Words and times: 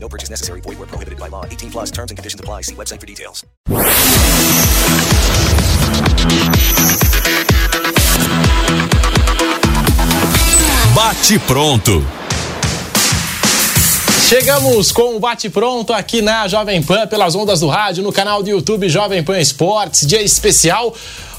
No 0.00 0.08
purchase 0.08 0.30
necessary. 0.30 0.62
Void 0.62 0.78
where 0.78 0.86
prohibited 0.86 1.18
by 1.18 1.28
law. 1.28 1.44
18 1.44 1.70
plus 1.70 1.90
terms 1.90 2.10
and 2.10 2.16
conditions 2.16 2.40
apply. 2.40 2.62
See 2.62 2.74
website 2.74 3.00
for 3.00 3.06
details. 3.06 3.44
Bate 10.94 11.38
pronto. 11.40 12.04
Chegamos 14.28 14.92
com 14.92 15.16
o 15.16 15.18
Bate 15.18 15.48
Pronto 15.48 15.90
aqui 15.94 16.20
na 16.20 16.46
Jovem 16.46 16.82
Pan, 16.82 17.06
pelas 17.06 17.34
ondas 17.34 17.60
do 17.60 17.66
rádio, 17.66 18.02
no 18.02 18.12
canal 18.12 18.42
do 18.42 18.50
YouTube 18.50 18.86
Jovem 18.86 19.22
Pan 19.22 19.40
Esportes. 19.40 20.06
Dia 20.06 20.20
especial 20.20 20.94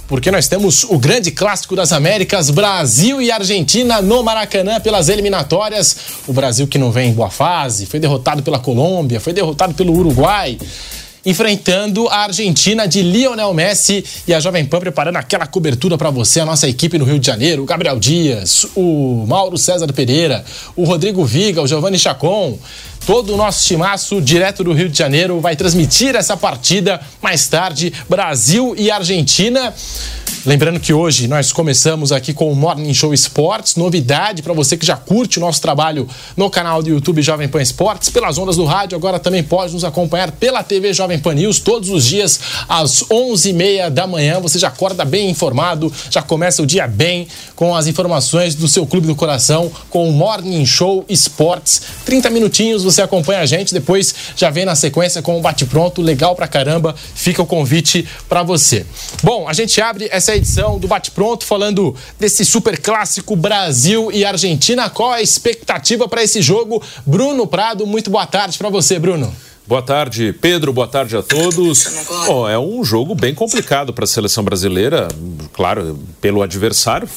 porque 0.10 0.32
nós 0.32 0.48
temos 0.48 0.84
o 0.84 0.98
grande 0.98 1.30
clássico 1.30 1.76
das 1.76 1.94
Américas, 1.94 2.50
Brasil 2.50 3.22
e 3.22 3.32
Argentina 3.32 4.02
no 4.02 4.24
Maracanã 4.24 4.82
pelas 4.82 5.08
eliminatórias. 5.08 5.96
O 6.28 6.34
Brasil 6.34 6.68
que 6.68 6.80
não 6.80 6.92
vem 6.92 7.12
em 7.12 7.14
boa 7.14 7.30
fase, 7.30 7.86
foi 7.86 8.00
derrotado 8.00 8.42
pela 8.42 8.58
Colômbia, 8.58 9.20
foi 9.20 9.34
derrotado 9.34 9.76
pelo 9.76 9.94
Uruguai 9.94 10.58
enfrentando 11.26 12.08
a 12.08 12.20
Argentina 12.24 12.88
de 12.88 13.02
Lionel 13.02 13.54
Messi 13.54 14.04
e 14.28 14.34
a 14.34 14.40
Jovem 14.40 14.66
Pan 14.66 14.80
preparando 14.80 15.18
aquela 15.18 15.46
cobertura 15.46 15.98
para 15.98 16.10
você, 16.10 16.40
a 16.40 16.46
nossa 16.46 16.68
equipe 16.68 16.98
no 16.98 17.06
Rio 17.06 17.20
de 17.20 17.28
Janeiro, 17.28 17.64
o 17.64 17.66
Gabriel 17.66 18.00
Dias, 18.00 18.66
o 18.76 19.26
Mauro 19.28 19.58
César 19.58 19.92
Pereira, 19.94 20.44
o 20.76 20.84
Rodrigo 20.84 21.26
Viga, 21.26 21.62
o 21.62 21.68
Giovanni 21.68 22.00
Chacon, 22.00 22.58
todo 23.06 23.34
o 23.34 23.38
nosso 23.38 23.66
timaço 23.66 24.22
direto 24.22 24.64
do 24.64 24.74
Rio 24.74 24.90
de 24.90 24.98
Janeiro 24.98 25.40
vai 25.40 25.56
transmitir 25.56 26.16
essa 26.16 26.38
partida 26.38 27.02
mais 27.22 27.48
tarde, 27.48 27.92
Brasil 28.08 28.74
e 28.78 28.92
Argentina. 28.92 29.74
Lembrando 30.46 30.80
que 30.80 30.94
hoje 30.94 31.28
nós 31.28 31.52
começamos 31.52 32.14
aqui 32.14 32.34
com 32.34 32.50
o 32.50 32.56
Morning 32.56 32.94
Show 32.94 33.14
Esportes, 33.14 33.76
novidade 33.76 34.42
para 34.42 34.54
você 34.54 34.78
que 34.78 34.86
já 34.86 34.96
curte 34.96 35.38
o 35.38 35.42
nosso 35.42 35.60
trabalho 35.60 36.08
no 36.38 36.50
canal 36.50 36.82
do 36.82 36.90
YouTube 36.90 37.22
Jovem 37.22 37.50
Pan 37.50 37.62
Esportes, 37.62 38.08
pelas 38.08 38.38
ondas 38.38 38.56
do 38.56 38.64
rádio, 38.64 38.98
agora 38.98 39.20
também 39.20 39.44
pode 39.44 39.74
nos 39.74 39.84
acompanhar 39.84 40.32
pela 40.32 40.64
TV 40.64 40.94
Jovem 40.94 41.20
Pan 41.20 41.34
News 41.34 41.60
todos 41.60 41.90
os 41.90 42.06
dias 42.06 42.40
às 42.70 43.04
11h30 43.04 43.90
da 43.90 44.08
manhã. 44.08 44.40
Você 44.40 44.58
já 44.58 44.70
acorda 44.70 45.04
bem 45.04 45.30
informado, 45.30 45.92
já 46.10 46.22
começa 46.22 46.64
o 46.64 46.66
dia 46.66 46.88
bem 46.88 47.28
com 47.54 47.76
as 47.76 47.88
informações 47.88 48.56
do 48.56 48.70
seu 48.70 48.88
clube 48.88 49.08
do 49.08 49.16
coração 49.16 49.70
com 49.90 50.08
o 50.08 50.14
Morning 50.14 50.66
Show 50.66 51.04
Esportes. 51.10 51.82
30 52.06 52.30
minutinhos 52.30 52.86
você 52.86 53.02
acompanha 53.02 53.42
a 53.42 53.46
gente, 53.46 53.74
depois 53.74 54.16
já 54.38 54.50
vem 54.50 54.64
na 54.64 54.76
sequência 54.76 55.22
com 55.22 55.38
o 55.38 55.42
bate 55.42 55.66
pronto, 55.66 56.02
legal 56.02 56.34
pra 56.34 56.48
caramba. 56.48 56.96
Fica 57.14 57.42
o 57.42 57.46
convite 57.46 58.08
para 58.30 58.42
você. 58.42 58.86
Bom, 59.22 59.46
a 59.46 59.52
gente 59.52 59.82
abre 59.82 60.08
essa 60.10 60.29
edição 60.36 60.80
do 60.80 60.88
Bate 60.88 61.12
Pronto 61.12 61.46
falando 61.46 61.96
desse 62.20 62.46
super 62.46 62.80
clássico 62.80 63.36
Brasil 63.36 64.12
e 64.12 64.26
Argentina. 64.26 64.90
Qual 64.90 65.12
a 65.12 65.22
expectativa 65.22 66.08
para 66.08 66.24
esse 66.24 66.42
jogo? 66.42 66.82
Bruno 67.06 67.48
Prado, 67.48 67.86
muito 67.86 68.10
boa 68.10 68.26
tarde 68.26 68.58
para 68.58 68.70
você, 68.70 69.00
Bruno. 69.00 69.34
Boa 69.70 69.84
tarde, 69.84 70.34
Pedro. 70.34 70.74
Boa 70.74 70.88
tarde 70.88 71.16
a 71.16 71.22
todos. 71.22 72.08
Bom, 72.26 72.50
é 72.50 72.58
um 72.58 72.84
jogo 72.84 73.14
bem 73.14 73.36
complicado 73.36 73.94
para 73.94 74.04
a 74.04 74.08
seleção 74.08 74.44
brasileira, 74.44 75.08
claro, 75.54 76.00
pelo 76.20 76.42
adversário, 76.42 77.08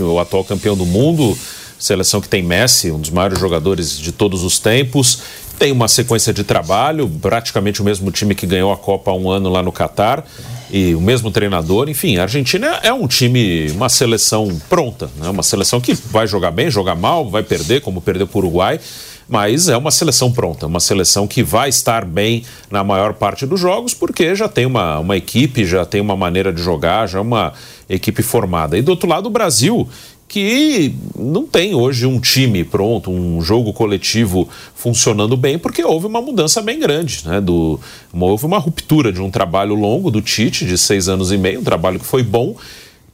o 0.00 0.18
atual 0.18 0.42
campeão 0.42 0.76
do 0.76 0.84
mundo, 0.84 1.38
seleção 1.78 2.20
que 2.20 2.28
tem 2.28 2.42
Messi, 2.42 2.90
um 2.90 2.98
dos 2.98 3.10
maiores 3.10 3.38
jogadores 3.38 3.96
de 3.96 4.10
todos 4.10 4.42
os 4.42 4.58
tempos. 4.58 5.20
Tem 5.58 5.70
uma 5.70 5.88
sequência 5.88 6.32
de 6.32 6.42
trabalho, 6.42 7.08
praticamente 7.22 7.80
o 7.80 7.84
mesmo 7.84 8.10
time 8.10 8.34
que 8.34 8.46
ganhou 8.46 8.72
a 8.72 8.76
Copa 8.76 9.10
há 9.10 9.14
um 9.14 9.30
ano 9.30 9.48
lá 9.48 9.62
no 9.62 9.70
Catar 9.70 10.24
e 10.70 10.94
o 10.94 11.00
mesmo 11.00 11.30
treinador. 11.30 11.88
Enfim, 11.88 12.18
a 12.18 12.22
Argentina 12.22 12.80
é 12.82 12.92
um 12.92 13.06
time, 13.06 13.70
uma 13.70 13.88
seleção 13.88 14.60
pronta, 14.68 15.08
né? 15.16 15.28
uma 15.28 15.42
seleção 15.42 15.80
que 15.80 15.94
vai 15.94 16.26
jogar 16.26 16.50
bem, 16.50 16.70
jogar 16.70 16.96
mal, 16.96 17.30
vai 17.30 17.42
perder, 17.42 17.80
como 17.80 18.00
perdeu 18.00 18.26
para 18.26 18.36
o 18.36 18.40
Uruguai. 18.40 18.80
Mas 19.26 19.68
é 19.68 19.76
uma 19.76 19.90
seleção 19.90 20.30
pronta, 20.30 20.66
uma 20.66 20.80
seleção 20.80 21.26
que 21.26 21.42
vai 21.42 21.70
estar 21.70 22.04
bem 22.04 22.44
na 22.70 22.84
maior 22.84 23.14
parte 23.14 23.46
dos 23.46 23.58
jogos, 23.58 23.94
porque 23.94 24.34
já 24.34 24.48
tem 24.48 24.66
uma, 24.66 24.98
uma 24.98 25.16
equipe, 25.16 25.64
já 25.64 25.86
tem 25.86 25.98
uma 26.00 26.14
maneira 26.14 26.52
de 26.52 26.62
jogar, 26.62 27.06
já 27.08 27.18
é 27.18 27.22
uma 27.22 27.54
equipe 27.88 28.22
formada. 28.22 28.76
E 28.76 28.82
do 28.82 28.90
outro 28.90 29.08
lado, 29.08 29.26
o 29.26 29.30
Brasil, 29.30 29.88
que 30.26 30.94
não 31.16 31.46
tem 31.46 31.74
hoje 31.74 32.06
um 32.06 32.18
time 32.18 32.64
pronto, 32.64 33.10
um 33.10 33.40
jogo 33.40 33.72
coletivo 33.72 34.48
funcionando 34.74 35.36
bem, 35.36 35.58
porque 35.58 35.84
houve 35.84 36.06
uma 36.06 36.20
mudança 36.20 36.60
bem 36.60 36.78
grande, 36.78 37.22
né? 37.24 37.40
Do, 37.40 37.78
uma, 38.12 38.26
houve 38.26 38.46
uma 38.46 38.58
ruptura 38.58 39.12
de 39.12 39.20
um 39.20 39.30
trabalho 39.30 39.74
longo 39.74 40.10
do 40.10 40.20
Tite, 40.20 40.64
de 40.64 40.76
seis 40.76 41.08
anos 41.08 41.30
e 41.30 41.38
meio, 41.38 41.60
um 41.60 41.64
trabalho 41.64 41.98
que 41.98 42.06
foi 42.06 42.22
bom, 42.22 42.56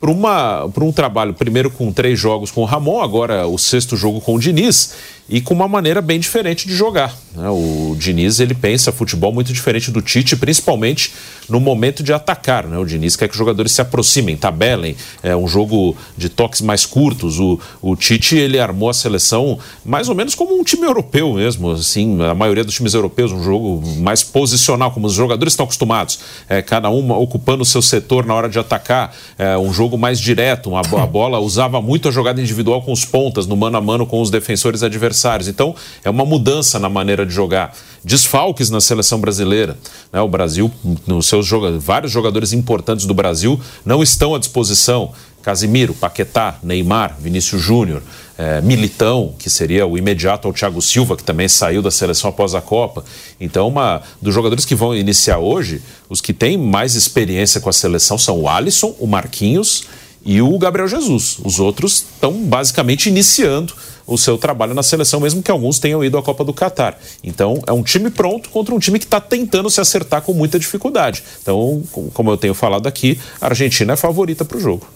para 0.00 0.84
um 0.84 0.91
trabalho, 0.91 1.34
primeiro 1.34 1.71
com 1.71 1.93
três 1.93 2.19
jogos 2.19 2.50
com 2.50 2.62
o 2.62 2.65
Ramon, 2.65 3.03
agora 3.03 3.47
o 3.47 3.59
sexto 3.59 3.98
jogo 3.98 4.19
com 4.19 4.34
o 4.34 4.41
Diniz, 4.41 4.94
e 5.28 5.42
com 5.42 5.53
uma 5.53 5.69
maneira 5.69 6.00
bem 6.00 6.19
diferente 6.19 6.66
de 6.66 6.75
jogar. 6.75 7.15
Né? 7.37 7.48
O 7.50 7.94
Diniz 7.98 8.41
ele 8.41 8.54
pensa 8.54 8.91
futebol 8.91 9.31
muito 9.31 9.53
diferente 9.53 9.91
do 9.91 10.00
Tite, 10.00 10.37
principalmente 10.37 11.12
no 11.50 11.61
momento 11.61 12.03
de 12.03 12.12
atacar. 12.12 12.66
Né? 12.66 12.78
O 12.78 12.84
Diniz 12.84 13.16
quer 13.16 13.28
que 13.28 13.33
os 13.33 13.38
jogadores 13.38 13.72
se 13.72 13.81
aproximem, 13.81 14.37
tabelem, 14.37 14.97
é 15.22 15.37
um 15.37 15.47
jogo 15.47 15.97
de 16.16 16.28
toques 16.28 16.61
mais 16.61 16.87
curtos. 16.87 17.38
O, 17.38 17.59
o 17.83 17.97
Tite 17.97 18.37
ele 18.37 18.59
armou 18.59 18.88
a 18.88 18.94
seleção 18.94 19.59
mais 19.84 20.09
ou 20.09 20.15
menos 20.15 20.34
como 20.34 20.59
um 20.59 20.65
time 20.65 20.87
europeu 20.87 21.34
mesmo, 21.34 21.72
assim, 21.72 22.22
a 22.22 22.34
maioria 22.34 22.65
dos 22.65 22.75
times 22.75 22.94
europeus, 22.94 23.33
um 23.33 23.43
jogo 23.43 23.83
mais 23.99 24.22
posicional, 24.22 24.91
como 24.91 25.06
os 25.06 25.12
jogadores 25.12 25.53
estão 25.53 25.65
acostumados, 25.65 26.21
é, 26.49 26.62
cada 26.62 26.89
um 26.91 27.10
ocupando 27.10 27.62
o 27.62 27.66
seu 27.66 27.83
setor 27.83 28.25
na 28.25 28.34
hora 28.34 28.49
de 28.49 28.59
atacar, 28.59 29.15
é, 29.39 29.56
um 29.59 29.72
jogo 29.72 29.99
mais 29.99 30.21
direto, 30.21 30.71
uma, 30.71 30.81
a 30.81 31.06
bola 31.06 31.39
usava 31.39 31.81
muito 31.81 32.09
a 32.09 32.10
jogada 32.10 32.41
individual 32.41 32.83
com 32.83 32.93
os 32.93 33.05
pontas, 33.05 33.47
no 33.47 33.56
mano 33.56 33.77
a 33.77 33.81
mano 33.81 34.06
com 34.06 34.21
os 34.21 34.31
defensores 34.31 34.83
adversários 34.83 35.00
adversários. 35.00 35.49
Então, 35.49 35.75
é 36.05 36.10
uma 36.10 36.25
mudança 36.25 36.78
na 36.78 36.89
maneira 36.89 37.25
de 37.25 37.33
jogar. 37.33 37.75
Desfalques 38.03 38.71
na 38.71 38.81
seleção 38.81 39.21
brasileira. 39.21 39.77
Né? 40.12 40.21
O 40.21 40.28
Brasil, 40.28 40.71
nos 41.06 41.27
seus 41.27 41.47
jogadores, 41.47 41.84
vários 41.84 42.12
jogadores 42.12 42.53
importantes 42.53 43.06
do 43.06 43.15
Brasil 43.15 43.61
não 43.84 44.03
estão 44.03 44.34
à 44.34 44.38
disposição. 44.38 45.12
Casimiro, 45.43 45.94
Paquetá, 45.94 46.59
Neymar, 46.62 47.16
Vinícius 47.19 47.62
Júnior, 47.62 48.03
é, 48.37 48.60
Militão, 48.60 49.34
que 49.39 49.49
seria 49.49 49.87
o 49.87 49.97
imediato 49.97 50.47
ao 50.47 50.53
Thiago 50.53 50.81
Silva, 50.83 51.16
que 51.16 51.25
também 51.25 51.49
saiu 51.49 51.81
da 51.81 51.91
seleção 51.91 52.31
após 52.31 52.55
a 52.55 52.60
Copa. 52.60 53.05
Então, 53.41 53.69
uma 53.69 54.03
dos 54.21 54.34
jogadores 54.34 54.65
que 54.65 54.75
vão 54.75 54.94
iniciar 54.94 55.39
hoje, 55.39 55.81
os 56.09 56.21
que 56.21 56.33
têm 56.33 56.59
mais 56.59 56.94
experiência 56.94 57.60
com 57.60 57.71
a 57.71 57.72
seleção 57.72 58.19
são 58.19 58.41
o 58.41 58.49
Alisson, 58.49 58.94
o 58.99 59.06
Marquinhos 59.06 59.84
e 60.25 60.43
o 60.43 60.59
Gabriel 60.59 60.89
Jesus. 60.89 61.39
Os 61.43 61.59
outros 61.59 62.05
estão 62.15 62.33
basicamente 62.33 63.09
iniciando 63.09 63.75
o 64.10 64.19
seu 64.19 64.37
trabalho 64.37 64.75
na 64.75 64.82
seleção, 64.82 65.21
mesmo 65.21 65.43
que 65.43 65.50
alguns 65.50 65.78
tenham 65.78 66.04
ido 66.04 66.19
à 66.19 66.22
Copa 66.22 66.44
do 66.44 66.53
Catar. 66.53 66.98
Então, 67.22 67.62
é 67.66 67.72
um 67.72 67.82
time 67.82 68.10
pronto 68.10 68.50
contra 68.50 68.75
um 68.75 68.78
time 68.78 68.98
que 68.98 69.04
está 69.04 69.21
tentando 69.21 69.71
se 69.71 69.81
acertar 69.81 70.21
com 70.22 70.34
muita 70.34 70.59
dificuldade. 70.59 71.22
Então, 71.41 71.82
como 72.12 72.31
eu 72.31 72.37
tenho 72.37 72.53
falado 72.53 72.88
aqui, 72.88 73.19
a 73.41 73.47
Argentina 73.47 73.93
é 73.93 73.97
favorita 73.97 74.44
para 74.44 74.59
o 74.59 74.60
jogo. 74.60 74.87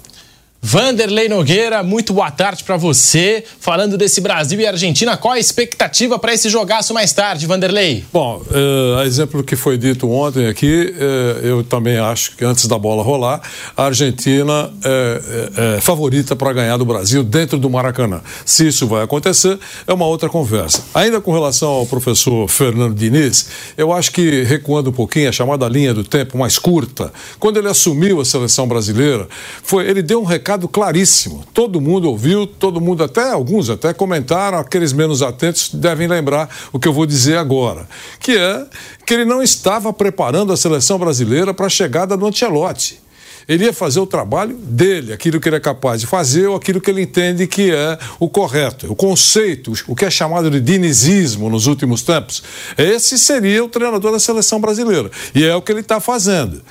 Vanderlei 0.67 1.29
Nogueira, 1.29 1.83
muito 1.83 2.15
boa 2.15 2.31
tarde 2.31 2.65
para 2.65 2.79
você. 2.79 3.45
Falando 3.61 3.99
desse 3.99 4.19
Brasil 4.23 4.59
e 4.59 4.67
Argentina, 4.67 5.15
qual 5.15 5.35
a 5.35 5.39
expectativa 5.39 6.19
para 6.19 6.33
esse 6.33 6.49
jogaço 6.49 6.95
mais 6.95 7.13
tarde, 7.13 7.47
Vanderlei? 7.47 8.03
Bom, 8.11 8.41
uh, 8.47 8.99
a 8.99 9.05
exemplo 9.05 9.43
do 9.43 9.45
que 9.45 9.57
foi 9.57 9.77
dito 9.77 10.11
ontem 10.11 10.47
aqui, 10.47 10.95
uh, 10.97 11.47
eu 11.47 11.63
também 11.63 11.99
acho 11.99 12.35
que 12.35 12.47
antes 12.47 12.67
da 12.67 12.79
bola 12.79 13.03
rolar, 13.03 13.43
a 13.77 13.85
Argentina 13.85 14.73
é, 14.83 15.21
é, 15.55 15.77
é 15.77 15.81
favorita 15.83 16.35
para 16.35 16.51
ganhar 16.55 16.79
do 16.79 16.87
Brasil 16.87 17.23
dentro 17.23 17.59
do 17.59 17.69
Maracanã. 17.69 18.23
Se 18.47 18.67
isso 18.67 18.87
vai 18.87 19.05
acontecer, 19.05 19.59
é 19.87 19.93
uma 19.93 20.07
outra 20.07 20.31
conversa. 20.31 20.83
Ainda 20.95 21.21
com 21.21 21.31
relação 21.31 21.69
ao 21.69 21.85
professor 21.85 22.49
Fernando 22.49 22.95
Diniz, 22.95 23.51
eu 23.77 23.93
acho 23.93 24.11
que 24.13 24.45
recuando 24.45 24.89
um 24.89 24.95
pouquinho, 24.95 25.29
a 25.29 25.33
chamada 25.33 25.69
linha 25.69 25.93
do 25.93 26.05
tempo 26.05 26.39
mais 26.39 26.59
curta, 26.59 27.13
quando 27.39 27.59
ele 27.59 27.69
assumiu 27.69 28.19
a 28.19 28.25
seleção 28.25 28.67
brasileira, 28.67 29.29
foi 29.63 29.87
ele 29.87 30.01
deu 30.01 30.23
um 30.23 30.25
recado 30.25 30.54
recado 30.55 30.69
claríssimo. 30.69 31.45
Todo 31.53 31.81
mundo 31.81 32.09
ouviu, 32.09 32.47
todo 32.47 32.81
mundo, 32.81 33.03
até 33.03 33.31
alguns 33.31 33.69
até 33.69 33.93
comentaram, 33.93 34.59
aqueles 34.59 34.93
menos 34.93 35.23
atentos 35.23 35.71
devem 35.75 36.07
lembrar 36.07 36.49
o 36.73 36.79
que 36.79 36.87
eu 36.87 36.93
vou 36.93 37.07
dizer 37.07 37.37
agora, 37.37 37.89
que 38.21 38.37
é 38.37 38.67
que 39.05 39.15
ele 39.15 39.25
não 39.25 39.43
estava 39.43 39.93
preparando 39.93 40.53
a 40.53 40.57
seleção 40.57 40.99
brasileira 40.99 41.53
para 41.53 41.67
a 41.67 41.71
chegada 41.71 42.17
do 42.17 42.27
Ancelotti. 42.27 43.03
Ele 43.47 43.65
ia 43.65 43.75
fazer 43.75 44.01
o 44.01 44.07
trabalho 44.07 44.57
dele, 44.57 45.13
aquilo 45.13 45.39
que 45.39 45.47
ele 45.47 45.57
é 45.57 45.61
capaz 45.61 46.01
de 46.01 46.07
fazer 46.07 46.47
ou 46.47 46.57
aquilo 46.57 46.81
que 46.81 46.91
ele 46.91 47.03
entende 47.03 47.47
que 47.47 47.71
é 47.71 47.99
o 48.19 48.27
correto. 48.27 48.91
O 48.91 48.97
conceito, 48.97 49.75
o 49.87 49.95
que 49.95 50.07
é 50.07 50.11
chamado 50.11 50.51
de 50.51 50.61
dinizismo 50.61 51.51
nos 51.51 51.67
últimos 51.67 52.03
tempos. 52.03 52.43
Esse 52.79 53.19
seria 53.19 53.63
o 53.63 53.69
treinador 53.69 54.13
da 54.13 54.19
seleção 54.19 54.59
brasileira. 54.59 55.11
E 55.35 55.45
é 55.45 55.55
o 55.55 55.61
que 55.61 55.73
ele 55.73 55.81
está 55.81 56.01
fazendo. 56.01 56.63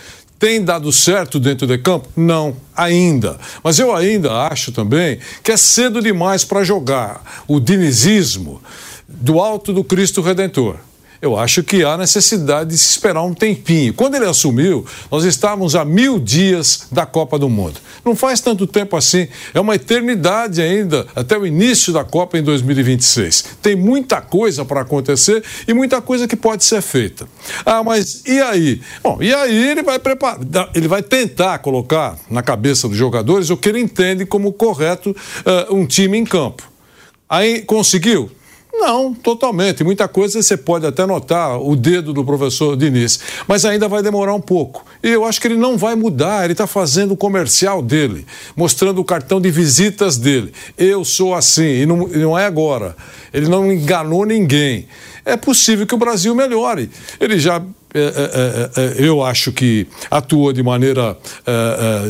Tem 0.43 0.61
dado 0.61 0.91
certo 0.91 1.39
dentro 1.39 1.65
de 1.65 1.77
campo? 1.77 2.09
Não, 2.17 2.53
ainda. 2.75 3.39
Mas 3.63 3.79
eu 3.79 3.95
ainda 3.95 4.41
acho 4.41 4.73
também 4.73 5.17
que 5.41 5.53
é 5.53 5.55
cedo 5.55 6.01
demais 6.01 6.43
para 6.43 6.65
jogar 6.65 7.43
o 7.47 7.61
dinizismo 7.61 8.61
do 9.07 9.39
alto 9.39 9.71
do 9.71 9.85
Cristo 9.85 10.21
Redentor 10.21 10.75
eu 11.23 11.37
acho 11.39 11.63
que 11.63 11.85
há 11.85 11.97
necessidade 11.97 12.71
de 12.71 12.77
se 12.77 12.89
esperar 12.89 13.23
um 13.23 13.33
tempinho. 13.33 13.93
Quando 13.93 14.15
ele 14.15 14.25
assumiu, 14.25 14.85
nós 15.09 15.23
estávamos 15.23 15.73
a 15.73 15.85
mil 15.85 16.19
dias 16.19 16.87
da 16.91 17.05
Copa 17.05 17.39
do 17.39 17.49
Mundo. 17.49 17.79
Não 18.03 18.13
faz 18.13 18.41
tanto 18.41 18.67
tempo 18.67 18.97
assim, 18.97 19.29
é 19.53 19.59
uma 19.61 19.75
eternidade 19.75 20.61
ainda, 20.61 21.07
até 21.15 21.37
o 21.37 21.47
início 21.47 21.93
da 21.93 22.03
Copa 22.03 22.37
em 22.37 22.43
2026. 22.43 23.55
Tem 23.61 23.73
muita 23.73 24.19
coisa 24.19 24.65
para 24.65 24.81
acontecer 24.81 25.41
e 25.65 25.73
muita 25.73 26.01
coisa 26.01 26.27
que 26.27 26.35
pode 26.35 26.65
ser 26.65 26.81
feita. 26.81 27.25
Ah, 27.65 27.81
mas 27.81 28.23
e 28.25 28.41
aí? 28.41 28.81
Bom, 29.01 29.19
e 29.21 29.33
aí 29.33 29.69
ele 29.69 29.81
vai 29.81 29.99
preparar, 29.99 30.41
ele 30.75 30.89
vai 30.89 31.01
tentar 31.01 31.57
colocar 31.59 32.17
na 32.29 32.43
cabeça 32.43 32.89
dos 32.89 32.97
jogadores 32.97 33.49
o 33.49 33.55
que 33.55 33.69
ele 33.69 33.79
entende 33.79 34.25
como 34.25 34.51
correto 34.51 35.11
uh, 35.11 35.73
um 35.73 35.85
time 35.85 36.17
em 36.17 36.25
campo. 36.25 36.69
Aí 37.29 37.61
conseguiu? 37.61 38.29
Não, 38.75 39.13
totalmente. 39.13 39.83
Muita 39.83 40.07
coisa 40.07 40.41
você 40.41 40.57
pode 40.57 40.85
até 40.85 41.05
notar 41.05 41.61
o 41.61 41.75
dedo 41.75 42.11
do 42.11 42.25
professor 42.25 42.75
Diniz, 42.75 43.19
mas 43.47 43.65
ainda 43.65 43.87
vai 43.87 44.01
demorar 44.01 44.33
um 44.33 44.41
pouco. 44.41 44.83
E 45.01 45.09
eu 45.09 45.25
acho 45.25 45.39
que 45.39 45.47
ele 45.47 45.55
não 45.55 45.77
vai 45.77 45.95
mudar, 45.95 46.43
ele 46.43 46.53
está 46.53 46.65
fazendo 46.65 47.13
o 47.13 47.17
comercial 47.17 47.83
dele, 47.83 48.25
mostrando 48.55 48.99
o 48.99 49.05
cartão 49.05 49.39
de 49.39 49.51
visitas 49.51 50.17
dele. 50.17 50.51
Eu 50.75 51.05
sou 51.05 51.35
assim, 51.35 51.81
e 51.81 51.85
não, 51.85 52.09
e 52.11 52.17
não 52.17 52.37
é 52.37 52.45
agora. 52.45 52.95
Ele 53.31 53.47
não 53.47 53.71
enganou 53.71 54.25
ninguém. 54.25 54.87
É 55.23 55.37
possível 55.37 55.85
que 55.85 55.95
o 55.95 55.97
Brasil 55.97 56.33
melhore. 56.33 56.89
Ele 57.19 57.37
já 57.37 57.61
eu 58.97 59.23
acho 59.23 59.51
que 59.51 59.87
atuou 60.09 60.51
de 60.51 60.63
maneira 60.63 61.17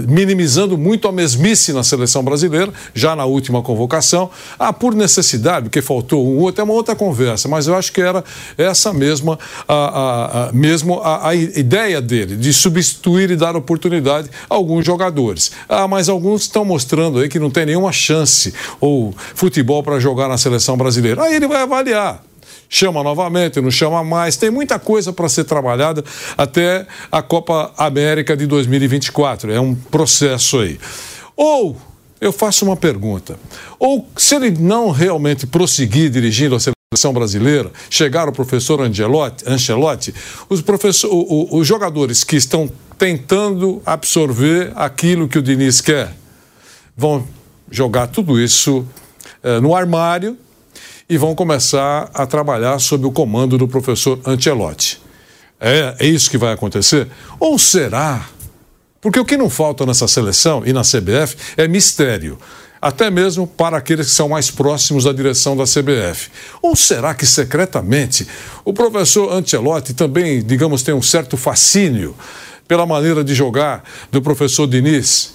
minimizando 0.08 0.78
muito 0.78 1.08
a 1.08 1.12
mesmice 1.12 1.74
na 1.74 1.84
seleção 1.84 2.24
brasileira, 2.24 2.72
já 2.94 3.16
na 3.16 3.26
última 3.26 3.62
convocação. 3.62 4.30
Ah, 4.58 4.72
por 4.72 4.96
necessidade, 4.96 5.66
porque 5.66 5.82
faltou 5.82 6.26
um 6.26 6.38
outro, 6.40 6.62
é 6.62 6.64
uma 6.64 6.74
outra 6.74 6.96
conversa, 6.96 7.48
mas 7.48 7.68
eu 7.68 7.76
acho 7.76 7.92
que 7.92 8.02
era 8.02 8.24
essa 8.58 8.94
mesma 8.94 9.38
a, 9.68 9.74
a, 9.74 10.50
a 10.50 10.52
mesmo 10.54 11.00
a, 11.00 11.30
a, 11.30 11.36
ideia 11.36 12.02
dele, 12.02 12.36
de 12.36 12.54
substituir 12.54 13.32
e 13.32 13.36
dar 13.36 13.56
oportunidade 13.56 14.30
a 14.50 14.56
alguns 14.56 14.86
jogadores. 14.86 15.52
Ah, 15.68 15.88
mas 15.88 16.10
alguns 16.10 16.44
estão 16.44 16.64
mostrando 16.66 17.20
aí 17.20 17.30
que 17.30 17.40
não 17.40 17.50
tem 17.50 17.66
nenhuma 17.66 17.92
chance 17.92 18.54
ou 18.80 19.14
futebol 19.36 19.84
para 19.84 20.00
jogar 20.00 20.28
na 20.28 20.38
seleção 20.38 20.78
brasileira. 20.78 21.24
Aí 21.24 21.36
ele 21.36 21.48
vai 21.48 21.62
avaliar 21.62 22.24
chama 22.74 23.04
novamente, 23.04 23.62
não 23.62 23.70
chama 23.70 24.04
mais. 24.04 24.36
Tem 24.36 24.50
muita 24.50 24.80
coisa 24.80 25.14
para 25.14 25.30
ser 25.30 25.44
trabalhada 25.44 26.04
até 26.36 26.88
a 27.12 27.22
Copa 27.22 27.72
América 27.78 28.36
de 28.36 28.48
2024. 28.48 29.52
É 29.52 29.60
um 29.60 29.76
processo 29.76 30.60
aí. 30.60 30.80
Ou 31.38 31.78
eu 32.20 32.34
faço 32.34 32.66
uma 32.66 32.76
pergunta: 32.76 33.38
ou 33.78 34.08
se 34.18 34.36
ele 34.36 34.50
não 34.50 34.90
realmente 34.90 35.46
prosseguir 35.46 36.10
dirigindo 36.10 36.56
a 36.56 36.60
seleção 36.60 37.14
brasileira, 37.14 37.72
chegar 37.92 38.28
o 38.28 38.32
professor 38.32 38.82
Angelotti, 38.82 39.48
Ancelotti, 39.48 40.14
os, 40.50 40.60
professor, 40.62 41.10
o, 41.12 41.20
o, 41.20 41.60
os 41.60 41.68
jogadores 41.68 42.24
que 42.24 42.36
estão 42.36 42.68
tentando 42.98 43.84
absorver 43.86 44.72
aquilo 44.76 45.28
que 45.28 45.38
o 45.38 45.44
Diniz 45.44 45.80
quer 45.80 46.12
vão 46.98 47.28
jogar 47.70 48.08
tudo 48.08 48.40
isso 48.40 48.84
eh, 49.44 49.60
no 49.60 49.76
armário 49.76 50.38
e 51.10 51.18
vão 51.18 51.36
começar 51.36 52.10
a 52.14 52.26
trabalhar 52.26 52.80
sob 52.80 53.06
o 53.06 53.12
comando 53.12 53.58
do 53.58 53.68
professor 53.68 54.20
Ancelotti. 54.26 55.02
É, 55.60 55.96
é 56.00 56.06
isso 56.06 56.30
que 56.30 56.38
vai 56.38 56.54
acontecer? 56.54 57.08
Ou 57.40 57.58
será? 57.58 58.28
Porque 59.00 59.20
o 59.20 59.26
que 59.26 59.38
não 59.38 59.50
falta 59.50 59.86
nessa 59.86 60.08
seleção 60.08 60.64
e 60.66 60.74
na 60.74 60.82
CBF 60.82 61.36
é 61.58 61.68
mistério 61.68 62.38
até 62.84 63.10
mesmo 63.10 63.48
para 63.48 63.78
aqueles 63.78 64.08
que 64.08 64.14
são 64.14 64.28
mais 64.28 64.52
próximos 64.52 65.06
da 65.06 65.14
direção 65.14 65.56
da 65.56 65.64
CBF. 65.64 66.30
Ou 66.62 66.76
será 66.76 67.14
que 67.14 67.26
secretamente 67.26 68.28
o 68.66 68.74
professor 68.74 69.32
Ancelotti 69.32 69.94
também, 69.94 70.44
digamos, 70.44 70.84
tem 70.84 70.94
um 70.94 71.02
certo 71.02 71.38
fascínio 71.38 72.14
pela 72.68 72.86
maneira 72.86 73.24
de 73.24 73.34
jogar 73.34 73.86
do 74.12 74.22
professor 74.22 74.68
Diniz? 74.68 75.33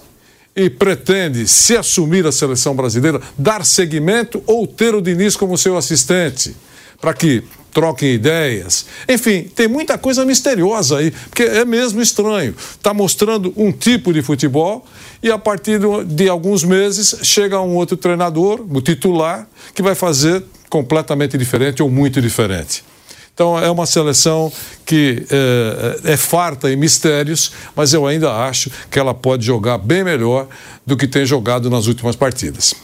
E 0.58 0.68
pretende, 0.68 1.46
se 1.46 1.76
assumir 1.76 2.26
a 2.26 2.32
seleção 2.32 2.74
brasileira, 2.74 3.20
dar 3.38 3.64
seguimento 3.64 4.42
ou 4.44 4.66
ter 4.66 4.92
o 4.92 5.00
Diniz 5.00 5.36
como 5.36 5.56
seu 5.56 5.76
assistente, 5.76 6.56
para 7.00 7.14
que 7.14 7.44
troquem 7.72 8.14
ideias. 8.14 8.86
Enfim, 9.08 9.44
tem 9.54 9.68
muita 9.68 9.96
coisa 9.96 10.24
misteriosa 10.24 10.98
aí, 10.98 11.12
porque 11.12 11.44
é 11.44 11.64
mesmo 11.64 12.02
estranho. 12.02 12.56
Está 12.72 12.92
mostrando 12.92 13.54
um 13.56 13.70
tipo 13.70 14.12
de 14.12 14.20
futebol 14.20 14.84
e 15.22 15.30
a 15.30 15.38
partir 15.38 15.78
de 16.06 16.28
alguns 16.28 16.64
meses 16.64 17.20
chega 17.22 17.60
um 17.60 17.76
outro 17.76 17.96
treinador, 17.96 18.66
o 18.68 18.80
titular, 18.80 19.46
que 19.72 19.80
vai 19.80 19.94
fazer 19.94 20.42
completamente 20.68 21.38
diferente 21.38 21.84
ou 21.84 21.88
muito 21.88 22.20
diferente. 22.20 22.82
Então 23.38 23.56
é 23.56 23.70
uma 23.70 23.86
seleção 23.86 24.52
que 24.84 25.24
é, 25.30 26.14
é, 26.14 26.16
farta 26.16 26.72
em 26.72 26.74
mistérios, 26.74 27.52
mas 27.76 27.92
eu 27.92 28.04
ainda 28.04 28.32
acho 28.32 28.68
que 28.90 28.98
ela 28.98 29.14
pode 29.14 29.46
jogar 29.46 29.78
bem 29.78 30.02
melhor 30.02 30.48
do 30.84 30.96
que 30.96 31.06
tem 31.06 31.24
jogado 31.24 31.70
nas 31.70 31.86
últimas 31.86 32.16
partidas. 32.16 32.74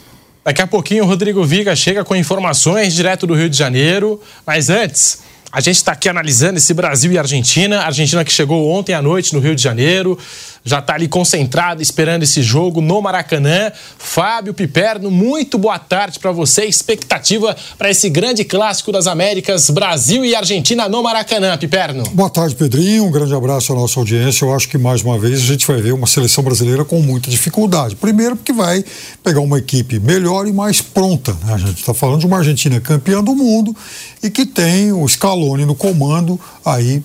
Daqui 0.45 0.63
a 0.63 0.67
pouquinho 0.69 1.03
o 1.03 1.09
Rodrigo 1.09 1.45
Viga 1.45 1.75
chega 1.75 2.05
com 2.05 2.15
informações 2.15 2.95
direto 2.95 3.27
do 3.27 3.35
Rio 3.35 3.51
de 3.51 3.59
Janeiro, 3.59 4.23
mas 4.47 4.71
antes. 4.71 5.25
A 5.51 5.61
gente 5.61 5.77
está 5.77 5.93
aqui 5.93 6.09
analisando 6.09 6.59
esse 6.59 6.75
Brasil 6.75 7.13
e 7.13 7.19
Argentina. 7.19 7.81
Argentina 7.81 8.25
que 8.25 8.33
chegou 8.33 8.69
ontem 8.71 8.93
à 8.93 9.01
noite 9.01 9.33
no 9.33 9.41
Rio 9.41 9.55
de 9.55 9.63
Janeiro 9.63 10.19
já 10.65 10.79
está 10.79 10.95
ali 10.95 11.07
concentrado 11.07 11.83
esperando 11.83 12.23
esse 12.23 12.43
jogo 12.43 12.81
no 12.81 13.03
Maracanã. 13.03 13.71
Fábio 13.99 14.55
Piperno, 14.55 15.11
muito 15.11 15.59
boa 15.59 15.79
tarde 15.79 16.19
para 16.19 16.33
você. 16.33 16.65
Expectativa 16.65 17.55
para 17.77 17.91
esse 17.91 18.09
grande 18.09 18.45
clássico 18.45 18.91
das 18.91 19.07
Américas, 19.07 19.69
Brasil 19.69 20.25
e 20.25 20.35
Argentina 20.35 20.89
no 20.89 21.03
Maracanã, 21.03 21.57
Piperno. 21.59 22.05
Boa 22.11 22.31
tarde, 22.31 22.55
Pedrinho. 22.55 23.05
Um 23.05 23.11
grande 23.11 23.35
abraço 23.35 23.75
à 23.75 23.77
nossa 23.77 24.01
audiência. 24.01 24.47
Eu 24.47 24.55
acho 24.55 24.67
que 24.69 24.79
mais 24.79 25.03
uma 25.03 25.19
vez 25.19 25.41
a 25.41 25.45
gente 25.45 25.67
vai 25.67 25.83
ver 25.83 25.93
uma 25.93 26.07
seleção 26.07 26.43
brasileira 26.43 26.83
com 26.83 26.99
muita 27.03 27.29
dificuldade. 27.29 27.95
Primeiro, 27.97 28.35
porque 28.35 28.53
vai 28.53 28.83
pegar 29.23 29.41
uma 29.41 29.59
equipe 29.59 30.01
melhor 30.01 30.47
e 30.47 30.53
mais 30.53 30.81
pronta. 30.81 31.37
Né? 31.45 31.53
A 31.53 31.59
gente 31.59 31.81
está 31.81 31.93
falando 31.93 32.21
de 32.21 32.27
uma 32.27 32.39
Argentina 32.39 32.81
campeã 32.81 33.23
do 33.23 33.35
mundo 33.35 33.77
e 34.23 34.31
que 34.31 34.47
tem 34.47 34.93
o 34.93 35.07
Scaloni 35.07 35.67
no 35.67 35.75
comando 35.75 36.41
aí 36.65 37.03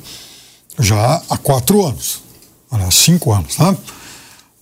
já 0.79 1.21
há 1.29 1.37
quatro 1.37 1.85
anos 1.85 2.28
aliás, 2.71 2.95
cinco 2.95 3.31
anos, 3.31 3.57
né? 3.57 3.75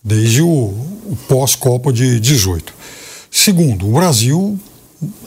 desde 0.04 0.42
o, 0.42 0.48
o 0.48 1.18
pós-Copa 1.28 1.92
de 1.92 2.20
18. 2.20 2.74
Segundo, 3.30 3.88
o 3.88 3.94
Brasil 3.94 4.60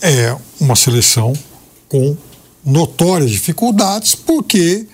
é 0.00 0.34
uma 0.58 0.74
seleção 0.74 1.32
com 1.88 2.16
notórias 2.64 3.30
dificuldades, 3.30 4.14
porque 4.14 4.86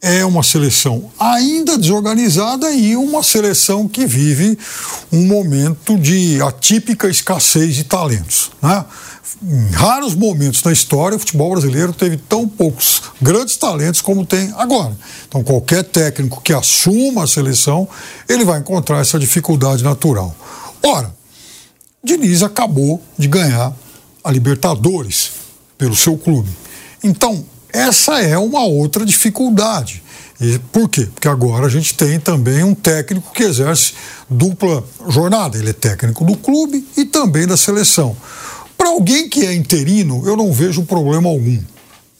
é 0.00 0.24
uma 0.24 0.42
seleção 0.42 1.10
ainda 1.18 1.78
desorganizada 1.78 2.70
e 2.70 2.94
uma 2.94 3.22
seleção 3.22 3.88
que 3.88 4.04
vive 4.04 4.58
um 5.10 5.26
momento 5.26 5.96
de 5.96 6.42
atípica 6.42 7.08
escassez 7.08 7.74
de 7.74 7.84
talentos. 7.84 8.50
Né? 8.60 8.84
Em 9.42 9.70
raros 9.70 10.14
momentos 10.14 10.62
na 10.62 10.72
história, 10.72 11.16
o 11.16 11.18
futebol 11.18 11.50
brasileiro 11.52 11.92
teve 11.92 12.16
tão 12.16 12.46
poucos 12.46 13.02
grandes 13.20 13.56
talentos 13.56 14.00
como 14.00 14.24
tem 14.24 14.52
agora. 14.56 14.96
Então, 15.26 15.42
qualquer 15.42 15.82
técnico 15.84 16.40
que 16.42 16.52
assuma 16.52 17.24
a 17.24 17.26
seleção, 17.26 17.88
ele 18.28 18.44
vai 18.44 18.60
encontrar 18.60 19.00
essa 19.00 19.18
dificuldade 19.18 19.82
natural. 19.82 20.34
Ora, 20.82 21.14
Diniz 22.02 22.42
acabou 22.42 23.02
de 23.16 23.26
ganhar 23.26 23.74
a 24.22 24.30
Libertadores 24.30 25.30
pelo 25.78 25.96
seu 25.96 26.16
clube. 26.18 26.50
Então, 27.02 27.44
essa 27.72 28.20
é 28.20 28.36
uma 28.38 28.64
outra 28.64 29.04
dificuldade. 29.04 30.02
E 30.40 30.58
por 30.72 30.88
quê? 30.88 31.08
Porque 31.12 31.28
agora 31.28 31.66
a 31.66 31.70
gente 31.70 31.94
tem 31.94 32.20
também 32.20 32.62
um 32.62 32.74
técnico 32.74 33.32
que 33.32 33.42
exerce 33.42 33.94
dupla 34.28 34.84
jornada. 35.08 35.56
Ele 35.56 35.70
é 35.70 35.72
técnico 35.72 36.24
do 36.24 36.36
clube 36.36 36.86
e 36.96 37.04
também 37.04 37.46
da 37.46 37.56
seleção. 37.56 38.16
Para 38.76 38.88
alguém 38.88 39.28
que 39.28 39.44
é 39.44 39.54
interino, 39.54 40.22
eu 40.26 40.36
não 40.36 40.52
vejo 40.52 40.84
problema 40.84 41.28
algum. 41.28 41.62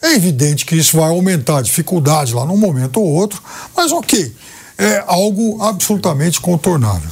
É 0.02 0.14
evidente 0.14 0.66
que 0.66 0.76
isso 0.76 0.96
vai 0.96 1.08
aumentar 1.08 1.58
a 1.58 1.62
dificuldade 1.62 2.34
lá 2.34 2.44
num 2.44 2.56
momento 2.56 3.00
ou 3.00 3.06
outro, 3.06 3.42
mas 3.74 3.90
ok, 3.90 4.32
é 4.76 5.02
algo 5.06 5.62
absolutamente 5.62 6.40
contornável. 6.40 7.10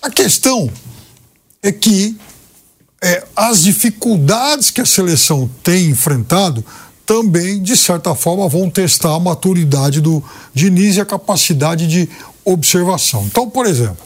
A 0.00 0.10
questão 0.10 0.70
é 1.62 1.72
que 1.72 2.16
é, 3.02 3.24
as 3.34 3.62
dificuldades 3.62 4.70
que 4.70 4.80
a 4.80 4.86
seleção 4.86 5.50
tem 5.62 5.90
enfrentado 5.90 6.64
também, 7.04 7.60
de 7.60 7.76
certa 7.76 8.14
forma, 8.14 8.48
vão 8.48 8.70
testar 8.70 9.16
a 9.16 9.20
maturidade 9.20 10.00
do 10.00 10.22
Diniz 10.54 10.96
e 10.96 11.00
a 11.00 11.04
capacidade 11.04 11.86
de 11.88 12.08
observação. 12.44 13.24
Então, 13.24 13.50
por 13.50 13.66
exemplo, 13.66 13.98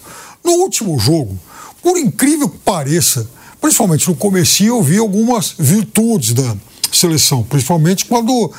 no 0.42 0.52
último 0.52 0.99
jogo, 0.99 1.38
por 1.83 1.99
incrível 1.99 2.49
que 2.49 2.59
pareça, 2.59 3.28
principalmente 3.66 4.06
no 4.06 4.14
começo, 4.14 4.62
eu 4.62 4.80
vi 4.80 4.96
algumas 4.96 5.52
virtudes 5.58 6.32
da 6.32 6.54
seleção, 6.92 7.42
principalmente 7.42 8.04
quando 8.04 8.52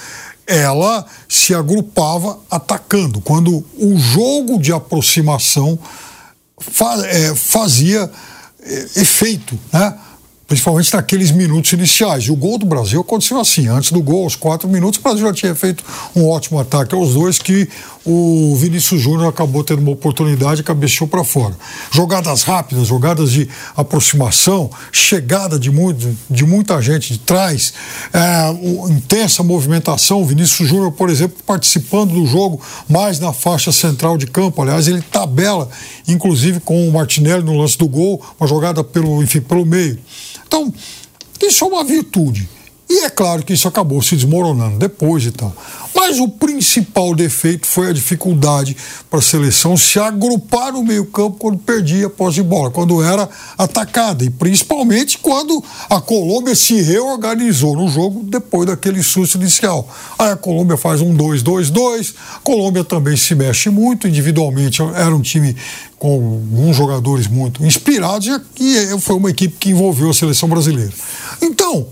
ela 0.46 1.06
se 1.30 1.56
agrupava 1.56 2.38
atacando, 2.52 3.22
quando 3.22 3.66
o 3.78 3.98
jogo 3.98 4.60
de 4.60 4.74
aproximação 4.74 5.80
é, 7.06 7.34
fazia 7.34 8.12
é, 8.62 8.88
efeito, 8.98 9.58
né? 9.72 9.98
principalmente 10.46 10.94
naqueles 10.94 11.32
minutos 11.32 11.72
iniciais. 11.72 12.26
E 12.26 12.32
o 12.32 12.36
gol 12.36 12.58
do 12.58 12.66
Brasil 12.66 13.00
aconteceu 13.00 13.40
assim: 13.40 13.68
antes 13.68 13.94
do 13.94 14.02
gol, 14.02 14.26
aos 14.26 14.36
quatro 14.36 14.68
minutos, 14.68 15.00
o 15.00 15.04
Brasil 15.04 15.26
já 15.26 15.34
tinha 15.34 15.56
feito 15.56 15.86
um 16.14 16.28
ótimo 16.28 16.60
ataque 16.60 16.94
aos 16.94 17.14
dois, 17.14 17.40
que 17.40 17.70
o 18.10 18.56
Vinícius 18.56 19.02
Júnior 19.02 19.28
acabou 19.28 19.66
tendo 19.66 19.80
uma 19.80 19.92
oportunidade 19.92 20.62
e 20.62 20.64
cabeceou 20.64 21.10
para 21.10 21.26
fora. 21.26 21.54
Jogadas 21.92 22.44
rápidas, 22.44 22.88
jogadas 22.88 23.32
de 23.32 23.50
aproximação, 23.76 24.70
chegada 24.94 25.60
de, 25.60 25.70
muito, 25.70 26.18
de 26.30 26.46
muita 26.46 26.82
gente 26.82 27.12
de 27.12 27.20
trás, 27.20 27.74
é, 28.14 28.90
intensa 28.90 29.44
movimentação. 29.44 30.22
O 30.22 30.26
Vinícius 30.26 30.70
Júnior, 30.70 30.94
por 30.94 31.10
exemplo, 31.10 31.38
participando 31.46 32.14
do 32.14 32.26
jogo 32.26 32.62
mais 32.88 33.20
na 33.20 33.34
faixa 33.34 33.74
central 33.74 34.18
de 34.18 34.26
campo. 34.26 34.62
Aliás, 34.62 34.88
ele 34.88 35.02
tabela, 35.02 35.70
inclusive, 36.08 36.62
com 36.62 36.88
o 36.88 36.94
Martinelli 36.94 37.44
no 37.44 37.58
lance 37.58 37.78
do 37.78 37.90
gol, 37.90 38.24
uma 38.40 38.48
jogada 38.48 38.86
pelo, 38.86 39.22
enfim, 39.22 39.42
pelo 39.42 39.66
meio. 39.66 40.00
Então, 40.48 40.74
isso 41.42 41.66
é 41.66 41.68
uma 41.68 41.84
virtude. 41.84 42.48
E 42.89 43.03
é 43.03 43.10
claro 43.10 43.44
que 43.44 43.51
isso 43.53 43.67
acabou 43.67 44.01
se 44.01 44.15
desmoronando 44.15 44.77
depois 44.77 45.25
e 45.25 45.32
tal. 45.32 45.53
Mas 45.94 46.20
o 46.20 46.29
principal 46.29 47.13
defeito 47.13 47.67
foi 47.67 47.89
a 47.89 47.94
dificuldade 47.94 48.77
para 49.10 49.20
a 49.20 49.22
seleção 49.22 49.75
se 49.75 50.00
agrupar 50.00 50.72
no 50.72 50.84
meio-campo 50.84 51.38
quando 51.38 51.58
perdia 51.58 52.08
a 52.08 52.10
posse 52.10 52.36
de 52.36 52.44
bola, 52.44 52.72
quando 52.72 53.03
era 53.03 53.27
atacada. 53.58 54.24
E 54.24 54.29
principalmente 54.29 55.17
quando 55.17 55.62
a 55.89 56.00
Colômbia 56.00 56.56
se 56.56 56.82
reorganizou 56.82 57.75
no 57.75 57.89
jogo 57.89 58.24
depois 58.24 58.67
daquele 58.67 59.03
susto 59.03 59.36
inicial. 59.38 59.89
Aí 60.17 60.32
a 60.32 60.38
Colômbia 60.38 60.77
faz 60.77 61.01
um 61.01 61.13
2-2-2. 61.13 62.13
A 62.36 62.39
Colômbia 62.39 62.86
também 62.86 63.17
se 63.17 63.36
mexe 63.36 63.70
muito 63.70 64.08
individualmente. 64.08 64.82
Era 64.82 65.13
um 65.13 65.22
time 65.22 65.58
com 66.00 66.13
alguns 66.13 66.77
jogadores 66.77 67.27
muito 67.27 67.65
inspirados 67.65 68.29
e 68.58 68.98
foi 69.01 69.15
uma 69.17 69.29
equipe 69.29 69.58
que 69.60 69.72
envolveu 69.72 70.10
a 70.10 70.13
seleção 70.13 70.48
brasileira. 70.48 70.94
Então. 71.41 71.88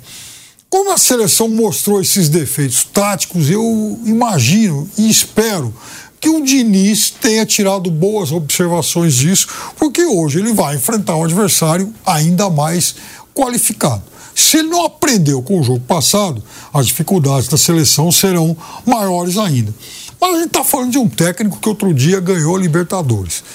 Como 0.75 0.91
a 0.91 0.97
seleção 0.97 1.47
mostrou 1.47 2.01
esses 2.01 2.27
defeitos 2.27 2.83
táticos, 2.83 3.49
eu 3.49 3.97
imagino 4.03 4.85
e 4.97 5.09
espero 5.09 5.73
que 6.19 6.27
o 6.27 6.43
Diniz 6.43 7.09
tenha 7.09 7.45
tirado 7.45 7.89
boas 7.89 8.33
observações 8.33 9.15
disso, 9.15 9.47
porque 9.77 10.03
hoje 10.03 10.39
ele 10.39 10.51
vai 10.51 10.75
enfrentar 10.75 11.15
um 11.15 11.23
adversário 11.23 11.93
ainda 12.05 12.49
mais 12.49 12.93
qualificado. 13.33 14.03
Se 14.35 14.57
ele 14.57 14.67
não 14.67 14.83
aprendeu 14.83 15.41
com 15.41 15.61
o 15.61 15.63
jogo 15.63 15.79
passado, 15.79 16.43
as 16.73 16.87
dificuldades 16.87 17.47
da 17.47 17.57
seleção 17.57 18.11
serão 18.11 18.55
maiores 18.85 19.37
ainda. 19.37 19.73
Mas 20.19 20.29
a 20.29 20.37
gente 20.39 20.47
está 20.47 20.63
falando 20.65 20.91
de 20.91 20.97
um 20.97 21.07
técnico 21.07 21.57
que 21.57 21.69
outro 21.69 21.93
dia 21.93 22.19
ganhou 22.19 22.53
a 22.53 22.59
Libertadores. 22.59 23.45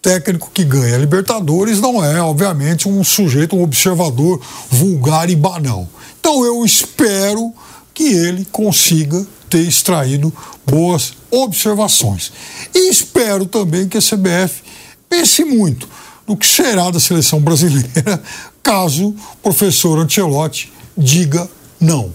Técnico 0.00 0.50
que 0.50 0.64
ganha 0.64 0.94
a 0.94 0.98
Libertadores 0.98 1.78
não 1.78 2.02
é, 2.02 2.22
obviamente, 2.22 2.88
um 2.88 3.04
sujeito, 3.04 3.54
um 3.54 3.62
observador 3.62 4.40
vulgar 4.70 5.28
e 5.28 5.36
banal. 5.36 5.86
Então 6.20 6.44
eu 6.44 6.64
espero 6.64 7.52
que 7.92 8.04
ele 8.04 8.44
consiga 8.52 9.26
ter 9.48 9.62
extraído 9.66 10.32
boas 10.64 11.14
observações. 11.30 12.30
E 12.72 12.88
espero 12.88 13.46
também 13.46 13.88
que 13.88 13.98
a 13.98 14.00
CBF 14.00 14.62
pense 15.08 15.44
muito 15.44 15.88
no 16.26 16.36
que 16.36 16.46
será 16.46 16.90
da 16.90 17.00
seleção 17.00 17.40
brasileira 17.40 18.22
caso 18.62 19.08
o 19.08 19.36
professor 19.42 19.98
Ancelotti 19.98 20.72
diga 20.96 21.50
não. 21.80 22.14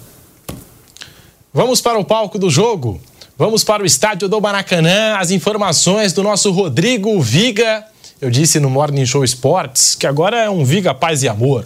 Vamos 1.53 1.81
para 1.81 1.99
o 1.99 2.05
palco 2.05 2.39
do 2.39 2.49
jogo. 2.49 3.01
Vamos 3.37 3.63
para 3.63 3.83
o 3.83 3.85
estádio 3.85 4.29
do 4.29 4.39
Maracanã. 4.39 5.17
As 5.17 5.31
informações 5.31 6.13
do 6.13 6.23
nosso 6.23 6.51
Rodrigo 6.51 7.19
Viga. 7.21 7.83
Eu 8.21 8.29
disse 8.29 8.59
no 8.59 8.69
Morning 8.69 9.05
Show 9.05 9.23
Sports 9.25 9.95
que 9.95 10.07
agora 10.07 10.37
é 10.37 10.49
um 10.49 10.63
Viga 10.63 10.93
Paz 10.93 11.23
e 11.23 11.27
Amor. 11.27 11.65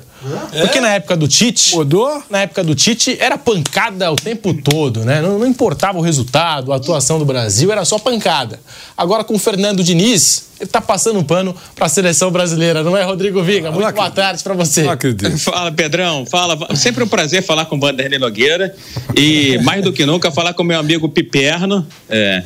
É? 0.51 0.61
Porque 0.61 0.81
na 0.81 0.93
época 0.93 1.15
do 1.15 1.27
Tite. 1.27 1.75
Mudou? 1.75 2.21
Na 2.29 2.41
época 2.41 2.63
do 2.63 2.75
Tite 2.75 3.17
era 3.19 3.37
pancada 3.37 4.11
o 4.11 4.15
tempo 4.15 4.53
todo, 4.53 5.05
né? 5.05 5.21
Não, 5.21 5.39
não, 5.39 5.47
importava 5.47 5.97
o 5.97 6.01
resultado, 6.01 6.73
a 6.73 6.75
atuação 6.75 7.17
do 7.17 7.25
Brasil, 7.25 7.71
era 7.71 7.85
só 7.85 7.97
pancada. 7.97 8.59
Agora 8.97 9.23
com 9.23 9.35
o 9.35 9.39
Fernando 9.39 9.83
Diniz, 9.83 10.49
ele 10.59 10.69
tá 10.69 10.81
passando 10.81 11.19
um 11.19 11.23
pano 11.23 11.55
para 11.73 11.85
a 11.85 11.89
seleção 11.89 12.29
brasileira, 12.31 12.83
não 12.83 12.97
é, 12.97 13.03
Rodrigo 13.03 13.41
Viga? 13.41 13.71
Muito 13.71 13.93
boa 13.93 14.11
tarde 14.11 14.43
para 14.43 14.53
você. 14.53 14.83
Fala, 15.39 15.71
Pedrão. 15.71 16.25
Fala. 16.25 16.75
Sempre 16.75 17.03
um 17.03 17.07
prazer 17.07 17.41
falar 17.41 17.65
com 17.65 17.77
o 17.77 17.79
Vanderlei 17.79 18.19
Nogueira 18.19 18.75
e 19.15 19.57
mais 19.59 19.81
do 19.81 19.93
que 19.93 20.05
nunca 20.05 20.31
falar 20.31 20.53
com 20.53 20.63
meu 20.63 20.77
amigo 20.77 21.07
Piperno. 21.07 21.87
É, 22.09 22.43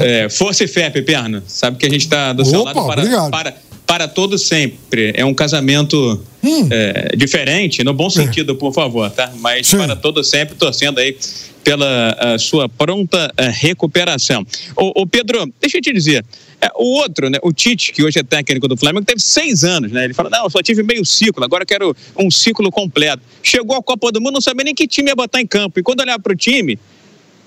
é, 0.00 0.28
força 0.28 0.64
e 0.64 0.68
fé, 0.68 0.90
Piperno. 0.90 1.42
Sabe 1.46 1.78
que 1.78 1.86
a 1.86 1.90
gente 1.90 2.02
está 2.02 2.34
do 2.34 2.42
Opa, 2.42 2.50
seu 2.50 2.64
lado 2.64 2.86
para, 2.86 3.30
para 3.30 3.54
para 3.86 4.08
todo 4.08 4.38
sempre. 4.38 5.12
É 5.16 5.24
um 5.24 5.34
casamento 5.34 6.22
hum. 6.42 6.68
é, 6.70 7.14
diferente, 7.16 7.84
no 7.84 7.92
bom 7.92 8.08
sentido, 8.08 8.56
por 8.56 8.72
favor, 8.72 9.10
tá? 9.10 9.32
Mas 9.40 9.66
Sim. 9.66 9.78
para 9.78 9.96
todo 9.96 10.22
sempre, 10.24 10.54
torcendo 10.54 10.98
aí 10.98 11.16
pela 11.62 12.36
sua 12.38 12.68
pronta 12.68 13.32
recuperação. 13.38 14.46
O, 14.76 15.06
Pedro, 15.06 15.50
deixa 15.58 15.78
eu 15.78 15.80
te 15.80 15.92
dizer, 15.94 16.22
é, 16.60 16.68
o 16.76 16.98
outro, 16.98 17.30
né, 17.30 17.38
o 17.42 17.52
Tite, 17.52 17.92
que 17.92 18.02
hoje 18.02 18.18
é 18.18 18.22
técnico 18.22 18.68
do 18.68 18.76
Flamengo, 18.76 19.04
teve 19.04 19.20
seis 19.20 19.64
anos, 19.64 19.90
né? 19.90 20.04
Ele 20.04 20.14
fala, 20.14 20.28
não, 20.28 20.44
eu 20.44 20.50
só 20.50 20.62
tive 20.62 20.82
meio 20.82 21.04
ciclo, 21.04 21.42
agora 21.42 21.64
quero 21.64 21.96
um 22.18 22.30
ciclo 22.30 22.70
completo. 22.70 23.22
Chegou 23.42 23.76
à 23.76 23.82
Copa 23.82 24.12
do 24.12 24.20
Mundo, 24.20 24.34
não 24.34 24.40
sabia 24.42 24.64
nem 24.64 24.74
que 24.74 24.86
time 24.86 25.10
ia 25.10 25.16
botar 25.16 25.40
em 25.40 25.46
campo. 25.46 25.80
E 25.80 25.82
quando 25.82 26.00
olhava 26.00 26.22
para 26.22 26.32
o 26.32 26.36
time, 26.36 26.78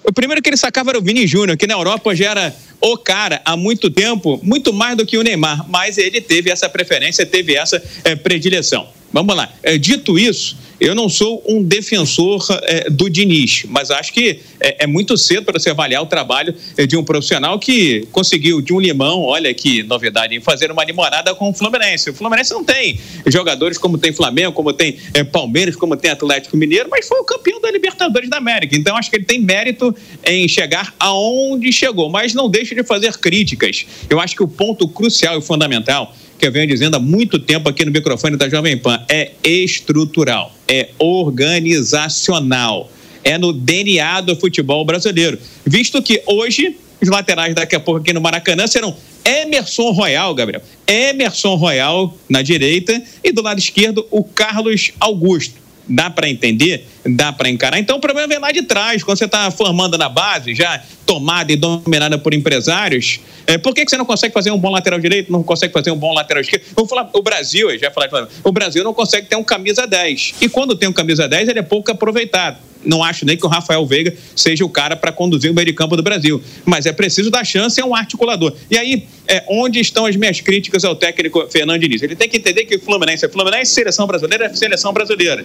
o 0.03 0.12
primeiro 0.12 0.41
que 0.41 0.50
ele 0.50 0.58
sacava 0.58 0.91
era 0.91 1.00
o 1.00 1.01
Vini 1.01 1.27
Júnior, 1.27 1.58
que 1.58 1.67
na 1.67 1.75
Europa 1.75 2.15
já 2.15 2.32
era 2.32 2.56
o 2.81 2.98
cara 2.98 3.41
há 3.43 3.57
muito 3.57 3.89
tempo, 3.89 4.39
muito 4.43 4.72
mais 4.72 4.96
do 4.96 5.05
que 5.05 5.17
o 5.17 5.24
Neymar, 5.24 5.67
mas 5.69 5.98
ele 5.98 6.22
teve 6.22 6.50
essa 6.50 6.69
preferência, 6.69 7.25
teve 7.25 7.55
essa 7.55 7.81
é, 8.03 8.15
predileção. 8.15 8.88
Vamos 9.12 9.36
lá. 9.36 9.50
É, 9.63 9.77
dito 9.77 10.19
isso, 10.19 10.57
eu 10.79 10.93
não 10.93 11.10
sou 11.10 11.43
um 11.48 11.63
defensor 11.63 12.46
é, 12.63 12.89
do 12.89 13.10
Diniz, 13.10 13.63
mas 13.67 13.89
acho 13.89 14.13
que 14.13 14.41
é, 14.60 14.84
é 14.84 14.88
muito 14.88 15.17
cedo 15.17 15.46
para 15.46 15.60
você 15.60 15.69
avaliar 15.69 16.03
o 16.03 16.05
trabalho 16.05 16.53
é, 16.77 16.86
de 16.86 16.96
um 16.96 17.03
profissional 17.03 17.57
que 17.57 18.07
conseguiu 18.12 18.62
de 18.62 18.74
um 18.74 18.79
limão, 18.79 19.22
olha 19.22 19.51
que 19.53 19.81
novidade, 19.84 20.36
em 20.36 20.41
fazer 20.41 20.72
uma 20.72 20.84
limonada 20.84 21.34
com 21.34 21.50
o 21.50 21.53
Fluminense. 21.53 22.10
O 22.10 22.13
Fluminense 22.13 22.51
não 22.51 22.63
tem 22.63 23.00
jogadores 23.25 23.77
como 23.77 23.98
tem 23.98 24.13
Flamengo, 24.13 24.51
como 24.51 24.72
tem 24.72 24.98
Palmeiras, 25.31 25.75
como 25.75 25.96
tem 25.96 26.12
Atlético 26.12 26.55
Mineiro, 26.57 26.89
mas 26.91 27.07
foi 27.07 27.19
o 27.19 27.24
campeão 27.24 27.60
da 27.60 27.72
Libertadores 27.72 28.29
da 28.29 28.38
América. 28.38 28.75
Então 28.75 28.96
acho 28.96 29.10
que 29.10 29.15
ele 29.15 29.25
tem 29.25 29.39
mérito 29.39 29.96
em 30.24 30.48
chegar 30.48 30.93
aonde 31.00 31.72
chegou, 31.72 32.10
mas 32.10 32.34
não 32.34 32.50
deixa 32.50 32.67
de 32.76 32.84
fazer 32.84 33.18
críticas. 33.18 33.86
Eu 34.10 34.20
acho 34.20 34.36
que 34.36 34.44
o 34.44 34.48
ponto 34.48 34.88
crucial 34.88 35.38
e 35.38 35.42
fundamental 35.42 36.16
que 36.38 36.46
eu 36.46 36.52
venho 36.52 36.68
dizendo 36.68 36.96
há 36.96 37.00
muito 37.00 37.40
tempo 37.40 37.68
aqui 37.68 37.84
no 37.84 37.92
microfone 37.92 38.38
da 38.38 38.48
Jovem 38.48 38.78
Pan, 38.78 39.04
é 39.10 39.32
estrutural, 39.44 40.54
é 40.68 40.90
organizacional, 41.00 42.92
é 43.24 43.38
no 43.38 43.52
DNA 43.52 44.22
do 44.22 44.36
futebol 44.36 44.86
brasileiro. 44.86 45.40
Visto 45.66 46.02
que 46.02 46.22
hoje 46.26 46.78
os 47.02 47.10
laterais 47.10 47.56
daqui 47.56 47.76
a 47.76 47.80
pouco 47.80 48.02
aqui 48.02 48.14
no 48.14 48.22
Maracanã 48.22 48.68
serão 48.68 48.96
Emerson 49.26 49.92
Royal, 49.92 50.34
Gabriel. 50.34 50.62
Emerson 50.86 51.56
Royal 51.56 52.16
na 52.30 52.42
direita 52.42 53.02
e 53.24 53.32
do 53.32 53.42
lado 53.42 53.60
esquerdo 53.60 54.06
o 54.12 54.24
Carlos 54.24 54.92
Augusto. 55.00 55.56
Dá 55.90 56.10
para 56.10 56.30
entender? 56.30 56.86
Dá 57.06 57.32
para 57.32 57.50
encarar. 57.50 57.80
Então 57.80 57.98
o 57.98 58.02
problema 58.02 58.28
vem 58.28 58.40
lá 58.40 58.52
de 58.52 58.64
trás, 58.64 59.04
quando 59.04 59.18
você 59.18 59.26
está 59.26 59.50
formando 59.52 59.98
na 59.98 60.10
base, 60.10 60.54
já 60.54 60.84
tomada 61.08 61.52
e 61.52 61.56
dominada 61.56 62.18
por 62.18 62.34
empresários. 62.34 63.22
É, 63.48 63.58
por 63.58 63.74
que, 63.74 63.86
que 63.86 63.90
você 63.90 63.98
não 63.98 64.06
consegue 64.06 64.34
fazer 64.34 64.52
um 64.52 64.60
bom 64.60 64.70
lateral 64.70 65.00
direito, 65.00 65.32
não 65.32 65.42
consegue 65.42 65.74
fazer 65.74 65.90
um 65.90 65.96
bom 65.96 66.14
lateral 66.14 66.42
esquerdo? 66.42 66.66
Falar, 66.88 67.10
o 67.14 67.24
Brasil, 67.24 67.76
já 67.80 67.90
falei, 67.90 68.10
o 68.44 68.52
Brasil 68.52 68.84
não 68.84 68.94
consegue 68.94 69.28
ter 69.28 69.38
um 69.38 69.44
camisa 69.44 69.88
10. 69.88 70.36
E 70.42 70.50
quando 70.50 70.76
tem 70.76 70.88
um 70.88 70.94
camisa 70.94 71.28
10, 71.28 71.48
ele 71.48 71.60
é 71.60 71.64
pouco 71.64 71.90
aproveitado 71.90 72.58
não 72.86 73.04
acho 73.04 73.26
nem 73.26 73.36
que 73.36 73.46
o 73.46 73.50
Rafael 73.50 73.86
Veiga 73.86 74.16
seja 74.36 74.64
o 74.64 74.70
cara 74.70 74.96
para 74.96 75.12
conduzir 75.12 75.52
o 75.52 75.54
meio 75.54 75.66
de 75.66 75.74
campo 75.74 75.98
do 75.98 76.04
Brasil. 76.04 76.42
Mas 76.64 76.86
é 76.86 76.94
preciso 76.94 77.30
dar 77.30 77.44
chance 77.44 77.82
a 77.82 77.86
um 77.86 77.94
articulador. 77.94 78.54
E 78.70 78.78
aí, 78.78 79.08
é, 79.28 79.44
onde 79.50 79.80
estão 79.80 80.06
as 80.06 80.16
minhas 80.16 80.40
críticas 80.40 80.86
ao 80.86 80.96
técnico 80.96 81.46
Fernando 81.50 81.82
Diniz? 81.82 82.02
Ele 82.02 82.16
tem 82.16 82.30
que 82.30 82.38
entender 82.38 82.66
que 82.66 82.76
o 82.76 82.80
Fluminense 82.80 83.26
é 83.26 83.30
Fluminense, 83.30 83.74
seleção 83.74 84.08
brasileira 84.08 84.46
é 84.46 84.54
seleção 84.54 84.94
brasileira. 84.94 85.44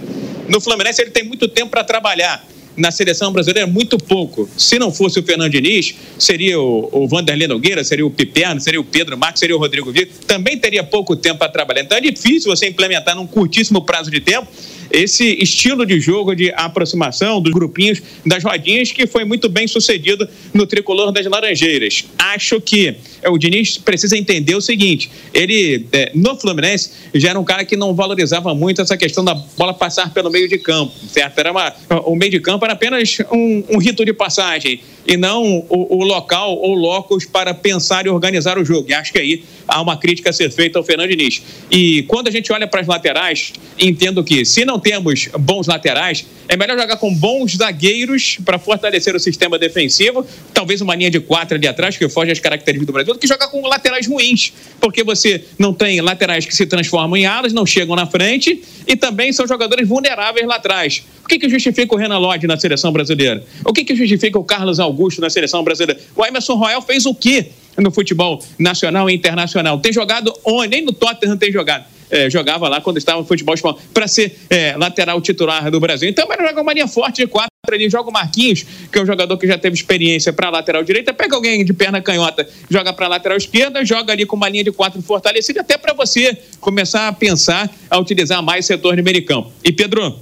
No 0.49 0.61
Fluminense, 0.61 1.02
ele 1.02 1.11
tem 1.11 1.25
muito 1.25 1.49
tempo 1.49 1.71
para 1.71 1.83
trabalhar 1.83 2.45
na 2.76 2.91
seleção 2.91 3.33
brasileira 3.33 3.67
muito 3.67 3.99
pouco. 3.99 4.49
Se 4.57 4.79
não 4.79 4.93
fosse 4.93 5.19
o 5.19 5.23
Fernando 5.23 5.50
Diniz, 5.50 5.95
seria 6.19 6.61
o, 6.61 6.88
o 6.93 7.09
Vanderlei 7.09 7.47
Nogueira, 7.47 7.85
seria 7.85 8.07
o 8.07 8.11
Piperno, 8.11 8.61
seria 8.61 8.81
o 8.81 8.85
Pedro 8.85 9.17
Marques, 9.17 9.41
seria 9.41 9.57
o 9.57 9.59
Rodrigo 9.59 9.91
Vitor. 9.93 10.12
Também 10.26 10.59
teria 10.59 10.83
pouco 10.83 11.17
tempo 11.17 11.38
para 11.38 11.49
trabalhar. 11.49 11.83
Então 11.83 11.97
é 11.97 12.00
difícil 12.00 12.55
você 12.55 12.69
implementar 12.69 13.14
num 13.14 13.26
curtíssimo 13.26 13.83
prazo 13.83 14.11
de 14.11 14.21
tempo 14.21 14.49
esse 14.93 15.43
estilo 15.43 15.87
de 15.87 15.99
jogo 15.99 16.35
de 16.35 16.52
aproximação 16.55 17.41
dos 17.41 17.52
grupinhos, 17.52 18.02
das 18.26 18.45
rodinhas, 18.45 18.93
que 18.93 19.07
foi 19.07 19.25
muito 19.25 19.49
bem 19.49 19.67
sucedido 19.67 20.29
no 20.52 20.67
tricolor 20.67 21.11
das 21.11 21.25
Laranjeiras. 21.25 22.05
Acho 22.19 22.61
que 22.61 22.95
é, 23.23 23.31
o 23.31 23.38
Diniz 23.38 23.79
precisa 23.79 24.17
entender 24.17 24.55
o 24.55 24.61
seguinte: 24.61 25.11
ele, 25.33 25.87
é, 25.93 26.12
no 26.14 26.37
Fluminense, 26.38 26.91
já 27.14 27.31
era 27.31 27.41
um 27.41 27.45
cara 27.45 27.64
que 27.64 27.76
não 27.76 27.95
valorizava 27.95 28.55
muito 28.55 28.83
essa 28.83 28.97
questão 28.97 29.25
da 29.25 29.35
bola 29.35 29.73
passar 29.73 30.12
pelo 30.12 30.31
meio 30.31 30.49
de 30.49 30.59
campo, 30.59 30.93
certo? 31.09 31.38
Era 31.38 31.50
uma, 31.50 31.73
o 32.05 32.14
meio 32.14 32.31
de 32.31 32.41
campo 32.41 32.62
era 32.64 32.75
apenas 32.75 33.19
um, 33.31 33.64
um 33.71 33.78
rito 33.78 34.04
de 34.04 34.12
passagem 34.12 34.81
e 35.06 35.16
não 35.16 35.64
o, 35.68 35.99
o 35.99 36.04
local 36.04 36.56
ou 36.56 36.75
locos 36.75 37.25
para 37.25 37.52
pensar 37.52 38.06
e 38.06 38.09
organizar 38.09 38.59
o 38.59 38.64
jogo. 38.64 38.90
E 38.90 38.94
acho 38.94 39.12
que 39.12 39.18
aí 39.18 39.44
há 39.66 39.80
uma 39.80 39.97
crítica 39.97 40.30
a 40.30 40.32
ser 40.32 40.50
feita 40.50 40.78
ao 40.78 40.85
Fernando 40.85 41.09
Diniz. 41.09 41.42
E 41.71 42.02
quando 42.04 42.28
a 42.28 42.30
gente 42.30 42.52
olha 42.52 42.66
para 42.66 42.80
as 42.80 42.87
laterais, 42.87 43.52
entendo 43.78 44.23
que 44.23 44.44
se 44.44 44.64
não 44.64 44.78
temos 44.78 45.28
bons 45.38 45.66
laterais, 45.66 46.26
é 46.49 46.56
melhor 46.56 46.78
jogar 46.78 46.97
com 46.97 47.12
bons 47.14 47.56
zagueiros 47.56 48.38
para 48.44 48.59
fortalecer 48.59 49.14
o 49.16 49.21
sistema 49.21 49.59
defensivo, 49.59 50.26
talvez 50.52 50.80
uma 50.80 50.94
linha 50.94 51.11
de 51.11 51.21
quatro 51.21 51.56
ali 51.56 51.66
atrás, 51.66 51.97
que 51.97 52.09
foge 52.09 52.30
às 52.30 52.40
características 52.40 52.87
do 52.87 52.92
Brasil, 52.92 53.14
do 53.14 53.18
que 53.18 53.26
jogar 53.26 53.49
com 53.49 53.66
laterais 53.66 54.06
ruins, 54.06 54.52
porque 54.80 55.02
você 55.02 55.44
não 55.59 55.73
tem 55.73 56.00
laterais 56.00 56.44
que 56.44 56.54
se 56.54 56.66
transformam 56.66 57.16
em 57.16 57.25
alas, 57.25 57.52
não 57.52 57.64
chegam 57.64 57.97
na 57.97 58.06
frente 58.06 58.62
e 58.87 58.97
também 58.97 59.32
são 59.32 59.47
jogadores 59.47 59.88
vulneráveis 59.88 60.47
lá 60.47 60.56
atrás. 60.56 61.02
O 61.25 61.28
que, 61.28 61.38
que 61.38 61.49
justifica 61.49 61.94
o 61.94 61.99
Renan 61.99 62.18
Lodge 62.18 62.47
na 62.47 62.59
seleção 62.59 62.92
brasileira? 62.92 63.42
O 63.64 63.73
que, 63.73 63.85
que 63.85 63.94
justifica 63.94 64.38
o 64.38 64.44
Carlos 64.44 64.80
Augusto 64.92 65.20
na 65.20 65.30
seleção 65.30 65.64
brasileira? 65.64 66.00
O 66.14 66.25
Emerson 66.25 66.54
Royal 66.54 66.82
fez 66.82 67.06
o 67.06 67.14
quê 67.14 67.46
no 67.76 67.90
futebol 67.90 68.42
nacional 68.58 69.08
e 69.08 69.14
internacional? 69.14 69.78
Tem 69.78 69.92
jogado 69.92 70.32
onde? 70.44 70.68
Nem 70.68 70.84
no 70.84 70.92
Tottenham 70.92 71.37
tem 71.37 71.50
jogado 71.50 71.84
é, 72.12 72.28
jogava 72.28 72.68
lá 72.68 72.80
quando 72.80 72.99
estava 72.99 73.18
no 73.18 73.26
futebol 73.26 73.54
espanhol, 73.54 73.80
para 73.94 74.06
ser 74.06 74.38
é, 74.50 74.76
lateral 74.76 75.18
titular 75.20 75.70
do 75.70 75.80
Brasil. 75.80 76.08
Então, 76.08 76.28
ele 76.30 76.46
joga 76.46 76.61
uma 76.61 76.72
linha 76.75 76.87
forte 76.87 77.22
de 77.22 77.26
quatro 77.26 77.50
ali, 77.66 77.88
joga 77.88 78.11
o 78.11 78.12
Marquinhos, 78.12 78.66
que 78.92 78.99
é 78.99 79.02
um 79.02 79.06
jogador 79.06 79.38
que 79.38 79.46
já 79.46 79.56
teve 79.56 79.75
experiência 79.75 80.30
para 80.32 80.50
lateral 80.50 80.84
direita, 80.84 81.14
pega 81.14 81.34
alguém 81.34 81.64
de 81.64 81.72
perna 81.72 82.02
canhota, 82.02 82.46
joga 82.68 82.92
para 82.92 83.08
lateral 83.08 83.38
esquerda, 83.38 83.82
joga 83.84 84.12
ali 84.12 84.26
com 84.26 84.37
uma 84.37 84.49
linha 84.49 84.64
de 84.64 84.72
quatro 84.72 85.00
fortalecida, 85.00 85.62
até 85.62 85.78
para 85.78 85.94
você 85.94 86.37
começar 86.61 87.08
a 87.08 87.12
pensar 87.12 87.70
a 87.88 87.99
utilizar 87.99 88.42
mais 88.42 88.66
setor 88.66 88.94
de 88.94 89.02
meio 89.02 89.25
campo. 89.25 89.50
E 89.64 89.72
Pedro, 89.72 90.18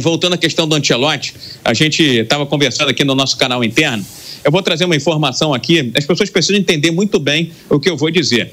voltando 0.00 0.34
à 0.34 0.38
questão 0.38 0.66
do 0.66 0.74
Ancelotti, 0.74 1.34
a 1.64 1.74
gente 1.74 2.02
estava 2.02 2.46
conversando 2.46 2.90
aqui 2.90 3.04
no 3.04 3.14
nosso 3.14 3.36
canal 3.36 3.62
interno. 3.62 4.04
Eu 4.42 4.50
vou 4.50 4.62
trazer 4.62 4.84
uma 4.84 4.96
informação 4.96 5.54
aqui, 5.54 5.92
as 5.96 6.04
pessoas 6.04 6.30
precisam 6.30 6.60
entender 6.60 6.90
muito 6.90 7.18
bem 7.18 7.52
o 7.70 7.78
que 7.80 7.88
eu 7.88 7.96
vou 7.96 8.10
dizer. 8.10 8.52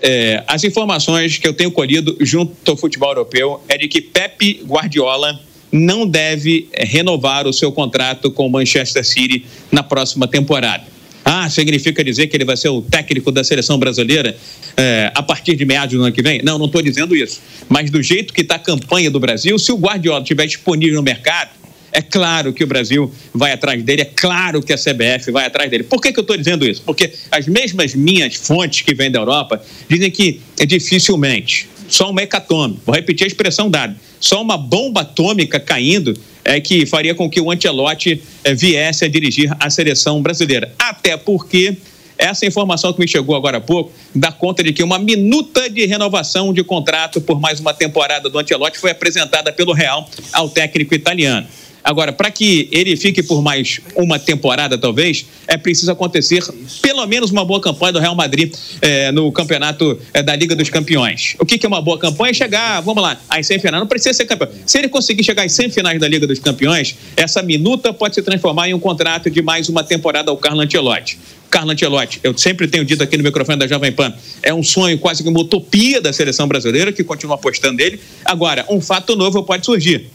É, 0.00 0.42
as 0.46 0.64
informações 0.64 1.38
que 1.38 1.46
eu 1.46 1.54
tenho 1.54 1.70
colhido 1.70 2.16
junto 2.20 2.70
ao 2.70 2.76
futebol 2.76 3.10
europeu 3.10 3.62
é 3.68 3.78
de 3.78 3.86
que 3.86 4.00
Pepe 4.00 4.60
Guardiola 4.66 5.40
não 5.70 6.06
deve 6.06 6.68
renovar 6.76 7.46
o 7.46 7.52
seu 7.52 7.72
contrato 7.72 8.30
com 8.30 8.46
o 8.46 8.50
Manchester 8.50 9.06
City 9.06 9.46
na 9.70 9.82
próxima 9.82 10.28
temporada. 10.28 10.91
Ah, 11.24 11.48
significa 11.48 12.02
dizer 12.02 12.26
que 12.26 12.36
ele 12.36 12.44
vai 12.44 12.56
ser 12.56 12.68
o 12.68 12.82
técnico 12.82 13.30
da 13.30 13.44
seleção 13.44 13.78
brasileira 13.78 14.36
é, 14.76 15.10
a 15.14 15.22
partir 15.22 15.54
de 15.54 15.64
meados 15.64 15.96
do 15.96 16.02
ano 16.02 16.12
que 16.12 16.22
vem? 16.22 16.42
Não, 16.42 16.58
não 16.58 16.66
estou 16.66 16.82
dizendo 16.82 17.14
isso. 17.14 17.40
Mas 17.68 17.90
do 17.90 18.02
jeito 18.02 18.32
que 18.32 18.40
está 18.40 18.56
a 18.56 18.58
campanha 18.58 19.10
do 19.10 19.20
Brasil, 19.20 19.58
se 19.58 19.70
o 19.70 19.76
Guardiola 19.76 20.20
estiver 20.20 20.46
disponível 20.46 20.96
no 20.96 21.02
mercado, 21.02 21.50
é 21.92 22.00
claro 22.00 22.52
que 22.52 22.64
o 22.64 22.66
Brasil 22.66 23.12
vai 23.34 23.52
atrás 23.52 23.82
dele, 23.82 24.02
é 24.02 24.06
claro 24.06 24.62
que 24.62 24.72
a 24.72 24.78
CBF 24.78 25.30
vai 25.30 25.44
atrás 25.44 25.70
dele. 25.70 25.84
Por 25.84 26.00
que, 26.00 26.10
que 26.10 26.18
eu 26.18 26.22
estou 26.22 26.36
dizendo 26.36 26.66
isso? 26.66 26.82
Porque 26.82 27.12
as 27.30 27.46
mesmas 27.46 27.94
minhas 27.94 28.34
fontes 28.34 28.80
que 28.80 28.94
vêm 28.94 29.10
da 29.10 29.18
Europa 29.18 29.62
dizem 29.88 30.10
que 30.10 30.40
é 30.58 30.64
dificilmente, 30.64 31.68
só 31.88 32.10
uma 32.10 32.22
hecatombe, 32.22 32.78
vou 32.86 32.94
repetir 32.94 33.24
a 33.24 33.26
expressão 33.26 33.70
dada, 33.70 33.94
só 34.18 34.40
uma 34.40 34.56
bomba 34.56 35.02
atômica 35.02 35.60
caindo 35.60 36.14
é 36.44 36.60
que 36.60 36.86
faria 36.86 37.14
com 37.14 37.28
que 37.28 37.40
o 37.40 37.50
Antelote 37.50 38.22
é, 38.44 38.54
viesse 38.54 39.04
a 39.04 39.08
dirigir 39.08 39.54
a 39.58 39.70
seleção 39.70 40.20
brasileira. 40.20 40.72
Até 40.78 41.16
porque 41.16 41.76
essa 42.18 42.46
informação 42.46 42.92
que 42.92 43.00
me 43.00 43.08
chegou 43.08 43.34
agora 43.34 43.58
há 43.58 43.60
pouco 43.60 43.92
dá 44.14 44.30
conta 44.30 44.62
de 44.62 44.72
que 44.72 44.82
uma 44.82 44.98
minuta 44.98 45.68
de 45.68 45.86
renovação 45.86 46.52
de 46.52 46.62
contrato 46.62 47.20
por 47.20 47.40
mais 47.40 47.58
uma 47.58 47.74
temporada 47.74 48.28
do 48.28 48.38
Antelote 48.38 48.78
foi 48.78 48.90
apresentada 48.90 49.52
pelo 49.52 49.72
Real 49.72 50.08
ao 50.32 50.48
técnico 50.48 50.94
italiano. 50.94 51.46
Agora, 51.84 52.12
para 52.12 52.30
que 52.30 52.68
ele 52.70 52.96
fique 52.96 53.22
por 53.22 53.42
mais 53.42 53.80
uma 53.96 54.18
temporada, 54.18 54.78
talvez, 54.78 55.26
é 55.48 55.56
preciso 55.56 55.90
acontecer 55.90 56.42
pelo 56.80 57.04
menos 57.06 57.30
uma 57.30 57.44
boa 57.44 57.60
campanha 57.60 57.92
do 57.92 57.98
Real 57.98 58.14
Madrid 58.14 58.54
é, 58.80 59.10
no 59.10 59.30
campeonato 59.32 59.98
é, 60.14 60.22
da 60.22 60.34
Liga 60.36 60.54
dos 60.54 60.70
Campeões. 60.70 61.34
O 61.38 61.44
que, 61.44 61.58
que, 61.58 61.66
é 61.66 61.68
uma 61.68 61.82
boa 61.82 61.98
campanha? 61.98 62.30
É 62.30 62.34
chegar, 62.34 62.80
vamos 62.80 63.02
lá, 63.02 63.20
às 63.28 63.46
semifinais. 63.46 63.80
Não 63.80 63.86
precisa 63.86 64.14
ser 64.14 64.26
campeão. 64.26 64.48
Se 64.64 64.78
ele 64.78 64.88
conseguir 64.88 65.24
chegar 65.24 65.44
às 65.44 65.52
semifinais 65.52 65.98
da 65.98 66.06
Liga 66.06 66.26
dos 66.26 66.38
Campeões, 66.38 66.96
essa 67.16 67.42
minuta 67.42 67.92
pode 67.92 68.14
se 68.14 68.22
transformar 68.22 68.68
em 68.68 68.74
um 68.74 68.80
contrato 68.80 69.28
de 69.28 69.42
mais 69.42 69.68
uma 69.68 69.82
temporada 69.82 70.30
ao 70.30 70.36
Carlo 70.36 70.60
Ancelotti. 70.60 71.18
Carlo 71.50 71.72
Ancelotti, 71.72 72.20
eu 72.22 72.36
sempre 72.38 72.66
tenho 72.68 72.84
dito 72.84 73.02
aqui 73.02 73.16
no 73.16 73.24
microfone 73.24 73.58
da 73.58 73.66
Jovem 73.66 73.92
Pan, 73.92 74.14
é 74.42 74.54
um 74.54 74.62
sonho 74.62 74.98
quase 74.98 75.22
que 75.22 75.28
uma 75.28 75.40
utopia 75.40 76.00
da 76.00 76.12
seleção 76.12 76.48
brasileira, 76.48 76.92
que 76.92 77.04
continua 77.04 77.34
apostando 77.34 77.76
nele. 77.76 78.00
Agora, 78.24 78.64
um 78.70 78.80
fato 78.80 79.14
novo 79.16 79.42
pode 79.42 79.66
surgir 79.66 80.08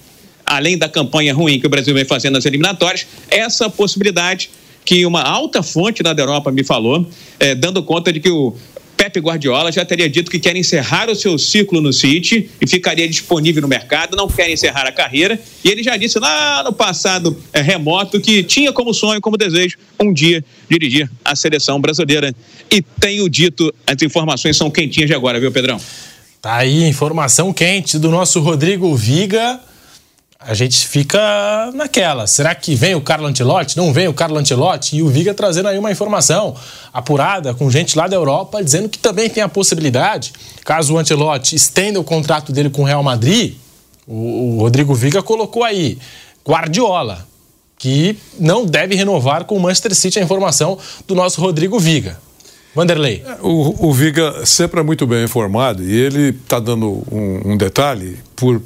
além 0.48 0.78
da 0.78 0.88
campanha 0.88 1.34
ruim 1.34 1.60
que 1.60 1.68
o 1.68 1.70
Brasil 1.70 1.94
vem 1.94 2.06
fazendo 2.06 2.36
nas 2.36 2.46
eliminatórias, 2.46 3.06
essa 3.30 3.70
possibilidade 3.70 4.50
que 4.86 5.06
uma 5.06 5.22
alta 5.22 5.62
fonte 5.62 6.02
da 6.02 6.12
Europa 6.12 6.50
me 6.50 6.64
falou, 6.64 7.06
é, 7.38 7.54
dando 7.54 7.84
conta 7.84 8.12
de 8.14 8.22
que 8.22 8.30
o 8.30 8.56
Pepe 8.96 9.20
Guardiola 9.20 9.72
já 9.72 9.86
teria 9.86 10.10
dito 10.10 10.32
que 10.32 10.40
quer 10.40 10.56
encerrar 10.56 11.10
o 11.10 11.16
seu 11.16 11.38
ciclo 11.38 11.82
no 11.82 11.92
City 11.92 12.50
e 12.60 12.66
ficaria 12.66 13.08
disponível 13.08 13.62
no 13.62 13.68
mercado, 13.68 14.16
não 14.16 14.28
quer 14.28 14.50
encerrar 14.50 14.88
a 14.88 14.92
carreira. 14.92 15.40
E 15.64 15.70
ele 15.70 15.84
já 15.84 15.96
disse 15.98 16.18
lá 16.18 16.64
no 16.64 16.72
passado 16.72 17.38
é, 17.52 17.62
remoto 17.62 18.20
que 18.20 18.42
tinha 18.44 18.72
como 18.72 18.94
sonho, 18.94 19.22
como 19.22 19.38
desejo, 19.38 19.78
um 20.00 20.12
dia 20.12 20.44
dirigir 20.70 21.12
a 21.24 21.36
seleção 21.36 21.80
brasileira. 21.80 22.34
E 22.72 22.82
tenho 22.82 23.30
dito, 23.30 23.72
as 23.86 24.02
informações 24.02 24.56
são 24.56 24.72
quentinhas 24.72 25.10
de 25.10 25.14
agora, 25.14 25.40
viu, 25.40 25.52
Pedrão? 25.52 25.80
Tá 26.42 26.56
aí, 26.56 26.84
informação 26.86 27.52
quente 27.54 28.00
do 28.00 28.10
nosso 28.10 28.40
Rodrigo 28.40 28.96
Viga 28.96 29.60
a 30.48 30.54
gente 30.54 30.88
fica 30.88 31.20
naquela. 31.74 32.26
Será 32.26 32.56
que 32.56 32.74
vem 32.74 32.96
o 32.96 33.02
Carlo 33.02 33.28
Ancelotti? 33.28 33.76
Não 33.76 33.92
vem 33.92 34.08
o 34.08 34.14
Carlo 34.14 34.38
Ancelotti? 34.38 34.96
E 34.96 35.04
o 35.04 35.10
Viga 35.10 35.34
trazendo 35.34 35.68
aí 35.68 35.78
uma 35.78 35.92
informação 35.92 36.56
apurada 36.94 37.54
com 37.54 37.70
gente 37.70 37.98
lá 37.98 38.08
da 38.08 38.16
Europa 38.16 38.64
dizendo 38.64 38.88
que 38.88 38.98
também 38.98 39.30
tem 39.30 39.44
a 39.44 39.50
possibilidade, 39.50 40.32
caso 40.64 40.94
o 40.94 40.98
Ancelotti 40.98 41.54
estenda 41.54 42.00
o 42.00 42.04
contrato 42.04 42.54
dele 42.54 42.70
com 42.70 42.84
o 42.84 42.86
Real 42.86 43.04
Madrid, 43.04 43.56
o, 44.08 44.56
o 44.56 44.60
Rodrigo 44.62 44.96
Viga 44.96 45.22
colocou 45.22 45.66
aí 45.66 45.98
Guardiola, 46.48 47.28
que 47.78 48.18
não 48.40 48.66
deve 48.66 48.96
renovar 48.96 49.44
com 49.44 49.58
o 49.58 49.60
Manchester 49.60 49.94
City, 49.94 50.18
a 50.18 50.24
informação 50.24 50.78
do 51.06 51.14
nosso 51.14 51.42
Rodrigo 51.42 51.78
Viga. 51.78 52.18
Vanderlei. 52.74 53.22
O, 53.42 53.90
o 53.90 53.94
Viga 53.94 54.46
sempre 54.46 54.80
é 54.80 54.84
muito 54.84 55.06
bem 55.06 55.26
informado 55.26 55.84
e 55.84 55.94
ele 55.94 56.30
está 56.30 56.58
dando 56.58 57.04
um, 57.12 57.52
um 57.52 57.58
detalhe 57.58 58.18
por 58.34 58.62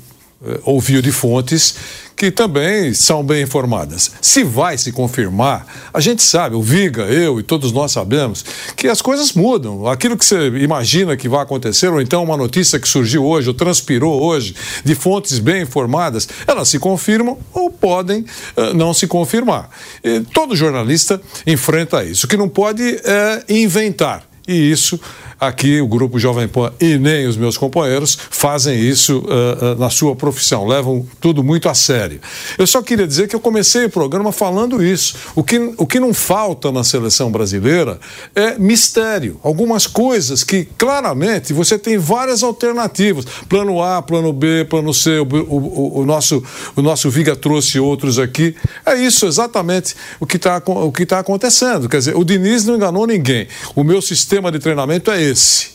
ouviu 0.63 1.01
de 1.01 1.12
fontes 1.12 1.75
que 2.21 2.30
também 2.30 2.93
são 2.93 3.23
bem 3.23 3.41
informadas. 3.41 4.12
Se 4.21 4.43
vai 4.43 4.77
se 4.77 4.91
confirmar, 4.91 5.65
a 5.91 5.99
gente 5.99 6.21
sabe, 6.21 6.56
o 6.56 6.62
Viga, 6.62 7.01
eu 7.06 7.39
e 7.39 7.43
todos 7.43 7.71
nós 7.71 7.91
sabemos, 7.91 8.45
que 8.75 8.88
as 8.88 9.01
coisas 9.01 9.34
mudam. 9.34 9.88
Aquilo 9.88 10.15
que 10.15 10.23
você 10.23 10.49
imagina 10.60 11.17
que 11.17 11.27
vai 11.27 11.41
acontecer, 11.41 11.88
ou 11.88 11.99
então 11.99 12.23
uma 12.23 12.38
notícia 12.38 12.80
que 12.80 12.88
surgiu 12.88 13.25
hoje, 13.25 13.47
ou 13.47 13.56
transpirou 13.56 14.21
hoje, 14.21 14.54
de 14.84 14.93
fontes 14.93 15.39
bem 15.39 15.63
informadas, 15.63 16.30
elas 16.45 16.69
se 16.69 16.77
confirmam 16.77 17.39
ou 17.51 17.71
podem 17.71 18.21
uh, 18.56 18.71
não 18.75 18.93
se 18.93 19.08
confirmar. 19.08 19.71
E 20.04 20.19
todo 20.32 20.56
jornalista 20.56 21.19
enfrenta 21.47 22.04
isso. 22.04 22.27
O 22.27 22.30
que 22.30 22.38
não 22.38 22.47
pode 22.47 22.84
é 23.04 23.43
inventar. 23.49 24.30
E 24.47 24.71
isso 24.71 24.99
aqui 25.41 25.82
o 25.82 25.88
grupo 25.88 26.19
Jovem 26.19 26.47
Pan 26.47 26.71
e 26.80 26.99
nem 26.99 27.25
os 27.25 27.36
meus 27.36 27.58
companheiros 27.58 28.15
fazem 28.30 28.80
isso 28.80 29.17
uh, 29.25 29.73
uh, 29.73 29.80
na 29.80 29.89
sua 29.89 30.15
profissão, 30.15 30.67
levam 30.67 31.04
tudo 31.19 31.43
muito 31.43 31.67
a 31.67 31.73
sério. 31.73 32.21
Eu 32.60 32.67
só 32.67 32.80
queria 32.84 33.08
dizer 33.08 33.27
que 33.27 33.36
eu 33.36 33.39
comecei 33.39 33.86
o 33.86 33.89
programa 33.89 34.32
falando 34.32 34.84
isso. 34.84 35.15
O 35.36 35.43
que, 35.43 35.58
o 35.77 35.88
que 35.88 35.99
não 35.99 36.13
falta 36.13 36.71
na 36.71 36.84
seleção 36.84 37.32
brasileira 37.32 37.99
é 38.36 38.60
mistério. 38.60 39.39
Algumas 39.41 39.88
coisas 39.88 40.43
que 40.43 40.65
claramente 40.77 41.54
você 41.54 41.75
tem 41.80 41.97
várias 41.97 42.43
alternativas. 42.43 43.25
Plano 43.49 43.82
A, 43.82 43.99
plano 43.99 44.32
B, 44.32 44.67
plano 44.69 44.93
C, 44.93 45.17
o, 45.21 45.23
o, 45.23 46.01
o 46.01 46.06
nosso, 46.06 46.43
o 46.75 46.84
nosso 46.84 47.10
Viga 47.10 47.36
trouxe 47.36 47.80
outros 47.80 48.19
aqui. 48.19 48.56
É 48.86 48.93
isso 48.95 49.25
exatamente 49.25 49.95
o 50.19 50.27
que 50.27 50.38
está 50.38 50.62
tá 50.62 51.19
acontecendo. 51.19 51.89
Quer 51.89 51.97
dizer, 51.97 52.15
o 52.15 52.23
Diniz 52.23 52.63
não 52.63 52.75
enganou 52.75 53.08
ninguém. 53.08 53.47
O 53.75 53.84
meu 53.84 54.04
sistema 54.04 54.51
de 54.51 54.60
treinamento 54.60 55.10
é 55.10 55.19
esse 55.19 55.30
esse. 55.31 55.71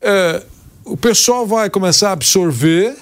É, 0.00 0.42
o 0.84 0.96
pessoal 0.96 1.46
vai 1.46 1.70
começar 1.70 2.10
a 2.10 2.12
absorver 2.12 2.96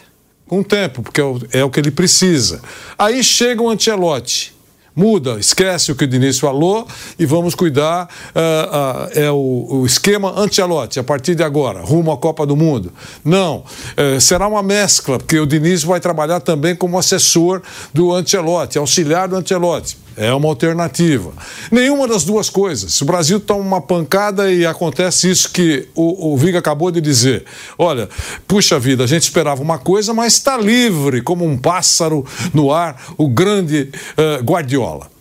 com 0.46 0.60
o 0.60 0.64
tempo, 0.64 1.02
porque 1.02 1.20
é 1.20 1.24
o, 1.24 1.40
é 1.52 1.64
o, 1.64 1.70
que 1.70 1.78
ele 1.78 1.90
precisa. 1.90 2.60
Aí 2.98 3.22
chega 3.22 3.62
o 3.62 3.68
Ancelotti, 3.68 4.56
Muda, 4.96 5.38
esquece 5.38 5.92
o 5.92 5.94
que 5.94 6.04
o 6.04 6.08
Diniz 6.08 6.40
falou 6.40 6.84
e 7.16 7.24
vamos 7.24 7.54
cuidar. 7.54 8.08
Uh, 8.34 8.38
uh, 8.38 9.18
é 9.18 9.30
o, 9.30 9.66
o 9.82 9.86
esquema 9.86 10.36
Ancelotti 10.36 10.98
a 10.98 11.04
partir 11.04 11.36
de 11.36 11.42
agora, 11.44 11.80
rumo 11.80 12.10
à 12.10 12.16
Copa 12.16 12.44
do 12.44 12.56
Mundo. 12.56 12.92
Não, 13.24 13.58
uh, 13.58 14.20
será 14.20 14.48
uma 14.48 14.62
mescla, 14.62 15.18
porque 15.18 15.38
o 15.38 15.46
Diniz 15.46 15.84
vai 15.84 16.00
trabalhar 16.00 16.40
também 16.40 16.74
como 16.74 16.98
assessor 16.98 17.62
do 17.94 18.12
Ancelotti, 18.12 18.76
auxiliar 18.76 19.28
do 19.28 19.36
Ancelotti. 19.36 20.07
É 20.18 20.34
uma 20.34 20.48
alternativa. 20.48 21.32
Nenhuma 21.70 22.08
das 22.08 22.24
duas 22.24 22.50
coisas. 22.50 22.92
Se 22.94 23.04
o 23.04 23.06
Brasil 23.06 23.38
toma 23.38 23.60
uma 23.60 23.80
pancada 23.80 24.52
e 24.52 24.66
acontece 24.66 25.30
isso 25.30 25.52
que 25.52 25.88
o, 25.94 26.32
o 26.32 26.36
Viga 26.36 26.58
acabou 26.58 26.90
de 26.90 27.00
dizer. 27.00 27.44
Olha, 27.78 28.08
puxa 28.46 28.78
vida, 28.80 29.04
a 29.04 29.06
gente 29.06 29.22
esperava 29.22 29.62
uma 29.62 29.78
coisa, 29.78 30.12
mas 30.12 30.32
está 30.34 30.56
livre, 30.56 31.22
como 31.22 31.44
um 31.44 31.56
pássaro 31.56 32.26
no 32.52 32.72
ar, 32.72 33.00
o 33.16 33.28
grande 33.28 33.90
uh, 34.18 34.42
Guardiola. 34.42 35.17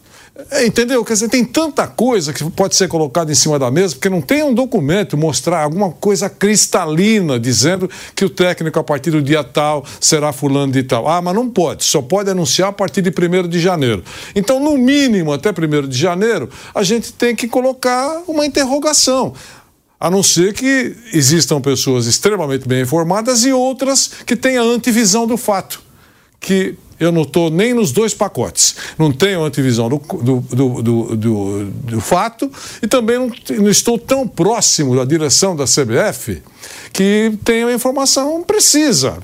É, 0.52 0.66
entendeu? 0.66 1.04
Quer 1.04 1.14
dizer, 1.14 1.30
tem 1.30 1.44
tanta 1.44 1.88
coisa 1.88 2.32
que 2.32 2.44
pode 2.52 2.76
ser 2.76 2.88
colocada 2.88 3.32
em 3.32 3.36
cima 3.36 3.58
da 3.58 3.72
mesa, 3.72 3.96
porque 3.96 4.10
não 4.10 4.22
tem 4.22 4.44
um 4.44 4.54
documento 4.54 5.18
mostrar 5.18 5.64
alguma 5.64 5.92
coisa 5.92 6.30
cristalina 6.30 7.40
dizendo 7.40 7.90
que 8.16 8.24
o 8.24 8.30
técnico, 8.30 8.78
a 8.78 8.84
partir 8.84 9.10
do 9.10 9.22
dia 9.22 9.44
tal, 9.44 9.84
será 10.00 10.32
fulano 10.32 10.72
de 10.72 10.84
tal. 10.84 11.08
Ah, 11.08 11.22
mas 11.22 11.34
não 11.34 11.50
pode, 11.50 11.84
só 11.84 12.04
pode 12.04 12.30
anunciar 12.30 12.70
a 12.70 12.74
partir 12.74 13.02
de 13.02 13.10
1 13.10 13.48
de 13.48 13.60
janeiro. 13.60 14.04
Então, 14.36 14.60
no 14.60 14.78
mínimo, 14.78 15.34
até 15.34 15.50
1 15.50 15.88
de 15.88 15.98
janeiro, 15.98 16.50
a 16.74 16.84
gente 16.84 17.12
tem 17.14 17.36
que 17.36 17.48
colocar 17.48 18.22
uma 18.28 18.46
interrogação. 18.46 19.34
A 20.00 20.12
não 20.12 20.22
ser 20.22 20.54
que 20.54 20.96
existam 21.12 21.60
pessoas 21.60 22.06
extremamente 22.06 22.68
bem 22.68 22.84
informadas 22.84 23.44
e 23.44 23.52
outras 23.52 24.12
que 24.24 24.36
tenham 24.36 24.70
antivisão 24.70 25.26
do 25.26 25.36
fato. 25.36 25.82
Que 26.40 26.78
eu 27.00 27.12
não 27.12 27.22
estou 27.22 27.50
nem 27.50 27.74
nos 27.74 27.92
dois 27.92 28.14
pacotes. 28.14 28.76
Não 28.98 29.12
tenho 29.12 29.44
antivisão 29.44 29.88
do, 29.88 29.98
do, 29.98 30.40
do, 30.40 31.16
do, 31.16 31.66
do 31.66 32.02
fato 32.02 32.52
e 32.82 32.88
também 32.88 33.18
não, 33.18 33.32
não, 33.60 33.70
estou 33.70 33.98
tão 33.98 34.28
próximo 34.28 34.96
da 34.96 35.06
direção 35.06 35.56
da 35.56 35.66
CBF 35.66 36.42
que 36.92 37.38
tenho 37.44 37.68
a 37.68 37.74
informação 37.74 38.44
precisa. 38.44 39.20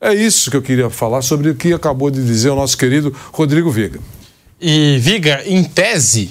É 0.00 0.12
isso 0.14 0.50
que 0.50 0.56
eu 0.56 0.62
queria 0.62 0.90
falar 0.90 1.22
sobre 1.22 1.50
o 1.50 1.54
que 1.54 1.72
acabou 1.72 2.10
de 2.10 2.22
dizer 2.24 2.50
o 2.50 2.56
nosso 2.56 2.76
querido 2.76 3.14
Rodrigo 3.32 3.70
Viga. 3.70 4.00
E, 4.60 4.98
Viga, 4.98 5.42
em 5.46 5.62
tese, 5.62 6.30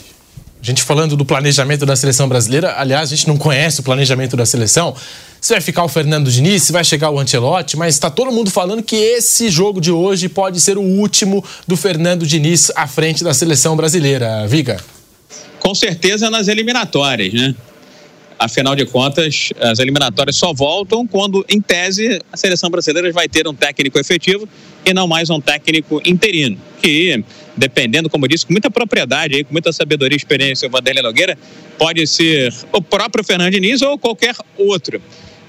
a 0.61 0.65
gente 0.65 0.83
falando 0.83 1.15
do 1.15 1.23
planejamento 1.23 1.85
da 1.85 1.95
seleção 1.95 2.27
brasileira, 2.27 2.75
aliás, 2.77 3.11
a 3.11 3.15
gente 3.15 3.27
não 3.27 3.37
conhece 3.37 3.79
o 3.79 3.83
planejamento 3.83 4.35
da 4.35 4.45
seleção. 4.45 4.95
Se 5.45 5.53
vai 5.53 5.61
ficar 5.61 5.83
o 5.83 5.87
Fernando 5.87 6.31
Diniz, 6.31 6.63
se 6.63 6.71
vai 6.71 6.83
chegar 6.83 7.11
o 7.11 7.19
Ancelotti, 7.19 7.77
mas 7.77 7.93
está 7.93 8.09
todo 8.09 8.31
mundo 8.31 8.49
falando 8.49 8.81
que 8.81 8.95
esse 8.95 9.47
jogo 9.47 9.79
de 9.79 9.91
hoje 9.91 10.27
pode 10.27 10.59
ser 10.59 10.75
o 10.75 10.81
último 10.81 11.45
do 11.67 11.77
Fernando 11.77 12.25
Diniz 12.25 12.71
à 12.75 12.87
frente 12.87 13.23
da 13.23 13.31
seleção 13.31 13.75
brasileira. 13.75 14.47
Viga. 14.47 14.83
Com 15.59 15.75
certeza 15.75 16.31
nas 16.31 16.47
eliminatórias, 16.47 17.31
né? 17.31 17.53
Afinal 18.39 18.75
de 18.75 18.87
contas, 18.87 19.51
as 19.61 19.77
eliminatórias 19.77 20.35
só 20.35 20.51
voltam 20.51 21.05
quando, 21.05 21.45
em 21.47 21.61
tese, 21.61 22.19
a 22.33 22.35
seleção 22.35 22.71
brasileira 22.71 23.11
vai 23.11 23.29
ter 23.29 23.47
um 23.47 23.53
técnico 23.53 23.99
efetivo 23.99 24.49
e 24.83 24.95
não 24.95 25.07
mais 25.07 25.29
um 25.29 25.39
técnico 25.39 26.01
interino, 26.03 26.57
que, 26.81 27.23
dependendo, 27.55 28.09
como 28.09 28.25
eu 28.25 28.29
disse, 28.29 28.47
com 28.47 28.53
muita 28.53 28.71
propriedade, 28.71 29.43
com 29.43 29.53
muita 29.53 29.71
sabedoria 29.71 30.15
e 30.15 30.17
experiência, 30.17 30.67
o 30.67 30.71
Vanderlei 30.71 31.03
Nogueira, 31.03 31.37
pode 31.77 32.07
ser 32.07 32.51
o 32.73 32.81
próprio 32.81 33.23
Fernando 33.23 33.51
Diniz 33.51 33.83
ou 33.83 33.95
qualquer 33.99 34.35
outro. 34.57 34.99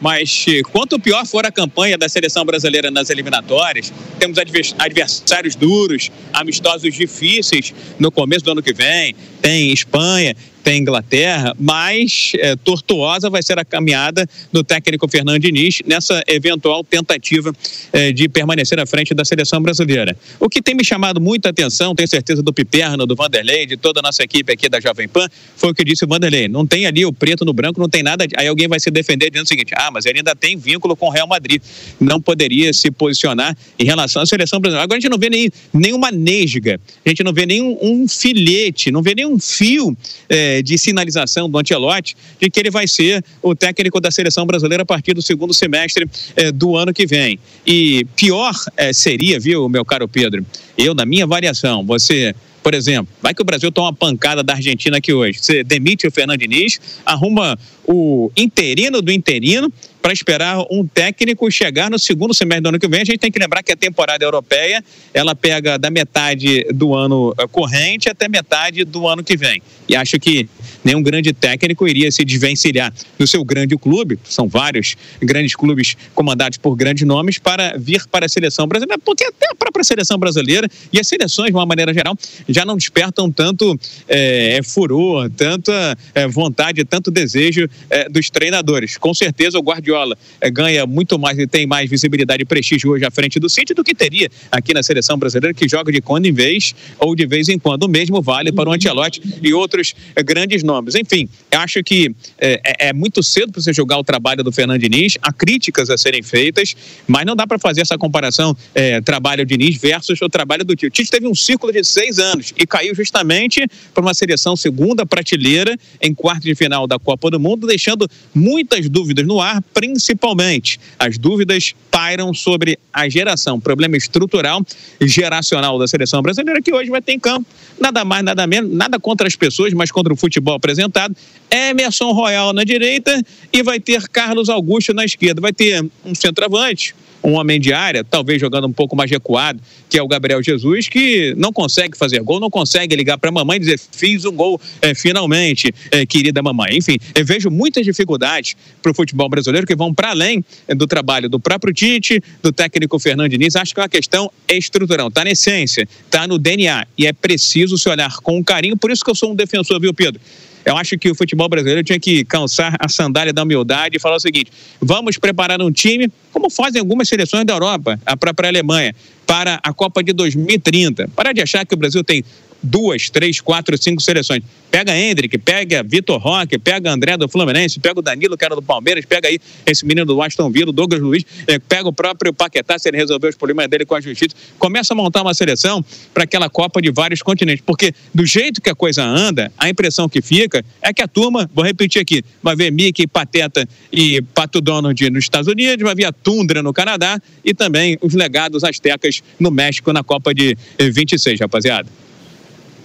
Mas 0.01 0.45
quanto 0.71 0.99
pior 0.99 1.27
for 1.27 1.47
a 1.47 1.51
campanha 1.51 1.97
da 1.97 2.09
seleção 2.09 2.45
brasileira 2.45 2.91
nas 2.91 3.09
eliminatórias, 3.11 3.93
temos 4.19 4.39
adversários 4.39 5.55
duros, 5.55 6.11
amistosos 6.33 6.95
difíceis 6.95 7.73
no 7.99 8.11
começo 8.11 8.45
do 8.45 8.53
ano 8.53 8.63
que 8.63 8.73
vem. 8.73 9.15
Tem 9.41 9.73
Espanha, 9.73 10.37
tem 10.67 10.81
Inglaterra, 10.81 11.55
mais 11.61 12.33
é, 12.41 12.57
tortuosa 12.57 13.31
vai 13.31 13.41
ser 13.41 13.57
a 13.57 13.65
caminhada 13.65 14.29
do 14.53 14.65
técnico 14.65 15.07
Fernando 15.07 15.39
Diniz 15.39 15.81
nessa 15.87 16.25
eventual 16.27 16.83
tentativa 16.83 17.55
é, 17.93 18.11
de 18.11 18.29
permanecer 18.29 18.81
à 18.81 18.85
frente 18.85 19.15
da 19.15 19.25
seleção 19.25 19.63
brasileira. 19.63 20.17
O 20.41 20.49
que 20.49 20.61
tem 20.61 20.75
me 20.75 20.85
chamado 20.85 21.21
muita 21.21 21.51
atenção, 21.51 21.95
tenho 21.95 22.09
certeza 22.09 22.43
do 22.43 22.53
Piperno, 22.53 23.07
do 23.07 23.15
Vanderlei, 23.15 23.65
de 23.65 23.77
toda 23.77 24.01
a 24.01 24.03
nossa 24.03 24.25
equipe 24.25 24.53
aqui 24.53 24.69
da 24.69 24.81
Jovem 24.81 25.07
Pan, 25.07 25.29
foi 25.57 25.71
o 25.71 25.75
que 25.75 25.85
disse 25.85 26.05
o 26.05 26.09
Vanderlei. 26.09 26.49
Não 26.49 26.67
tem 26.67 26.85
ali 26.85 27.07
o 27.07 27.13
preto 27.13 27.45
no 27.45 27.53
branco, 27.53 27.79
não 27.79 27.89
tem 27.89 28.03
nada. 28.03 28.27
Aí 28.37 28.49
alguém 28.49 28.67
vai 28.67 28.81
se 28.81 28.91
defender 28.91 29.31
dizendo 29.31 29.45
o 29.47 29.49
seguinte: 29.49 29.73
ah, 29.77 29.93
mas 29.93 30.05
ele 30.05 30.19
ainda 30.19 30.35
tem 30.35 30.57
vínculo 30.57 30.97
com 30.97 31.07
o 31.07 31.11
Real 31.11 31.29
Madrid. 31.29 31.63
Não 32.01 32.21
poderia 32.21 32.73
se 32.73 32.91
posicionar 32.91 33.57
em 33.79 33.85
relação 33.85 34.21
à 34.21 34.27
seleção 34.27 34.59
brasileira. 34.59 34.83
Agora 34.83 34.99
a 34.99 35.01
gente 35.01 35.11
não 35.13 35.19
vê 35.19 35.31
nem, 35.31 35.49
nenhuma 35.73 36.11
nesga, 36.11 36.81
a 37.05 37.09
gente 37.09 37.23
não 37.23 37.33
vê 37.33 37.47
nenhum 37.47 37.79
um 37.81 38.09
filete, 38.09 38.91
não 38.91 39.01
vê 39.01 39.15
nenhum 39.15 39.39
fio. 39.39 39.97
É, 40.29 40.56
de 40.63 40.79
sinalização 40.79 41.49
do 41.49 41.59
Antelote 41.59 42.17
de 42.41 42.51
que 42.51 42.61
ele 42.61 42.71
vai 42.71 42.87
ser 42.87 43.25
o 43.43 43.55
técnico 43.55 44.01
da 44.01 44.11
seleção 44.11 44.47
brasileira 44.47 44.83
a 44.83 44.87
partir 44.87 45.15
do 45.15 45.23
segundo 45.23 45.53
semestre 45.53 46.09
eh, 46.37 46.53
do 46.53 46.77
ano 46.77 46.93
que 46.93 47.07
vem. 47.07 47.39
E 47.67 48.05
pior 48.17 48.55
eh, 48.77 48.93
seria, 48.93 49.39
viu, 49.41 49.69
meu 49.69 49.85
caro 49.85 50.09
Pedro, 50.09 50.45
eu, 50.77 50.95
na 50.95 51.05
minha 51.05 51.27
variação, 51.27 51.85
você 51.85 52.35
por 52.67 52.75
exemplo, 52.75 53.07
vai 53.23 53.33
que 53.33 53.41
o 53.41 53.45
Brasil 53.45 53.71
toma 53.71 53.91
uma 53.91 53.95
pancada 53.95 54.43
da 54.43 54.55
Argentina 54.55 54.97
aqui 54.97 55.13
hoje. 55.13 55.39
Você 55.41 55.63
demite 55.63 56.05
o 56.05 56.11
Fernando 56.11 56.41
Diniz, 56.41 56.81
arruma 57.07 57.57
o 57.87 58.29
interino 58.37 59.01
do 59.01 59.13
interino 59.13 59.73
para 60.07 60.13
esperar 60.13 60.65
um 60.71 60.87
técnico 60.87 61.51
chegar 61.51 61.91
no 61.91 61.99
segundo 61.99 62.33
semestre 62.33 62.63
do 62.63 62.69
ano 62.69 62.79
que 62.79 62.87
vem. 62.87 63.03
A 63.03 63.05
gente 63.05 63.19
tem 63.19 63.33
que 63.33 63.41
lembrar 63.41 63.61
que 63.61 63.73
a 63.73 63.77
temporada 63.77 64.25
europeia 64.25 64.81
ela 65.13 65.35
pega 65.35 65.77
da 65.77 65.91
metade 65.91 66.65
do 66.73 66.95
ano 66.95 67.35
eh, 67.37 67.45
corrente 67.49 68.09
até 68.09 68.29
metade 68.29 68.85
do 68.85 69.09
ano 69.09 69.25
que 69.25 69.37
vem. 69.37 69.61
E 69.89 69.97
acho 69.97 70.17
que 70.21 70.49
nenhum 70.87 71.03
grande 71.03 71.33
técnico 71.33 71.89
iria 71.89 72.13
se 72.13 72.25
desvencilhar 72.25 72.95
do 73.19 73.27
seu 73.27 73.45
grande 73.45 73.77
clube, 73.77 74.21
são 74.23 74.47
vários 74.47 74.95
grandes 75.21 75.57
clubes 75.57 75.97
comandados 76.15 76.59
por 76.59 76.77
grandes 76.77 77.05
nomes, 77.05 77.39
para 77.39 77.77
vir 77.77 78.07
para 78.07 78.27
a 78.27 78.29
seleção 78.29 78.69
brasileira, 78.69 79.03
porque 79.05 79.25
até 79.25 79.49
a 79.51 79.55
própria 79.55 79.83
seleção 79.83 80.17
brasileira 80.17 80.69
e 80.93 81.01
as 81.01 81.09
seleções, 81.09 81.51
de 81.51 81.57
uma 81.57 81.67
maneira 81.67 81.93
geral, 81.93 82.17
já 82.49 82.65
não 82.65 82.77
despertam 82.77 83.33
tanto 83.33 83.77
é, 84.07 84.61
furor, 84.63 85.29
tanta 85.31 85.99
é, 86.15 86.29
vontade, 86.29 86.85
tanto 86.85 87.11
desejo 87.11 87.69
é, 87.91 88.09
dos 88.09 88.31
treinadores. 88.31 88.97
Com 88.97 89.13
certeza 89.13 89.59
o 89.59 89.63
Guardiola 89.63 90.17
ganha 90.53 90.87
muito 90.87 91.19
mais 91.19 91.37
e 91.37 91.49
tem 91.49 91.67
mais 91.67 91.91
visibilidade 91.91 92.43
e 92.43 92.47
prestígio 92.47 92.93
hoje 92.93 93.05
à 93.05 93.11
frente 93.11 93.41
do 93.41 93.51
City 93.51 93.75
do 93.75 93.83
que 93.83 93.93
teria 93.95 94.31
aqui 94.53 94.73
na 94.73 94.85
seleção 94.85 95.19
brasileira, 95.19 95.53
que 95.53 95.69
joga 95.69 95.91
de 95.91 96.01
quando 96.01 96.27
em 96.27 96.33
vez 96.33 96.77
ou 97.01 97.17
de 97.17 97.27
vez 97.27 97.49
em 97.49 97.59
quando. 97.59 97.83
O 97.85 97.89
mesmo 97.89 98.23
vale 98.23 98.53
para 98.53 98.71
o 98.71 98.73
Ancelotti 98.73 99.21
e 99.43 99.53
outros 99.53 99.97
grandes 100.25 100.63
nomes. 100.63 100.76
Enfim, 100.95 101.29
acho 101.53 101.83
que 101.83 102.15
é, 102.39 102.61
é, 102.65 102.89
é 102.89 102.93
muito 102.93 103.23
cedo 103.23 103.53
para 103.53 103.63
você 103.63 103.73
julgar 103.73 103.99
o 103.99 104.05
trabalho 104.05 104.43
do 104.43 104.53
Fernando 104.53 104.81
Diniz, 104.81 105.17
há 105.23 105.33
críticas 105.33 105.91
a 105.91 105.97
serem 105.97 106.23
feitas, 106.23 106.75
mas 107.07 107.25
não 107.25 107.35
dá 107.35 107.47
para 107.47 107.59
fazer 107.59 107.81
essa 107.81 107.97
comparação 107.97 108.57
é, 108.75 109.01
trabalho 109.01 109.45
Diniz 109.45 109.77
versus 109.77 110.21
o 110.21 110.29
trabalho 110.29 110.65
do 110.65 110.75
Tite. 110.75 110.87
O 110.87 110.91
Tite 110.91 111.11
teve 111.11 111.27
um 111.27 111.35
ciclo 111.35 111.73
de 111.73 111.83
seis 111.85 112.19
anos 112.19 112.53
e 112.57 112.67
caiu 112.67 112.95
justamente 112.95 113.67
para 113.95 114.03
uma 114.03 114.15
seleção 114.15 114.57
segunda 114.57 115.07
prateleira 115.07 115.77
em 116.01 116.15
quarto 116.15 116.43
de 116.43 116.55
final 116.55 116.87
da 116.87 116.99
Copa 116.99 117.31
do 117.31 117.41
Mundo, 117.41 117.67
deixando 117.67 118.09
muitas 118.35 118.89
dúvidas 118.89 119.27
no 119.27 119.41
ar, 119.41 119.63
principalmente 119.73 120.79
as 120.99 121.19
dúvidas 121.19 121.75
pairam 121.91 122.35
sobre 122.35 122.79
a 122.93 123.09
geração, 123.09 123.61
problema 123.61 123.97
estrutural 123.97 124.65
e 125.01 125.09
geracional 125.09 125.79
da 125.79 125.87
seleção 125.87 126.23
brasileira 126.23 126.61
que 126.61 126.73
hoje 126.73 126.91
vai 126.91 127.01
ter 127.01 127.13
em 127.13 127.21
campo. 127.21 127.47
Nada 127.81 128.05
mais, 128.05 128.25
nada 128.25 128.47
menos, 128.47 128.73
nada 128.73 128.99
contra 128.99 129.27
as 129.27 129.37
pessoas, 129.37 129.73
mas 129.73 129.91
contra 129.91 130.13
o 130.13 130.17
futebol 130.17 130.59
apresentado. 130.67 131.17
Emerson 131.49 132.11
Royal 132.13 132.53
na 132.53 132.65
direita 132.65 133.23
e 133.53 133.63
vai 133.63 133.79
ter 133.79 134.09
Carlos 134.09 134.49
Augusto 134.49 134.93
na 134.93 135.05
esquerda. 135.05 135.41
Vai 135.41 135.53
ter 135.53 135.85
um 136.05 136.15
centroavante, 136.15 136.93
um 137.23 137.35
homem 137.35 137.61
de 137.61 137.73
área, 137.73 138.05
talvez 138.05 138.41
jogando 138.41 138.67
um 138.67 138.73
pouco 138.73 138.97
mais 138.97 139.11
recuado, 139.11 139.61
que 139.89 139.97
é 139.97 140.03
o 140.03 140.09
Gabriel 140.09 140.43
Jesus, 140.43 140.89
que 140.89 141.35
não 141.37 141.53
consegue 141.53 141.97
fazer 141.97 142.21
gol, 142.21 142.41
não 142.41 142.51
consegue 142.51 142.95
ligar 142.97 143.17
para 143.17 143.31
a 143.31 143.33
mamãe 143.33 143.57
e 143.57 143.61
dizer: 143.61 143.81
fiz 143.93 144.25
um 144.25 144.33
gol 144.33 144.61
é, 144.83 144.95
finalmente, 144.95 145.73
é, 145.91 146.05
querida 146.05 146.43
mamãe. 146.43 146.77
Enfim, 146.77 146.99
vejo 147.25 147.49
muitas 147.49 147.85
dificuldades 147.85 148.57
para 148.83 148.91
o 148.91 148.95
futebol 148.95 149.29
brasileiro 149.29 149.67
que 149.67 149.77
vão 149.77 149.95
para 149.95 150.11
além 150.11 150.45
é, 150.67 150.75
do 150.75 150.87
trabalho 150.87 151.29
do 151.29 151.39
próprio 151.39 151.73
Tite, 151.73 152.21
do 152.43 152.53
técnico 152.53 152.99
Fernando 152.99 153.29
Diniz. 153.29 153.55
Acho 153.55 153.73
que 153.73 153.81
é 153.81 153.83
uma 153.85 153.89
questão 153.89 154.31
estrutural, 154.49 155.09
está 155.09 155.25
na 155.25 155.31
essência, 155.31 155.89
está 156.05 156.27
no 156.27 156.39
DNA 156.39 156.87
e 156.99 157.07
é 157.07 157.13
preciso 157.13 157.79
se 157.79 157.89
olhar 157.89 158.17
com 158.19 158.43
carinho. 158.45 158.77
Por 158.77 158.91
isso 158.91 159.05
que 159.05 159.11
eu 159.11 159.15
sou 159.15 159.33
um 159.33 159.35
defensor, 159.35 159.81
viu, 159.81 159.95
Pedro? 159.95 160.21
Eu 160.67 160.77
acho 160.77 160.99
que 160.99 161.09
o 161.09 161.15
futebol 161.15 161.49
brasileiro 161.49 161.85
tinha 161.85 161.99
que 162.01 162.25
calçar 162.25 162.75
a 162.81 162.89
sandália 162.89 163.33
da 163.33 163.45
humildade 163.45 163.97
e 163.97 164.01
falar 164.01 164.17
o 164.17 164.21
seguinte: 164.21 164.51
vamos 164.81 165.17
preparar 165.17 165.63
um 165.63 165.71
time, 165.71 166.11
como 166.33 166.51
fazem 166.51 166.81
algumas 166.81 167.09
seleções 167.09 167.47
da 167.47 167.55
Europa, 167.55 168.01
a 168.05 168.17
própria 168.17 168.49
Alemanha, 168.49 168.93
para 169.25 169.61
a 169.63 169.73
Copa 169.73 170.03
de 170.03 170.13
2030. 170.13 171.09
Para 171.15 171.33
de 171.33 171.41
achar 171.41 171.65
que 171.65 171.73
o 171.73 171.77
Brasil 171.77 172.03
tem 172.03 172.25
duas, 172.63 173.11
três, 173.11 173.41
quatro, 173.41 173.77
cinco 173.77 174.03
seleções. 174.03 174.43
Pega 174.71 174.95
Hendrick, 174.95 175.39
pega 175.39 175.83
Vitor 175.83 176.19
Roque, 176.21 176.59
pega 176.59 176.91
André 176.91 177.17
do 177.17 177.29
Fluminense, 177.29 177.81
pega 177.81 177.99
o 178.01 178.03
Danilo, 178.03 178.37
que 178.37 178.45
era 178.45 178.55
do 178.55 178.63
Palmeiras, 178.63 179.05
pega 179.07 179.29
aí 179.29 179.39
esse 179.65 179.87
menino 179.87 180.05
do 180.05 180.21
Aston 180.21 180.51
Villa, 180.51 180.73
Douglas 180.73 181.01
Luiz, 181.01 181.25
eh, 181.47 181.59
pega 181.59 181.89
o 181.89 181.93
próprio 181.93 182.33
Paquetá, 182.33 182.79
se 182.79 182.89
ele 182.89 182.97
resolver 182.97 183.29
os 183.29 183.37
problemas 183.37 183.69
dele 183.69 183.87
com 183.87 183.95
a 183.95 184.01
justiça. 184.01 184.37
Começa 184.59 184.93
a 184.93 184.97
montar 184.97 185.23
uma 185.23 185.33
seleção 185.33 185.85
para 186.13 186.25
aquela 186.25 186.51
Copa 186.51 186.83
de 186.83 186.91
vários 186.91 187.23
continentes. 187.23 187.65
Porque 187.65 187.95
do 188.13 188.27
jeito 188.27 188.61
que 188.61 188.69
a 188.69 188.75
coisa 188.75 189.05
anda, 189.05 189.53
a 189.57 189.69
impressão 189.69 190.09
que 190.09 190.21
fica 190.21 190.65
é 190.83 190.93
que 190.93 191.03
a 191.03 191.09
turma, 191.09 191.49
vou 191.55 191.65
repetir 191.65 192.03
aqui, 192.03 192.23
vai 192.43 192.57
ver 192.57 192.71
Mickey, 192.71 193.07
Pateta 193.07 193.67
e 193.93 194.21
Pato 194.35 194.61
Donald 194.61 195.11
nos 195.11 195.25
Estados 195.25 195.49
Unidos, 195.49 195.83
vai 195.83 195.95
ver 195.95 196.05
a 196.05 196.13
Tundra 196.13 196.63
no 196.63 196.73
Canadá 196.73 197.21
e 197.45 197.55
também 197.55 197.97
os 198.03 198.15
legados 198.15 198.65
astecas 198.65 199.23
no 199.39 199.51
México 199.51 199.93
na 199.93 200.03
Copa 200.03 200.35
de 200.35 200.57
26, 200.79 201.41
rapaziada. 201.41 202.06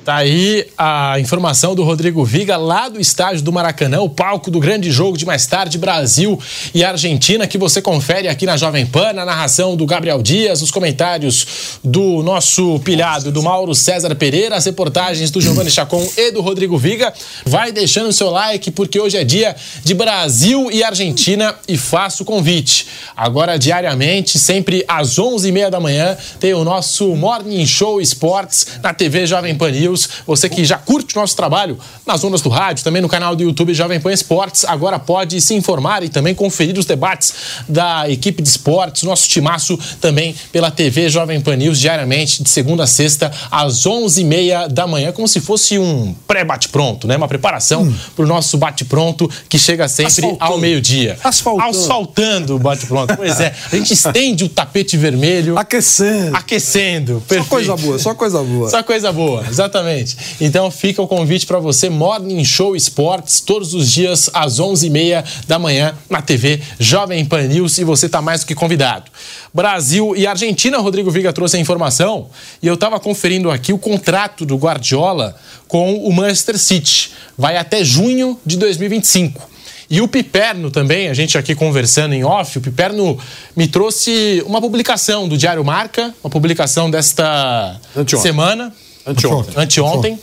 Tá 0.03 0.15
aí 0.15 0.65
a 0.75 1.19
informação 1.19 1.75
do 1.75 1.83
Rodrigo 1.83 2.25
Viga 2.25 2.57
lá 2.57 2.89
do 2.89 2.99
estádio 2.99 3.43
do 3.43 3.51
Maracanã, 3.51 4.01
o 4.01 4.09
palco 4.09 4.49
do 4.49 4.59
grande 4.59 4.89
jogo 4.89 5.15
de 5.15 5.27
mais 5.27 5.45
tarde, 5.45 5.77
Brasil 5.77 6.39
e 6.73 6.83
Argentina, 6.83 7.45
que 7.45 7.55
você 7.55 7.83
confere 7.83 8.27
aqui 8.27 8.47
na 8.47 8.57
Jovem 8.57 8.83
Pan, 8.83 9.13
na 9.13 9.23
narração 9.23 9.75
do 9.75 9.85
Gabriel 9.85 10.19
Dias, 10.23 10.63
os 10.63 10.71
comentários 10.71 11.79
do 11.83 12.23
nosso 12.23 12.79
pilhado, 12.79 13.31
do 13.31 13.43
Mauro 13.43 13.75
César 13.75 14.15
Pereira, 14.15 14.55
as 14.55 14.65
reportagens 14.65 15.29
do 15.29 15.39
Giovanni 15.39 15.69
Chacon 15.69 16.03
e 16.17 16.31
do 16.31 16.41
Rodrigo 16.41 16.79
Viga. 16.79 17.13
Vai 17.45 17.71
deixando 17.71 18.07
o 18.07 18.13
seu 18.13 18.31
like, 18.31 18.71
porque 18.71 18.99
hoje 18.99 19.17
é 19.17 19.23
dia 19.23 19.55
de 19.83 19.93
Brasil 19.93 20.71
e 20.71 20.83
Argentina 20.83 21.53
e 21.67 21.77
faço 21.77 22.23
o 22.23 22.25
convite. 22.25 22.87
Agora, 23.15 23.55
diariamente, 23.59 24.39
sempre 24.39 24.83
às 24.87 25.19
11h30 25.19 25.69
da 25.69 25.79
manhã, 25.79 26.17
tem 26.39 26.55
o 26.55 26.63
nosso 26.63 27.15
Morning 27.15 27.67
Show 27.67 28.01
Esportes 28.01 28.65
na 28.81 28.95
TV 28.95 29.27
Jovem 29.27 29.53
Pan 29.53 29.69
News. 29.69 29.90
Você 30.25 30.49
que 30.49 30.63
já 30.65 30.77
curte 30.77 31.15
o 31.15 31.19
nosso 31.19 31.35
trabalho 31.35 31.77
nas 32.05 32.23
ondas 32.23 32.41
do 32.41 32.49
rádio, 32.49 32.83
também 32.83 33.01
no 33.01 33.09
canal 33.09 33.35
do 33.35 33.43
YouTube 33.43 33.73
Jovem 33.73 33.99
Pan 33.99 34.11
Esportes, 34.11 34.65
agora 34.65 34.99
pode 34.99 35.39
se 35.41 35.53
informar 35.53 36.03
e 36.03 36.09
também 36.09 36.33
conferir 36.33 36.77
os 36.77 36.85
debates 36.85 37.33
da 37.67 38.09
equipe 38.09 38.41
de 38.41 38.49
esportes, 38.49 39.03
nosso 39.03 39.27
timaço 39.27 39.77
também 39.99 40.35
pela 40.51 40.71
TV 40.71 41.09
Jovem 41.09 41.39
Pan 41.41 41.55
News, 41.55 41.79
diariamente, 41.79 42.43
de 42.43 42.49
segunda 42.49 42.83
a 42.83 42.87
sexta, 42.87 43.31
às 43.49 43.83
11h30 43.85 44.67
da 44.67 44.87
manhã, 44.87 45.11
como 45.11 45.27
se 45.27 45.39
fosse 45.39 45.77
um 45.77 46.13
pré-bate-pronto, 46.27 47.07
né? 47.07 47.17
Uma 47.17 47.27
preparação 47.27 47.83
hum. 47.83 47.95
para 48.15 48.25
o 48.25 48.27
nosso 48.27 48.57
bate-pronto 48.57 49.29
que 49.47 49.57
chega 49.57 49.87
sempre 49.87 50.25
Asfaltando. 50.25 50.37
ao 50.39 50.57
meio-dia. 50.57 51.17
Asfaltando. 51.23 51.69
Asfaltando 51.69 52.55
o 52.55 52.59
bate-pronto. 52.59 53.15
Pois 53.15 53.39
é, 53.39 53.53
a 53.71 53.75
gente 53.75 53.93
estende 53.93 54.43
o 54.43 54.49
tapete 54.49 54.97
vermelho. 54.97 55.57
Aquecendo. 55.57 56.35
Aquecendo. 56.35 57.23
Perfeito. 57.27 57.43
Só 57.43 57.49
coisa 57.49 57.75
boa, 57.75 57.99
só 57.99 58.13
coisa 58.13 58.43
boa. 58.43 58.69
Só 58.69 58.83
coisa 58.83 59.11
boa, 59.11 59.45
exatamente. 59.47 59.80
Exatamente. 59.81 60.17
Então 60.39 60.69
fica 60.69 61.01
o 61.01 61.07
convite 61.07 61.45
para 61.45 61.59
você, 61.59 61.89
Morning 61.89 62.43
Show 62.43 62.75
Esportes, 62.75 63.41
todos 63.41 63.73
os 63.73 63.91
dias 63.91 64.29
às 64.33 64.59
11h30 64.59 65.23
da 65.47 65.59
manhã 65.59 65.95
na 66.09 66.21
TV 66.21 66.61
Jovem 66.79 67.25
Pan 67.25 67.43
News 67.43 67.77
e 67.77 67.83
você 67.83 68.05
está 68.05 68.21
mais 68.21 68.41
do 68.41 68.47
que 68.47 68.55
convidado. 68.55 69.11
Brasil 69.53 70.15
e 70.15 70.25
Argentina, 70.25 70.77
Rodrigo 70.77 71.11
Viga 71.11 71.33
trouxe 71.33 71.57
a 71.57 71.59
informação 71.59 72.29
e 72.61 72.67
eu 72.67 72.75
estava 72.75 72.99
conferindo 72.99 73.51
aqui 73.51 73.73
o 73.73 73.77
contrato 73.77 74.45
do 74.45 74.55
Guardiola 74.55 75.35
com 75.67 75.95
o 75.95 76.13
Manchester 76.13 76.57
City. 76.57 77.11
Vai 77.37 77.57
até 77.57 77.83
junho 77.83 78.39
de 78.45 78.57
2025. 78.57 79.51
E 79.89 79.99
o 79.99 80.07
Piperno 80.07 80.71
também, 80.71 81.09
a 81.09 81.13
gente 81.13 81.37
aqui 81.37 81.53
conversando 81.53 82.13
em 82.13 82.23
off, 82.23 82.57
o 82.57 82.61
Piperno 82.61 83.19
me 83.53 83.67
trouxe 83.67 84.41
uma 84.45 84.61
publicação 84.61 85.27
do 85.27 85.37
Diário 85.37 85.65
Marca, 85.65 86.15
uma 86.23 86.29
publicação 86.29 86.89
desta 86.89 87.77
Anteontem. 87.93 88.19
semana. 88.19 88.73
Anteontem. 89.05 89.53
Anteontem. 89.55 90.19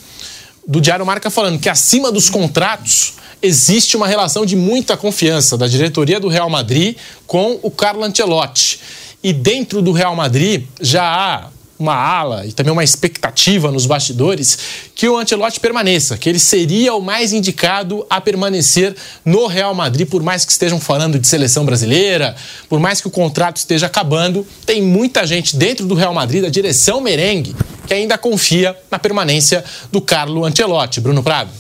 Do 0.66 0.80
Diário 0.80 1.06
Marca 1.06 1.30
falando 1.30 1.58
que 1.58 1.68
acima 1.68 2.12
dos 2.12 2.28
contratos 2.28 3.14
existe 3.40 3.96
uma 3.96 4.06
relação 4.06 4.44
de 4.44 4.56
muita 4.56 4.96
confiança 4.96 5.56
da 5.56 5.66
diretoria 5.66 6.20
do 6.20 6.28
Real 6.28 6.50
Madrid 6.50 6.96
com 7.26 7.58
o 7.62 7.70
Carlo 7.70 8.04
Ancelotti. 8.04 8.80
E 9.22 9.32
dentro 9.32 9.80
do 9.80 9.92
Real 9.92 10.14
Madrid 10.14 10.66
já 10.80 11.02
há 11.02 11.48
uma 11.78 11.94
ala 11.94 12.44
e 12.44 12.52
também 12.52 12.72
uma 12.72 12.82
expectativa 12.82 13.70
nos 13.70 13.86
bastidores 13.86 14.58
que 14.94 15.08
o 15.08 15.16
Ancelotti 15.16 15.60
permaneça, 15.60 16.18
que 16.18 16.28
ele 16.28 16.38
seria 16.38 16.94
o 16.94 17.00
mais 17.00 17.32
indicado 17.32 18.04
a 18.10 18.20
permanecer 18.20 18.96
no 19.24 19.46
Real 19.46 19.74
Madrid, 19.74 20.08
por 20.08 20.22
mais 20.22 20.44
que 20.44 20.50
estejam 20.50 20.80
falando 20.80 21.18
de 21.18 21.26
seleção 21.26 21.64
brasileira, 21.64 22.34
por 22.68 22.80
mais 22.80 23.00
que 23.00 23.06
o 23.06 23.10
contrato 23.10 23.58
esteja 23.58 23.86
acabando, 23.86 24.46
tem 24.66 24.82
muita 24.82 25.26
gente 25.26 25.56
dentro 25.56 25.86
do 25.86 25.94
Real 25.94 26.12
Madrid, 26.12 26.42
da 26.42 26.48
direção 26.48 27.00
merengue, 27.00 27.54
que 27.86 27.94
ainda 27.94 28.18
confia 28.18 28.76
na 28.90 28.98
permanência 28.98 29.64
do 29.92 30.00
Carlo 30.00 30.44
Ancelotti. 30.44 31.00
Bruno 31.00 31.22
Prado. 31.22 31.50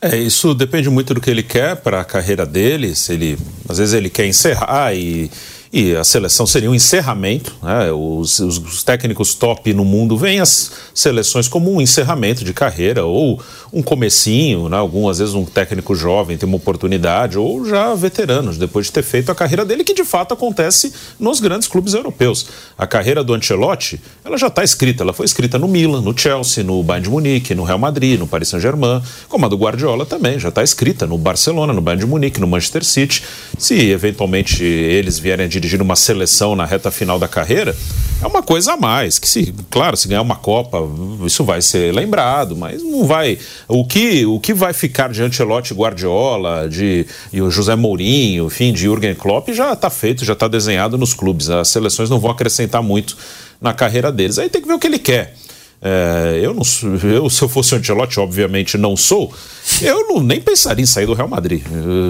É, 0.00 0.16
isso 0.16 0.54
depende 0.54 0.88
muito 0.88 1.12
do 1.12 1.20
que 1.20 1.28
ele 1.28 1.42
quer 1.42 1.74
para 1.74 2.00
a 2.00 2.04
carreira 2.04 2.46
dele, 2.46 2.94
se 2.94 3.12
ele, 3.12 3.36
às 3.68 3.78
vezes 3.78 3.94
ele 3.94 4.08
quer 4.08 4.26
encerrar 4.26 4.94
e 4.94 5.28
e 5.72 5.94
a 5.94 6.04
seleção 6.04 6.46
seria 6.46 6.70
um 6.70 6.74
encerramento. 6.74 7.54
Né? 7.62 7.92
Os, 7.92 8.38
os, 8.38 8.58
os, 8.58 8.82
técnicos 8.82 9.34
top 9.34 9.72
no 9.74 9.84
mundo 9.84 10.16
veem 10.16 10.40
as 10.40 10.72
seleções 10.94 11.48
como 11.48 11.72
um 11.72 11.80
encerramento 11.80 12.44
de 12.44 12.52
carreira 12.54 13.04
ou 13.04 13.40
um 13.72 13.82
comecinho, 13.82 14.68
né? 14.68 14.76
Algum, 14.76 15.08
às 15.08 15.18
vezes 15.18 15.34
um 15.34 15.44
técnico 15.44 15.94
jovem 15.94 16.36
tem 16.38 16.48
uma 16.48 16.56
oportunidade 16.56 17.38
ou 17.38 17.66
já 17.66 17.94
veteranos, 17.94 18.56
depois 18.56 18.86
de 18.86 18.92
ter 18.92 19.02
feito 19.02 19.30
a 19.30 19.34
carreira 19.34 19.64
dele, 19.64 19.84
que 19.84 19.92
de 19.92 20.04
fato 20.04 20.32
acontece 20.32 20.92
nos 21.20 21.40
grandes 21.40 21.68
clubes 21.68 21.92
europeus. 21.92 22.46
A 22.78 22.86
carreira 22.86 23.22
do 23.22 23.34
Ancelotti, 23.34 24.00
ela 24.24 24.38
já 24.38 24.46
está 24.46 24.64
escrita, 24.64 25.02
ela 25.02 25.12
foi 25.12 25.26
escrita 25.26 25.58
no 25.58 25.68
Milan, 25.68 26.00
no 26.00 26.16
Chelsea, 26.16 26.64
no 26.64 26.82
Bayern 26.82 27.04
de 27.04 27.10
Munique, 27.10 27.54
no 27.54 27.64
Real 27.64 27.78
Madrid, 27.78 28.18
no 28.18 28.26
Paris 28.26 28.48
Saint-Germain, 28.48 29.02
como 29.28 29.44
a 29.44 29.48
do 29.48 29.56
Guardiola 29.56 30.06
também, 30.06 30.38
já 30.38 30.48
está 30.48 30.62
escrita 30.62 31.06
no 31.06 31.18
Barcelona, 31.18 31.72
no 31.72 31.82
Bayern 31.82 32.04
de 32.04 32.10
Munique, 32.10 32.40
no 32.40 32.46
Manchester 32.46 32.84
City. 32.84 33.22
Se 33.58 33.90
eventualmente 33.90 34.64
eles 34.64 35.18
vierem 35.18 35.46
a 35.46 35.48
dirigir 35.58 35.82
uma 35.82 35.96
seleção 35.96 36.54
na 36.54 36.64
reta 36.64 36.90
final 36.90 37.18
da 37.18 37.26
carreira, 37.26 37.76
é 38.22 38.26
uma 38.26 38.42
coisa 38.42 38.72
a 38.72 38.76
mais. 38.76 39.18
Que 39.18 39.28
se, 39.28 39.54
claro, 39.70 39.96
se 39.96 40.08
ganhar 40.08 40.22
uma 40.22 40.36
Copa, 40.36 40.78
isso 41.24 41.44
vai 41.44 41.60
ser 41.60 41.92
lembrado, 41.92 42.56
mas 42.56 42.82
não 42.82 43.04
vai. 43.04 43.38
O 43.66 43.84
que, 43.84 44.24
o 44.26 44.38
que 44.38 44.54
vai 44.54 44.72
ficar 44.72 45.10
de 45.10 45.22
Ancelotti 45.22 45.74
Guardiola, 45.74 46.68
de 46.68 47.06
e 47.32 47.42
o 47.42 47.50
José 47.50 47.76
Mourinho, 47.76 48.46
enfim, 48.46 48.72
de 48.72 48.80
Jürgen 48.80 49.14
Klopp, 49.14 49.50
já 49.50 49.72
está 49.72 49.90
feito, 49.90 50.24
já 50.24 50.32
está 50.32 50.48
desenhado 50.48 50.96
nos 50.96 51.14
clubes. 51.14 51.50
As 51.50 51.68
seleções 51.68 52.08
não 52.08 52.18
vão 52.18 52.30
acrescentar 52.30 52.82
muito 52.82 53.16
na 53.60 53.72
carreira 53.72 54.10
deles. 54.12 54.38
Aí 54.38 54.48
tem 54.48 54.62
que 54.62 54.68
ver 54.68 54.74
o 54.74 54.78
que 54.78 54.86
ele 54.86 54.98
quer. 54.98 55.34
É, 55.80 56.40
eu, 56.42 56.52
não, 56.52 56.62
eu, 57.08 57.30
se 57.30 57.42
eu 57.42 57.48
fosse 57.48 57.74
o 57.74 57.78
Ancelotti, 57.78 58.18
obviamente 58.18 58.76
não 58.76 58.96
sou, 58.96 59.32
eu 59.80 60.08
não, 60.08 60.20
nem 60.20 60.40
pensaria 60.40 60.82
em 60.82 60.86
sair 60.86 61.06
do 61.06 61.14
Real 61.14 61.28
Madrid. 61.28 61.62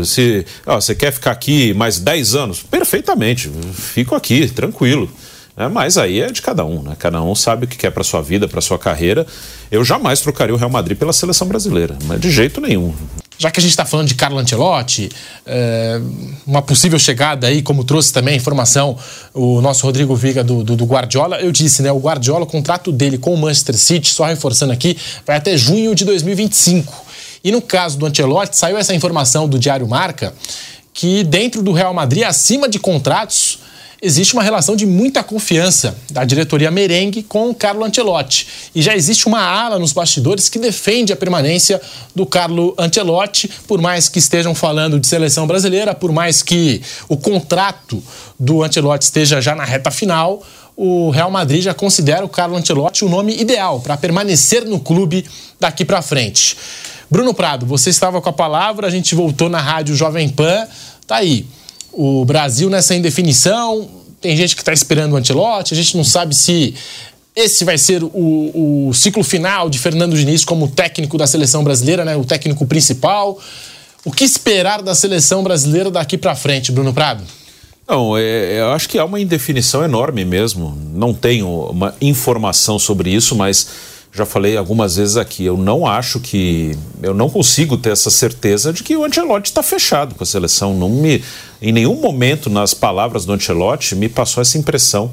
Se 0.05 0.47
ó, 0.67 0.81
você 0.81 0.95
quer 0.95 1.13
ficar 1.13 1.33
aqui 1.33 1.75
mais 1.75 1.99
10 1.99 2.35
anos, 2.35 2.63
perfeitamente, 2.63 3.51
fico 3.75 4.15
aqui, 4.15 4.49
tranquilo. 4.49 5.11
É, 5.57 5.69
mas 5.69 5.99
aí 5.99 6.21
é 6.21 6.31
de 6.31 6.41
cada 6.41 6.65
um, 6.65 6.83
né? 6.83 6.95
Cada 6.97 7.21
um 7.21 7.35
sabe 7.35 7.65
o 7.65 7.69
que 7.69 7.77
quer 7.77 7.91
para 7.91 8.05
sua 8.05 8.23
vida, 8.23 8.47
para 8.47 8.61
sua 8.61 8.79
carreira. 8.79 9.27
Eu 9.73 9.85
jamais 9.85 10.21
trocaria 10.21 10.55
o 10.55 10.59
Real 10.59 10.71
Madrid 10.71 10.97
pela 10.97 11.13
seleção 11.13 11.49
brasileira, 11.49 11.99
mas 12.05 12.21
de 12.21 12.31
jeito 12.31 12.61
nenhum 12.61 12.95
já 13.39 13.51
que 13.53 13.61
a 13.61 13.63
gente 13.63 13.71
está 13.71 13.85
falando 13.85 14.09
de 14.09 14.17
Carlo 14.17 14.37
Ancelotti, 14.37 15.09
é, 15.47 16.01
uma 16.45 16.61
possível 16.61 16.99
chegada 16.99 17.47
aí, 17.47 17.63
como 17.63 17.85
trouxe 17.85 18.13
também 18.13 18.35
a 18.35 18.37
informação 18.37 18.99
o 19.33 19.61
nosso 19.61 19.87
Rodrigo 19.87 20.15
Viga 20.17 20.43
do, 20.43 20.65
do, 20.65 20.75
do, 20.75 20.85
Guardiola, 20.85 21.41
eu 21.41 21.53
disse, 21.53 21.81
né? 21.81 21.93
O 21.93 21.99
Guardiola, 21.99 22.43
o 22.43 22.47
contrato 22.47 22.91
dele 22.91 23.17
com 23.17 23.33
o 23.33 23.39
Manchester 23.39 23.77
City, 23.77 24.11
só 24.11 24.25
reforçando 24.25 24.73
aqui, 24.73 24.99
vai 25.25 25.37
até 25.37 25.57
junho 25.57 25.95
de 25.95 26.05
2025. 26.05 27.07
E 27.45 27.53
no 27.53 27.63
caso 27.63 27.97
do 27.97 28.07
Ancelotti, 28.07 28.57
saiu 28.57 28.77
essa 28.77 28.93
informação 28.93 29.49
do 29.49 29.59
Diário 29.59 29.87
Marca 29.87 30.35
que 30.93 31.23
dentro 31.23 31.63
do 31.63 31.71
Real 31.71 31.95
Madrid, 31.95 32.25
acima 32.25 32.69
de 32.69 32.81
contratos, 32.81 33.61
existe 34.01 34.35
uma 34.35 34.43
relação 34.43 34.77
de 34.77 34.87
muita 34.87 35.25
confiança 35.25 35.97
da 36.11 36.25
diretoria 36.25 36.71
merengue 36.71 37.23
com 37.23 37.51
o 37.51 37.55
Carlo 37.55 37.85
Ancelotti. 37.85 38.47
E 38.75 38.81
já 38.81 38.95
existe 38.95 39.27
uma 39.27 39.41
ala 39.41 39.79
nos 39.79 39.93
bastidores 39.93 40.49
que 40.49 40.59
defende 40.59 41.13
a 41.13 41.17
permanência 41.17 41.81
do 42.15 42.25
Carlo 42.25 42.75
Ancelotti, 42.79 43.51
por 43.67 43.81
mais 43.81 44.09
que 44.09 44.19
estejam 44.19 44.55
falando 44.55 45.01
de 45.01 45.07
seleção 45.07 45.47
brasileira, 45.47 45.95
por 45.95 46.13
mais 46.13 46.43
que 46.43 46.81
o 47.09 47.17
contrato 47.17 48.03
do 48.39 48.63
Ancelotti 48.63 49.05
esteja 49.05 49.41
já 49.41 49.55
na 49.55 49.65
reta 49.65 49.91
final, 49.91 50.43
o 50.77 51.11
Real 51.11 51.31
Madrid 51.31 51.63
já 51.63 51.75
considera 51.75 52.25
o 52.25 52.29
Carlo 52.29 52.57
Ancelotti 52.57 53.05
o 53.05 53.09
nome 53.09 53.37
ideal 53.37 53.81
para 53.81 53.97
permanecer 53.97 54.65
no 54.65 54.79
clube 54.79 55.27
daqui 55.59 55.85
para 55.85 56.01
frente. 56.01 56.57
Bruno 57.11 57.35
Prado, 57.35 57.67
você 57.67 57.91
estava 57.91 58.21
com 58.21 58.29
a 58.29 58.33
palavra, 58.33 58.87
a 58.87 58.91
gente 58.91 59.15
voltou 59.15 59.49
na 59.49 59.61
rádio 59.61 59.97
Jovem 59.97 60.29
Pan, 60.29 60.69
tá 61.05 61.17
aí 61.17 61.47
o 61.93 62.25
Brasil 62.25 62.69
nessa 62.71 62.95
indefinição. 62.95 63.89
Tem 64.21 64.37
gente 64.37 64.55
que 64.55 64.63
está 64.63 64.73
esperando 64.73 65.13
o 65.13 65.17
Antelote, 65.17 65.75
a 65.75 65.77
gente 65.77 65.97
não 65.97 66.05
sabe 66.05 66.35
se 66.35 66.75
esse 67.37 67.65
vai 67.65 67.79
ser 67.79 68.03
o, 68.03 68.89
o, 68.89 68.93
ciclo 68.93 69.23
final 69.23 69.71
de 69.71 69.79
Fernando 69.79 70.17
Diniz 70.17 70.45
como 70.45 70.67
técnico 70.67 71.17
da 71.17 71.27
seleção 71.27 71.63
brasileira, 71.63 72.05
né? 72.05 72.17
o 72.17 72.25
técnico 72.25 72.67
principal. 72.67 73.39
O 74.05 74.11
que 74.11 74.25
esperar 74.25 74.83
da 74.83 74.95
seleção 74.95 75.43
brasileira 75.43 75.91
daqui 75.91 76.19
para 76.19 76.35
frente, 76.35 76.73
Bruno 76.73 76.93
Prado? 76.93 77.23
Não, 77.87 78.19
é, 78.19 78.61
eu 78.61 78.73
acho 78.73 78.89
que 78.89 78.99
há 78.99 79.05
uma 79.05 79.21
indefinição 79.21 79.85
enorme 79.85 80.25
mesmo. 80.25 80.77
Não 80.93 81.15
tenho 81.15 81.49
uma 81.71 81.95
informação 82.01 82.79
sobre 82.79 83.11
isso, 83.11 83.37
mas 83.37 83.69
já 84.13 84.27
falei 84.27 84.57
algumas 84.57 84.97
vezes 84.97 85.17
aqui, 85.17 85.45
eu 85.45 85.57
não 85.57 85.87
acho 85.87 86.19
que. 86.21 86.77
Eu 87.03 87.15
não 87.15 87.31
consigo 87.31 87.77
ter 87.77 87.91
essa 87.91 88.11
certeza 88.11 88.73
de 88.73 88.83
que 88.83 88.97
o 88.97 89.05
Ancelotti 89.05 89.51
está 89.51 89.63
fechado 89.63 90.15
com 90.15 90.25
a 90.25 90.27
seleção. 90.27 90.75
Não 90.75 90.89
me, 90.89 91.23
em 91.61 91.73
nenhum 91.73 92.01
momento, 92.01 92.49
nas 92.49 92.73
palavras 92.75 93.25
do 93.25 93.33
Ancelotti, 93.33 93.97
me 93.97 94.09
passou 94.09 94.41
essa 94.41 94.57
impressão. 94.57 95.11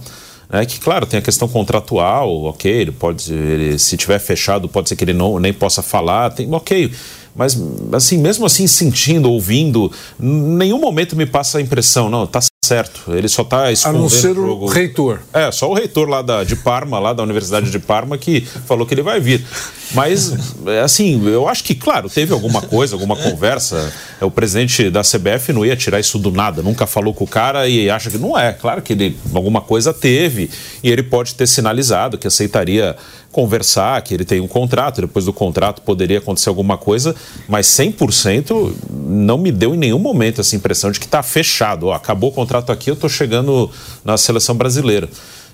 É 0.49 0.65
que, 0.65 0.79
claro, 0.79 1.05
tem 1.05 1.17
a 1.17 1.21
questão 1.21 1.47
contratual, 1.47 2.43
ok, 2.43 2.71
ele 2.71 2.91
pode, 2.91 3.34
ele, 3.34 3.79
se 3.79 3.97
tiver 3.97 4.19
fechado, 4.19 4.69
pode 4.69 4.89
ser 4.89 4.95
que 4.95 5.03
ele 5.03 5.13
não, 5.13 5.39
nem 5.39 5.51
possa 5.51 5.81
falar, 5.81 6.29
tem, 6.29 6.51
ok. 6.53 6.91
Mas, 7.36 7.60
assim, 7.91 8.17
mesmo 8.17 8.45
assim, 8.45 8.67
sentindo, 8.67 9.29
ouvindo, 9.29 9.91
nenhum 10.19 10.79
momento 10.79 11.15
me 11.15 11.25
passa 11.25 11.58
a 11.58 11.62
impressão, 11.62 12.10
não, 12.10 12.27
tá 12.27 12.39
certo. 12.65 13.13
Ele 13.13 13.28
só 13.28 13.41
está 13.43 13.71
escondendo 13.71 13.99
A 13.99 14.01
não 14.01 14.10
ser 14.10 14.32
o 14.32 14.36
jogo. 14.36 14.65
reitor. 14.67 15.19
É, 15.34 15.51
só 15.51 15.69
o 15.69 15.73
reitor 15.73 16.08
lá 16.08 16.21
da, 16.21 16.43
de 16.43 16.56
Parma, 16.56 16.99
lá 16.99 17.13
da 17.13 17.23
Universidade 17.23 17.69
de 17.69 17.80
Parma, 17.80 18.17
que 18.17 18.41
falou 18.41 18.86
que 18.86 18.93
ele 18.93 19.01
vai 19.01 19.19
vir. 19.19 19.45
Mas, 19.93 20.34
é, 20.67 20.82
assim, 20.82 21.25
eu 21.28 21.47
acho 21.47 21.63
que, 21.63 21.75
claro, 21.75 22.10
teve 22.10 22.34
alguma 22.34 22.62
coisa, 22.62 22.95
alguma 22.95 23.15
conversa. 23.15 23.93
O 24.21 24.32
presidente 24.32 24.89
da 24.89 25.01
CBF 25.01 25.54
não 25.54 25.65
ia 25.65 25.75
tirar 25.75 25.99
isso 25.99 26.17
do 26.17 26.32
nada, 26.32 26.62
nunca 26.62 26.88
falou 26.88 27.13
com 27.13 27.23
o 27.23 27.28
cara 27.28 27.67
e 27.67 27.89
acha 27.89 28.10
que 28.10 28.17
não 28.17 28.38
é. 28.38 28.51
Claro 28.54 28.82
que 28.82 28.93
ele 28.93 29.17
alguma 29.34 29.62
coisa 29.62 29.93
teve 29.93 30.49
e 30.84 30.89
ele 30.89 31.04
pode 31.04 31.36
ter 31.36 31.47
sinalizado 31.47 32.17
que 32.17 32.28
aceitaria 32.28 32.95
conversar, 33.36 34.02
que 34.02 34.13
ele 34.13 34.24
tem 34.24 34.39
um 34.39 34.48
contrato, 34.48 35.02
depois 35.02 35.26
do 35.26 35.34
contrato 35.34 35.82
poderia 35.82 36.19
acontecer 36.19 36.48
alguma 36.48 36.78
coisa, 36.78 37.13
mas 37.50 37.67
100% 37.67 38.74
não 38.89 39.38
me 39.38 39.52
deu 39.52 39.76
em 39.76 39.78
nenhum 39.78 40.00
momento 40.00 40.39
essa 40.39 40.56
impressão 40.56 40.89
de 40.89 41.02
que 41.02 41.06
está 41.06 41.21
fechado. 41.21 41.88
Ó, 41.88 41.93
acabou 41.93 42.30
o 42.30 42.34
contrato 42.34 42.71
aqui, 42.71 42.89
eu 42.89 42.93
estou 42.93 43.10
chegando 43.10 43.69
na 44.06 44.15
seleção 44.15 44.56
brasileira. 44.56 45.10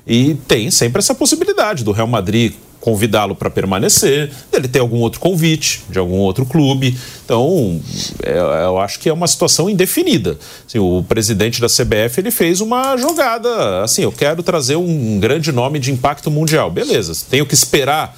E 0.05 0.35
tem 0.47 0.69
sempre 0.69 0.99
essa 0.99 1.15
possibilidade 1.15 1.83
do 1.83 1.91
Real 1.91 2.05
Madrid 2.05 2.53
convidá-lo 2.81 3.35
para 3.35 3.49
permanecer, 3.49 4.31
ele 4.51 4.67
ter 4.67 4.79
algum 4.79 4.97
outro 4.97 5.21
convite 5.21 5.83
de 5.89 5.99
algum 5.99 6.17
outro 6.17 6.45
clube. 6.45 6.97
Então, 7.23 7.79
é, 8.23 8.65
eu 8.65 8.79
acho 8.79 8.99
que 8.99 9.07
é 9.07 9.13
uma 9.13 9.27
situação 9.27 9.69
indefinida. 9.69 10.37
Assim, 10.67 10.79
o 10.79 11.05
presidente 11.07 11.61
da 11.61 11.67
CBF 11.67 12.19
ele 12.19 12.31
fez 12.31 12.59
uma 12.59 12.97
jogada, 12.97 13.83
assim, 13.83 14.01
eu 14.01 14.11
quero 14.11 14.43
trazer 14.43 14.75
um 14.75 15.19
grande 15.19 15.51
nome 15.51 15.79
de 15.79 15.91
impacto 15.91 16.29
mundial. 16.29 16.69
Beleza, 16.69 17.13
tenho 17.29 17.45
que 17.45 17.53
esperar 17.53 18.17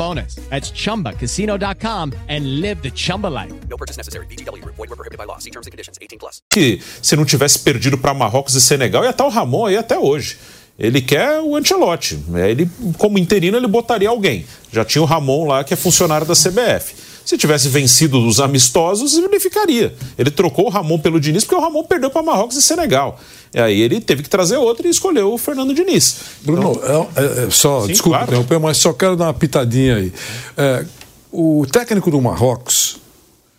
bonus. 0.01 0.35
That's 0.49 0.71
ChumbaCasino.com 0.71 2.13
and 2.27 2.61
live 2.61 2.81
the 2.81 2.91
Chumba 2.91 3.27
life. 3.27 3.53
No 3.69 3.77
purchase 3.77 3.97
necessary. 3.97 4.25
VGW 4.25 4.61
Group. 4.63 4.75
Void 4.77 4.89
were 4.89 4.95
prohibited 4.95 5.19
by 5.19 5.25
law. 5.25 5.37
See 5.39 5.51
terms 5.51 5.67
and 5.67 5.71
conditions. 5.71 5.99
18 6.01 6.17
plus. 6.19 6.41
que 6.49 6.81
se 7.01 7.15
não 7.15 7.23
tivesse 7.25 7.59
perdido 7.59 7.97
para 7.97 8.13
Marrocos 8.13 8.55
e 8.55 8.61
Senegal, 8.61 9.03
ia 9.03 9.11
estar 9.11 9.25
o 9.25 9.29
Ramon 9.29 9.67
aí 9.67 9.77
até 9.77 9.97
hoje. 9.99 10.37
Ele 10.79 11.01
quer 11.01 11.39
o 11.41 11.55
Ancelotti. 11.55 12.17
É, 12.33 12.49
Ele, 12.49 12.67
como 12.97 13.19
interino, 13.19 13.57
ele 13.57 13.67
botaria 13.67 14.09
alguém. 14.09 14.45
Já 14.71 14.83
tinha 14.83 15.01
o 15.01 15.05
Ramon 15.05 15.45
lá, 15.45 15.63
que 15.63 15.73
é 15.73 15.77
funcionário 15.77 16.25
da 16.25 16.33
CBF. 16.33 17.10
Se 17.31 17.37
tivesse 17.37 17.69
vencido 17.69 18.27
os 18.27 18.41
amistosos, 18.41 19.17
ele 19.17 19.39
ficaria. 19.39 19.95
Ele 20.17 20.29
trocou 20.29 20.65
o 20.65 20.69
Ramon 20.69 20.99
pelo 20.99 21.17
Diniz, 21.17 21.45
porque 21.45 21.55
o 21.55 21.61
Ramon 21.61 21.81
perdeu 21.85 22.09
para 22.11 22.21
Marrocos 22.21 22.57
e 22.57 22.61
Senegal. 22.61 23.17
E 23.53 23.59
aí 23.61 23.79
ele 23.79 24.01
teve 24.01 24.21
que 24.21 24.27
trazer 24.27 24.57
outro 24.57 24.85
e 24.85 24.89
escolheu 24.89 25.31
o 25.33 25.37
Fernando 25.37 25.73
Diniz. 25.73 26.17
Bruno, 26.41 26.77
é- 27.15 27.21
é- 27.21 27.45
é 27.45 27.49
só, 27.49 27.83
Sim, 27.83 27.87
desculpa 27.93 28.17
claro. 28.17 28.31
interromper, 28.33 28.59
mas 28.59 28.75
só 28.75 28.91
quero 28.91 29.15
dar 29.15 29.27
uma 29.27 29.33
pitadinha 29.33 29.95
aí. 29.95 30.11
É, 30.57 30.83
o 31.31 31.65
técnico 31.71 32.11
do 32.11 32.19
Marrocos 32.19 32.97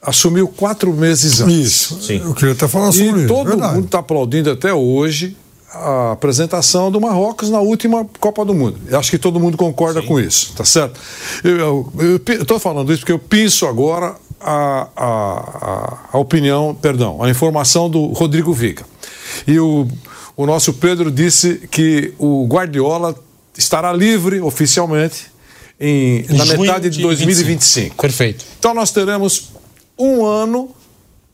assumiu 0.02 0.48
quatro 0.48 0.92
meses 0.92 1.40
antes. 1.40 1.56
Isso. 1.56 2.02
Sim. 2.02 2.20
Eu 2.22 2.35
queria 2.35 2.52
até 2.52 2.68
falar 2.68 2.92
sobre 2.92 3.06
E 3.06 3.24
isso. 3.24 3.28
todo 3.28 3.46
verdade. 3.48 3.74
mundo 3.76 3.87
está 3.87 4.00
aplaudindo 4.00 4.50
até 4.50 4.74
hoje 4.74 5.35
a 5.72 6.12
apresentação 6.12 6.90
do 6.90 7.00
Marrocos 7.00 7.50
na 7.50 7.61
última 7.61 8.06
Copa 8.20 8.44
do 8.44 8.54
Mundo. 8.54 8.78
Eu 8.87 8.98
acho 8.98 9.11
que 9.11 9.18
todo 9.18 9.40
mundo 9.40 9.56
concorda 9.56 10.02
com 10.02 10.20
isso, 10.20 10.52
tá 10.54 10.64
certo? 10.64 11.00
Eu 11.42 11.90
estou 12.40 12.58
falando 12.58 12.92
isso 12.92 13.00
porque 13.00 13.12
eu 13.12 13.18
penso 13.18 13.66
agora 13.66 14.14
a, 14.40 14.88
a, 14.96 15.98
a, 16.12 16.18
opinião, 16.18 16.74
perdão, 16.74 17.22
a 17.22 17.30
informação 17.30 17.88
do 17.88 18.06
Rodrigo 18.08 18.52
Viga. 18.52 18.85
E 19.46 19.58
o, 19.58 19.88
o 20.37 20.46
nosso 20.46 20.74
Pedro 20.74 21.11
disse 21.11 21.66
que 21.70 22.12
o 22.18 22.46
Guardiola 22.46 23.14
estará 23.56 23.92
livre 23.92 24.40
oficialmente 24.40 25.26
em, 25.80 26.24
na 26.28 26.44
junho 26.44 26.61
metade 26.61 26.90
de 26.90 26.96
de 26.96 27.02
2025. 27.02 27.96
Perfeito. 27.96 28.44
Então 28.58 28.74
nós 28.74 28.90
teremos 28.90 29.50
um 29.98 30.24
ano 30.24 30.70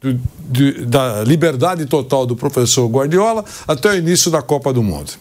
do- 0.00 0.20
de- 0.50 0.84
da 0.86 1.22
liberdade 1.24 1.84
total 1.86 2.26
do 2.26 2.36
professor 2.36 2.86
Guardiola 2.88 3.44
até 3.66 3.90
o 3.90 3.94
início 3.96 4.30
da 4.30 4.42
Copa 4.42 4.72
do 4.72 4.82
Mundo. 4.82 5.12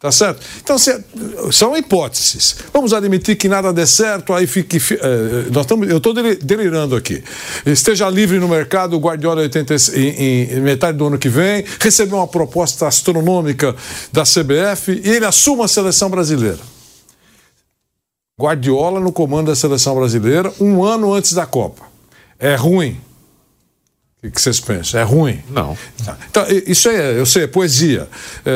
Tá 0.00 0.12
certo? 0.12 0.40
Então, 0.62 0.78
se- 0.78 1.02
são 1.50 1.76
hipóteses. 1.76 2.54
Vamos 2.72 2.92
admitir 2.92 3.34
que 3.34 3.48
nada 3.48 3.72
dê 3.72 3.84
certo, 3.84 4.32
aí 4.32 4.46
fique. 4.46 4.78
fi- 4.78 4.94
eh, 4.94 5.46
nós 5.50 5.64
estamos, 5.64 5.88
eu 5.88 5.96
estou 5.96 6.14
delirando 6.14 6.94
aqui. 6.94 7.20
Esteja 7.66 8.08
livre 8.08 8.38
no 8.38 8.46
mercado, 8.46 8.96
Guardiola 8.96 9.40
80, 9.40 9.74
em, 9.96 10.52
em 10.56 10.60
metade 10.60 10.96
do 10.96 11.04
ano 11.08 11.18
que 11.18 11.28
vem, 11.28 11.64
recebeu 11.80 12.18
uma 12.18 12.28
proposta 12.28 12.86
astronômica 12.86 13.74
da 14.12 14.22
CBF 14.24 15.02
e 15.04 15.08
ele 15.10 15.24
assuma 15.26 15.64
a 15.64 15.68
seleção 15.68 16.08
brasileira. 16.08 16.60
Guardiola 18.40 19.00
no 19.00 19.10
comando 19.10 19.48
da 19.48 19.56
seleção 19.56 19.96
brasileira 19.96 20.52
um 20.60 20.84
ano 20.84 21.12
antes 21.12 21.32
da 21.32 21.44
Copa. 21.44 21.82
É 22.38 22.54
ruim. 22.54 22.96
O 24.20 24.28
que 24.28 24.42
vocês 24.42 24.58
pensam? 24.58 24.98
É 25.00 25.04
ruim? 25.04 25.40
Não. 25.48 25.78
Então, 26.28 26.44
i- 26.50 26.64
isso 26.72 26.88
é, 26.88 27.16
eu 27.16 27.24
sei, 27.24 27.44
é 27.44 27.46
poesia. 27.46 28.08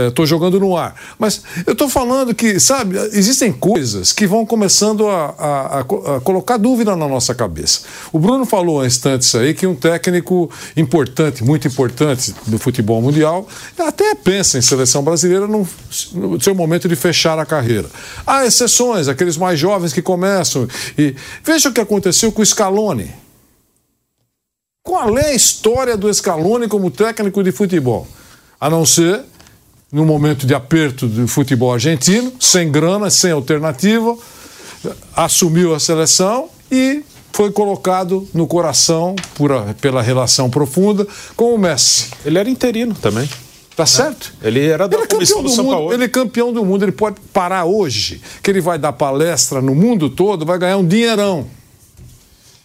Estou 0.09 0.27
jogando 0.27 0.59
no 0.59 0.77
ar. 0.77 0.97
Mas 1.21 1.41
eu 1.65 1.73
estou 1.75 1.89
falando 1.89 2.35
que, 2.35 2.59
sabe, 2.59 2.97
existem 3.13 3.53
coisas 3.53 4.11
que 4.11 4.27
vão 4.27 4.45
começando 4.45 5.07
a, 5.07 5.27
a- 5.39 5.79
a 6.17 6.21
colocar 6.21 6.57
dúvida 6.57 6.97
na 6.97 7.07
nossa 7.07 7.33
cabeça. 7.33 7.83
O 8.13 8.19
Bruno 8.19 8.45
falou 8.45 8.81
há 8.81 8.87
instantes 8.89 9.33
aí 9.37 9.55
que 9.55 9.65
um 9.65 9.77
técnico 9.77 10.51
importante, 10.77 11.45
muito 11.45 11.69
importante 11.69 12.35
do 12.49 12.59
futebol 12.59 13.01
mundial, 13.01 13.47
até 13.79 14.17
pensa 14.17 14.59
em 14.59 14.63
seleção 14.63 15.05
brasileira 15.05 15.47
no, 15.47 15.65
no 16.13 16.41
seu 16.41 16.57
momento 16.57 16.89
de 16.89 16.97
fechar 16.97 17.39
a 17.39 17.47
carreira. 17.47 17.89
Há 18.27 18.45
exceções, 18.45 19.07
aqueles 19.07 19.37
mais 19.37 19.61
jovens 19.61 19.93
que 19.93 20.03
começam. 20.03 20.67
E 20.99 21.15
veja 21.45 21.69
o 21.69 21.73
que 21.73 21.81
aconteceu 21.81 22.33
com 22.33 22.43
o 22.43 22.47
Scaloni. 22.47 23.22
Qual 24.83 25.17
é 25.17 25.27
a 25.31 25.35
história 25.35 25.97
do 25.97 26.13
Scaloni 26.13 26.67
como 26.67 26.91
técnico 26.91 27.43
de 27.43 27.53
futebol? 27.53 28.07
A 28.61 28.69
não 28.69 28.85
ser 28.85 29.21
no 29.93 30.05
momento 30.05 30.45
de 30.47 30.55
aperto 30.55 31.07
do 31.07 31.29
futebol 31.29 31.73
argentino, 31.73 32.33
sem 32.41 32.71
grana, 32.71 33.09
sem 33.09 33.31
alternativa, 33.31 34.17
assumiu 35.15 35.73
a 35.75 35.79
seleção 35.79 36.49
e 36.71 37.05
foi 37.33 37.53
colocado 37.53 38.29
no 38.35 38.47
coração 38.47 39.15
por 39.37 39.53
a- 39.53 39.73
pela 39.81 40.03
relação 40.03 40.51
profunda 40.51 41.07
com 41.37 41.55
o 41.55 41.59
Messi. 41.59 42.09
Ele 42.25 42.39
era 42.39 42.51
interino 42.51 42.95
também. 42.95 43.29
Tá 43.77 43.87
certo? 43.87 44.35
Ele 44.43 44.67
era 44.67 44.87
da 44.87 44.97
Ele 44.97 45.05
é 45.05 45.07
comissão 45.07 45.39
do 45.43 45.49
do 45.49 45.55
São 45.55 45.65
mundo, 45.65 45.73
Paulo. 45.75 45.93
ele 45.95 46.05
é 46.05 46.09
campeão 46.09 46.53
do 46.53 46.63
mundo, 46.65 46.85
ele 46.85 46.93
pode 46.93 47.19
parar 47.33 47.65
hoje, 47.65 48.21
que 48.43 48.51
ele 48.51 48.61
vai 48.61 48.79
dar 48.79 48.93
palestra 48.93 49.63
no 49.63 49.75
mundo 49.75 50.11
todo, 50.11 50.45
vai 50.45 50.59
ganhar 50.59 50.77
um 50.77 50.87
dinheirão. 50.87 51.47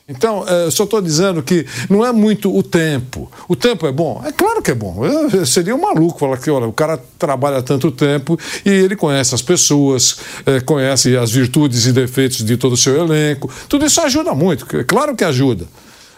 Então, 0.09 0.45
eh, 0.47 0.65
eu 0.65 0.71
só 0.71 0.85
estou 0.85 1.01
dizendo 1.01 1.43
que 1.43 1.65
não 1.89 2.05
é 2.05 2.13
muito 2.13 2.55
o 2.55 2.63
tempo. 2.63 3.29
O 3.45 3.57
tempo 3.57 3.85
é 3.85 3.91
bom? 3.91 4.23
É 4.25 4.31
claro 4.31 4.61
que 4.61 4.71
é 4.71 4.75
bom. 4.75 5.05
Eu, 5.05 5.45
seria 5.45 5.75
um 5.75 5.81
maluco 5.81 6.17
falar 6.17 6.37
que 6.37 6.49
olha, 6.49 6.65
o 6.65 6.71
cara 6.71 6.97
trabalha 7.19 7.61
tanto 7.61 7.91
tempo 7.91 8.39
e 8.65 8.69
ele 8.69 8.95
conhece 8.95 9.35
as 9.35 9.41
pessoas, 9.41 10.17
eh, 10.45 10.61
conhece 10.61 11.17
as 11.17 11.31
virtudes 11.31 11.85
e 11.85 11.91
defeitos 11.91 12.37
de 12.45 12.55
todo 12.55 12.71
o 12.73 12.77
seu 12.77 12.97
elenco. 12.97 13.51
Tudo 13.67 13.85
isso 13.85 13.99
ajuda 13.99 14.33
muito, 14.33 14.65
é 14.77 14.83
claro 14.85 15.13
que 15.13 15.25
ajuda. 15.25 15.65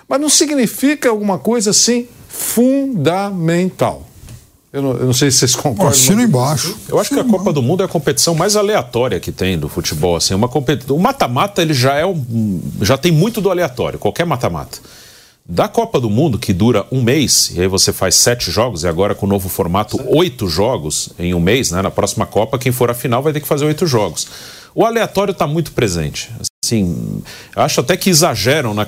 Mas 0.07 0.21
não 0.21 0.29
significa 0.29 1.09
alguma 1.09 1.39
coisa 1.39 1.71
assim 1.71 2.07
fundamental. 2.27 4.08
Eu 4.71 4.81
não, 4.81 4.91
eu 4.91 5.05
não 5.07 5.13
sei 5.13 5.31
se 5.31 5.39
vocês 5.39 5.55
concordam. 5.57 5.89
Assina 5.89 6.21
embaixo. 6.21 6.77
Eu 6.87 6.99
acho 6.99 7.09
que 7.09 7.19
a 7.19 7.23
Copa 7.23 7.51
do 7.51 7.61
Mundo 7.61 7.81
é 7.81 7.85
a 7.85 7.89
competição 7.89 8.35
mais 8.35 8.55
aleatória 8.55 9.19
que 9.19 9.31
tem 9.31 9.57
do 9.57 9.67
futebol. 9.67 10.15
Assim, 10.15 10.33
uma 10.33 10.47
competi... 10.47 10.91
O 10.91 10.99
mata-mata 10.99 11.61
ele 11.61 11.73
já 11.73 11.95
é 11.95 12.05
um... 12.05 12.61
já 12.81 12.97
tem 12.97 13.11
muito 13.11 13.41
do 13.41 13.49
aleatório, 13.49 13.97
qualquer 13.97 14.25
mata-mata. 14.25 14.79
Da 15.51 15.67
Copa 15.67 15.99
do 15.99 16.11
Mundo, 16.11 16.37
que 16.37 16.53
dura 16.53 16.85
um 16.91 17.01
mês, 17.01 17.49
e 17.55 17.59
aí 17.59 17.67
você 17.67 17.91
faz 17.91 18.13
sete 18.13 18.51
jogos, 18.51 18.83
e 18.83 18.87
agora 18.87 19.15
com 19.15 19.25
o 19.25 19.29
novo 19.29 19.49
formato, 19.49 19.99
oito 20.05 20.47
jogos 20.47 21.09
em 21.17 21.33
um 21.33 21.39
mês, 21.39 21.71
né? 21.71 21.81
Na 21.81 21.89
próxima 21.89 22.27
Copa, 22.27 22.59
quem 22.59 22.71
for 22.71 22.91
a 22.91 22.93
final 22.93 23.23
vai 23.23 23.33
ter 23.33 23.39
que 23.39 23.47
fazer 23.47 23.65
oito 23.65 23.87
jogos. 23.87 24.27
O 24.75 24.85
aleatório 24.85 25.31
está 25.31 25.47
muito 25.47 25.71
presente. 25.71 26.29
Sim, 26.63 27.23
acho 27.55 27.79
até 27.79 27.97
que 27.97 28.11
exageram 28.11 28.75
na, 28.75 28.85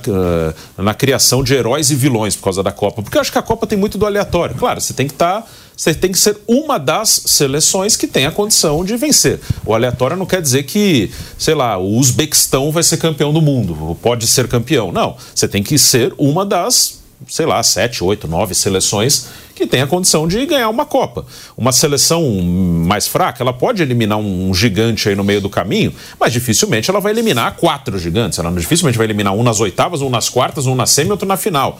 na 0.77 0.93
criação 0.93 1.43
de 1.43 1.55
heróis 1.55 1.89
e 1.89 1.95
vilões 1.95 2.35
por 2.35 2.43
causa 2.43 2.61
da 2.61 2.71
Copa, 2.71 3.01
porque 3.01 3.17
eu 3.17 3.21
acho 3.21 3.31
que 3.31 3.39
a 3.39 3.41
Copa 3.41 3.65
tem 3.65 3.75
muito 3.75 3.97
do 3.97 4.05
aleatório. 4.05 4.55
Claro, 4.55 4.79
você 4.79 4.93
tem 4.93 5.07
que 5.07 5.13
estar. 5.13 5.41
Tá, 5.41 5.47
você 5.81 5.95
tem 5.95 6.11
que 6.11 6.19
ser 6.19 6.37
uma 6.47 6.77
das 6.77 7.23
seleções 7.25 7.95
que 7.95 8.05
tem 8.05 8.27
a 8.27 8.31
condição 8.31 8.85
de 8.85 8.95
vencer. 8.95 9.39
O 9.65 9.73
aleatório 9.73 10.15
não 10.15 10.27
quer 10.27 10.39
dizer 10.39 10.61
que, 10.61 11.09
sei 11.39 11.55
lá, 11.55 11.75
o 11.75 11.97
Uzbequistão 11.97 12.71
vai 12.71 12.83
ser 12.83 12.97
campeão 12.97 13.33
do 13.33 13.41
mundo, 13.41 13.97
pode 13.99 14.27
ser 14.27 14.47
campeão. 14.47 14.91
Não, 14.91 15.17
você 15.33 15.47
tem 15.47 15.63
que 15.63 15.79
ser 15.79 16.13
uma 16.19 16.45
das 16.45 17.01
sei 17.27 17.45
lá, 17.47 17.61
sete, 17.63 18.03
oito, 18.03 18.27
nove 18.27 18.53
seleções 18.53 19.27
que 19.55 19.65
tem 19.65 19.81
a 19.81 19.87
condição 19.87 20.27
de 20.27 20.43
ganhar 20.45 20.69
uma 20.69 20.85
Copa. 20.85 21.25
Uma 21.57 21.71
seleção 21.71 22.31
mais 22.41 23.07
fraca, 23.07 23.41
ela 23.41 23.53
pode 23.53 23.81
eliminar 23.81 24.19
um 24.19 24.53
gigante 24.53 25.09
aí 25.09 25.15
no 25.15 25.23
meio 25.23 25.41
do 25.41 25.49
caminho, 25.49 25.93
mas 26.19 26.31
dificilmente 26.31 26.91
ela 26.91 26.99
vai 26.99 27.11
eliminar 27.11 27.55
quatro 27.57 27.97
gigantes. 27.97 28.37
Ela 28.37 28.51
dificilmente 28.51 28.99
vai 28.99 29.07
eliminar 29.07 29.33
um 29.33 29.41
nas 29.41 29.59
oitavas, 29.59 30.01
um 30.01 30.11
nas 30.11 30.29
quartas, 30.29 30.67
um 30.67 30.75
na 30.75 30.85
semi 30.85 31.09
outro 31.09 31.27
na 31.27 31.37
final. 31.37 31.79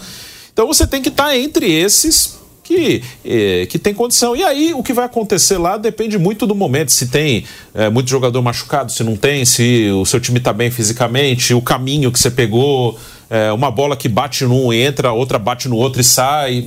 Então 0.52 0.66
você 0.66 0.88
tem 0.88 1.04
que 1.04 1.10
estar 1.10 1.36
entre 1.36 1.72
esses 1.72 2.41
que, 2.72 3.04
eh, 3.26 3.66
que 3.68 3.78
tem 3.78 3.94
condição. 3.94 4.36
E 4.36 4.44
aí 4.44 4.74
o 4.74 4.82
que 4.82 4.94
vai 4.94 5.06
acontecer 5.06 5.58
lá 5.58 5.78
depende 5.78 6.18
muito 6.18 6.48
do 6.48 6.56
momento. 6.56 6.92
Se 6.92 7.08
tem 7.08 7.44
eh, 7.74 7.90
muito 7.90 8.10
jogador 8.10 8.42
machucado, 8.42 8.92
se 8.92 9.04
não 9.04 9.16
tem, 9.16 9.44
se 9.44 9.90
o 9.92 10.06
seu 10.06 10.20
time 10.20 10.38
está 10.38 10.54
bem 10.54 10.72
fisicamente, 10.72 11.54
o 11.54 11.62
caminho 11.62 12.12
que 12.12 12.20
você 12.20 12.32
pegou 12.32 12.98
é, 13.30 13.50
uma 13.54 13.72
bola 13.72 13.96
que 13.96 14.10
bate 14.10 14.44
num 14.44 14.74
entra, 14.74 15.14
outra 15.14 15.40
bate 15.40 15.70
no 15.70 15.78
outro 15.78 16.02
e 16.02 16.04
sai. 16.04 16.66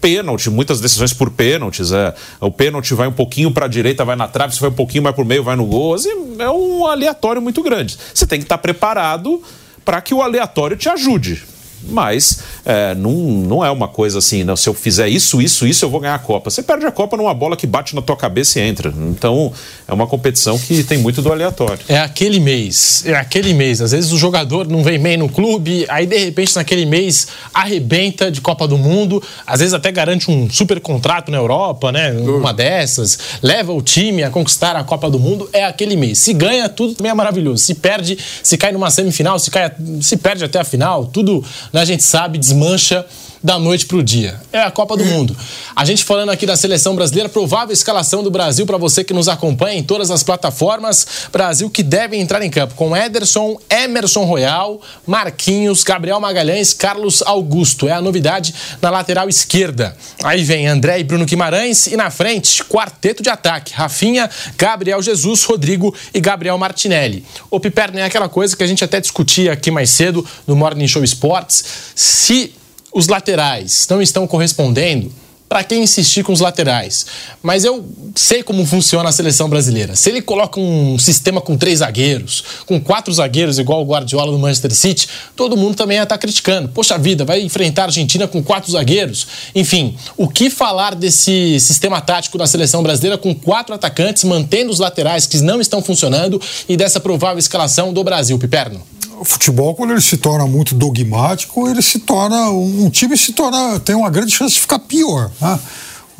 Pênalti, 0.00 0.48
muitas 0.48 0.80
decisões 0.80 1.12
por 1.12 1.30
pênaltis. 1.30 1.92
É. 1.92 2.14
O 2.40 2.50
pênalti 2.50 2.94
vai 2.94 3.06
um 3.06 3.12
pouquinho 3.12 3.50
para 3.50 3.66
a 3.66 3.68
direita, 3.68 4.06
vai 4.06 4.16
na 4.16 4.26
trave, 4.26 4.54
se 4.54 4.60
vai 4.60 4.70
um 4.70 4.74
pouquinho 4.74 5.02
mais 5.02 5.14
por 5.14 5.26
meio, 5.26 5.44
vai 5.44 5.54
no 5.54 5.66
gol. 5.66 5.92
Assim, 5.92 6.08
é 6.38 6.50
um 6.50 6.86
aleatório 6.86 7.42
muito 7.42 7.62
grande. 7.62 7.98
Você 8.14 8.26
tem 8.26 8.38
que 8.38 8.46
estar 8.46 8.56
tá 8.56 8.62
preparado 8.62 9.42
para 9.84 10.00
que 10.00 10.14
o 10.14 10.22
aleatório 10.22 10.78
te 10.78 10.88
ajude 10.88 11.42
mas 11.82 12.40
é, 12.64 12.94
não, 12.94 13.12
não 13.12 13.64
é 13.64 13.70
uma 13.70 13.88
coisa 13.88 14.18
assim, 14.18 14.44
não, 14.44 14.56
se 14.56 14.68
eu 14.68 14.74
fizer 14.74 15.08
isso, 15.08 15.40
isso, 15.40 15.66
isso, 15.66 15.84
eu 15.84 15.90
vou 15.90 16.00
ganhar 16.00 16.14
a 16.14 16.18
Copa. 16.18 16.50
Você 16.50 16.62
perde 16.62 16.86
a 16.86 16.90
Copa 16.90 17.16
numa 17.16 17.34
bola 17.34 17.56
que 17.56 17.66
bate 17.66 17.94
na 17.94 18.02
tua 18.02 18.16
cabeça 18.16 18.58
e 18.60 18.62
entra. 18.62 18.92
Então, 19.10 19.52
é 19.86 19.92
uma 19.92 20.06
competição 20.06 20.58
que 20.58 20.82
tem 20.82 20.98
muito 20.98 21.22
do 21.22 21.32
aleatório. 21.32 21.80
É 21.88 21.98
aquele 21.98 22.40
mês, 22.40 23.04
é 23.06 23.14
aquele 23.14 23.54
mês. 23.54 23.80
Às 23.80 23.92
vezes 23.92 24.12
o 24.12 24.18
jogador 24.18 24.68
não 24.68 24.82
vem 24.82 24.98
bem 24.98 25.16
no 25.16 25.28
clube, 25.28 25.86
aí 25.88 26.06
de 26.06 26.16
repente 26.16 26.54
naquele 26.56 26.84
mês 26.84 27.28
arrebenta 27.52 28.30
de 28.30 28.40
Copa 28.40 28.66
do 28.66 28.76
Mundo, 28.76 29.22
às 29.46 29.60
vezes 29.60 29.74
até 29.74 29.90
garante 29.90 30.30
um 30.30 30.50
super 30.50 30.80
contrato 30.80 31.30
na 31.30 31.38
Europa, 31.38 31.92
né? 31.92 32.12
Uma 32.12 32.52
dessas, 32.52 33.18
leva 33.42 33.72
o 33.72 33.82
time 33.82 34.22
a 34.22 34.30
conquistar 34.30 34.76
a 34.76 34.84
Copa 34.84 35.10
do 35.10 35.18
Mundo, 35.18 35.48
é 35.52 35.64
aquele 35.64 35.96
mês. 35.96 36.18
Se 36.18 36.32
ganha, 36.32 36.68
tudo 36.68 36.94
também 36.94 37.10
é 37.10 37.14
maravilhoso. 37.14 37.62
Se 37.64 37.74
perde, 37.74 38.18
se 38.42 38.56
cai 38.56 38.72
numa 38.72 38.90
semifinal, 38.90 39.38
se, 39.38 39.50
cai, 39.50 39.70
se 40.00 40.16
perde 40.16 40.44
até 40.44 40.58
a 40.58 40.64
final, 40.64 41.06
tudo 41.06 41.44
né, 41.72 41.80
a 41.80 41.84
gente 41.84 42.02
sabe, 42.02 42.38
desmancha 42.38 43.04
da 43.42 43.58
noite 43.58 43.86
para 43.86 43.96
o 43.96 44.02
dia. 44.02 44.40
É 44.52 44.60
a 44.60 44.70
Copa 44.70 44.96
do 44.96 45.04
Mundo. 45.04 45.36
A 45.74 45.84
gente 45.84 46.04
falando 46.04 46.30
aqui 46.30 46.46
da 46.46 46.56
seleção 46.56 46.94
brasileira, 46.94 47.28
provável 47.28 47.72
escalação 47.72 48.22
do 48.22 48.30
Brasil 48.30 48.66
para 48.66 48.76
você 48.76 49.04
que 49.04 49.12
nos 49.12 49.28
acompanha 49.28 49.78
em 49.78 49.82
todas 49.82 50.10
as 50.10 50.22
plataformas. 50.22 51.06
Brasil 51.32 51.70
que 51.70 51.82
deve 51.82 52.16
entrar 52.16 52.42
em 52.42 52.50
campo 52.50 52.74
com 52.74 52.96
Ederson, 52.96 53.58
Emerson 53.70 54.24
Royal, 54.24 54.80
Marquinhos, 55.06 55.82
Gabriel 55.82 56.20
Magalhães, 56.20 56.72
Carlos 56.72 57.22
Augusto. 57.22 57.88
É 57.88 57.92
a 57.92 58.00
novidade 58.00 58.54
na 58.82 58.90
lateral 58.90 59.28
esquerda. 59.28 59.96
Aí 60.22 60.42
vem 60.42 60.66
André 60.66 61.00
e 61.00 61.04
Bruno 61.04 61.24
Guimarães 61.24 61.86
e 61.86 61.96
na 61.96 62.10
frente, 62.10 62.64
quarteto 62.64 63.22
de 63.22 63.28
ataque. 63.28 63.72
Rafinha, 63.72 64.28
Gabriel 64.56 65.00
Jesus, 65.02 65.44
Rodrigo 65.44 65.94
e 66.12 66.20
Gabriel 66.20 66.58
Martinelli. 66.58 67.24
O 67.50 67.60
Piperno 67.60 67.98
é 67.98 68.04
aquela 68.04 68.28
coisa 68.28 68.56
que 68.56 68.64
a 68.64 68.66
gente 68.66 68.82
até 68.84 69.00
discutia 69.00 69.52
aqui 69.52 69.70
mais 69.70 69.90
cedo 69.90 70.26
no 70.46 70.56
Morning 70.56 70.88
Show 70.88 71.04
Sports. 71.04 71.64
Se 71.94 72.52
os 72.98 73.06
laterais 73.06 73.86
não 73.88 74.02
estão 74.02 74.26
correspondendo, 74.26 75.12
para 75.48 75.64
quem 75.64 75.82
insistir 75.82 76.22
com 76.22 76.32
os 76.32 76.40
laterais? 76.40 77.06
Mas 77.42 77.64
eu 77.64 77.82
sei 78.14 78.42
como 78.42 78.66
funciona 78.66 79.08
a 79.08 79.12
seleção 79.12 79.48
brasileira. 79.48 79.96
Se 79.96 80.10
ele 80.10 80.20
coloca 80.20 80.60
um 80.60 80.98
sistema 80.98 81.40
com 81.40 81.56
três 81.56 81.78
zagueiros, 81.78 82.44
com 82.66 82.78
quatro 82.78 83.10
zagueiros, 83.14 83.58
igual 83.58 83.80
o 83.80 83.86
Guardiola 83.86 84.30
do 84.30 84.38
Manchester 84.38 84.74
City, 84.74 85.08
todo 85.34 85.56
mundo 85.56 85.74
também 85.74 85.96
ia 85.96 86.02
estar 86.02 86.16
tá 86.16 86.20
criticando. 86.20 86.68
Poxa 86.68 86.98
vida, 86.98 87.24
vai 87.24 87.40
enfrentar 87.40 87.82
a 87.82 87.86
Argentina 87.86 88.28
com 88.28 88.42
quatro 88.42 88.70
zagueiros? 88.70 89.26
Enfim, 89.54 89.96
o 90.16 90.28
que 90.28 90.50
falar 90.50 90.94
desse 90.94 91.58
sistema 91.60 92.00
tático 92.00 92.36
da 92.36 92.46
seleção 92.46 92.82
brasileira 92.82 93.16
com 93.16 93.34
quatro 93.34 93.74
atacantes, 93.74 94.24
mantendo 94.24 94.70
os 94.70 94.80
laterais 94.80 95.24
que 95.24 95.40
não 95.40 95.60
estão 95.60 95.80
funcionando 95.80 96.38
e 96.68 96.76
dessa 96.76 97.00
provável 97.00 97.38
escalação 97.38 97.92
do 97.92 98.04
Brasil, 98.04 98.38
Piperno? 98.38 98.82
O 99.20 99.24
futebol, 99.24 99.74
quando 99.74 99.90
ele 99.92 100.00
se 100.00 100.16
torna 100.16 100.46
muito 100.46 100.74
dogmático, 100.74 101.68
ele 101.68 101.82
se 101.82 102.00
torna. 102.00 102.50
Um 102.50 102.88
time 102.90 103.16
se 103.16 103.32
torna. 103.32 103.80
tem 103.80 103.94
uma 103.94 104.10
grande 104.10 104.32
chance 104.32 104.54
de 104.54 104.60
ficar 104.60 104.78
pior. 104.78 105.30
Né? 105.40 105.58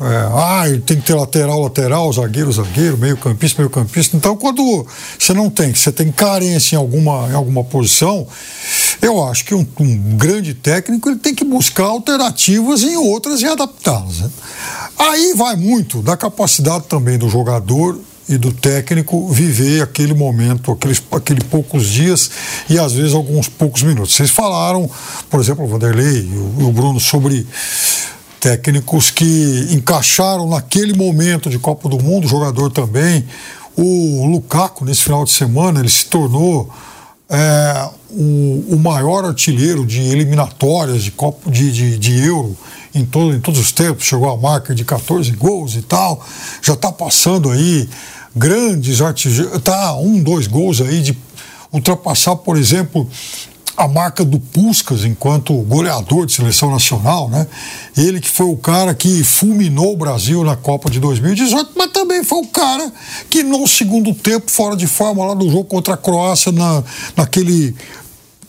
É, 0.01 0.29
ah, 0.33 0.63
tem 0.85 0.97
que 0.97 1.07
ter 1.07 1.13
lateral, 1.13 1.61
lateral, 1.61 2.13
zagueiro, 2.13 2.49
zagueiro, 2.53 2.97
meio 2.97 3.17
campista, 3.17 3.61
meio 3.61 3.69
campista. 3.69 4.15
Então, 4.15 4.35
quando 4.37 4.87
você 5.17 5.33
não 5.33 5.49
tem, 5.49 5.73
você 5.75 5.91
tem 5.91 6.09
carência 6.09 6.77
em 6.77 6.79
alguma, 6.79 7.27
em 7.29 7.33
alguma 7.33 7.65
posição, 7.65 8.25
eu 9.01 9.21
acho 9.21 9.43
que 9.43 9.53
um, 9.53 9.67
um 9.77 10.15
grande 10.15 10.53
técnico 10.53 11.09
ele 11.09 11.19
tem 11.19 11.35
que 11.35 11.43
buscar 11.43 11.83
alternativas 11.85 12.81
em 12.81 12.95
outras 12.95 13.41
e 13.41 13.45
adaptá-las. 13.45 14.19
Né? 14.19 14.29
Aí 14.97 15.33
vai 15.35 15.57
muito 15.57 16.01
da 16.01 16.15
capacidade 16.15 16.85
também 16.87 17.17
do 17.17 17.27
jogador 17.27 17.99
e 18.29 18.37
do 18.37 18.53
técnico 18.53 19.27
viver 19.27 19.81
aquele 19.81 20.13
momento, 20.13 20.71
aqueles 20.71 21.01
aquele 21.11 21.43
poucos 21.43 21.87
dias 21.87 22.29
e 22.69 22.77
às 22.77 22.93
vezes 22.93 23.15
alguns 23.15 23.49
poucos 23.49 23.81
minutos. 23.81 24.13
Vocês 24.13 24.29
falaram, 24.29 24.87
por 25.31 25.39
exemplo, 25.39 25.65
o 25.65 25.67
Vanderlei 25.67 26.29
e 26.59 26.63
o 26.63 26.71
Bruno 26.71 26.99
sobre 26.99 27.47
técnicos 28.39 29.09
que 29.09 29.67
encaixaram 29.71 30.47
naquele 30.47 30.93
momento 30.93 31.49
de 31.49 31.57
Copa 31.57 31.89
do 31.89 31.97
Mundo, 32.01 32.27
jogador 32.27 32.69
também. 32.69 33.25
O 33.75 34.27
Lukaku, 34.27 34.85
nesse 34.85 35.01
final 35.01 35.25
de 35.25 35.31
semana, 35.31 35.79
ele 35.79 35.89
se 35.89 36.05
tornou 36.05 36.71
é, 37.29 37.89
o, 38.11 38.75
o, 38.75 38.79
maior 38.79 39.25
artilheiro 39.25 39.85
de 39.85 40.01
eliminatórias 40.01 41.03
de, 41.03 41.11
Copa, 41.11 41.49
de, 41.49 41.71
de, 41.71 41.97
de 41.97 42.25
Euro 42.25 42.55
em, 42.93 43.05
todo, 43.05 43.35
em 43.35 43.39
todos 43.39 43.59
os 43.59 43.71
tempos, 43.71 44.05
chegou 44.05 44.29
à 44.29 44.37
marca 44.37 44.73
de 44.73 44.83
14 44.83 45.31
gols 45.31 45.75
e 45.75 45.81
tal, 45.81 46.25
já 46.61 46.73
está 46.73 46.91
passando 46.91 47.51
aí 47.51 47.87
grandes 48.39 49.01
artilheiros, 49.01 49.61
tá 49.61 49.93
um, 49.97 50.23
dois 50.23 50.47
gols 50.47 50.79
aí 50.79 51.01
de 51.01 51.17
ultrapassar, 51.71 52.37
por 52.37 52.57
exemplo, 52.57 53.07
a 53.75 53.87
marca 53.87 54.23
do 54.23 54.39
Puskas 54.39 55.03
enquanto 55.03 55.53
goleador 55.53 56.25
de 56.25 56.33
seleção 56.33 56.71
nacional, 56.71 57.29
né? 57.29 57.45
Ele 57.97 58.19
que 58.19 58.29
foi 58.29 58.45
o 58.45 58.57
cara 58.57 58.93
que 58.93 59.23
fulminou 59.23 59.93
o 59.93 59.97
Brasil 59.97 60.43
na 60.43 60.55
Copa 60.55 60.89
de 60.89 60.99
2018, 60.99 61.71
mas 61.75 61.91
também 61.91 62.23
foi 62.23 62.39
o 62.39 62.47
cara 62.47 62.91
que 63.29 63.43
no 63.43 63.67
segundo 63.67 64.13
tempo, 64.13 64.49
fora 64.49 64.75
de 64.75 64.87
forma 64.87 65.25
lá 65.25 65.33
do 65.33 65.49
jogo 65.49 65.65
contra 65.65 65.93
a 65.93 65.97
Croácia, 65.97 66.51
na, 66.51 66.83
naquele 67.15 67.75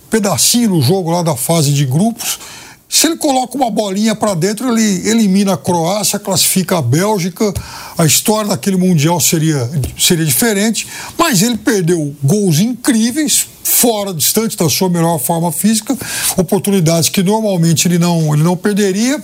pedacinho 0.09 0.71
do 0.71 0.83
jogo 0.83 1.11
lá 1.11 1.23
da 1.23 1.37
fase 1.37 1.73
de 1.73 1.85
grupos, 1.85 2.39
se 2.91 3.07
ele 3.07 3.17
coloca 3.17 3.57
uma 3.57 3.71
bolinha 3.71 4.17
para 4.17 4.35
dentro, 4.35 4.77
ele 4.77 5.09
elimina 5.09 5.55
a 5.55 5.57
Croácia, 5.57 6.19
classifica 6.19 6.79
a 6.79 6.83
Bélgica. 6.83 7.55
A 7.97 8.05
história 8.05 8.51
daquele 8.51 8.77
Mundial 8.77 9.21
seria, 9.21 9.71
seria 9.97 10.25
diferente, 10.25 10.89
mas 11.17 11.41
ele 11.41 11.57
perdeu 11.57 12.13
gols 12.21 12.59
incríveis, 12.59 13.47
fora, 13.63 14.13
distante 14.13 14.57
da 14.57 14.69
sua 14.69 14.89
melhor 14.89 15.21
forma 15.21 15.53
física, 15.53 15.97
oportunidades 16.37 17.09
que 17.09 17.23
normalmente 17.23 17.87
ele 17.87 17.97
não, 17.97 18.35
ele 18.35 18.43
não 18.43 18.57
perderia 18.57 19.23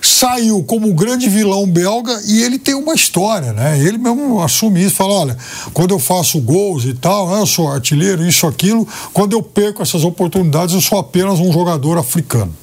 saiu 0.00 0.62
como 0.62 0.88
o 0.88 0.94
grande 0.94 1.28
vilão 1.28 1.66
belga 1.66 2.20
e 2.26 2.42
ele 2.42 2.58
tem 2.58 2.74
uma 2.74 2.94
história, 2.94 3.52
né? 3.52 3.78
Ele 3.78 3.98
mesmo 3.98 4.40
assume 4.40 4.84
isso, 4.84 4.94
fala, 4.94 5.14
olha, 5.14 5.38
quando 5.72 5.92
eu 5.92 5.98
faço 5.98 6.40
gols 6.40 6.84
e 6.84 6.94
tal, 6.94 7.28
né, 7.30 7.40
eu 7.40 7.46
sou 7.46 7.68
artilheiro, 7.68 8.24
isso, 8.26 8.46
aquilo, 8.46 8.86
quando 9.12 9.32
eu 9.32 9.42
perco 9.42 9.82
essas 9.82 10.04
oportunidades, 10.04 10.74
eu 10.74 10.80
sou 10.80 10.98
apenas 10.98 11.40
um 11.40 11.52
jogador 11.52 11.98
africano. 11.98 12.54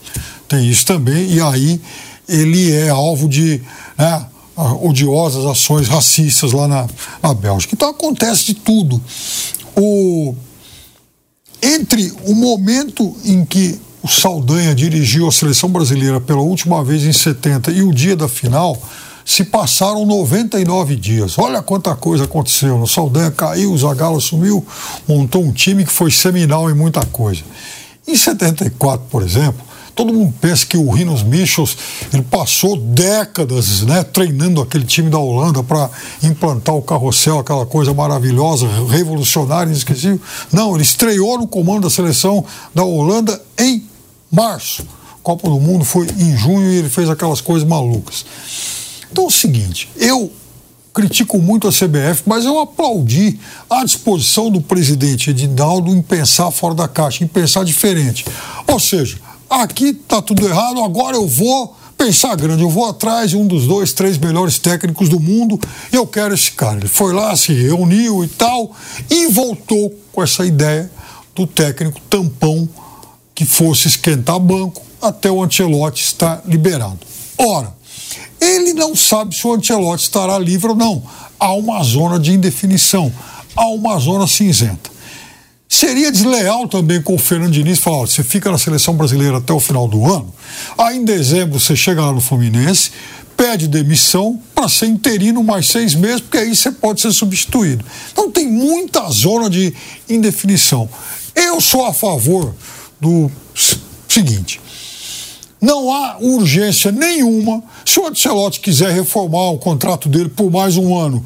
Tem 0.48 0.70
isso 0.70 0.86
também, 0.86 1.30
e 1.30 1.42
aí 1.42 1.82
ele 2.30 2.72
é 2.72 2.90
alvo 2.90 3.28
de 3.28 3.62
né, 3.98 4.26
odiosas 4.82 5.46
ações 5.46 5.88
racistas 5.88 6.54
lá 6.54 6.68
na, 6.68 6.88
na 7.22 7.34
Bélgica. 7.34 7.76
Então 7.76 7.90
acontece 7.90 8.46
de 8.46 8.54
tudo. 8.54 9.02
O, 9.76 10.34
entre 11.62 12.14
o 12.26 12.34
momento 12.34 13.16
em 13.26 13.46
que 13.46 13.80
o 14.08 14.10
Saldanha 14.10 14.74
dirigiu 14.74 15.28
a 15.28 15.32
seleção 15.34 15.70
brasileira 15.70 16.22
pela 16.22 16.40
última 16.40 16.82
vez 16.82 17.04
em 17.04 17.12
70 17.12 17.72
e 17.72 17.84
o 17.84 17.94
dia 17.94 18.16
da 18.16 18.30
final, 18.30 18.82
se 19.26 19.44
passaram 19.44 20.06
99 20.06 20.96
dias. 20.96 21.38
Olha 21.38 21.62
quanta 21.62 21.94
coisa 21.94 22.24
aconteceu. 22.24 22.82
O 22.82 22.88
Saldanha 22.88 23.30
caiu, 23.30 23.74
o 23.74 23.78
Zagallo 23.78 24.22
sumiu, 24.22 24.66
montou 25.06 25.44
um 25.44 25.52
time 25.52 25.84
que 25.84 25.92
foi 25.92 26.10
seminal 26.10 26.72
em 26.72 26.74
muita 26.74 27.06
coisa. 27.06 27.42
Em 28.08 28.16
74, 28.16 29.08
por 29.10 29.22
exemplo, 29.22 29.68
Todo 29.98 30.14
mundo 30.14 30.32
pensa 30.40 30.64
que 30.64 30.78
o 30.78 30.92
Rinos 30.92 31.24
Michels 31.24 31.76
ele 32.14 32.22
passou 32.22 32.78
décadas 32.78 33.82
né, 33.82 34.04
treinando 34.04 34.62
aquele 34.62 34.86
time 34.86 35.10
da 35.10 35.18
Holanda 35.18 35.64
para 35.64 35.90
implantar 36.22 36.76
o 36.76 36.84
carrossel, 36.84 37.40
aquela 37.40 37.66
coisa 37.66 37.96
maravilhosa, 37.96 38.68
revolucionária, 38.92 39.72
inesquecível. 39.72 40.22
Não, 40.54 40.76
ele 40.76 40.84
estreou 40.84 41.40
no 41.40 41.48
comando 41.48 41.86
da 41.86 41.90
seleção 41.90 42.46
da 42.76 42.84
Holanda 42.84 43.42
em 43.58 43.84
março. 44.32 44.86
Copa 45.22 45.50
do 45.50 45.60
Mundo 45.60 45.84
foi 45.84 46.08
em 46.18 46.38
junho 46.38 46.72
e 46.72 46.78
ele 46.78 46.90
fez 46.90 47.10
aquelas 47.10 47.42
coisas 47.42 47.68
malucas. 47.68 48.26
Então 49.12 49.26
é 49.26 49.28
o 49.28 49.32
seguinte, 49.32 49.90
eu 49.98 50.32
critico 50.94 51.38
muito 51.38 51.68
a 51.68 51.72
CBF, 51.72 52.24
mas 52.26 52.44
eu 52.44 52.60
aplaudi 52.60 53.40
a 53.70 53.84
disposição 53.84 54.50
do 54.50 54.60
presidente 54.60 55.30
Edinaldo 55.30 55.92
em 55.92 56.02
pensar 56.02 56.50
fora 56.50 56.74
da 56.74 56.88
caixa, 56.88 57.24
em 57.24 57.28
pensar 57.28 57.64
diferente. 57.64 58.26
Ou 58.66 58.80
seja, 58.80 59.20
aqui 59.50 59.90
está 59.90 60.22
tudo 60.22 60.48
errado, 60.48 60.82
agora 60.82 61.16
eu 61.16 61.28
vou 61.28 61.76
pensar 61.98 62.36
grande, 62.36 62.62
eu 62.64 62.70
vou 62.70 62.86
atrás 62.86 63.32
de 63.32 63.38
um 63.38 63.46
dos 63.46 63.68
dois, 63.68 63.92
três 63.92 64.18
melhores 64.18 64.60
técnicos 64.60 65.10
do 65.10 65.20
mundo 65.20 65.60
e 65.92 65.96
eu 65.96 66.08
quero 66.08 66.34
esse 66.34 66.52
cara. 66.52 66.78
Ele 66.78 66.88
foi 66.88 67.14
lá, 67.14 67.36
se 67.36 67.54
reuniu 67.54 68.24
e 68.24 68.28
tal, 68.28 68.76
e 69.10 69.28
voltou 69.28 69.94
com 70.12 70.24
essa 70.24 70.46
ideia 70.46 70.90
do 71.36 71.46
técnico 71.46 72.00
tampão 72.10 72.68
que 73.38 73.46
fosse 73.46 73.88
esquentar 73.88 74.40
banco 74.40 74.82
até 75.00 75.30
o 75.30 75.44
Ancelotti 75.44 76.04
estar 76.04 76.42
liberado. 76.48 76.98
Ora, 77.38 77.72
ele 78.42 78.74
não 78.74 78.96
sabe 78.96 79.36
se 79.36 79.46
o 79.46 79.54
Ancelotti 79.54 80.06
estará 80.06 80.40
livre 80.40 80.70
ou 80.70 80.76
não. 80.76 81.04
Há 81.40 81.54
uma 81.54 81.84
zona 81.84 82.20
de 82.20 82.32
indefinição, 82.32 83.14
há 83.56 83.68
uma 83.68 84.00
zona 84.00 84.26
cinzenta. 84.26 84.90
Seria 85.70 86.12
desleal 86.12 86.68
também 86.68 87.00
com 87.00 87.14
o 87.14 87.20
Fernando 87.20 87.52
Diniz 87.52 87.78
falar: 87.78 88.08
você 88.08 88.24
fica 88.24 88.50
na 88.50 88.58
seleção 88.58 88.96
brasileira 88.96 89.38
até 89.38 89.54
o 89.54 89.60
final 89.60 89.88
do 89.88 90.04
ano, 90.12 90.34
aí 90.76 90.98
em 90.98 91.06
dezembro 91.06 91.60
você 91.60 91.76
chega 91.76 92.02
lá 92.02 92.12
no 92.12 92.22
Fluminense, 92.22 92.90
pede 93.38 93.68
demissão 93.68 94.42
para 94.56 94.68
ser 94.68 94.88
interino 94.88 95.44
mais 95.44 95.68
seis 95.68 95.94
meses, 95.94 96.22
porque 96.22 96.40
aí 96.40 96.56
você 96.56 96.72
pode 96.72 97.02
ser 97.02 97.14
substituído. 97.14 97.86
Então 98.12 98.32
tem 98.32 98.48
muita 98.48 99.08
zona 99.12 99.48
de 99.48 99.72
indefinição. 100.10 100.90
Eu 101.36 101.62
sou 101.62 101.86
a 101.86 101.94
favor 101.94 102.56
do 103.00 103.32
seguinte: 104.08 104.60
não 105.62 105.92
há 105.92 106.18
urgência 106.20 106.92
nenhuma. 106.92 107.64
Se 107.86 108.00
o 108.00 108.08
Ancelotti 108.08 108.60
quiser 108.60 108.92
reformar 108.92 109.52
o 109.52 109.58
contrato 109.58 110.08
dele 110.08 110.30
por 110.30 110.52
mais 110.52 110.78
um 110.78 110.98
ano 110.98 111.26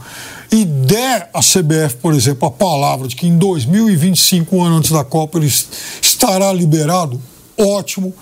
e 0.52 0.66
der 0.66 1.30
à 1.34 1.40
CBF, 1.40 1.96
por 2.02 2.14
exemplo, 2.14 2.48
a 2.48 2.52
palavra 2.52 3.08
de 3.08 3.16
que 3.16 3.28
em 3.28 3.38
2025, 3.38 4.56
um 4.56 4.64
ano 4.64 4.78
antes 4.78 4.92
da 4.92 5.04
Copa, 5.04 5.38
ele 5.38 5.52
estará 6.02 6.52
liberado, 6.52 7.22
ótimo. 7.58 8.14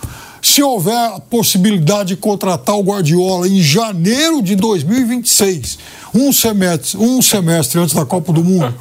Se 0.41 0.63
houver 0.63 0.95
a 0.95 1.19
possibilidade 1.19 2.09
de 2.09 2.15
contratar 2.15 2.75
o 2.75 2.83
Guardiola 2.83 3.47
em 3.47 3.61
janeiro 3.61 4.41
de 4.41 4.55
2026, 4.55 5.77
um 6.15 6.31
semestre, 6.31 6.97
um 6.97 7.21
semestre 7.21 7.79
antes 7.79 7.93
da 7.93 8.05
Copa 8.05 8.31
do 8.31 8.43
Mundo, 8.43 8.73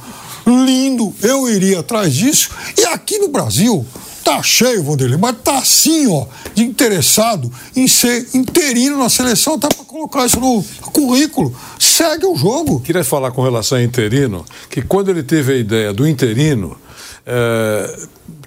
lindo, 0.47 1.13
eu 1.21 1.49
iria 1.49 1.81
atrás 1.81 2.13
disso. 2.13 2.49
E 2.77 2.85
aqui 2.85 3.17
no 3.19 3.27
Brasil, 3.27 3.85
tá 4.29 4.43
cheio, 4.43 4.83
Vanderlei, 4.83 5.17
mas 5.17 5.35
tá 5.43 5.57
assim, 5.57 6.07
ó, 6.07 6.27
de 6.53 6.63
interessado 6.63 7.51
em 7.75 7.87
ser 7.87 8.27
interino 8.35 8.97
na 8.97 9.09
seleção, 9.09 9.57
tá 9.57 9.67
para 9.67 9.83
colocar 9.85 10.25
isso 10.27 10.39
no 10.39 10.63
currículo. 10.91 11.55
Segue 11.79 12.27
o 12.27 12.35
jogo. 12.35 12.79
Queria 12.79 13.03
falar 13.03 13.31
com 13.31 13.41
relação 13.41 13.79
a 13.79 13.83
interino, 13.83 14.45
que 14.69 14.83
quando 14.83 15.09
ele 15.09 15.23
teve 15.23 15.53
a 15.53 15.57
ideia 15.57 15.91
do 15.91 16.07
interino, 16.07 16.77
é, 17.25 17.99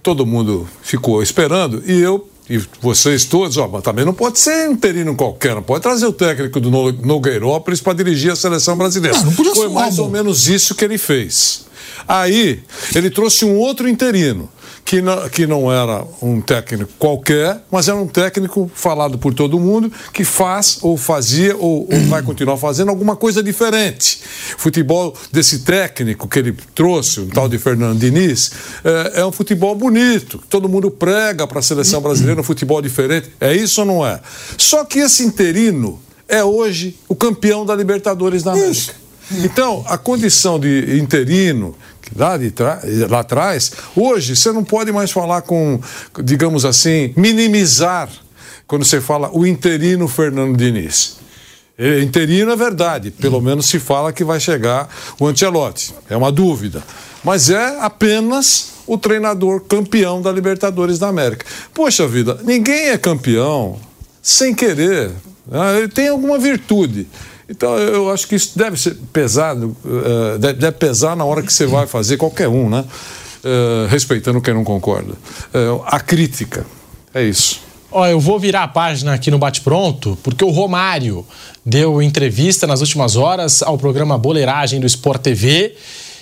todo 0.03 0.25
mundo 0.25 0.69
ficou 0.83 1.21
esperando 1.21 1.83
e 1.85 2.01
eu 2.01 2.29
e 2.49 2.61
vocês 2.81 3.25
todos, 3.25 3.57
ó, 3.57 3.67
mas 3.67 3.83
também 3.83 4.05
não 4.05 4.13
pode 4.13 4.39
ser 4.39 4.69
interino 4.69 5.15
qualquer, 5.17 5.55
não 5.55 5.63
pode 5.63 5.83
trazer 5.83 6.07
o 6.07 6.13
técnico 6.13 6.61
do 6.61 6.71
Nogueirópolis 6.71 7.81
para 7.81 7.95
dirigir 7.95 8.33
a 8.33 8.37
seleção 8.37 8.77
brasileira. 8.77 9.17
Não, 9.19 9.33
não 9.33 9.55
Foi 9.55 9.69
mais 9.69 9.99
ou 9.99 10.09
menos 10.09 10.49
isso 10.49 10.75
que 10.75 10.85
ele 10.85 10.99
fez. 10.99 11.65
Aí 12.07 12.63
ele 12.95 13.11
trouxe 13.11 13.45
um 13.45 13.57
outro 13.57 13.89
interino 13.89 14.49
que 14.85 15.01
não, 15.01 15.29
que 15.29 15.47
não 15.47 15.73
era 15.73 16.05
um 16.21 16.41
técnico 16.41 16.93
qualquer, 16.99 17.63
mas 17.71 17.89
era 17.89 17.97
um 17.97 18.07
técnico 18.07 18.71
falado 18.75 19.19
por 19.19 19.33
todo 19.33 19.59
mundo 19.59 19.91
que 20.13 20.25
faz 20.25 20.79
ou 20.83 20.97
fazia 20.97 21.57
ou, 21.57 21.89
ou 21.91 22.01
vai 22.09 22.23
continuar 22.25 22.57
fazendo 22.57 22.91
alguma 22.91 23.17
coisa 23.17 23.43
diferente. 23.43 24.21
Futebol 24.59 25.15
desse 25.31 25.61
técnico 25.61 26.29
que 26.29 26.39
ele 26.39 26.57
trouxe, 26.75 27.21
o 27.21 27.27
tal 27.27 27.49
de 27.49 27.59
Fernando 27.59 27.99
Diniz, 27.99 28.53
é, 28.85 29.21
é 29.21 29.27
um 29.27 29.33
futebol 29.33 29.75
bonito. 29.75 30.43
Todo 30.51 30.69
mundo 30.69 30.91
prega 30.91 31.47
para 31.47 31.61
a 31.61 31.63
seleção 31.63 32.01
brasileira 32.03 32.41
um 32.41 32.45
futebol 32.45 32.83
diferente. 32.83 33.31
É 33.41 33.55
isso 33.55 33.81
ou 33.81 33.87
não 33.87 34.07
é? 34.07 34.21
Só 34.59 34.85
que 34.85 34.99
esse 34.99 35.23
interino 35.23 36.01
é 36.29 36.43
hoje 36.43 36.99
o 37.09 37.15
campeão 37.15 37.65
da 37.65 37.75
Libertadores 37.75 38.43
da 38.43 38.53
América. 38.53 38.95
Então, 39.31 39.85
a 39.87 39.97
condição 39.97 40.59
de 40.59 40.99
interino 40.99 41.75
lá, 42.17 42.37
de 42.37 42.53
lá 43.09 43.21
atrás, 43.21 43.73
hoje 43.97 44.37
você 44.37 44.53
não 44.53 44.65
pode 44.65 44.93
mais 44.93 45.11
falar 45.11 45.43
com, 45.43 45.81
digamos 46.23 46.65
assim, 46.65 47.13
minimizar 47.17 48.09
quando 48.67 48.85
você 48.85 49.01
fala 49.01 49.31
o 49.33 49.47
interino 49.47 50.09
Fernando 50.09 50.57
Diniz. 50.57 51.17
É, 51.79 52.01
interino 52.01 52.53
é 52.53 52.57
verdade, 52.57 53.11
pelo 53.11 53.41
menos 53.41 53.67
se 53.67 53.79
fala 53.79 54.13
que 54.13 54.25
vai 54.25 54.39
chegar 54.39 54.89
o 55.19 55.27
Ancelotti. 55.27 55.95
É 56.09 56.17
uma 56.17 56.31
dúvida. 56.31 56.83
Mas 57.25 57.51
é 57.51 57.79
apenas 57.81 58.73
o 58.87 58.99
treinador 58.99 59.61
campeão 59.61 60.21
da 60.21 60.31
Libertadores 60.31 60.99
da 60.99 61.09
América. 61.09 61.47
Poxa 61.73 62.07
vida, 62.07 62.39
ninguém 62.45 62.91
é 62.91 62.99
campeão 62.99 63.79
sem 64.21 64.55
querer. 64.55 65.11
Né? 65.47 65.79
Ele 65.79 65.89
tem 65.89 66.09
alguma 66.09 66.39
virtude. 66.39 67.07
Então, 67.53 67.77
eu 67.77 68.11
acho 68.11 68.27
que 68.27 68.35
isso 68.35 68.59
deve 68.59 68.81
ser 68.81 68.97
pesado, 69.13 69.77
uh, 69.85 70.39
deve, 70.39 70.73
pesar 70.73 71.15
na 71.15 71.23
hora 71.23 71.43
que 71.43 71.53
você 71.53 71.67
vai 71.67 71.87
fazer, 71.87 72.17
qualquer 72.17 72.49
um, 72.49 72.71
né? 72.71 72.83
Uh, 73.45 73.87
respeitando 73.89 74.41
quem 74.41 74.55
não 74.55 74.65
concorda. 74.65 75.13
Uh, 75.13 75.83
a 75.85 76.01
crítica, 76.01 76.65
é 77.13 77.23
isso. 77.23 77.61
Ó, 77.91 78.07
eu 78.07 78.19
vou 78.19 78.41
virar 78.41 78.63
a 78.63 78.69
página 78.69 79.13
aqui 79.13 79.31
no 79.31 79.39
Bate 79.39 79.61
Pronto, 79.61 80.17
porque 80.23 80.43
o 80.43 80.49
Romário 80.49 81.27
deu 81.65 82.01
entrevista 82.01 82.67
nas 82.67 82.81
últimas 82.81 83.17
horas 83.17 83.63
ao 83.63 83.77
programa 83.77 84.17
Boleiragem 84.17 84.81
do 84.81 84.87
Sport 84.87 85.21
TV. 85.21 85.75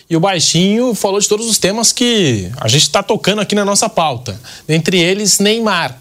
E 0.09 0.17
o 0.17 0.21
Baixinho 0.21 0.97
falou 0.97 1.21
de 1.21 1.29
todos 1.29 1.49
os 1.49 1.59
temas 1.59 1.93
que 1.93 2.51
a 2.61 2.67
gente 2.67 2.83
está 2.83 3.05
tocando 3.05 3.41
aqui 3.41 3.55
na 3.55 3.65
nossa 3.65 3.89
pauta. 3.89 4.41
Dentre 4.67 4.99
eles, 4.99 5.39
Neymar. 5.39 5.97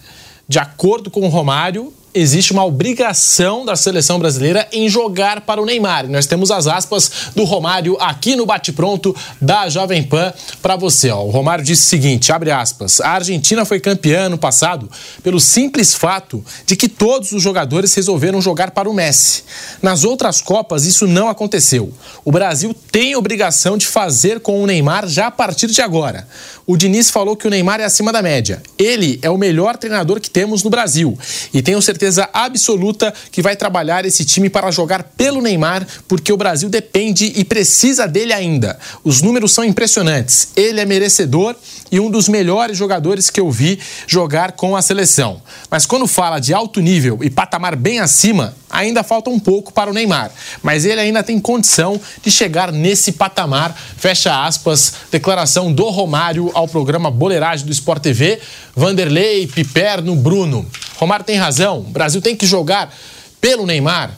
De 0.48 0.58
acordo 0.58 1.12
com 1.12 1.22
o 1.22 1.28
Romário, 1.28 1.94
existe 2.14 2.52
uma 2.52 2.66
obrigação 2.66 3.64
da 3.64 3.76
seleção 3.76 4.18
brasileira 4.18 4.68
em 4.72 4.90
jogar 4.90 5.42
para 5.42 5.62
o 5.62 5.66
Neymar. 5.66 6.08
nós 6.10 6.26
temos 6.26 6.50
as 6.50 6.68
aspas 6.68 7.12
do 7.36 7.44
Romário 7.44 7.98
aqui 8.00 8.36
no 8.36 8.46
bate-pronto 8.46 9.16
da 9.40 9.70
Jovem 9.70 10.04
Pan 10.04 10.34
para 10.62 10.76
você. 10.76 11.10
Ó. 11.12 11.24
O 11.24 11.30
Romário 11.30 11.64
disse 11.64 11.84
o 11.84 11.90
seguinte, 11.90 12.32
abre 12.32 12.52
aspas, 12.52 13.00
a 13.00 13.10
Argentina 13.12 13.64
foi 13.64 13.80
campeã 13.80 14.28
no 14.28 14.38
passado 14.38 14.90
pelo 15.22 15.40
simples 15.40 15.94
fato 15.94 16.44
de 16.66 16.76
que 16.76 16.90
todos 16.90 17.32
os 17.32 17.42
jogadores 17.42 17.94
resolveram 17.94 18.42
jogar 18.42 18.72
para 18.72 18.90
o 18.90 18.94
Messi. 18.94 19.44
Nas 19.82 20.04
outras 20.04 20.42
Copas 20.42 20.86
isso 20.86 21.08
não 21.08 21.30
aconteceu. 21.30 21.94
O 22.26 22.32
Brasil 22.32 22.76
tem 22.92 23.16
obrigação 23.16 23.78
de 23.78 23.86
fazer 23.86 24.40
com 24.40 24.62
o 24.62 24.66
Neymar 24.66 25.08
já 25.08 25.28
a 25.28 25.32
partir 25.32 25.68
de 25.68 25.82
agora. 25.82 26.28
O 26.66 26.78
Diniz 26.78 27.10
falou 27.10 27.36
que 27.36 27.48
o 27.48 27.50
Neymar 27.50 27.80
é 27.80 27.86
acima 27.86 28.12
da 28.12 28.22
média. 28.22 28.62
Ele 28.78 29.20
é 29.22 29.30
o 29.30 29.38
melhor 29.38 29.78
treinador 29.78 30.20
que 30.20 30.30
temos 30.30 30.64
no 30.64 30.70
Brasil 30.70 31.18
e 31.54 31.62
tenho 31.62 31.82
certeza 31.82 31.99
certeza 32.00 32.30
absoluta 32.32 33.14
que 33.30 33.42
vai 33.42 33.58
trabalhar 33.58 34.06
esse 34.06 34.24
time 34.24 34.50
para 34.50 34.72
jogar 34.72 35.04
pelo 35.04 35.42
Neymar, 35.42 35.86
porque 36.08 36.32
o 36.32 36.38
Brasil 36.38 36.70
depende 36.70 37.34
e 37.36 37.44
precisa 37.44 38.08
dele 38.08 38.32
ainda. 38.32 38.80
Os 39.04 39.22
números 39.22 39.52
são 39.52 39.66
impressionantes. 39.66 40.50
Ele 40.56 40.80
é 40.80 40.86
merecedor 40.86 41.56
e 41.92 42.00
um 42.00 42.10
dos 42.10 42.30
melhores 42.30 42.78
jogadores 42.78 43.30
que 43.30 43.42
eu 43.42 43.52
vi 43.52 43.80
jogar 44.08 44.54
com 44.54 44.78
a 44.78 44.82
seleção. 44.82 45.42
Mas 45.70 45.86
quando 45.86 46.08
fala 46.08 46.40
de 46.40 46.54
alto 46.54 46.80
nível 46.80 47.20
e 47.22 47.30
patamar 47.30 47.76
bem 47.76 48.00
acima, 48.00 48.56
ainda 48.70 49.04
falta 49.04 49.30
um 49.30 49.40
pouco 49.40 49.74
para 49.74 49.90
o 49.90 49.94
Neymar. 49.94 50.32
Mas 50.64 50.86
ele 50.86 51.02
ainda 51.02 51.22
tem 51.22 51.40
condição 51.40 52.00
de 52.24 52.32
chegar 52.32 52.72
nesse 52.72 53.12
patamar. 53.12 53.76
Fecha 53.98 54.46
aspas, 54.46 54.94
declaração 55.12 55.74
do 55.74 55.90
Romário 55.90 56.50
ao 56.54 56.68
programa 56.68 57.12
Boleiragem 57.12 57.66
do 57.66 57.72
Sport 57.74 58.02
TV. 58.02 58.40
Vanderlei, 58.76 59.48
Piperno, 59.48 60.16
Bruno. 60.16 60.66
Romário 60.98 61.26
tem 61.26 61.38
razão. 61.38 61.82
O 61.90 61.92
Brasil 61.92 62.22
tem 62.22 62.36
que 62.36 62.46
jogar 62.46 62.96
pelo 63.42 63.66
Neymar, 63.66 64.12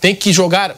tem 0.00 0.14
que 0.14 0.32
jogar 0.32 0.76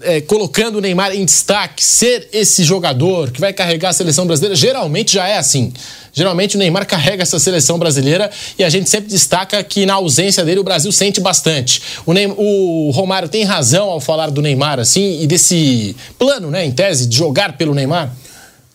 é, 0.00 0.20
colocando 0.20 0.76
o 0.76 0.80
Neymar 0.80 1.14
em 1.14 1.24
destaque, 1.24 1.84
ser 1.84 2.28
esse 2.32 2.62
jogador 2.62 3.30
que 3.30 3.40
vai 3.40 3.52
carregar 3.52 3.90
a 3.90 3.92
seleção 3.92 4.26
brasileira, 4.26 4.54
geralmente 4.54 5.14
já 5.14 5.26
é 5.26 5.38
assim. 5.38 5.72
Geralmente 6.12 6.56
o 6.56 6.58
Neymar 6.58 6.86
carrega 6.86 7.22
essa 7.22 7.38
seleção 7.38 7.78
brasileira 7.78 8.30
e 8.58 8.62
a 8.62 8.68
gente 8.68 8.88
sempre 8.88 9.08
destaca 9.08 9.62
que 9.64 9.84
na 9.84 9.94
ausência 9.94 10.44
dele 10.44 10.60
o 10.60 10.64
Brasil 10.64 10.92
sente 10.92 11.20
bastante. 11.20 11.82
O, 12.06 12.12
Neymar, 12.12 12.36
o 12.38 12.90
Romário 12.90 13.28
tem 13.28 13.44
razão 13.44 13.88
ao 13.88 14.00
falar 14.00 14.30
do 14.30 14.40
Neymar 14.40 14.78
assim 14.78 15.22
e 15.22 15.26
desse 15.26 15.96
plano, 16.18 16.50
né, 16.50 16.64
em 16.64 16.70
tese, 16.70 17.06
de 17.06 17.16
jogar 17.16 17.56
pelo 17.56 17.74
Neymar? 17.74 18.14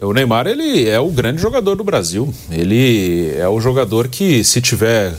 O 0.01 0.13
Neymar 0.13 0.47
ele 0.47 0.87
é 0.87 0.99
o 0.99 1.09
grande 1.09 1.41
jogador 1.41 1.75
do 1.75 1.83
Brasil. 1.83 2.33
Ele 2.49 3.33
é 3.37 3.47
o 3.47 3.59
jogador 3.59 4.07
que 4.07 4.43
se 4.43 4.61
tiver 4.61 5.13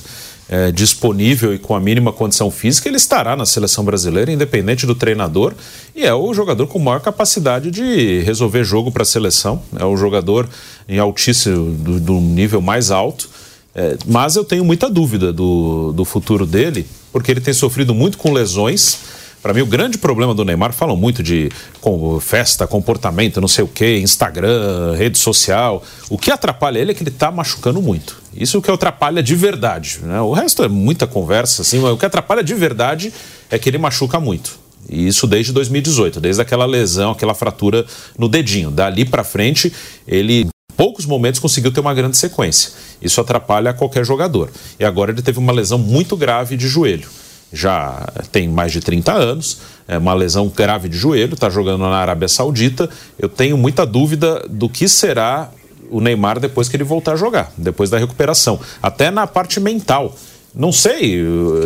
é, 0.51 0.72
disponível 0.72 1.55
e 1.55 1.59
com 1.61 1.76
a 1.76 1.80
mínima 1.80 2.12
condição 2.12 2.51
física, 2.51 2.88
ele 2.88 2.96
estará 2.96 3.36
na 3.36 3.46
seleção 3.46 3.84
brasileira, 3.84 4.32
independente 4.32 4.84
do 4.84 4.96
treinador, 4.96 5.55
e 5.94 6.05
é 6.05 6.12
o 6.12 6.34
jogador 6.34 6.66
com 6.66 6.80
maior 6.80 7.01
capacidade 7.01 7.70
de 7.70 8.20
resolver 8.22 8.64
jogo 8.64 8.90
para 8.90 9.03
a 9.03 9.07
seleção. 9.07 9.62
É 9.78 9.84
o 9.84 9.96
jogador 9.96 10.48
em 10.88 10.98
altíssimo, 10.98 11.72
do, 11.76 12.01
do 12.01 12.14
nível 12.20 12.61
mais 12.61 12.90
alto. 12.90 13.30
É, 13.72 13.96
mas 14.05 14.34
eu 14.34 14.42
tenho 14.42 14.64
muita 14.64 14.90
dúvida 14.90 15.32
do, 15.32 15.92
do 15.92 16.05
futuro 16.05 16.44
dele, 16.44 16.84
porque 17.12 17.30
ele 17.30 17.40
tem 17.40 17.55
sofrido 17.55 17.94
muito 17.94 18.18
com 18.18 18.32
lesões. 18.32 18.98
Para 19.40 19.55
mim, 19.55 19.61
o 19.61 19.66
grande 19.66 19.98
problema 19.98 20.34
do 20.34 20.44
Neymar, 20.44 20.72
falam 20.72 20.96
muito 20.96 21.22
de 21.22 21.48
com, 21.80 22.18
festa, 22.18 22.66
comportamento, 22.66 23.40
não 23.40 23.48
sei 23.48 23.62
o 23.62 23.68
que, 23.68 23.98
Instagram, 23.98 24.96
rede 24.96 25.16
social. 25.16 25.82
O 26.09 26.18
que 26.18 26.32
atrapalha 26.32 26.80
ele 26.80 26.90
é 26.90 26.94
que 26.94 27.05
ele 27.05 27.11
está 27.11 27.30
machucando 27.30 27.80
muito. 27.80 28.20
Isso 28.35 28.57
é 28.57 28.61
o 28.61 28.62
que 28.62 28.70
atrapalha 28.70 29.22
de 29.22 29.35
verdade. 29.35 30.01
Né? 30.03 30.20
O 30.20 30.33
resto 30.33 30.62
é 30.62 30.68
muita 30.68 31.07
conversa, 31.07 31.62
assim, 31.62 31.83
o 31.83 31.97
que 31.97 32.07
atrapalha 32.07 32.43
de 32.43 32.55
verdade 32.55 33.12
é 33.51 33.59
que 33.59 33.68
ele 33.68 33.78
machuca 33.78 34.20
muito. 34.20 34.59
E 34.89 35.07
isso 35.07 35.26
desde 35.26 35.53
2018, 35.53 36.20
desde 36.20 36.41
aquela 36.41 36.64
lesão, 36.64 37.12
aquela 37.12 37.35
fratura 37.35 37.85
no 38.18 38.28
dedinho. 38.28 38.70
Dali 38.70 39.05
para 39.05 39.24
frente, 39.24 39.72
ele 40.07 40.49
poucos 40.76 41.05
momentos 41.05 41.39
conseguiu 41.39 41.70
ter 41.70 41.81
uma 41.81 41.93
grande 41.93 42.16
sequência. 42.16 42.72
Isso 43.03 43.20
atrapalha 43.20 43.74
qualquer 43.74 44.05
jogador. 44.05 44.51
E 44.78 44.85
agora 44.85 45.11
ele 45.11 45.20
teve 45.20 45.39
uma 45.39 45.53
lesão 45.53 45.78
muito 45.78 46.16
grave 46.16 46.57
de 46.57 46.68
joelho. 46.68 47.07
Já 47.53 48.09
tem 48.33 48.49
mais 48.49 48.72
de 48.72 48.81
30 48.81 49.12
anos, 49.12 49.59
é 49.87 49.99
uma 49.99 50.14
lesão 50.14 50.49
grave 50.49 50.89
de 50.89 50.97
joelho, 50.97 51.35
está 51.35 51.51
jogando 51.51 51.81
na 51.81 51.97
Arábia 51.97 52.28
Saudita. 52.28 52.89
Eu 53.18 53.28
tenho 53.28 53.59
muita 53.59 53.85
dúvida 53.85 54.47
do 54.49 54.68
que 54.68 54.89
será 54.89 55.51
o 55.91 56.01
Neymar 56.01 56.38
depois 56.38 56.68
que 56.68 56.76
ele 56.76 56.84
voltar 56.84 57.12
a 57.12 57.16
jogar, 57.16 57.53
depois 57.57 57.91
da 57.91 57.99
recuperação. 57.99 58.59
Até 58.82 59.11
na 59.11 59.26
parte 59.26 59.61
mental. 59.61 60.14
Não 60.53 60.72
sei, 60.72 61.22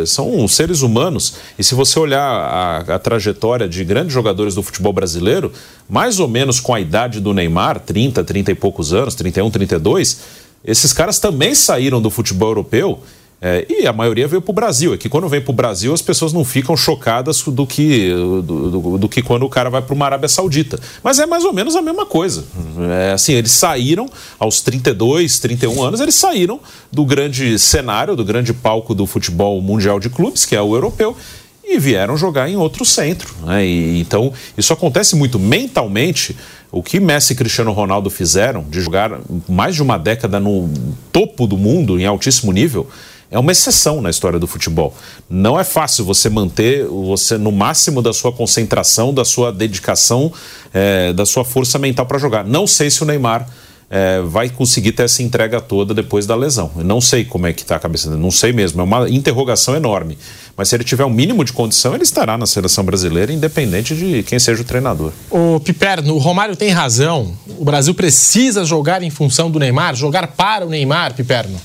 são 0.06 0.46
seres 0.46 0.82
humanos. 0.82 1.36
E 1.58 1.64
se 1.64 1.74
você 1.74 1.98
olhar 1.98 2.20
a, 2.20 2.78
a, 2.80 2.98
trajetória 2.98 3.66
de 3.66 3.82
grandes 3.82 4.12
jogadores 4.12 4.54
do 4.54 4.62
futebol 4.62 4.92
brasileiro, 4.92 5.50
mais 5.88 6.20
ou 6.20 6.28
menos 6.28 6.60
com 6.60 6.74
a 6.74 6.80
idade 6.80 7.18
do 7.18 7.32
Neymar, 7.32 7.80
30, 7.80 8.22
30 8.22 8.52
e 8.52 8.54
poucos 8.54 8.92
anos, 8.92 9.14
31, 9.14 9.50
32, 9.50 10.20
esses 10.62 10.92
caras 10.92 11.18
também 11.18 11.54
saíram 11.54 12.00
do 12.00 12.10
futebol 12.10 12.50
europeu 12.50 13.02
é, 13.40 13.66
e 13.68 13.86
a 13.86 13.92
maioria 13.92 14.26
veio 14.26 14.40
para 14.40 14.50
o 14.50 14.54
Brasil. 14.54 14.94
É 14.94 14.96
que 14.96 15.08
quando 15.08 15.28
vem 15.28 15.40
para 15.40 15.50
o 15.50 15.54
Brasil, 15.54 15.92
as 15.92 16.00
pessoas 16.00 16.32
não 16.32 16.44
ficam 16.44 16.74
chocadas 16.76 17.42
do 17.42 17.66
que, 17.66 18.10
do, 18.10 18.42
do, 18.42 18.98
do 18.98 19.08
que 19.08 19.20
quando 19.20 19.44
o 19.44 19.50
cara 19.50 19.68
vai 19.68 19.82
para 19.82 19.94
uma 19.94 20.06
Arábia 20.06 20.28
Saudita. 20.28 20.80
Mas 21.02 21.18
é 21.18 21.26
mais 21.26 21.44
ou 21.44 21.52
menos 21.52 21.76
a 21.76 21.82
mesma 21.82 22.06
coisa. 22.06 22.44
É, 22.90 23.12
assim, 23.12 23.34
eles 23.34 23.52
saíram 23.52 24.08
aos 24.38 24.62
32, 24.62 25.38
31 25.38 25.82
anos, 25.82 26.00
eles 26.00 26.14
saíram 26.14 26.58
do 26.90 27.04
grande 27.04 27.58
cenário, 27.58 28.16
do 28.16 28.24
grande 28.24 28.54
palco 28.54 28.94
do 28.94 29.06
futebol 29.06 29.60
mundial 29.60 30.00
de 30.00 30.08
clubes, 30.08 30.46
que 30.46 30.56
é 30.56 30.62
o 30.62 30.74
europeu, 30.74 31.14
e 31.62 31.78
vieram 31.78 32.16
jogar 32.16 32.48
em 32.48 32.56
outro 32.56 32.84
centro. 32.84 33.34
Né? 33.44 33.66
E, 33.66 34.00
então, 34.00 34.32
isso 34.56 34.72
acontece 34.72 35.16
muito 35.16 35.38
mentalmente. 35.38 36.36
O 36.72 36.82
que 36.82 36.98
Messi 36.98 37.34
e 37.34 37.36
Cristiano 37.36 37.72
Ronaldo 37.72 38.08
fizeram 38.08 38.64
de 38.64 38.80
jogar 38.80 39.20
mais 39.48 39.74
de 39.74 39.82
uma 39.82 39.98
década 39.98 40.40
no 40.40 40.70
topo 41.12 41.46
do 41.46 41.56
mundo, 41.56 42.00
em 42.00 42.06
altíssimo 42.06 42.52
nível, 42.52 42.88
é 43.34 43.38
uma 43.38 43.50
exceção 43.50 44.00
na 44.00 44.10
história 44.10 44.38
do 44.38 44.46
futebol. 44.46 44.94
Não 45.28 45.58
é 45.58 45.64
fácil 45.64 46.04
você 46.04 46.30
manter 46.30 46.86
você 46.86 47.36
no 47.36 47.50
máximo 47.50 48.00
da 48.00 48.12
sua 48.12 48.32
concentração, 48.32 49.12
da 49.12 49.24
sua 49.24 49.52
dedicação, 49.52 50.32
é, 50.72 51.12
da 51.12 51.26
sua 51.26 51.44
força 51.44 51.76
mental 51.76 52.06
para 52.06 52.16
jogar. 52.16 52.44
Não 52.44 52.64
sei 52.64 52.90
se 52.90 53.02
o 53.02 53.06
Neymar 53.06 53.48
é, 53.90 54.20
vai 54.22 54.48
conseguir 54.48 54.92
ter 54.92 55.02
essa 55.02 55.20
entrega 55.20 55.60
toda 55.60 55.92
depois 55.92 56.26
da 56.26 56.36
lesão. 56.36 56.70
Eu 56.76 56.84
não 56.84 57.00
sei 57.00 57.24
como 57.24 57.48
é 57.48 57.52
que 57.52 57.62
está 57.62 57.74
a 57.74 57.80
cabeça 57.80 58.08
dele, 58.08 58.22
não 58.22 58.30
sei 58.30 58.52
mesmo. 58.52 58.80
É 58.80 58.84
uma 58.84 59.10
interrogação 59.10 59.74
enorme. 59.74 60.16
Mas 60.56 60.68
se 60.68 60.76
ele 60.76 60.84
tiver 60.84 61.04
um 61.04 61.10
mínimo 61.10 61.44
de 61.44 61.52
condição, 61.52 61.92
ele 61.92 62.04
estará 62.04 62.38
na 62.38 62.46
seleção 62.46 62.84
brasileira, 62.84 63.32
independente 63.32 63.96
de 63.96 64.22
quem 64.22 64.38
seja 64.38 64.62
o 64.62 64.64
treinador. 64.64 65.10
O 65.28 65.58
Piperno, 65.58 66.14
o 66.14 66.18
Romário 66.18 66.54
tem 66.54 66.70
razão. 66.70 67.32
O 67.58 67.64
Brasil 67.64 67.94
precisa 67.94 68.64
jogar 68.64 69.02
em 69.02 69.10
função 69.10 69.50
do 69.50 69.58
Neymar, 69.58 69.96
jogar 69.96 70.28
para 70.28 70.64
o 70.64 70.70
Neymar, 70.70 71.14
Piperno. 71.14 71.60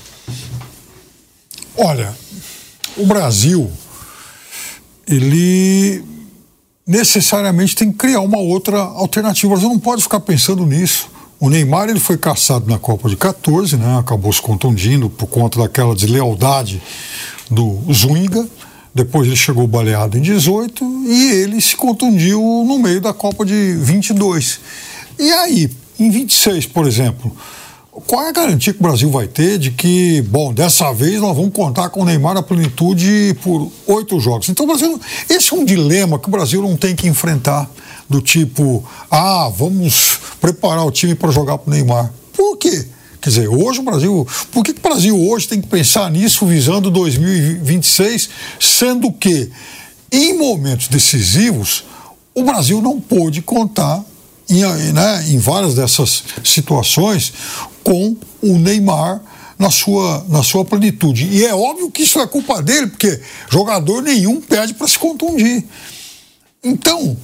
Olha, 1.76 2.14
o 2.96 3.06
Brasil, 3.06 3.70
ele 5.06 6.04
necessariamente 6.86 7.76
tem 7.76 7.90
que 7.92 7.98
criar 7.98 8.20
uma 8.20 8.38
outra 8.38 8.78
alternativa. 8.78 9.52
Brasil 9.52 9.68
não 9.68 9.78
pode 9.78 10.02
ficar 10.02 10.20
pensando 10.20 10.66
nisso. 10.66 11.08
O 11.38 11.48
Neymar 11.48 11.88
ele 11.88 12.00
foi 12.00 12.18
caçado 12.18 12.68
na 12.68 12.78
Copa 12.78 13.08
de 13.08 13.16
14, 13.16 13.76
né? 13.76 13.98
acabou 13.98 14.32
se 14.32 14.42
contundindo 14.42 15.08
por 15.08 15.26
conta 15.26 15.58
daquela 15.60 15.94
deslealdade 15.94 16.82
do 17.50 17.80
Zunga. 17.92 18.46
Depois 18.94 19.26
ele 19.26 19.36
chegou 19.36 19.66
baleado 19.66 20.18
em 20.18 20.20
18 20.20 20.84
e 21.06 21.30
ele 21.32 21.60
se 21.60 21.76
contundiu 21.76 22.40
no 22.66 22.78
meio 22.78 23.00
da 23.00 23.12
Copa 23.12 23.46
de 23.46 23.74
22. 23.76 24.60
E 25.18 25.30
aí, 25.32 25.70
em 25.98 26.10
26, 26.10 26.66
por 26.66 26.86
exemplo, 26.86 27.34
qual 28.06 28.24
é 28.24 28.28
a 28.28 28.32
garantia 28.32 28.72
que 28.72 28.80
o 28.80 28.82
Brasil 28.82 29.10
vai 29.10 29.26
ter 29.26 29.58
de 29.58 29.70
que, 29.70 30.22
bom, 30.22 30.52
dessa 30.52 30.92
vez 30.92 31.20
nós 31.20 31.36
vamos 31.36 31.52
contar 31.52 31.88
com 31.90 32.02
o 32.02 32.04
Neymar 32.04 32.34
na 32.34 32.42
plenitude 32.42 33.36
por 33.42 33.70
oito 33.86 34.18
jogos? 34.20 34.48
Então, 34.48 34.66
Brasil, 34.66 35.00
esse 35.28 35.52
é 35.52 35.56
um 35.56 35.64
dilema 35.64 36.18
que 36.18 36.28
o 36.28 36.30
Brasil 36.30 36.62
não 36.62 36.76
tem 36.76 36.94
que 36.94 37.08
enfrentar, 37.08 37.70
do 38.08 38.20
tipo, 38.20 38.84
ah, 39.10 39.50
vamos 39.56 40.18
preparar 40.40 40.84
o 40.84 40.90
time 40.90 41.14
para 41.14 41.30
jogar 41.30 41.58
para 41.58 41.70
o 41.70 41.74
Neymar. 41.74 42.12
Por 42.32 42.56
quê? 42.56 42.86
Quer 43.20 43.28
dizer, 43.28 43.48
hoje 43.48 43.80
o 43.80 43.82
Brasil. 43.82 44.26
Por 44.50 44.64
que, 44.64 44.72
que 44.72 44.80
o 44.80 44.82
Brasil 44.82 45.16
hoje 45.16 45.46
tem 45.46 45.60
que 45.60 45.68
pensar 45.68 46.10
nisso 46.10 46.46
visando 46.46 46.90
2026, 46.90 48.30
sendo 48.58 49.12
que, 49.12 49.50
em 50.10 50.36
momentos 50.36 50.88
decisivos, 50.88 51.84
o 52.34 52.42
Brasil 52.42 52.80
não 52.80 53.00
pôde 53.00 53.42
contar 53.42 54.04
em, 54.50 54.92
né, 54.92 55.24
em 55.28 55.38
várias 55.38 55.74
dessas 55.74 56.24
situações 56.44 57.32
com 57.84 58.16
o 58.42 58.58
Neymar 58.58 59.22
na 59.58 59.70
sua, 59.70 60.24
na 60.28 60.42
sua 60.42 60.64
plenitude. 60.64 61.28
E 61.30 61.44
é 61.44 61.54
óbvio 61.54 61.90
que 61.90 62.02
isso 62.02 62.18
é 62.18 62.26
culpa 62.26 62.62
dele, 62.62 62.88
porque 62.88 63.20
jogador 63.50 64.02
nenhum 64.02 64.40
pede 64.40 64.74
para 64.74 64.88
se 64.88 64.98
contundir. 64.98 65.64
Então, 66.64 67.16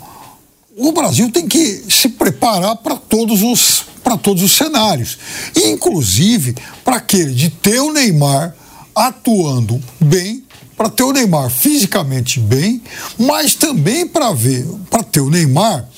o 0.77 0.93
Brasil 0.93 1.31
tem 1.31 1.49
que 1.49 1.85
se 1.89 2.11
preparar 2.11 2.77
para 2.77 2.97
todos 2.97 3.43
os 3.43 3.85
para 4.05 4.17
todos 4.17 4.41
os 4.45 4.53
cenários, 4.53 5.19
inclusive 5.57 6.55
para 6.85 6.97
aquele 6.97 7.35
de 7.35 7.51
ter 7.51 7.81
o 7.81 7.93
Neymar 7.93 8.55
atuando 8.95 9.83
bem, 9.99 10.45
para 10.77 10.89
ter 10.89 11.03
o 11.03 11.13
Neymar 11.13 11.51
fisicamente 11.51 12.39
bem, 12.39 12.81
mas 13.19 13.57
também 13.57 14.07
para 14.07 14.33
ver, 14.33 14.65
para 14.89 15.03
ter 15.03 15.19
o 15.19 15.29
Neymar 15.29 15.89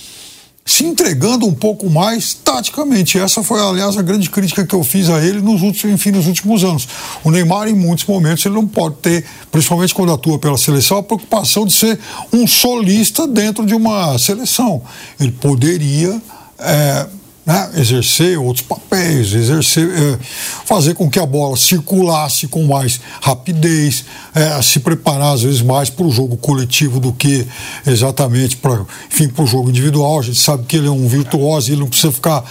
se 0.69 0.85
entregando 0.85 1.47
um 1.47 1.55
pouco 1.55 1.89
mais 1.89 2.35
taticamente. 2.35 3.19
Essa 3.19 3.43
foi, 3.43 3.59
aliás, 3.59 3.97
a 3.97 4.03
grande 4.03 4.29
crítica 4.29 4.66
que 4.66 4.75
eu 4.75 4.85
fiz 4.85 5.09
a 5.09 5.19
ele 5.25 5.41
nos 5.41 5.62
últimos, 5.62 5.95
enfim, 5.95 6.11
nos 6.11 6.27
últimos 6.27 6.62
anos. 6.62 6.87
O 7.25 7.31
Neymar, 7.31 7.69
em 7.69 7.75
muitos 7.75 8.05
momentos, 8.05 8.45
ele 8.45 8.55
não 8.55 8.69
pode 8.69 8.97
ter, 8.97 9.25
principalmente 9.51 9.95
quando 9.95 10.12
atua 10.12 10.39
pela 10.39 10.59
seleção, 10.59 10.99
a 10.99 11.03
preocupação 11.03 11.64
de 11.64 11.73
ser 11.73 11.99
um 12.31 12.47
solista 12.47 13.27
dentro 13.27 13.64
de 13.64 13.75
uma 13.75 14.19
seleção. 14.19 14.83
Ele 15.19 15.33
poderia 15.33 16.21
é, 16.59 17.07
né, 17.49 17.70
exercer 17.76 18.38
outros 18.38 18.66
papéis, 18.66 19.32
exercer, 19.32 19.88
é, 19.88 20.18
fazer 20.66 20.92
com 20.92 21.09
que 21.09 21.18
a 21.18 21.24
bola 21.24 21.57
circulasse 21.57 22.46
com 22.46 22.66
mais 22.66 23.01
rapidez, 23.22 24.05
é, 24.34 24.61
se 24.61 24.80
preparar 24.80 25.32
às 25.32 25.40
vezes 25.40 25.62
mais 25.62 25.88
para 25.88 26.05
o 26.05 26.11
jogo 26.11 26.36
coletivo 26.36 27.01
do 27.01 27.11
que 27.11 27.46
exatamente 27.86 28.59
para 28.59 28.84
o 29.38 29.46
jogo 29.46 29.70
individual. 29.70 30.18
A 30.18 30.22
gente 30.22 30.38
sabe 30.38 30.64
que 30.64 30.76
ele 30.76 30.88
é 30.88 30.90
um 30.90 31.09
virtuoso 31.09 31.70
e 31.70 31.72
ele 31.72 31.80
não 31.80 31.88
precisa 31.88 32.12
ficar 32.12 32.44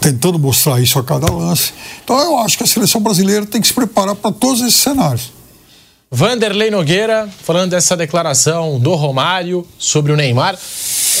tentando 0.00 0.36
mostrar 0.36 0.80
isso 0.80 0.98
a 0.98 1.04
cada 1.04 1.32
lance. 1.32 1.72
Então 2.02 2.18
eu 2.18 2.36
acho 2.38 2.58
que 2.58 2.64
a 2.64 2.66
seleção 2.66 3.00
brasileira 3.00 3.46
tem 3.46 3.60
que 3.60 3.68
se 3.68 3.72
preparar 3.72 4.16
para 4.16 4.32
todos 4.32 4.60
esses 4.62 4.74
cenários. 4.74 5.33
Vanderlei 6.10 6.70
Nogueira, 6.70 7.28
falando 7.42 7.70
dessa 7.70 7.96
declaração 7.96 8.78
do 8.78 8.94
Romário 8.94 9.66
sobre 9.78 10.12
o 10.12 10.16
Neymar. 10.16 10.56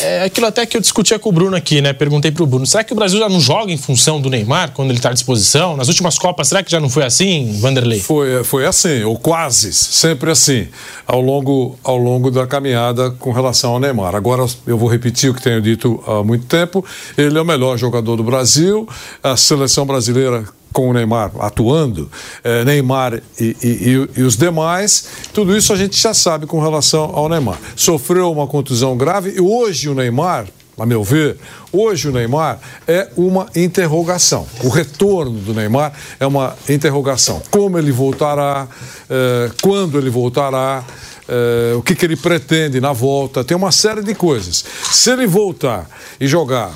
É 0.00 0.24
aquilo 0.24 0.46
até 0.46 0.66
que 0.66 0.76
eu 0.76 0.80
discutia 0.80 1.18
com 1.18 1.28
o 1.28 1.32
Bruno 1.32 1.56
aqui, 1.56 1.80
né? 1.80 1.92
Perguntei 1.92 2.30
pro 2.30 2.46
Bruno: 2.46 2.66
será 2.66 2.82
que 2.82 2.92
o 2.92 2.96
Brasil 2.96 3.18
já 3.18 3.28
não 3.28 3.40
joga 3.40 3.72
em 3.72 3.76
função 3.76 4.20
do 4.20 4.28
Neymar 4.28 4.72
quando 4.72 4.90
ele 4.90 4.98
está 4.98 5.10
à 5.10 5.12
disposição? 5.12 5.76
Nas 5.76 5.88
últimas 5.88 6.18
Copas, 6.18 6.48
será 6.48 6.62
que 6.62 6.70
já 6.70 6.80
não 6.80 6.88
foi 6.88 7.04
assim, 7.04 7.58
Vanderlei? 7.60 8.00
Foi, 8.00 8.42
foi 8.44 8.66
assim, 8.66 9.02
ou 9.04 9.18
quase, 9.18 9.72
sempre 9.72 10.30
assim, 10.30 10.68
ao 11.06 11.20
longo, 11.20 11.78
ao 11.82 11.96
longo 11.96 12.30
da 12.30 12.46
caminhada 12.46 13.10
com 13.12 13.32
relação 13.32 13.72
ao 13.72 13.80
Neymar. 13.80 14.14
Agora, 14.14 14.44
eu 14.66 14.76
vou 14.76 14.88
repetir 14.88 15.30
o 15.30 15.34
que 15.34 15.42
tenho 15.42 15.60
dito 15.62 16.02
há 16.06 16.22
muito 16.22 16.46
tempo: 16.46 16.84
ele 17.16 17.38
é 17.38 17.40
o 17.40 17.44
melhor 17.44 17.76
jogador 17.76 18.16
do 18.16 18.24
Brasil, 18.24 18.88
a 19.22 19.36
seleção 19.36 19.86
brasileira 19.86 20.44
com 20.74 20.90
o 20.90 20.92
Neymar 20.92 21.30
atuando, 21.38 22.10
eh, 22.42 22.64
Neymar 22.64 23.22
e, 23.40 23.56
e, 23.62 24.08
e, 24.16 24.22
os 24.22 24.36
demais, 24.36 25.06
tudo 25.32 25.56
isso 25.56 25.72
a 25.72 25.76
gente 25.76 25.96
já 25.96 26.12
sabe 26.12 26.46
com 26.46 26.60
relação 26.60 27.12
ao 27.14 27.28
Neymar. 27.28 27.58
Sofreu 27.76 28.30
uma 28.32 28.48
contusão 28.48 28.96
grave 28.96 29.30
e 29.36 29.40
hoje 29.40 29.88
o 29.88 29.94
Neymar, 29.94 30.46
a 30.76 30.84
meu 30.84 31.04
ver, 31.04 31.38
hoje 31.72 32.08
o 32.08 32.12
Neymar 32.12 32.58
é 32.88 33.08
uma 33.16 33.46
interrogação. 33.54 34.48
O 34.64 34.68
retorno 34.68 35.38
do 35.38 35.54
Neymar 35.54 35.92
é 36.18 36.26
uma 36.26 36.56
interrogação. 36.68 37.40
Como 37.52 37.78
ele 37.78 37.92
voltará, 37.92 38.66
eh, 39.08 39.52
quando 39.62 39.96
ele 39.96 40.10
voltará, 40.10 40.82
eh, 41.28 41.74
o 41.76 41.82
que, 41.82 41.94
que 41.94 42.04
ele 42.04 42.16
pretende 42.16 42.80
na 42.80 42.92
volta, 42.92 43.44
tem 43.44 43.56
uma 43.56 43.70
série 43.70 44.02
de 44.02 44.14
coisas. 44.16 44.64
Se 44.90 45.12
ele 45.12 45.28
voltar 45.28 45.88
e 46.20 46.26
jogar. 46.26 46.74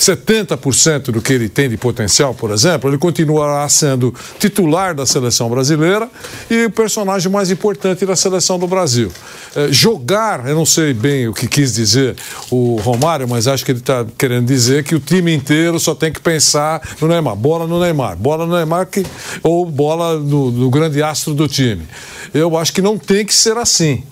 70% 0.00 1.12
do 1.12 1.20
que 1.20 1.32
ele 1.32 1.48
tem 1.48 1.68
de 1.68 1.76
potencial, 1.76 2.34
por 2.34 2.50
exemplo, 2.50 2.88
ele 2.88 2.96
continuará 2.96 3.68
sendo 3.68 4.14
titular 4.38 4.94
da 4.94 5.04
seleção 5.04 5.50
brasileira 5.50 6.08
e 6.50 6.64
o 6.64 6.70
personagem 6.70 7.30
mais 7.30 7.50
importante 7.50 8.06
da 8.06 8.16
seleção 8.16 8.58
do 8.58 8.66
Brasil. 8.66 9.12
É, 9.54 9.70
jogar, 9.70 10.48
eu 10.48 10.54
não 10.54 10.64
sei 10.64 10.94
bem 10.94 11.28
o 11.28 11.34
que 11.34 11.46
quis 11.46 11.74
dizer 11.74 12.16
o 12.50 12.76
Romário, 12.76 13.28
mas 13.28 13.46
acho 13.46 13.62
que 13.62 13.72
ele 13.72 13.80
está 13.80 14.06
querendo 14.16 14.46
dizer 14.46 14.84
que 14.84 14.94
o 14.94 15.00
time 15.00 15.34
inteiro 15.34 15.78
só 15.78 15.94
tem 15.94 16.10
que 16.10 16.20
pensar 16.20 16.80
no 16.98 17.06
Neymar. 17.06 17.36
Bola 17.36 17.66
no 17.66 17.78
Neymar, 17.78 18.16
bola 18.16 18.46
no 18.46 18.56
Neymar 18.56 18.86
que, 18.86 19.04
ou 19.42 19.66
bola 19.66 20.18
no, 20.18 20.50
no 20.50 20.70
grande 20.70 21.02
astro 21.02 21.34
do 21.34 21.46
time. 21.46 21.86
Eu 22.32 22.56
acho 22.56 22.72
que 22.72 22.80
não 22.80 22.96
tem 22.96 23.26
que 23.26 23.34
ser 23.34 23.58
assim 23.58 24.02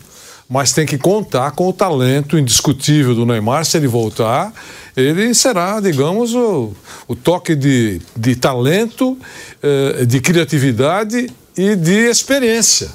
mas 0.49 0.73
tem 0.73 0.87
que 0.87 0.97
contar 0.97 1.51
com 1.51 1.69
o 1.69 1.73
talento 1.73 2.39
indiscutível 2.39 3.15
do 3.15 3.27
Neymar 3.27 3.65
se 3.65 3.77
ele 3.77 3.87
voltar 3.87 4.53
ele 4.99 5.33
será, 5.33 5.79
digamos, 5.79 6.35
o, 6.35 6.73
o 7.07 7.15
toque 7.15 7.55
de, 7.55 8.01
de 8.17 8.35
talento, 8.35 9.17
eh, 9.63 10.05
de 10.05 10.21
criatividade 10.21 11.31
e 11.57 11.77
de 11.77 12.09
experiência 12.09 12.91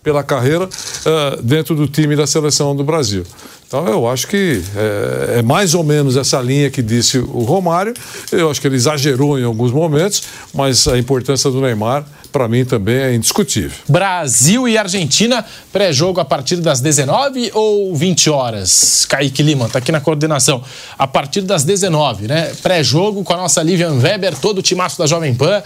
pela 0.00 0.22
carreira 0.22 0.68
eh, 1.04 1.38
dentro 1.42 1.74
do 1.74 1.88
time 1.88 2.14
da 2.14 2.24
seleção 2.24 2.76
do 2.76 2.84
Brasil. 2.84 3.24
Então 3.70 3.86
eu 3.86 4.08
acho 4.08 4.26
que 4.26 4.60
é, 4.74 5.38
é, 5.38 5.42
mais 5.42 5.74
ou 5.74 5.84
menos 5.84 6.16
essa 6.16 6.40
linha 6.40 6.68
que 6.68 6.82
disse 6.82 7.18
o 7.18 7.44
Romário. 7.44 7.94
Eu 8.32 8.50
acho 8.50 8.60
que 8.60 8.66
ele 8.66 8.74
exagerou 8.74 9.38
em 9.38 9.44
alguns 9.44 9.70
momentos, 9.70 10.24
mas 10.52 10.88
a 10.88 10.98
importância 10.98 11.48
do 11.52 11.60
Neymar 11.60 12.04
para 12.30 12.48
mim 12.48 12.64
também 12.64 12.96
é 12.96 13.14
indiscutível. 13.14 13.76
Brasil 13.88 14.68
e 14.68 14.78
Argentina, 14.78 15.44
pré-jogo 15.72 16.20
a 16.20 16.24
partir 16.24 16.56
das 16.56 16.80
19 16.80 17.50
ou 17.54 17.94
20 17.94 18.30
horas? 18.30 19.04
Kaique 19.06 19.42
Lima, 19.42 19.66
está 19.66 19.78
aqui 19.78 19.92
na 19.92 20.00
coordenação. 20.00 20.62
A 20.98 21.06
partir 21.06 21.42
das 21.42 21.64
19, 21.64 22.26
né? 22.26 22.52
Pré-jogo 22.62 23.22
com 23.22 23.32
a 23.32 23.36
nossa 23.36 23.62
Livian 23.62 23.94
Weber, 23.94 24.36
todo 24.36 24.58
o 24.58 24.62
timaço 24.62 24.98
da 24.98 25.06
Jovem 25.06 25.34
Pan, 25.34 25.62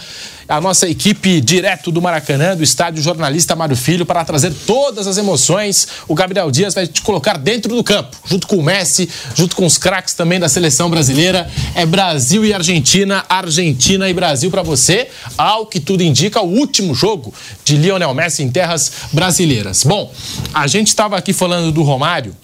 a 0.47 0.61
nossa 0.61 0.87
equipe 0.87 1.41
direto 1.41 1.91
do 1.91 2.01
Maracanã, 2.01 2.55
do 2.55 2.63
estádio 2.63 3.01
jornalista 3.01 3.55
Mário 3.55 3.75
Filho, 3.75 4.05
para 4.05 4.23
trazer 4.23 4.53
todas 4.65 5.07
as 5.07 5.17
emoções. 5.17 5.87
O 6.07 6.15
Gabriel 6.15 6.51
Dias 6.51 6.73
vai 6.73 6.87
te 6.87 7.01
colocar 7.01 7.37
dentro 7.37 7.75
do 7.75 7.83
campo, 7.83 7.94
junto 8.25 8.47
com 8.47 8.55
o 8.55 8.63
Messi, 8.63 9.07
junto 9.35 9.55
com 9.55 9.65
os 9.65 9.77
craques 9.77 10.13
também 10.13 10.39
da 10.39 10.49
seleção 10.49 10.89
brasileira. 10.89 11.49
É 11.75 11.85
Brasil 11.85 12.43
e 12.43 12.53
Argentina, 12.53 13.23
Argentina 13.29 14.09
e 14.09 14.13
Brasil 14.13 14.49
para 14.49 14.63
você. 14.63 15.07
Ao 15.37 15.65
que 15.65 15.79
tudo 15.79 16.01
indica, 16.01 16.41
o 16.41 16.49
último 16.49 16.95
jogo 16.95 17.33
de 17.63 17.77
Lionel 17.77 18.13
Messi 18.13 18.41
em 18.43 18.49
terras 18.49 18.91
brasileiras. 19.11 19.83
Bom, 19.83 20.11
a 20.53 20.65
gente 20.67 20.87
estava 20.87 21.17
aqui 21.17 21.33
falando 21.33 21.71
do 21.71 21.83
Romário, 21.83 22.35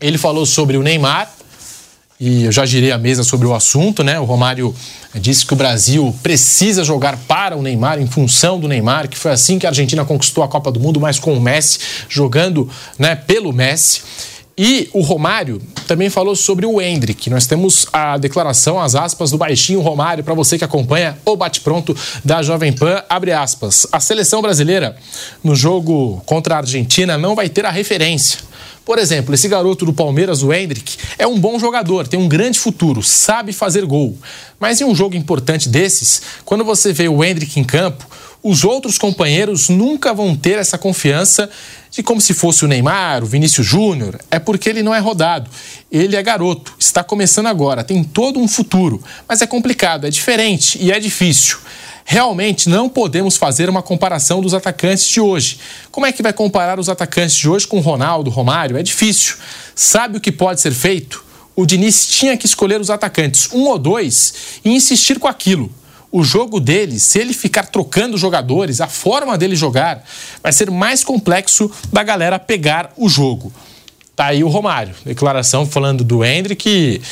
ele 0.00 0.18
falou 0.18 0.44
sobre 0.44 0.76
o 0.76 0.82
Neymar, 0.82 1.30
e 2.18 2.44
eu 2.44 2.52
já 2.52 2.64
girei 2.64 2.92
a 2.92 2.98
mesa 2.98 3.24
sobre 3.24 3.46
o 3.46 3.54
assunto, 3.54 4.04
né? 4.04 4.20
O 4.20 4.24
Romário 4.24 4.74
disse 5.16 5.44
que 5.44 5.52
o 5.52 5.56
Brasil 5.56 6.14
precisa 6.22 6.84
jogar 6.84 7.16
para 7.28 7.56
o 7.56 7.62
Neymar, 7.62 8.00
em 8.00 8.06
função 8.06 8.58
do 8.58 8.68
Neymar, 8.68 9.08
que 9.08 9.18
foi 9.18 9.32
assim 9.32 9.58
que 9.58 9.66
a 9.66 9.70
Argentina 9.70 10.04
conquistou 10.04 10.44
a 10.44 10.48
Copa 10.48 10.70
do 10.70 10.78
Mundo, 10.78 11.00
mas 11.00 11.18
com 11.18 11.34
o 11.34 11.40
Messi, 11.40 11.78
jogando 12.08 12.70
né, 12.98 13.16
pelo 13.16 13.52
Messi. 13.52 14.02
E 14.56 14.88
o 14.92 15.00
Romário 15.00 15.60
também 15.88 16.08
falou 16.08 16.36
sobre 16.36 16.64
o 16.64 16.80
Hendrick. 16.80 17.28
Nós 17.28 17.46
temos 17.46 17.86
a 17.92 18.16
declaração, 18.16 18.80
as 18.80 18.94
aspas 18.94 19.32
do 19.32 19.38
baixinho 19.38 19.80
Romário, 19.80 20.22
para 20.22 20.32
você 20.32 20.56
que 20.56 20.64
acompanha 20.64 21.18
o 21.24 21.36
bate-pronto 21.36 21.96
da 22.24 22.40
Jovem 22.40 22.72
Pan. 22.72 23.02
Abre 23.08 23.32
aspas. 23.32 23.84
A 23.90 23.98
seleção 23.98 24.40
brasileira, 24.40 24.96
no 25.42 25.56
jogo 25.56 26.22
contra 26.24 26.54
a 26.54 26.58
Argentina, 26.58 27.18
não 27.18 27.34
vai 27.34 27.48
ter 27.48 27.66
a 27.66 27.70
referência. 27.70 28.38
Por 28.84 28.98
exemplo, 28.98 29.34
esse 29.34 29.48
garoto 29.48 29.86
do 29.86 29.92
Palmeiras, 29.92 30.42
o 30.42 30.52
Hendrick, 30.52 30.98
é 31.18 31.26
um 31.26 31.40
bom 31.40 31.58
jogador, 31.58 32.06
tem 32.06 32.20
um 32.20 32.28
grande 32.28 32.58
futuro, 32.58 33.02
sabe 33.02 33.52
fazer 33.52 33.84
gol. 33.86 34.16
Mas 34.60 34.80
em 34.80 34.84
um 34.84 34.94
jogo 34.94 35.16
importante 35.16 35.68
desses, 35.68 36.22
quando 36.44 36.64
você 36.64 36.92
vê 36.92 37.08
o 37.08 37.24
Hendrick 37.24 37.58
em 37.58 37.64
campo, 37.64 38.06
os 38.42 38.62
outros 38.62 38.98
companheiros 38.98 39.70
nunca 39.70 40.12
vão 40.12 40.36
ter 40.36 40.58
essa 40.58 40.76
confiança 40.76 41.48
de 41.94 42.02
como 42.02 42.20
se 42.20 42.34
fosse 42.34 42.64
o 42.64 42.68
Neymar, 42.68 43.22
o 43.22 43.26
Vinícius 43.26 43.64
Júnior. 43.64 44.18
É 44.28 44.40
porque 44.40 44.68
ele 44.68 44.82
não 44.82 44.92
é 44.92 44.98
rodado. 44.98 45.48
Ele 45.92 46.16
é 46.16 46.22
garoto, 46.22 46.74
está 46.76 47.04
começando 47.04 47.46
agora, 47.46 47.84
tem 47.84 48.02
todo 48.02 48.40
um 48.40 48.48
futuro. 48.48 49.00
Mas 49.28 49.42
é 49.42 49.46
complicado, 49.46 50.04
é 50.04 50.10
diferente 50.10 50.76
e 50.80 50.90
é 50.90 50.98
difícil. 50.98 51.58
Realmente 52.04 52.68
não 52.68 52.88
podemos 52.88 53.36
fazer 53.36 53.70
uma 53.70 53.80
comparação 53.80 54.40
dos 54.40 54.54
atacantes 54.54 55.06
de 55.06 55.20
hoje. 55.20 55.60
Como 55.92 56.04
é 56.04 56.10
que 56.10 56.22
vai 56.22 56.32
comparar 56.32 56.80
os 56.80 56.88
atacantes 56.88 57.36
de 57.36 57.48
hoje 57.48 57.66
com 57.66 57.78
Ronaldo, 57.78 58.28
Romário? 58.28 58.76
É 58.76 58.82
difícil. 58.82 59.36
Sabe 59.74 60.18
o 60.18 60.20
que 60.20 60.32
pode 60.32 60.60
ser 60.60 60.72
feito? 60.72 61.24
O 61.54 61.64
Diniz 61.64 62.08
tinha 62.08 62.36
que 62.36 62.44
escolher 62.44 62.80
os 62.80 62.90
atacantes, 62.90 63.48
um 63.52 63.68
ou 63.68 63.78
dois, 63.78 64.34
e 64.64 64.70
insistir 64.70 65.20
com 65.20 65.28
aquilo 65.28 65.72
o 66.16 66.22
jogo 66.22 66.60
dele, 66.60 67.00
se 67.00 67.18
ele 67.18 67.32
ficar 67.32 67.64
trocando 67.66 68.16
jogadores, 68.16 68.80
a 68.80 68.86
forma 68.86 69.36
dele 69.36 69.56
jogar, 69.56 70.04
vai 70.40 70.52
ser 70.52 70.70
mais 70.70 71.02
complexo 71.02 71.68
da 71.92 72.04
galera 72.04 72.38
pegar 72.38 72.92
o 72.96 73.08
jogo. 73.08 73.52
Tá 74.14 74.26
aí 74.26 74.44
o 74.44 74.48
Romário, 74.48 74.94
declaração 75.04 75.66
falando 75.66 76.04
do 76.04 76.24
Hendrick 76.24 77.02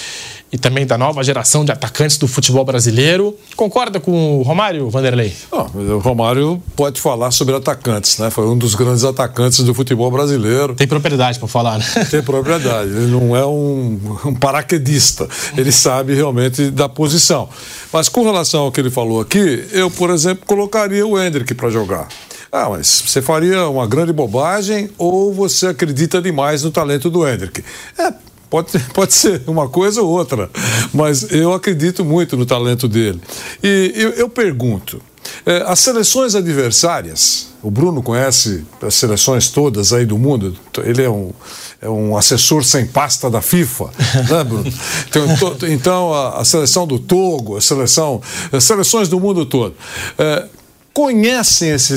e 0.52 0.58
também 0.58 0.86
da 0.86 0.98
nova 0.98 1.24
geração 1.24 1.64
de 1.64 1.72
atacantes 1.72 2.18
do 2.18 2.28
futebol 2.28 2.62
brasileiro. 2.62 3.34
Concorda 3.56 3.98
com 3.98 4.38
o 4.38 4.42
Romário, 4.42 4.90
Vanderlei? 4.90 5.32
o 5.50 5.98
Romário 5.98 6.62
pode 6.76 7.00
falar 7.00 7.30
sobre 7.30 7.56
atacantes, 7.56 8.18
né? 8.18 8.30
Foi 8.30 8.46
um 8.46 8.58
dos 8.58 8.74
grandes 8.74 9.02
atacantes 9.02 9.60
do 9.60 9.72
futebol 9.72 10.10
brasileiro. 10.10 10.74
Tem 10.74 10.86
propriedade 10.86 11.38
para 11.38 11.48
falar, 11.48 11.78
né? 11.78 11.84
Tem 12.10 12.22
propriedade. 12.22 12.90
Ele 12.90 13.06
não 13.06 13.34
é 13.34 13.46
um, 13.46 13.98
um 14.26 14.34
paraquedista. 14.34 15.26
Ele 15.56 15.72
sabe 15.72 16.14
realmente 16.14 16.70
da 16.70 16.88
posição. 16.88 17.48
Mas 17.90 18.10
com 18.10 18.22
relação 18.22 18.64
ao 18.64 18.72
que 18.72 18.80
ele 18.80 18.90
falou 18.90 19.22
aqui, 19.22 19.66
eu, 19.72 19.90
por 19.90 20.10
exemplo, 20.10 20.44
colocaria 20.46 21.06
o 21.06 21.18
Hendrick 21.18 21.54
para 21.54 21.70
jogar. 21.70 22.08
Ah, 22.50 22.68
mas 22.68 23.04
você 23.06 23.22
faria 23.22 23.66
uma 23.66 23.86
grande 23.86 24.12
bobagem 24.12 24.90
ou 24.98 25.32
você 25.32 25.68
acredita 25.68 26.20
demais 26.20 26.62
no 26.62 26.70
talento 26.70 27.08
do 27.08 27.26
Hendrick? 27.26 27.64
É, 27.98 28.12
Pode, 28.52 28.78
pode 28.92 29.14
ser 29.14 29.40
uma 29.46 29.66
coisa 29.66 30.02
ou 30.02 30.10
outra, 30.10 30.50
mas 30.92 31.32
eu 31.32 31.54
acredito 31.54 32.04
muito 32.04 32.36
no 32.36 32.44
talento 32.44 32.86
dele. 32.86 33.18
E 33.62 33.92
eu, 33.96 34.10
eu 34.10 34.28
pergunto: 34.28 35.00
é, 35.46 35.64
as 35.66 35.80
seleções 35.80 36.34
adversárias, 36.34 37.46
o 37.62 37.70
Bruno 37.70 38.02
conhece 38.02 38.62
as 38.82 38.94
seleções 38.94 39.48
todas 39.48 39.94
aí 39.94 40.04
do 40.04 40.18
mundo, 40.18 40.54
ele 40.84 41.02
é 41.02 41.08
um, 41.08 41.32
é 41.80 41.88
um 41.88 42.14
assessor 42.14 42.62
sem 42.62 42.86
pasta 42.86 43.30
da 43.30 43.40
FIFA, 43.40 43.90
né, 44.28 44.44
Bruno? 44.44 44.72
Então, 45.08 45.68
então 45.70 46.12
a, 46.12 46.40
a, 46.40 46.44
seleção 46.44 46.86
do 46.86 46.98
Togo, 46.98 47.56
a 47.56 47.60
seleção, 47.62 48.20
as 48.52 48.64
seleções 48.64 49.08
do 49.08 49.18
mundo 49.18 49.46
todo. 49.46 49.74
É, 50.18 50.46
conhecem 50.92 51.70
esse, 51.70 51.94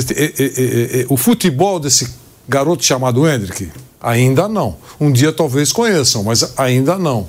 o 1.10 1.18
futebol 1.18 1.78
desse 1.78 2.08
garoto 2.48 2.82
chamado 2.82 3.28
Hendrick? 3.28 3.70
Ainda 4.00 4.48
não. 4.48 4.76
Um 5.00 5.10
dia 5.10 5.32
talvez 5.32 5.72
conheçam, 5.72 6.24
mas 6.24 6.52
ainda 6.56 6.98
não. 6.98 7.26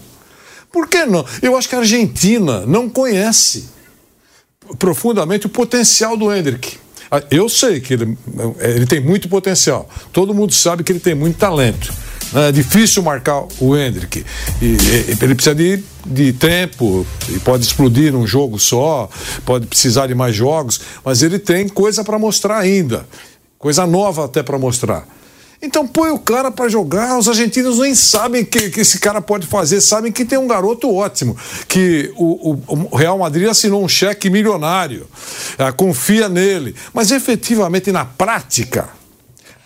Por 0.72 0.88
que 0.88 1.06
não? 1.06 1.26
Eu 1.42 1.58
acho 1.58 1.70
que 1.70 1.76
a 1.76 1.80
Argentina 1.80 2.66
não 2.66 2.90
conhece 2.90 3.70
profundamente 4.78 5.46
o 5.46 5.50
potencial 5.50 6.18
do 6.18 6.34
Hendrick. 6.34 6.78
Ah, 7.10 7.24
eu 7.32 7.48
sei 7.48 7.80
que 7.80 7.94
ele, 7.94 8.18
ele 8.60 8.86
tem 8.86 9.00
muito 9.00 9.30
potencial. 9.30 9.90
Todo 10.12 10.34
mundo 10.34 10.54
sabe 10.54 10.84
que 10.84 10.92
ele 10.92 11.00
tem 11.00 11.16
muito 11.16 11.38
talento. 11.38 11.94
É 12.36 12.52
difícil 12.52 13.02
marcar 13.02 13.46
o 13.60 13.76
Hendrick. 13.76 14.26
E, 14.62 14.66
e, 14.66 15.18
ele 15.22 15.34
precisa 15.34 15.56
de, 15.56 15.82
de 16.06 16.34
tempo, 16.34 17.08
e 17.30 17.40
pode 17.40 17.64
explodir 17.64 18.12
num 18.12 18.28
jogo 18.28 18.60
só, 18.60 19.10
pode 19.46 19.66
precisar 19.66 20.08
de 20.08 20.16
mais 20.16 20.36
jogos, 20.36 20.82
mas 21.06 21.24
ele 21.24 21.40
tem 21.40 21.70
coisa 21.70 22.04
para 22.04 22.20
mostrar 22.20 22.58
ainda. 22.58 23.08
Coisa 23.58 23.88
nova 23.88 24.26
até 24.26 24.44
para 24.44 24.60
mostrar. 24.60 25.08
Então 25.62 25.88
põe 25.88 26.12
o 26.12 26.20
cara 26.20 26.52
para 26.52 26.70
jogar. 26.70 27.18
Os 27.18 27.28
argentinos 27.28 27.80
nem 27.80 27.96
sabem 27.96 28.46
que, 28.46 28.70
que 28.70 28.82
esse 28.82 29.00
cara 29.00 29.22
pode 29.22 29.48
fazer, 29.48 29.82
sabem 29.82 30.12
que 30.12 30.24
tem 30.24 30.38
um 30.38 30.48
garoto 30.48 30.94
ótimo, 30.94 31.36
que 31.68 32.12
o, 32.16 32.52
o, 32.52 32.88
o 32.92 32.96
Real 32.96 33.18
Madrid 33.18 33.48
assinou 33.48 33.84
um 33.84 33.88
cheque 33.88 34.30
milionário, 34.30 35.08
ah, 35.58 35.72
confia 35.72 36.30
nele. 36.30 36.76
Mas 36.94 37.12
efetivamente, 37.12 37.92
na 37.92 38.06
prática, 38.06 38.90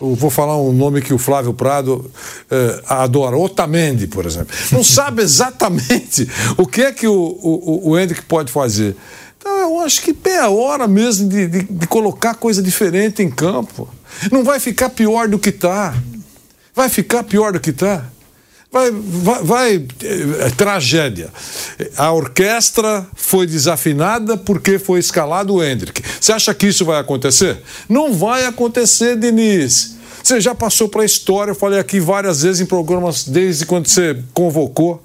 eu 0.02 0.16
vou 0.16 0.32
falar 0.32 0.58
um 0.58 0.74
nome 0.74 1.02
que 1.02 1.14
o 1.14 1.18
Flávio 1.20 1.54
Prado 1.54 2.10
eh, 2.50 2.84
adora, 2.88 3.38
Otamendi, 3.38 4.08
por 4.08 4.26
exemplo. 4.26 4.56
Não 4.72 4.84
sabe 4.84 5.22
exatamente 5.24 6.28
o 6.58 6.66
que 6.66 6.82
é 6.82 6.92
que 6.92 7.08
o, 7.08 7.14
o, 7.14 7.92
o 7.92 8.00
Hendrick 8.00 8.24
pode 8.24 8.52
fazer. 8.52 8.96
Acho 9.84 10.02
que 10.02 10.16
é 10.30 10.40
a 10.40 10.50
hora 10.50 10.88
mesmo 10.88 11.30
de, 11.30 11.48
de, 11.48 11.64
de 11.64 11.88
colocar 11.88 12.36
coisa 12.36 12.62
diferente 12.62 13.22
em 13.22 13.30
campo. 13.30 13.88
Não 14.32 14.44
vai 14.44 14.60
ficar 14.60 14.90
pior 14.90 15.28
do 15.28 15.40
que 15.40 15.50
está. 15.50 15.94
Vai 16.74 16.90
ficar 16.90 17.24
pior 17.24 17.54
do 17.54 17.60
que 17.60 17.72
está. 17.72 18.06
Vai, 18.72 18.90
vai, 18.90 19.44
vai 19.44 19.88
é, 20.04 20.50
tragédia. 20.52 21.30
A 21.98 22.12
orquestra 22.14 23.06
foi 23.16 23.46
desafinada 23.46 24.38
porque 24.38 24.80
foi 24.80 25.00
escalado 25.00 25.56
o 25.56 25.64
Hendrick. 25.64 26.02
Você 26.20 26.32
acha 26.32 26.54
que 26.54 26.68
isso 26.68 26.86
vai 26.86 27.00
acontecer? 27.00 27.62
Não 27.90 28.14
vai 28.14 28.46
acontecer, 28.46 29.18
Denise. 29.18 30.00
Você 30.24 30.40
já 30.40 30.56
passou 30.56 30.88
para 30.88 31.02
a 31.02 31.06
história, 31.06 31.52
eu 31.52 31.56
falei 31.56 31.80
aqui 31.80 32.00
várias 32.00 32.44
vezes 32.44 32.62
em 32.62 32.66
programas 32.66 33.26
desde 33.26 33.66
quando 33.66 33.88
você 33.88 34.18
convocou. 34.34 35.04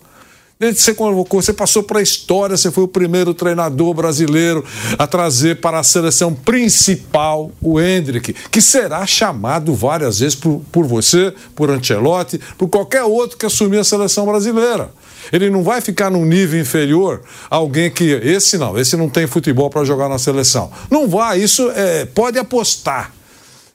Desde 0.59 0.79
que 0.79 0.85
você 0.85 0.95
convocou, 0.95 1.43
você 1.43 1.53
passou 1.53 1.83
para 1.83 1.99
a 1.99 2.03
história, 2.03 2.57
você 2.57 2.71
foi 2.71 2.85
o 2.85 2.89
primeiro 2.89 3.35
treinador 3.35 3.93
brasileiro 3.93 4.65
a 4.99 5.07
trazer 5.07 5.61
para 5.61 5.79
a 5.79 5.83
seleção 5.83 6.33
principal 6.33 7.53
o 7.61 7.79
Hendrick, 7.79 8.33
que 8.51 8.63
será 8.63 9.05
chamado 9.07 9.75
várias 9.75 10.21
vezes 10.21 10.35
por, 10.35 10.63
por 10.73 10.87
você, 10.87 11.35
por 11.55 11.69
Ancelotti, 11.69 12.41
por 12.57 12.69
qualquer 12.69 13.03
outro 13.03 13.37
que 13.37 13.45
assumir 13.45 13.81
a 13.81 13.85
seleção 13.85 14.25
brasileira. 14.25 14.91
Ele 15.31 15.51
não 15.51 15.63
vai 15.63 15.83
ficar 15.83 16.11
num 16.11 16.25
nível 16.25 16.59
inferior 16.59 17.21
a 17.51 17.57
alguém 17.57 17.91
que. 17.91 18.05
Esse 18.05 18.57
não, 18.57 18.79
esse 18.79 18.97
não 18.97 19.11
tem 19.11 19.27
futebol 19.27 19.69
para 19.69 19.85
jogar 19.85 20.09
na 20.09 20.19
seleção. 20.19 20.71
Não 20.91 21.07
vai, 21.07 21.39
isso 21.39 21.71
é, 21.73 22.07
pode 22.07 22.39
apostar. 22.39 23.16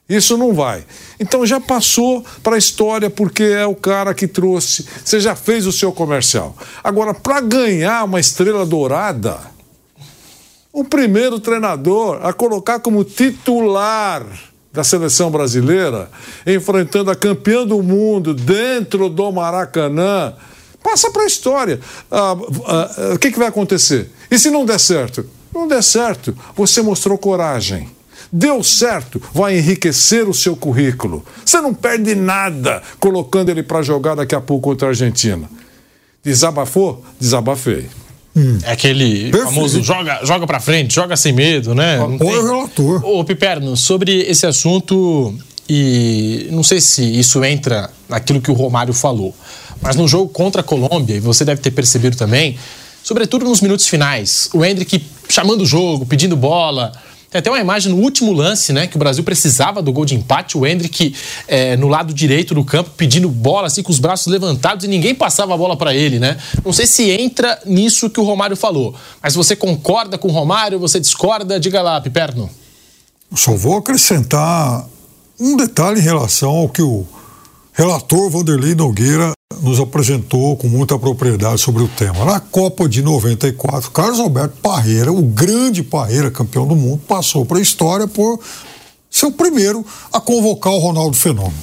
Isso 0.08 0.36
não 0.36 0.52
vai. 0.52 0.84
Então 1.18 1.46
já 1.46 1.60
passou 1.60 2.24
para 2.42 2.56
a 2.56 2.58
história 2.58 3.08
porque 3.08 3.42
é 3.44 3.64
o 3.64 3.74
cara 3.74 4.12
que 4.12 4.26
trouxe. 4.26 4.86
Você 5.04 5.20
já 5.20 5.34
fez 5.34 5.66
o 5.66 5.72
seu 5.72 5.92
comercial. 5.92 6.56
Agora, 6.82 7.14
para 7.14 7.40
ganhar 7.40 8.04
uma 8.04 8.20
estrela 8.20 8.66
dourada, 8.66 9.38
o 10.72 10.84
primeiro 10.84 11.38
treinador 11.38 12.20
a 12.24 12.32
colocar 12.32 12.80
como 12.80 13.04
titular 13.04 14.24
da 14.72 14.82
seleção 14.82 15.30
brasileira, 15.30 16.10
enfrentando 16.46 17.10
a 17.10 17.14
campeã 17.14 17.66
do 17.66 17.82
mundo 17.82 18.32
dentro 18.32 19.10
do 19.10 19.30
Maracanã, 19.30 20.34
passa 20.82 21.10
para 21.10 21.22
a 21.22 21.26
história. 21.26 21.78
Ah, 22.10 22.34
ah, 22.66 23.14
o 23.14 23.18
que, 23.18 23.30
que 23.30 23.38
vai 23.38 23.48
acontecer? 23.48 24.10
E 24.30 24.38
se 24.38 24.50
não 24.50 24.64
der 24.64 24.80
certo? 24.80 25.26
Não 25.54 25.68
der 25.68 25.82
certo. 25.82 26.34
Você 26.56 26.80
mostrou 26.80 27.18
coragem. 27.18 27.90
Deu 28.32 28.62
certo, 28.62 29.20
vai 29.34 29.58
enriquecer 29.58 30.26
o 30.26 30.32
seu 30.32 30.56
currículo. 30.56 31.22
Você 31.44 31.60
não 31.60 31.74
perde 31.74 32.14
nada 32.14 32.82
colocando 32.98 33.50
ele 33.50 33.62
para 33.62 33.82
jogar 33.82 34.14
daqui 34.14 34.34
a 34.34 34.40
pouco 34.40 34.70
contra 34.70 34.88
a 34.88 34.90
Argentina. 34.90 35.50
Desabafou? 36.24 37.04
Desabafei. 37.20 37.88
Hum. 38.34 38.58
É 38.62 38.72
aquele 38.72 39.30
Perfeito. 39.30 39.44
famoso 39.44 39.82
joga, 39.82 40.20
joga 40.24 40.46
para 40.46 40.60
frente, 40.60 40.94
joga 40.94 41.14
sem 41.14 41.34
medo, 41.34 41.74
né? 41.74 41.96
Apoio 41.96 42.18
tem... 42.18 42.30
relator. 42.30 43.04
Ô, 43.04 43.22
Piperno, 43.22 43.76
sobre 43.76 44.22
esse 44.22 44.46
assunto, 44.46 45.34
e 45.68 46.48
não 46.50 46.62
sei 46.62 46.80
se 46.80 47.02
isso 47.02 47.44
entra 47.44 47.90
naquilo 48.08 48.40
que 48.40 48.50
o 48.50 48.54
Romário 48.54 48.94
falou, 48.94 49.34
mas 49.82 49.94
no 49.96 50.08
jogo 50.08 50.30
contra 50.30 50.62
a 50.62 50.64
Colômbia, 50.64 51.16
e 51.16 51.20
você 51.20 51.44
deve 51.44 51.60
ter 51.60 51.72
percebido 51.72 52.16
também, 52.16 52.56
sobretudo 53.02 53.44
nos 53.44 53.60
minutos 53.60 53.86
finais, 53.86 54.48
o 54.54 54.64
Hendrick 54.64 55.04
chamando 55.28 55.62
o 55.62 55.66
jogo, 55.66 56.06
pedindo 56.06 56.34
bola. 56.34 56.92
Tem 57.32 57.38
até 57.38 57.50
uma 57.50 57.58
imagem 57.58 57.90
no 57.90 57.98
último 57.98 58.30
lance, 58.30 58.74
né? 58.74 58.86
Que 58.86 58.94
o 58.94 58.98
Brasil 58.98 59.24
precisava 59.24 59.80
do 59.80 59.90
gol 59.90 60.04
de 60.04 60.14
empate. 60.14 60.58
O 60.58 60.66
Hendrick 60.66 61.14
é, 61.48 61.78
no 61.78 61.88
lado 61.88 62.12
direito 62.12 62.54
do 62.54 62.62
campo 62.62 62.90
pedindo 62.94 63.26
bola, 63.30 63.68
assim, 63.68 63.82
com 63.82 63.90
os 63.90 63.98
braços 63.98 64.26
levantados 64.26 64.84
e 64.84 64.88
ninguém 64.88 65.14
passava 65.14 65.54
a 65.54 65.56
bola 65.56 65.74
para 65.74 65.94
ele, 65.94 66.18
né? 66.18 66.36
Não 66.62 66.74
sei 66.74 66.86
se 66.86 67.10
entra 67.10 67.58
nisso 67.64 68.10
que 68.10 68.20
o 68.20 68.22
Romário 68.22 68.54
falou. 68.54 68.94
Mas 69.22 69.34
você 69.34 69.56
concorda 69.56 70.18
com 70.18 70.28
o 70.28 70.30
Romário? 70.30 70.78
Você 70.78 71.00
discorda? 71.00 71.58
Diga 71.58 71.80
lá, 71.80 71.98
Piperno. 72.02 72.50
Só 73.34 73.56
vou 73.56 73.78
acrescentar 73.78 74.86
um 75.40 75.56
detalhe 75.56 76.00
em 76.00 76.04
relação 76.04 76.50
ao 76.50 76.68
que 76.68 76.82
o 76.82 77.06
relator 77.72 78.30
Vanderlei 78.30 78.74
Nogueira 78.74 79.32
nos 79.60 79.80
apresentou 79.80 80.56
com 80.56 80.68
muita 80.68 80.98
propriedade 80.98 81.60
sobre 81.60 81.82
o 81.82 81.88
tema. 81.88 82.24
Na 82.24 82.40
Copa 82.40 82.88
de 82.88 83.00
94, 83.00 83.90
Carlos 83.90 84.20
Alberto 84.20 84.56
Parreira, 84.60 85.12
o 85.12 85.22
grande 85.22 85.82
Parreira, 85.82 86.30
campeão 86.30 86.66
do 86.66 86.76
mundo, 86.76 87.02
passou 87.06 87.46
para 87.46 87.58
a 87.58 87.62
história 87.62 88.06
por 88.06 88.40
ser 89.10 89.26
o 89.26 89.32
primeiro 89.32 89.84
a 90.12 90.20
convocar 90.20 90.72
o 90.72 90.78
Ronaldo 90.78 91.16
Fenômeno. 91.16 91.54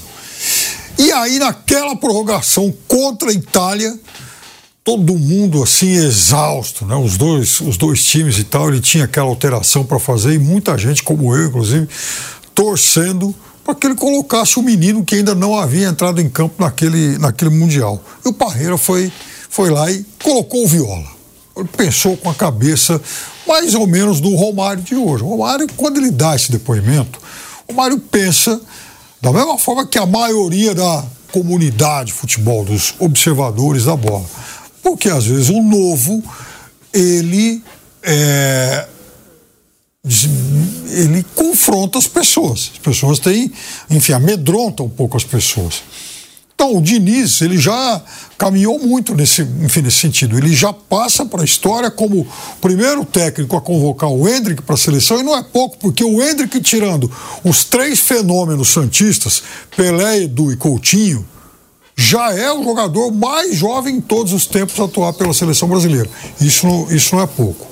E 0.97 1.12
aí, 1.12 1.39
naquela 1.39 1.95
prorrogação 1.95 2.74
contra 2.88 3.30
a 3.30 3.34
Itália, 3.34 3.97
todo 4.84 5.18
mundo 5.18 5.62
assim 5.62 5.91
exausto, 5.91 6.86
né? 6.86 6.95
Os 6.95 7.18
dois, 7.18 7.62
os 7.62 7.78
dois 7.78 8.03
times 8.03 8.38
e 8.38 8.43
tal, 8.43 8.70
ele 8.70 8.82
tinha 8.82 9.05
aquela 9.05 9.28
alteração 9.28 9.84
para 9.84 9.99
fazer 9.99 10.34
e 10.34 10.39
muita 10.39 10.78
gente, 10.78 11.03
como 11.03 11.36
eu, 11.36 11.47
inclusive, 11.47 11.88
torcendo 12.53 13.34
para 13.70 13.76
que 13.76 13.86
ele 13.86 13.95
colocasse 13.95 14.57
o 14.57 14.63
menino 14.63 15.05
que 15.05 15.13
ainda 15.13 15.36
não 15.36 15.55
havia 15.55 15.88
entrado 15.88 16.20
em 16.20 16.28
campo 16.28 16.55
naquele, 16.57 17.20
naquele 17.20 17.51
Mundial. 17.51 18.03
E 18.26 18.30
o 18.30 18.34
Parreira 18.34 18.80
foi, 18.80 19.11
foi 19.47 19.70
lá 19.70 19.91
e 19.91 20.03
colocou 20.24 20.63
o 20.63 20.67
Viola. 20.67 21.05
Ele 21.55 21.70
pensou 21.78 22.17
com 22.17 22.32
a 22.32 22.34
cabeça 22.34 22.99
mais 23.47 23.76
ou 23.76 23.86
menos 23.86 24.20
do 24.20 24.36
Romário 24.36 24.82
de 24.82 24.95
hoje. 24.95 25.24
O 25.24 25.28
Romário, 25.28 25.67
quando 25.78 25.97
ele 25.97 26.09
dá 26.09 26.36
esse 26.36 26.51
depoimento, 26.51 27.20
o 27.67 27.74
Romário 27.74 27.99
pensa 27.99 28.59
da 29.22 29.32
mesma 29.32 29.59
forma 29.59 29.86
que 29.86 29.99
a 29.99 30.05
maioria 30.05 30.74
da 30.74 31.05
comunidade 31.32 32.07
de 32.07 32.13
futebol, 32.13 32.65
dos 32.65 32.95
observadores 32.97 33.86
da 33.86 33.95
bola. 33.95 34.26
Porque 34.82 35.09
às 35.09 35.28
vezes 35.28 35.49
o 35.49 35.61
novo, 35.61 36.24
ele 36.91 37.61
é, 38.01 38.88
ele 40.89 41.26
confronta 41.36 41.97
as 41.97 42.07
pessoas. 42.07 42.72
As 42.74 42.80
pessoas 42.80 43.20
têm, 43.20 43.51
enfim, 43.89 44.14
amedronta 44.14 44.84
um 44.84 44.89
pouco 44.89 45.16
as 45.16 45.24
pessoas. 45.24 45.82
Então, 46.60 46.76
o 46.76 46.82
Diniz, 46.82 47.41
ele 47.41 47.57
já 47.57 48.01
caminhou 48.38 48.78
muito 48.80 49.16
nesse, 49.16 49.43
enfim, 49.43 49.82
nesse 49.82 49.99
sentido. 49.99 50.38
Ele 50.38 50.53
já 50.53 50.74
passa 50.74 51.26
para 51.26 51.41
a 51.41 51.45
história 51.45 51.89
como 51.89 52.20
o 52.20 52.28
primeiro 52.60 53.05
técnico 53.05 53.55
a 53.55 53.62
convocar 53.62 54.10
o 54.10 54.28
Hendrick 54.28 54.62
para 54.64 54.76
a 54.76 54.78
seleção, 54.78 55.22
e 55.22 55.24
não 55.24 55.38
é 55.38 55.41
pouco, 55.41 55.78
porque 55.78 56.03
o 56.03 56.22
Hendrick, 56.22 56.60
tirando 56.60 57.10
os 57.45 57.64
três 57.64 58.01
fenômenos 58.01 58.74
santistas, 58.74 59.41
Pelé, 59.74 60.24
Edu 60.24 60.51
e 60.51 60.57
Coutinho, 60.57 61.26
já 61.95 62.34
é 62.34 62.51
o 62.51 62.62
jogador 62.62 63.10
mais 63.10 63.55
jovem 63.55 63.95
em 63.95 64.01
todos 64.01 64.34
os 64.34 64.45
tempos 64.45 64.78
a 64.82 64.84
atuar 64.84 65.14
pela 65.14 65.34
seleção 65.34 65.70
brasileira. 65.70 66.10
Isso 66.41 66.68
isso 66.89 67.16
não 67.16 67.24
é 67.24 67.28
pouco. 67.28 67.68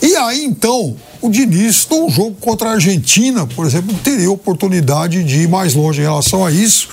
E 0.00 0.16
aí, 0.16 0.44
então, 0.44 0.96
o 1.26 1.30
Diniz, 1.30 1.86
num 1.90 2.08
jogo 2.08 2.36
contra 2.40 2.70
a 2.70 2.72
Argentina, 2.72 3.46
por 3.46 3.66
exemplo, 3.66 3.94
teria 4.02 4.30
oportunidade 4.30 5.24
de 5.24 5.40
ir 5.40 5.48
mais 5.48 5.74
longe 5.74 6.00
em 6.00 6.04
relação 6.04 6.46
a 6.46 6.50
isso. 6.50 6.88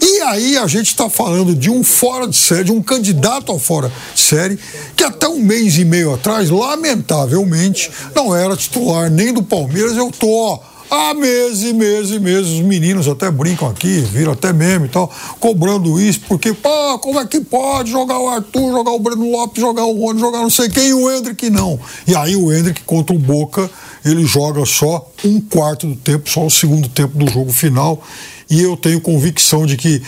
E 0.00 0.20
aí 0.22 0.58
a 0.58 0.66
gente 0.66 0.88
está 0.88 1.08
falando 1.08 1.54
de 1.54 1.70
um 1.70 1.82
fora 1.82 2.28
de 2.28 2.36
série, 2.36 2.64
de 2.64 2.72
um 2.72 2.82
candidato 2.82 3.50
ao 3.50 3.58
fora 3.58 3.90
de 4.14 4.20
série, 4.20 4.58
que 4.94 5.02
até 5.02 5.26
um 5.26 5.40
mês 5.40 5.78
e 5.78 5.84
meio 5.84 6.14
atrás, 6.14 6.50
lamentavelmente, 6.50 7.90
não 8.14 8.36
era 8.36 8.56
titular 8.56 9.10
nem 9.10 9.32
do 9.32 9.42
Palmeiras. 9.42 9.96
Eu 9.96 10.10
tô, 10.10 10.28
ó, 10.28 10.60
Há 10.90 11.12
meses 11.12 11.62
e 11.62 11.72
meses 11.74 12.12
e 12.12 12.18
meses, 12.18 12.52
os 12.52 12.60
meninos 12.60 13.06
até 13.06 13.30
brincam 13.30 13.68
aqui, 13.68 14.00
viram 14.00 14.32
até 14.32 14.52
meme 14.52 14.86
e 14.86 14.88
tal, 14.88 15.12
cobrando 15.38 16.00
isso, 16.00 16.20
porque, 16.26 16.54
pá, 16.54 16.98
como 16.98 17.20
é 17.20 17.26
que 17.26 17.40
pode 17.40 17.90
jogar 17.90 18.18
o 18.18 18.28
Arthur, 18.28 18.72
jogar 18.72 18.92
o 18.92 18.98
Breno 18.98 19.30
Lopes, 19.30 19.60
jogar 19.60 19.84
o 19.84 19.98
Rony, 19.98 20.18
jogar 20.18 20.38
não 20.38 20.50
sei 20.50 20.70
quem, 20.70 20.88
e 20.88 20.94
o 20.94 21.10
Hendrick 21.10 21.50
não. 21.50 21.78
E 22.06 22.14
aí 22.16 22.34
o 22.34 22.50
Hendrick 22.50 22.82
contra 22.84 23.14
o 23.14 23.18
Boca, 23.18 23.70
ele 24.02 24.24
joga 24.24 24.64
só 24.64 25.10
um 25.24 25.40
quarto 25.40 25.86
do 25.86 25.96
tempo, 25.96 26.28
só 26.30 26.46
o 26.46 26.50
segundo 26.50 26.88
tempo 26.88 27.18
do 27.18 27.30
jogo 27.30 27.52
final 27.52 28.02
e 28.50 28.62
eu 28.62 28.76
tenho 28.76 29.00
convicção 29.00 29.66
de 29.66 29.76
que 29.76 30.02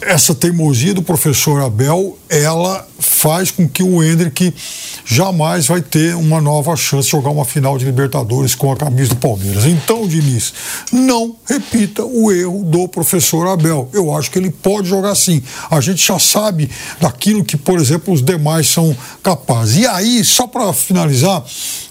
essa 0.00 0.34
teimosia 0.34 0.92
do 0.92 1.02
professor 1.02 1.62
Abel, 1.62 2.18
ela 2.28 2.86
faz 2.98 3.50
com 3.50 3.68
que 3.68 3.82
o 3.82 4.02
Hendrick 4.02 4.52
jamais 5.04 5.66
vai 5.66 5.80
ter 5.80 6.14
uma 6.16 6.40
nova 6.40 6.74
chance 6.76 7.06
de 7.06 7.12
jogar 7.12 7.30
uma 7.30 7.44
final 7.44 7.78
de 7.78 7.84
Libertadores 7.84 8.54
com 8.54 8.72
a 8.72 8.76
camisa 8.76 9.10
do 9.10 9.16
Palmeiras. 9.16 9.64
Então, 9.64 10.06
Diniz, 10.06 10.52
não 10.92 11.36
repita 11.46 12.04
o 12.04 12.32
erro 12.32 12.64
do 12.64 12.88
professor 12.88 13.46
Abel. 13.46 13.88
Eu 13.92 14.14
acho 14.14 14.30
que 14.30 14.38
ele 14.38 14.50
pode 14.50 14.88
jogar 14.88 15.14
sim. 15.14 15.42
A 15.70 15.80
gente 15.80 16.04
já 16.04 16.18
sabe 16.18 16.68
daquilo 17.00 17.44
que, 17.44 17.56
por 17.56 17.78
exemplo, 17.78 18.12
os 18.12 18.22
demais 18.22 18.68
são 18.68 18.96
capazes. 19.22 19.78
E 19.78 19.86
aí, 19.86 20.24
só 20.24 20.46
para 20.46 20.72
finalizar, 20.72 21.44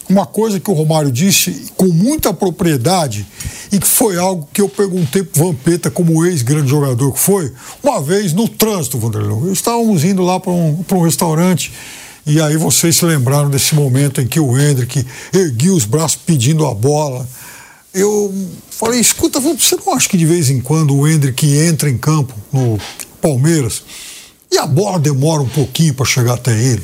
uma 0.09 0.25
coisa 0.25 0.59
que 0.59 0.69
o 0.69 0.73
Romário 0.73 1.11
disse 1.11 1.71
com 1.75 1.87
muita 1.87 2.33
propriedade 2.33 3.25
e 3.71 3.79
que 3.79 3.87
foi 3.87 4.17
algo 4.17 4.47
que 4.53 4.61
eu 4.61 4.69
perguntei 4.69 5.23
para 5.23 5.41
o 5.41 5.47
Vampeta, 5.47 5.89
como 5.89 6.25
ex-grande 6.25 6.69
jogador 6.69 7.11
que 7.11 7.19
foi, 7.19 7.51
uma 7.83 8.01
vez 8.01 8.33
no 8.33 8.47
trânsito, 8.47 8.99
Vanderlei. 8.99 9.51
Estávamos 9.51 10.03
indo 10.03 10.23
lá 10.23 10.39
para 10.39 10.51
um, 10.51 10.83
um 10.91 11.01
restaurante 11.01 11.71
e 12.25 12.41
aí 12.41 12.57
vocês 12.57 12.95
se 12.95 13.05
lembraram 13.05 13.49
desse 13.49 13.75
momento 13.75 14.19
em 14.19 14.27
que 14.27 14.39
o 14.39 14.57
Hendrick 14.57 15.05
erguiu 15.33 15.75
os 15.75 15.85
braços 15.85 16.19
pedindo 16.25 16.65
a 16.65 16.73
bola. 16.73 17.27
Eu 17.93 18.33
falei, 18.71 18.99
escuta, 18.99 19.39
você 19.39 19.75
não 19.75 19.93
acha 19.93 20.09
que 20.09 20.17
de 20.17 20.25
vez 20.25 20.49
em 20.49 20.59
quando 20.59 20.95
o 20.95 21.07
Hendrick 21.07 21.47
entra 21.57 21.89
em 21.89 21.97
campo 21.97 22.33
no 22.51 22.79
Palmeiras 23.21 23.83
e 24.51 24.57
a 24.57 24.65
bola 24.65 24.99
demora 24.99 25.41
um 25.41 25.49
pouquinho 25.49 25.93
para 25.93 26.05
chegar 26.05 26.33
até 26.33 26.51
ele? 26.51 26.83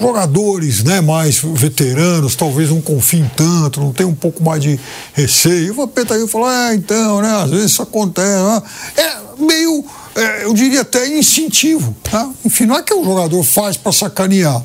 Jogadores 0.00 0.82
né, 0.82 1.00
mais 1.00 1.38
veteranos, 1.38 2.34
talvez 2.34 2.70
não 2.70 2.80
confiem 2.80 3.30
tanto, 3.36 3.80
não 3.80 3.92
tem 3.92 4.06
um 4.06 4.14
pouco 4.14 4.42
mais 4.42 4.62
de 4.62 4.78
receio. 5.12 5.72
O 5.72 5.76
Vampeta 5.76 6.14
falou, 6.26 6.50
é, 6.50 6.74
então, 6.74 7.22
né, 7.22 7.42
às 7.42 7.50
vezes 7.50 7.70
isso 7.72 7.82
acontece. 7.82 8.42
Né? 8.42 8.62
É 8.96 9.42
meio 9.42 9.84
é, 10.14 10.44
eu 10.44 10.54
diria 10.54 10.82
até 10.82 11.06
instintivo. 11.06 11.94
Tá? 12.02 12.30
Enfim, 12.44 12.66
não 12.66 12.76
é 12.76 12.82
que 12.82 12.94
o 12.94 13.04
jogador 13.04 13.42
faz 13.42 13.76
para 13.76 13.92
sacanear, 13.92 14.62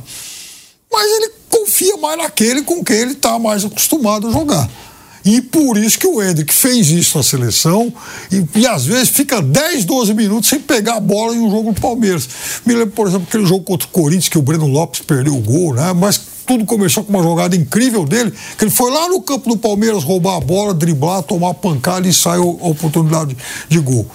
mas 0.92 1.12
ele 1.12 1.32
confia 1.50 1.98
mais 1.98 2.18
naquele 2.18 2.62
com 2.62 2.84
quem 2.84 2.98
ele 2.98 3.14
está 3.14 3.38
mais 3.40 3.66
acostumado 3.66 4.28
a 4.28 4.32
jogar. 4.32 4.70
E 5.26 5.42
por 5.42 5.78
isso 5.78 6.00
que 6.00 6.08
o 6.08 6.22
Hendrick 6.22 6.54
fez 6.54 6.90
isso 6.90 7.18
na 7.18 7.24
seleção 7.24 7.92
e, 8.32 8.44
e, 8.56 8.68
às 8.68 8.86
vezes 8.86 9.10
fica 9.10 9.42
10, 9.42 9.86
12 9.86 10.14
minutos 10.14 10.50
sem 10.50 10.60
pegar 10.60 10.96
a 10.96 11.00
bola 11.00 11.36
em 11.36 11.40
um 11.40 11.50
jogo 11.50 11.74
do 11.74 11.82
Palmeiras. 11.82 12.28
Me 12.66 12.74
lembro, 12.74 12.92
por 12.92 13.08
exemplo, 13.08 13.26
aquele 13.28 13.46
jogo 13.46 13.64
contra 13.64 13.88
o 13.88 13.92
Corinthians 13.92 14.30
que 14.30 14.38
o 14.38 14.42
Breno 14.42 14.68
Lopes 14.68 15.02
perdeu 15.02 15.36
o 15.36 15.42
gol, 15.42 15.74
né? 15.74 15.94
Mas 15.94 16.20
tudo 16.46 16.66
começou 16.66 17.04
com 17.04 17.14
uma 17.14 17.22
jogada 17.22 17.56
incrível 17.56 18.06
dele, 18.06 18.34
que 18.58 18.64
ele 18.64 18.72
foi 18.72 18.90
lá 18.92 19.08
no 19.08 19.22
campo 19.22 19.50
do 19.50 19.58
Palmeiras 19.58 20.04
roubar 20.04 20.38
a 20.38 20.40
bola, 20.40 20.74
driblar, 20.74 21.22
tomar 21.22 21.54
pancada 21.54 22.08
e 22.08 22.14
saiu 22.14 22.60
a 22.62 22.68
oportunidade 22.70 23.38
de 23.68 23.80
gol. 23.80 24.08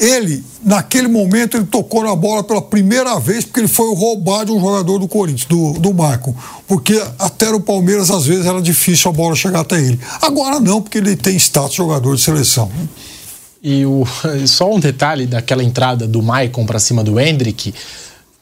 Ele, 0.00 0.42
naquele 0.64 1.08
momento, 1.08 1.58
ele 1.58 1.66
tocou 1.66 2.02
na 2.02 2.16
bola 2.16 2.42
pela 2.42 2.62
primeira 2.62 3.20
vez, 3.20 3.44
porque 3.44 3.60
ele 3.60 3.68
foi 3.68 3.94
roubar 3.94 4.46
de 4.46 4.50
um 4.50 4.58
jogador 4.58 4.98
do 4.98 5.06
Corinthians, 5.06 5.44
do, 5.44 5.74
do 5.74 5.92
Marco. 5.92 6.34
Porque 6.66 6.98
até 7.18 7.50
no 7.50 7.60
Palmeiras, 7.60 8.10
às 8.10 8.24
vezes, 8.24 8.46
era 8.46 8.62
difícil 8.62 9.10
a 9.10 9.12
bola 9.12 9.36
chegar 9.36 9.60
até 9.60 9.78
ele. 9.78 10.00
Agora 10.22 10.58
não, 10.58 10.80
porque 10.80 10.96
ele 10.96 11.16
tem 11.16 11.36
status 11.36 11.72
de 11.72 11.76
jogador 11.76 12.16
de 12.16 12.22
seleção. 12.22 12.72
E 13.62 13.84
o, 13.84 14.04
só 14.48 14.72
um 14.74 14.80
detalhe 14.80 15.26
daquela 15.26 15.62
entrada 15.62 16.08
do 16.08 16.22
Maicon 16.22 16.64
para 16.64 16.78
cima 16.78 17.04
do 17.04 17.20
Hendrick, 17.20 17.74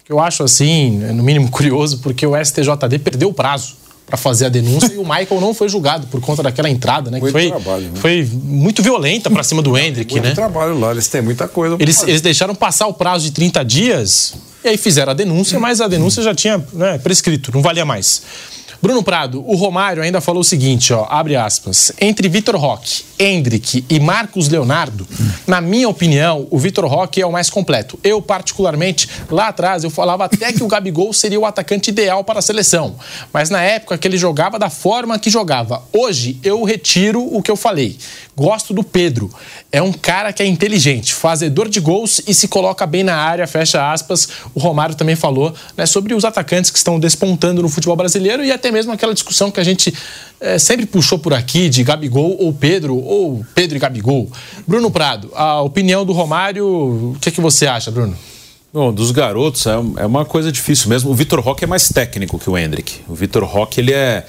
que 0.04 0.12
eu 0.12 0.20
acho 0.20 0.44
assim, 0.44 0.98
no 1.12 1.24
mínimo 1.24 1.50
curioso, 1.50 1.98
porque 1.98 2.24
o 2.24 2.36
STJD 2.36 3.00
perdeu 3.02 3.30
o 3.30 3.34
prazo 3.34 3.78
para 4.09 4.16
fazer 4.16 4.46
a 4.46 4.48
denúncia 4.48 4.92
e 4.94 4.96
o 4.96 5.02
Michael 5.02 5.40
não 5.40 5.52
foi 5.52 5.68
julgado 5.68 6.06
por 6.06 6.20
conta 6.20 6.42
daquela 6.42 6.68
entrada, 6.68 7.11
né? 7.11 7.20
Muito 7.20 7.34
que 7.34 7.40
foi, 7.40 7.50
trabalho, 7.50 7.84
né? 7.84 8.00
foi 8.00 8.28
muito 8.32 8.82
violenta 8.82 9.30
para 9.30 9.42
cima 9.42 9.61
do 9.61 9.76
Hendrick, 9.76 10.14
Muito 10.14 10.28
né? 10.28 10.34
trabalho 10.34 10.78
lá, 10.78 10.92
eles 10.92 11.06
têm 11.09 11.20
muita 11.20 11.46
coisa. 11.46 11.76
Eles, 11.78 12.02
eles 12.02 12.22
deixaram 12.22 12.54
passar 12.54 12.86
o 12.86 12.94
prazo 12.94 13.24
de 13.24 13.32
30 13.32 13.62
dias 13.64 14.34
e 14.64 14.68
aí 14.68 14.76
fizeram 14.78 15.12
a 15.12 15.14
denúncia, 15.14 15.61
mas 15.61 15.80
a 15.80 15.86
denúncia 15.86 16.22
já 16.22 16.34
tinha 16.34 16.62
né, 16.72 16.98
prescrito, 16.98 17.52
não 17.52 17.62
valia 17.62 17.84
mais. 17.84 18.22
Bruno 18.81 19.03
Prado, 19.03 19.43
o 19.45 19.57
Romário 19.57 20.03
ainda 20.03 20.20
falou 20.20 20.41
o 20.41 20.45
seguinte, 20.45 20.93
ó, 20.93 21.05
abre 21.11 21.35
aspas, 21.35 21.91
entre 22.01 22.29
Vitor 22.29 22.55
Roque, 22.55 23.05
Hendrick 23.18 23.85
e 23.91 23.99
Marcos 23.99 24.49
Leonardo, 24.49 25.05
na 25.49 25.61
minha 25.61 25.89
opinião, 25.89 26.47
o 26.49 26.59
Vitor 26.59 26.87
Roque 26.87 27.20
é 27.20 27.26
o 27.26 27.33
mais 27.33 27.51
completo. 27.51 27.99
Eu, 28.05 28.22
particularmente, 28.22 29.09
lá 29.29 29.49
atrás, 29.49 29.83
eu 29.83 29.91
falava 29.91 30.24
até 30.24 30.53
que 30.53 30.62
o 30.62 30.68
Gabigol 30.68 31.12
seria 31.12 31.41
o 31.41 31.45
atacante 31.45 31.91
ideal 31.91 32.22
para 32.22 32.39
a 32.39 32.43
seleção, 32.43 32.95
mas 33.33 33.51
na 33.51 33.61
época 33.61 33.99
que 33.99 34.07
ele 34.07 34.16
jogava 34.16 34.61
da 34.61 34.70
forma 34.70 35.18
que 35.18 35.29
jogava. 35.29 35.83
Hoje, 35.93 36.39
eu 36.45 36.62
retiro 36.62 37.20
o 37.20 37.43
que 37.43 37.51
eu 37.51 37.57
falei. 37.57 37.99
Gosto 38.39 38.72
do 38.72 38.84
Pedro. 38.84 39.28
É 39.72 39.82
um 39.82 39.93
cara 39.93 40.32
que 40.32 40.41
é 40.41 40.47
inteligente, 40.47 41.12
fazedor 41.12 41.68
de 41.68 41.80
gols 41.80 42.22
e 42.24 42.32
se 42.32 42.47
coloca 42.47 42.86
bem 42.86 43.03
na 43.03 43.16
área, 43.16 43.49
fecha 43.49 43.91
aspas. 43.93 44.28
O 44.55 44.61
Romário 44.61 44.95
também 44.95 45.16
falou 45.16 45.53
né, 45.76 45.86
sobre 45.86 46.14
os 46.14 46.24
atacantes 46.24 46.70
que 46.70 46.78
estão 46.78 47.01
despontando 47.01 47.61
no 47.62 47.68
futebol 47.68 47.97
brasileiro 47.97 48.45
e 48.45 48.53
até 48.53 48.70
mesmo 48.70 48.93
aquela 48.93 49.12
discussão 49.12 49.51
que 49.51 49.59
a 49.59 49.64
gente 49.64 49.93
eh, 50.41 50.57
sempre 50.57 50.86
puxou 50.86 51.18
por 51.18 51.34
aqui 51.34 51.68
de 51.68 51.82
Gabigol 51.82 52.36
ou 52.39 52.53
Pedro, 52.53 52.97
ou 52.97 53.45
Pedro 53.57 53.76
e 53.76 53.80
Gabigol. 53.80 54.30
Bruno 54.64 54.89
Prado, 54.89 55.32
a 55.34 55.61
opinião 55.61 56.07
do 56.07 56.12
Romário, 56.12 56.64
o 56.64 57.16
que, 57.20 57.30
é 57.30 57.32
que 57.32 57.41
você 57.41 57.66
acha, 57.66 57.91
Bruno? 57.91 58.16
Bom, 58.72 58.93
dos 58.93 59.11
garotos 59.11 59.66
é, 59.66 59.72
é 59.72 60.07
uma 60.07 60.24
coisa 60.24 60.53
difícil 60.53 60.89
mesmo. 60.89 61.11
O 61.11 61.14
Vitor 61.14 61.41
Roque 61.41 61.64
é 61.64 61.66
mais 61.66 61.89
técnico 61.89 62.39
que 62.39 62.49
o 62.49 62.57
Hendrick. 62.57 63.01
O 63.09 63.14
Vitor 63.16 63.43
Roque 63.43 63.80
ele 63.80 63.93
é, 63.93 64.24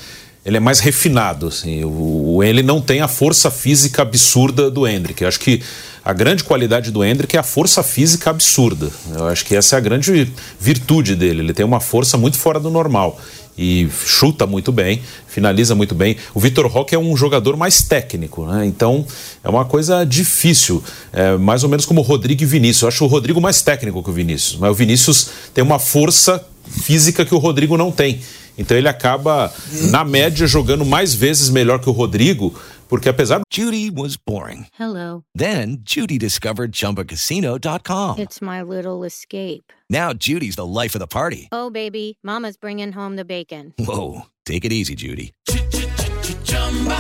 ele 0.46 0.58
é 0.58 0.60
mais 0.60 0.80
refinado. 0.80 1.48
Assim. 1.48 1.84
O, 1.84 2.42
ele 2.44 2.64
não 2.64 2.82
tem 2.82 3.02
a 3.02 3.08
força 3.08 3.52
física 3.52 4.02
absurda 4.02 4.70
do 4.70 4.88
Hendrick. 4.88 5.22
Eu 5.22 5.28
acho 5.28 5.40
que 5.40 5.62
a 6.04 6.14
grande 6.14 6.44
qualidade 6.44 6.92
do 6.92 7.04
Hendrick 7.04 7.36
é 7.36 7.40
a 7.40 7.44
força 7.44 7.84
física 7.84 8.30
absurda. 8.30 8.90
Eu 9.14 9.28
acho 9.28 9.46
que 9.46 9.56
essa 9.56 9.76
é 9.76 9.78
a 9.78 9.82
grande 9.82 10.32
virtude 10.60 11.16
dele. 11.16 11.42
Ele 11.42 11.54
tem 11.54 11.66
uma 11.66 11.80
força 11.80 12.18
muito 12.18 12.38
fora 12.38 12.60
do 12.60 12.70
normal. 12.70 13.20
E 13.62 13.90
chuta 14.06 14.48
muito 14.48 14.72
bem, 14.72 15.02
finaliza 15.28 15.76
muito 15.76 15.94
bem. 15.94 16.16
O 16.34 16.40
Vitor 16.40 16.66
Roque 16.68 16.96
é 16.96 16.98
um 16.98 17.18
jogador 17.18 17.58
mais 17.58 17.82
técnico, 17.82 18.46
né? 18.46 18.66
Então 18.66 19.06
é 19.44 19.50
uma 19.50 19.66
coisa 19.66 20.06
difícil. 20.06 20.82
É 21.12 21.36
mais 21.36 21.62
ou 21.62 21.70
menos 21.70 21.86
como 21.86 22.00
o 22.00 22.04
Rodrigo 22.04 22.42
e 22.42 22.46
Vinícius. 22.46 22.84
Eu 22.84 22.88
acho 22.88 23.04
o 23.04 23.08
Rodrigo 23.08 23.42
mais 23.42 23.62
técnico 23.62 24.02
que 24.02 24.10
o 24.10 24.14
Vinícius. 24.14 24.58
Mas 24.58 24.72
o 24.72 24.74
Vinícius 24.74 25.30
tem 25.54 25.62
uma 25.62 25.78
força 25.78 26.42
física 26.70 27.26
que 27.26 27.36
o 27.36 27.38
Rodrigo 27.38 27.76
não 27.76 27.92
tem. 27.92 28.22
Então 28.60 28.78
ele 28.78 28.90
acaba, 28.90 29.52
na 29.90 30.04
média, 30.04 30.46
jogando 30.46 30.86
mais 30.86 31.16
vezes 31.16 31.50
melhor 31.50 31.80
que 31.80 31.90
o 31.90 31.94
Rodrigo, 31.94 32.54
porque 32.90 33.08
apesar 33.08 33.42
Judy 33.50 33.90
was 33.90 34.18
boring. 34.18 34.66
Hello. 34.78 35.24
Then 35.34 35.82
Judy 35.86 36.18
discovered 36.18 36.74
ChumbaCasino.com. 36.74 38.20
It's 38.20 38.42
my 38.42 38.62
little 38.62 39.06
escape. 39.06 39.72
Now 39.90 40.12
Judy's 40.14 40.56
the 40.56 40.66
life 40.66 40.94
of 40.96 41.00
the 41.00 41.08
party. 41.08 41.48
Oh, 41.54 41.70
baby, 41.70 42.18
Mama's 42.22 42.58
bringing 42.58 42.92
home 42.92 43.16
the 43.16 43.26
bacon. 43.26 43.74
Whoa, 43.80 44.24
take 44.46 44.66
it 44.66 44.74
easy, 44.74 44.94
Judy. 44.96 45.32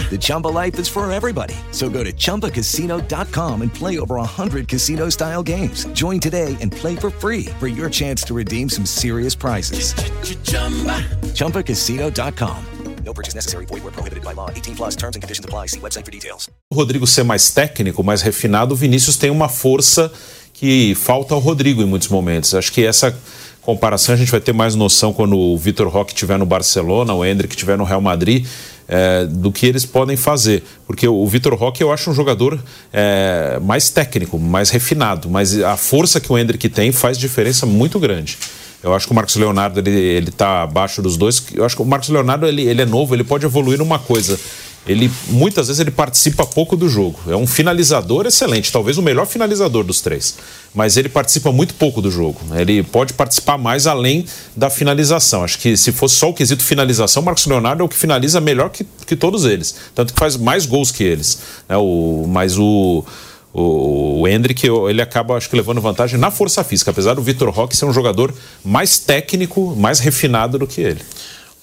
The 0.09 0.17
Chumba 0.17 0.47
life 0.47 0.79
is 0.79 0.87
for 0.87 1.09
everybody. 1.11 1.53
So 1.71 1.89
go 1.89 2.03
to 2.03 2.11
ChumbaCasino.com 2.11 3.61
and 3.61 3.71
play 3.71 3.99
over 3.99 4.15
100 4.15 4.67
casino 4.67 5.09
style 5.09 5.43
games. 5.43 5.85
Join 5.93 6.19
today 6.19 6.57
and 6.59 6.71
play 6.71 6.95
for 6.95 7.11
free 7.11 7.45
for 7.59 7.67
your 7.67 7.89
chance 7.91 8.23
to 8.23 8.33
redeem 8.33 8.69
some 8.69 8.87
serious 8.87 9.35
prizes. 9.35 9.93
ChumbaCasino.com. 11.35 12.65
No 13.05 13.13
purchase 13.13 13.35
necessary. 13.35 13.65
Void 13.65 13.83
where 13.83 13.91
prohibited 13.91 14.23
by 14.23 14.33
law. 14.33 14.49
18 14.49 14.75
plus 14.75 14.95
terms 14.95 15.15
and 15.15 15.21
conditions 15.21 15.45
apply. 15.45 15.67
See 15.67 15.79
website 15.79 16.05
for 16.05 16.11
details. 16.11 16.49
o 16.71 16.75
Rodrigo 16.75 17.07
ser 17.07 17.23
mais 17.23 17.51
técnico, 17.51 18.03
mais 18.03 18.21
refinado, 18.21 18.73
o 18.73 18.77
Vinícius 18.77 19.17
tem 19.17 19.29
uma 19.29 19.49
força 19.49 20.11
que 20.53 20.93
falta 20.95 21.33
ao 21.33 21.39
Rodrigo 21.39 21.81
em 21.81 21.85
muitos 21.85 22.07
momentos. 22.07 22.53
Acho 22.53 22.71
que 22.71 22.83
essa 22.85 23.15
comparação 23.61 24.15
a 24.15 24.17
gente 24.17 24.31
vai 24.31 24.41
ter 24.41 24.53
mais 24.53 24.75
noção 24.75 25.13
quando 25.13 25.37
o 25.37 25.57
Vitor 25.57 25.87
Roque 25.87 26.11
estiver 26.13 26.37
no 26.37 26.45
Barcelona, 26.45 27.13
o 27.13 27.23
Hendrick 27.23 27.53
estiver 27.53 27.77
no 27.77 27.83
Real 27.83 28.01
Madrid, 28.01 28.45
é, 28.89 29.25
do 29.25 29.51
que 29.51 29.67
eles 29.67 29.85
podem 29.85 30.17
fazer. 30.17 30.63
Porque 30.87 31.07
o 31.07 31.25
Vitor 31.27 31.53
Roque 31.53 31.83
eu 31.83 31.93
acho 31.93 32.09
um 32.09 32.13
jogador 32.13 32.59
é, 32.91 33.59
mais 33.61 33.89
técnico, 33.89 34.39
mais 34.39 34.71
refinado, 34.71 35.29
mas 35.29 35.57
a 35.61 35.77
força 35.77 36.19
que 36.19 36.33
o 36.33 36.37
Hendrick 36.37 36.67
tem 36.67 36.91
faz 36.91 37.17
diferença 37.17 37.65
muito 37.65 37.99
grande. 37.99 38.37
Eu 38.81 38.93
acho 38.95 39.05
que 39.05 39.11
o 39.11 39.15
Marcos 39.15 39.35
Leonardo 39.35 39.79
ele, 39.79 39.91
ele 39.91 40.31
tá 40.31 40.63
abaixo 40.63 41.01
dos 41.01 41.17
dois. 41.17 41.43
Eu 41.53 41.65
acho 41.65 41.75
que 41.75 41.81
o 41.81 41.85
Marcos 41.85 42.09
Leonardo 42.09 42.47
ele, 42.47 42.61
ele 42.61 42.81
é 42.81 42.85
novo, 42.85 43.13
ele 43.13 43.25
pode 43.25 43.45
evoluir 43.45 43.77
numa 43.77 43.99
coisa. 43.99 44.39
Ele 44.89 45.11
muitas 45.27 45.67
vezes 45.67 45.79
ele 45.79 45.91
participa 45.91 46.43
pouco 46.47 46.75
do 46.75 46.89
jogo. 46.89 47.19
É 47.27 47.35
um 47.35 47.45
finalizador 47.45 48.25
excelente, 48.25 48.71
talvez 48.71 48.97
o 48.97 49.03
melhor 49.03 49.27
finalizador 49.27 49.83
dos 49.83 50.01
três. 50.01 50.35
Mas 50.73 50.97
ele 50.97 51.07
participa 51.07 51.51
muito 51.51 51.75
pouco 51.75 52.01
do 52.01 52.09
jogo. 52.09 52.39
Ele 52.55 52.81
pode 52.81 53.13
participar 53.13 53.55
mais 53.55 53.85
além 53.85 54.25
da 54.55 54.67
finalização. 54.67 55.43
Acho 55.43 55.59
que 55.59 55.77
se 55.77 55.91
fosse 55.91 56.15
só 56.15 56.29
o 56.29 56.33
quesito 56.33 56.63
finalização, 56.63 57.21
Marcos 57.21 57.45
Leonardo 57.45 57.83
é 57.83 57.85
o 57.85 57.87
que 57.87 57.95
finaliza 57.95 58.41
melhor 58.41 58.71
que, 58.71 58.83
que 59.05 59.15
todos 59.15 59.45
eles. 59.45 59.75
Tanto 59.93 60.11
que 60.11 60.19
faz 60.19 60.35
mais 60.35 60.65
gols 60.65 60.89
que 60.89 61.03
eles. 61.03 61.37
né? 61.69 61.77
o, 61.77 62.25
mas 62.27 62.57
o, 62.57 63.05
o, 63.53 64.21
o 64.21 64.27
Hendrick, 64.27 64.67
ele 64.67 65.03
acaba, 65.03 65.35
acho 65.35 65.47
que, 65.51 65.55
levando 65.55 65.79
vantagem 65.79 66.19
na 66.19 66.31
força 66.31 66.63
física, 66.63 66.89
apesar 66.89 67.13
do 67.13 67.21
Vitor 67.21 67.51
Roque 67.51 67.77
ser 67.77 67.85
um 67.85 67.93
jogador 67.93 68.33
mais 68.65 68.97
técnico, 68.97 69.75
mais 69.77 69.99
refinado 69.99 70.57
do 70.57 70.65
que 70.65 70.81
ele. 70.81 71.01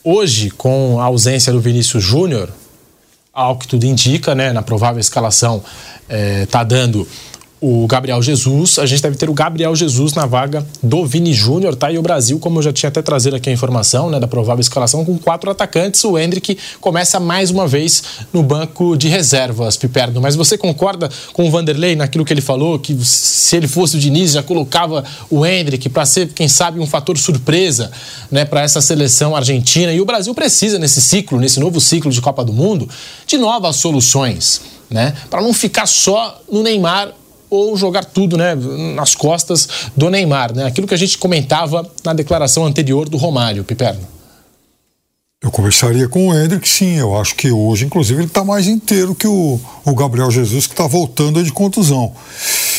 Hoje, 0.04 0.50
com 0.50 1.00
a 1.00 1.04
ausência 1.06 1.52
do 1.52 1.60
Vinícius 1.60 2.04
Júnior, 2.04 2.50
ao 3.36 3.58
que 3.58 3.68
tudo 3.68 3.84
indica, 3.84 4.34
né, 4.34 4.50
na 4.50 4.62
provável 4.62 4.98
escalação, 4.98 5.62
está 6.42 6.64
dando 6.64 7.06
o 7.60 7.86
Gabriel 7.86 8.22
Jesus. 8.22 8.78
A 8.78 8.86
gente 8.86 9.02
deve 9.02 9.16
ter 9.16 9.30
o 9.30 9.34
Gabriel 9.34 9.74
Jesus 9.74 10.12
na 10.12 10.26
vaga 10.26 10.66
do 10.82 11.06
Vini 11.06 11.32
Júnior, 11.32 11.74
tá? 11.74 11.90
E 11.90 11.98
o 11.98 12.02
Brasil, 12.02 12.38
como 12.38 12.58
eu 12.58 12.62
já 12.62 12.72
tinha 12.72 12.88
até 12.88 13.00
trazido 13.00 13.36
aqui 13.36 13.48
a 13.48 13.52
informação, 13.52 14.10
né, 14.10 14.20
da 14.20 14.26
provável 14.26 14.60
escalação, 14.60 15.04
com 15.04 15.16
quatro 15.16 15.50
atacantes. 15.50 16.04
O 16.04 16.18
Hendrick 16.18 16.58
começa 16.80 17.18
mais 17.18 17.50
uma 17.50 17.66
vez 17.66 18.02
no 18.32 18.42
banco 18.42 18.96
de 18.96 19.08
reservas, 19.08 19.76
Piperno. 19.76 20.20
Mas 20.20 20.36
você 20.36 20.58
concorda 20.58 21.10
com 21.32 21.46
o 21.46 21.50
Vanderlei 21.50 21.96
naquilo 21.96 22.24
que 22.24 22.32
ele 22.32 22.40
falou, 22.40 22.78
que 22.78 22.94
se 23.04 23.56
ele 23.56 23.66
fosse 23.66 23.96
o 23.96 23.98
Diniz, 23.98 24.32
já 24.32 24.42
colocava 24.42 25.02
o 25.30 25.44
Hendrick 25.44 25.88
para 25.88 26.04
ser, 26.04 26.28
quem 26.28 26.48
sabe, 26.48 26.78
um 26.78 26.86
fator 26.86 27.16
surpresa, 27.16 27.90
né, 28.30 28.44
para 28.44 28.60
essa 28.60 28.80
seleção 28.80 29.34
argentina. 29.34 29.92
E 29.92 30.00
o 30.00 30.04
Brasil 30.04 30.34
precisa, 30.34 30.78
nesse 30.78 31.00
ciclo, 31.00 31.38
nesse 31.38 31.58
novo 31.58 31.80
ciclo 31.80 32.10
de 32.10 32.20
Copa 32.20 32.44
do 32.44 32.52
Mundo, 32.52 32.88
de 33.26 33.38
novas 33.38 33.76
soluções, 33.76 34.60
né? 34.90 35.14
Para 35.30 35.42
não 35.42 35.52
ficar 35.52 35.86
só 35.86 36.40
no 36.50 36.62
Neymar 36.62 37.12
ou 37.48 37.76
jogar 37.76 38.04
tudo 38.04 38.36
né, 38.36 38.54
nas 38.94 39.14
costas 39.14 39.68
do 39.96 40.10
Neymar. 40.10 40.54
Né? 40.54 40.66
Aquilo 40.66 40.86
que 40.86 40.94
a 40.94 40.98
gente 40.98 41.18
comentava 41.18 41.88
na 42.04 42.12
declaração 42.12 42.64
anterior 42.64 43.08
do 43.08 43.16
Romário, 43.16 43.64
Piperno. 43.64 44.16
Eu 45.42 45.50
conversaria 45.50 46.08
com 46.08 46.28
o 46.28 46.34
Hendrick, 46.34 46.66
sim. 46.66 46.96
Eu 46.96 47.16
acho 47.16 47.34
que 47.34 47.50
hoje, 47.50 47.84
inclusive, 47.84 48.20
ele 48.20 48.26
está 48.26 48.42
mais 48.42 48.66
inteiro 48.66 49.14
que 49.14 49.28
o, 49.28 49.60
o 49.84 49.94
Gabriel 49.94 50.30
Jesus, 50.30 50.66
que 50.66 50.72
está 50.72 50.86
voltando 50.86 51.42
de 51.44 51.52
contusão. 51.52 52.12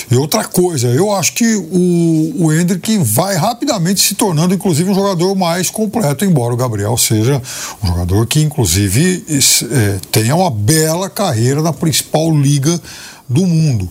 E 0.09 0.15
outra 0.15 0.43
coisa, 0.43 0.87
eu 0.87 1.13
acho 1.13 1.33
que 1.33 1.55
o, 1.55 2.45
o 2.45 2.53
Hendrick 2.53 2.97
vai 2.97 3.35
rapidamente 3.35 4.01
se 4.01 4.15
tornando, 4.15 4.53
inclusive, 4.53 4.89
um 4.89 4.95
jogador 4.95 5.35
mais 5.35 5.69
completo, 5.69 6.25
embora 6.25 6.53
o 6.53 6.57
Gabriel 6.57 6.97
seja 6.97 7.41
um 7.83 7.87
jogador 7.87 8.25
que, 8.25 8.41
inclusive, 8.41 9.23
é, 9.29 9.99
tenha 10.11 10.35
uma 10.35 10.49
bela 10.49 11.09
carreira 11.09 11.61
na 11.61 11.71
principal 11.71 12.31
liga 12.31 12.81
do 13.29 13.45
mundo. 13.45 13.89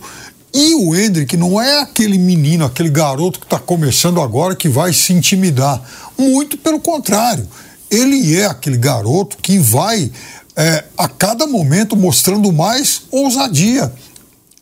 E 0.53 0.73
o 0.75 0.95
Hendrick 0.95 1.35
não 1.35 1.61
é 1.61 1.81
aquele 1.81 2.17
menino, 2.17 2.65
aquele 2.65 2.89
garoto 2.89 3.39
que 3.39 3.45
está 3.45 3.59
começando 3.59 4.21
agora 4.21 4.55
que 4.55 4.69
vai 4.69 4.93
se 4.93 5.13
intimidar. 5.13 5.81
Muito 6.17 6.57
pelo 6.57 6.79
contrário. 6.79 7.47
Ele 7.89 8.35
é 8.35 8.45
aquele 8.45 8.77
garoto 8.77 9.37
que 9.37 9.59
vai, 9.59 10.11
é, 10.55 10.83
a 10.97 11.07
cada 11.07 11.45
momento, 11.47 11.95
mostrando 11.95 12.51
mais 12.51 13.03
ousadia. 13.11 13.91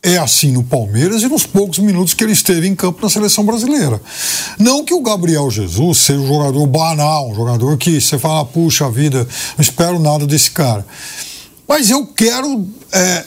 É 0.03 0.17
assim 0.17 0.51
no 0.51 0.63
Palmeiras 0.63 1.23
e 1.23 1.27
nos 1.27 1.47
poucos 1.47 1.79
minutos 1.79 2.13
que 2.13 2.23
ele 2.23 2.33
esteve 2.33 2.67
em 2.67 2.75
campo 2.75 3.01
na 3.01 3.09
seleção 3.09 3.43
brasileira. 3.43 3.99
Não 4.59 4.85
que 4.85 4.93
o 4.93 5.01
Gabriel 5.01 5.49
Jesus 5.49 5.97
seja 5.97 6.19
um 6.19 6.27
jogador 6.27 6.67
banal, 6.67 7.31
um 7.31 7.35
jogador 7.35 7.75
que 7.77 7.99
você 7.99 8.19
fala, 8.19 8.45
puxa 8.45 8.87
vida, 8.91 9.27
não 9.57 9.63
espero 9.63 9.97
nada 9.97 10.27
desse 10.27 10.51
cara. 10.51 10.85
Mas 11.67 11.89
eu 11.89 12.05
quero 12.05 12.67
é, 12.91 13.25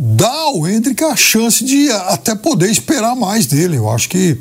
dar 0.00 0.30
ao 0.30 0.68
Hendrick 0.68 1.02
a 1.02 1.16
chance 1.16 1.64
de 1.64 1.90
até 1.90 2.36
poder 2.36 2.70
esperar 2.70 3.16
mais 3.16 3.46
dele. 3.46 3.76
Eu 3.76 3.90
acho 3.90 4.08
que 4.08 4.38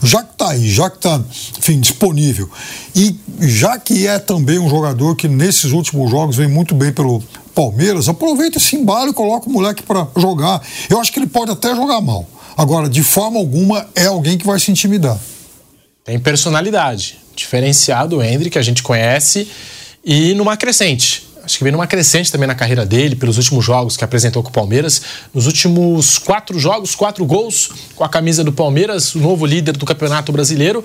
já 0.00 0.22
que 0.22 0.32
está 0.32 0.50
aí, 0.50 0.70
já 0.70 0.88
que 0.88 0.98
está, 0.98 1.20
enfim, 1.58 1.80
disponível 1.80 2.48
e 2.94 3.16
já 3.40 3.76
que 3.76 4.06
é 4.06 4.20
também 4.20 4.60
um 4.60 4.70
jogador 4.70 5.16
que 5.16 5.26
nesses 5.26 5.72
últimos 5.72 6.08
jogos 6.08 6.36
vem 6.36 6.46
muito 6.46 6.76
bem 6.76 6.92
pelo 6.92 7.20
Palmeiras, 7.52 8.08
aproveita 8.08 8.58
esse 8.58 8.76
embalo 8.76 9.10
e 9.10 9.12
coloca 9.12 9.48
o 9.48 9.52
moleque 9.52 9.82
para 9.82 10.06
jogar. 10.16 10.62
Eu 10.88 11.00
acho 11.00 11.12
que 11.12 11.18
ele 11.18 11.26
pode 11.26 11.50
até 11.50 11.74
jogar 11.74 12.00
mal. 12.00 12.24
Agora, 12.56 12.88
de 12.88 13.02
forma 13.02 13.38
alguma, 13.38 13.88
é 13.96 14.06
alguém 14.06 14.38
que 14.38 14.46
vai 14.46 14.60
se 14.60 14.70
intimidar. 14.70 15.18
Tem 16.04 16.20
personalidade, 16.20 17.18
diferenciado 17.34 18.18
o 18.18 18.22
Hendrick, 18.22 18.50
que 18.50 18.58
a 18.58 18.62
gente 18.62 18.82
conhece, 18.82 19.48
e 20.04 20.34
numa 20.34 20.56
crescente 20.56 21.29
acho 21.44 21.58
que 21.58 21.64
vem 21.64 21.72
numa 21.72 21.86
crescente 21.86 22.30
também 22.30 22.46
na 22.46 22.54
carreira 22.54 22.84
dele, 22.84 23.14
pelos 23.16 23.36
últimos 23.36 23.64
jogos 23.64 23.96
que 23.96 24.04
apresentou 24.04 24.42
com 24.42 24.48
o 24.48 24.52
Palmeiras. 24.52 25.02
Nos 25.32 25.46
últimos 25.46 26.18
quatro 26.18 26.58
jogos, 26.58 26.94
quatro 26.94 27.24
gols 27.24 27.70
com 27.94 28.04
a 28.04 28.08
camisa 28.08 28.42
do 28.44 28.52
Palmeiras, 28.52 29.14
o 29.14 29.18
novo 29.18 29.46
líder 29.46 29.76
do 29.76 29.84
Campeonato 29.84 30.32
Brasileiro. 30.32 30.84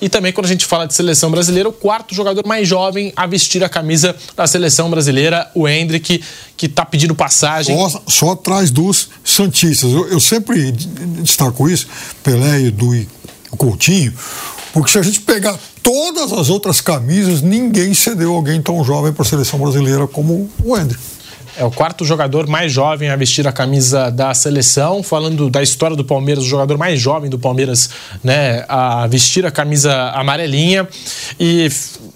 E 0.00 0.08
também, 0.08 0.32
quando 0.32 0.46
a 0.46 0.48
gente 0.48 0.64
fala 0.64 0.86
de 0.86 0.94
seleção 0.94 1.30
brasileira, 1.30 1.68
o 1.68 1.72
quarto 1.72 2.14
jogador 2.14 2.46
mais 2.46 2.68
jovem 2.68 3.12
a 3.16 3.26
vestir 3.26 3.62
a 3.62 3.68
camisa 3.68 4.16
da 4.36 4.46
seleção 4.46 4.90
brasileira, 4.90 5.50
o 5.54 5.68
Hendrick, 5.68 6.22
que 6.56 6.66
está 6.66 6.84
pedindo 6.84 7.14
passagem. 7.14 7.76
Só, 7.76 8.02
só 8.06 8.30
atrás 8.32 8.70
dos 8.70 9.08
Santistas. 9.24 9.92
Eu, 9.92 10.08
eu 10.08 10.20
sempre 10.20 10.72
destaco 10.72 11.68
isso, 11.68 11.86
Pelé, 12.22 12.60
e 12.60 13.08
Coutinho, 13.56 14.12
porque 14.76 14.90
se 14.90 14.98
a 14.98 15.02
gente 15.02 15.22
pegar 15.22 15.58
todas 15.82 16.30
as 16.34 16.50
outras 16.50 16.82
camisas, 16.82 17.40
ninguém 17.40 17.94
cedeu 17.94 18.34
alguém 18.34 18.60
tão 18.60 18.84
jovem 18.84 19.10
para 19.10 19.22
a 19.22 19.24
seleção 19.24 19.58
brasileira 19.58 20.06
como 20.06 20.50
o 20.62 20.76
Hendrick. 20.76 21.02
É 21.56 21.64
o 21.64 21.70
quarto 21.70 22.04
jogador 22.04 22.46
mais 22.46 22.70
jovem 22.70 23.08
a 23.08 23.16
vestir 23.16 23.48
a 23.48 23.52
camisa 23.52 24.10
da 24.10 24.34
seleção. 24.34 25.02
Falando 25.02 25.48
da 25.48 25.62
história 25.62 25.96
do 25.96 26.04
Palmeiras, 26.04 26.44
o 26.44 26.46
jogador 26.46 26.76
mais 26.76 27.00
jovem 27.00 27.30
do 27.30 27.38
Palmeiras 27.38 27.88
né, 28.22 28.66
a 28.68 29.06
vestir 29.06 29.46
a 29.46 29.50
camisa 29.50 30.10
amarelinha. 30.10 30.86
E 31.40 31.70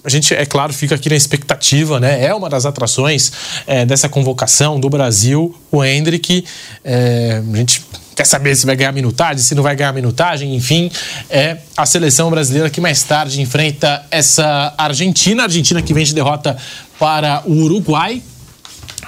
a 0.04 0.10
gente, 0.10 0.34
é 0.34 0.44
claro, 0.44 0.74
fica 0.74 0.96
aqui 0.96 1.08
na 1.08 1.16
expectativa, 1.16 1.98
né? 1.98 2.22
É 2.22 2.34
uma 2.34 2.50
das 2.50 2.66
atrações 2.66 3.32
é, 3.66 3.86
dessa 3.86 4.06
convocação 4.06 4.78
do 4.78 4.90
Brasil, 4.90 5.58
o 5.72 5.82
Hendrick. 5.82 6.44
É, 6.84 7.42
a 7.50 7.56
gente 7.56 7.82
quer 8.20 8.26
saber 8.26 8.54
se 8.54 8.66
vai 8.66 8.76
ganhar 8.76 8.92
minutagem, 8.92 9.38
se 9.38 9.54
não 9.54 9.62
vai 9.62 9.74
ganhar 9.74 9.94
minutagem, 9.94 10.54
enfim, 10.54 10.92
é 11.30 11.56
a 11.74 11.86
seleção 11.86 12.28
brasileira 12.28 12.68
que 12.68 12.78
mais 12.78 13.02
tarde 13.02 13.40
enfrenta 13.40 14.04
essa 14.10 14.74
Argentina, 14.76 15.44
Argentina 15.44 15.80
que 15.80 15.94
vem 15.94 16.04
de 16.04 16.14
derrota 16.14 16.54
para 16.98 17.42
o 17.46 17.52
Uruguai 17.52 18.22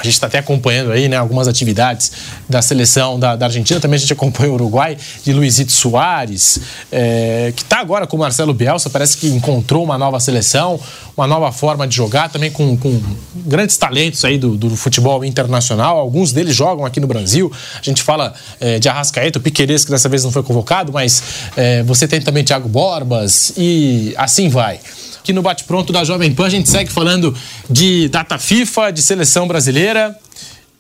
a 0.03 0.05
gente 0.05 0.15
está 0.15 0.27
até 0.27 0.39
acompanhando 0.39 0.93
aí, 0.93 1.09
né, 1.09 1.17
algumas 1.17 1.47
atividades 1.47 2.13
da 2.49 2.61
seleção 2.61 3.19
da, 3.19 3.37
da, 3.37 3.47
Argentina. 3.47 3.79
Também 3.81 3.97
a 3.97 4.01
gente 4.01 4.13
acompanha 4.13 4.51
o 4.51 4.55
Uruguai 4.55 4.97
de 5.25 5.33
Luizito 5.33 5.73
Soares, 5.73 6.61
é, 6.91 7.53
que 7.55 7.63
está 7.63 7.79
agora 7.79 8.07
com 8.07 8.17
o 8.17 8.21
Marcelo 8.21 8.53
Bielsa. 8.53 8.91
Parece 8.91 9.17
que 9.17 9.29
encontrou 9.29 9.85
uma 9.85 9.97
nova 9.97 10.19
seleção, 10.19 10.79
uma 11.17 11.27
nova 11.27 11.53
forma 11.53 11.87
de 11.87 11.95
jogar, 11.95 12.31
também 12.31 12.51
com, 12.51 12.77
com 12.77 13.01
grandes 13.35 13.77
talentos 13.77 14.25
aí 14.25 14.39
do, 14.39 14.57
do, 14.57 14.77
futebol 14.77 15.25
internacional. 15.25 15.99
Alguns 15.99 16.33
deles 16.33 16.55
jogam 16.55 16.85
aqui 16.85 16.99
no 16.99 17.07
Brasil. 17.07 17.53
A 17.79 17.83
gente 17.83 18.03
fala 18.03 18.35
é, 18.61 18.79
de 18.79 18.89
Arrascaeta, 18.89 19.39
o 19.39 19.43
Piqueires, 19.43 19.85
que 19.85 19.91
dessa 19.91 20.09
vez 20.09 20.25
não 20.25 20.33
foi 20.33 20.43
convocado, 20.43 20.93
mas 20.93 21.23
é, 21.57 21.83
você 21.83 22.09
tem 22.09 22.21
também 22.21 22.43
Thiago 22.43 22.69
Borbas 22.69 23.53
e 23.57 24.15
assim 24.17 24.49
vai. 24.49 24.81
Aqui 25.23 25.33
no 25.33 25.41
Bate 25.41 25.63
Pronto 25.63 25.93
da 25.93 26.03
Jovem 26.03 26.35
Pan 26.35 26.47
a 26.47 26.51
gente 26.51 26.69
segue 26.69 26.91
falando 26.91 27.33
de 27.71 28.09
data 28.09 28.37
FIFA, 28.39 28.91
de 28.91 29.01
seleção 29.01 29.47
brasileira. 29.47 30.19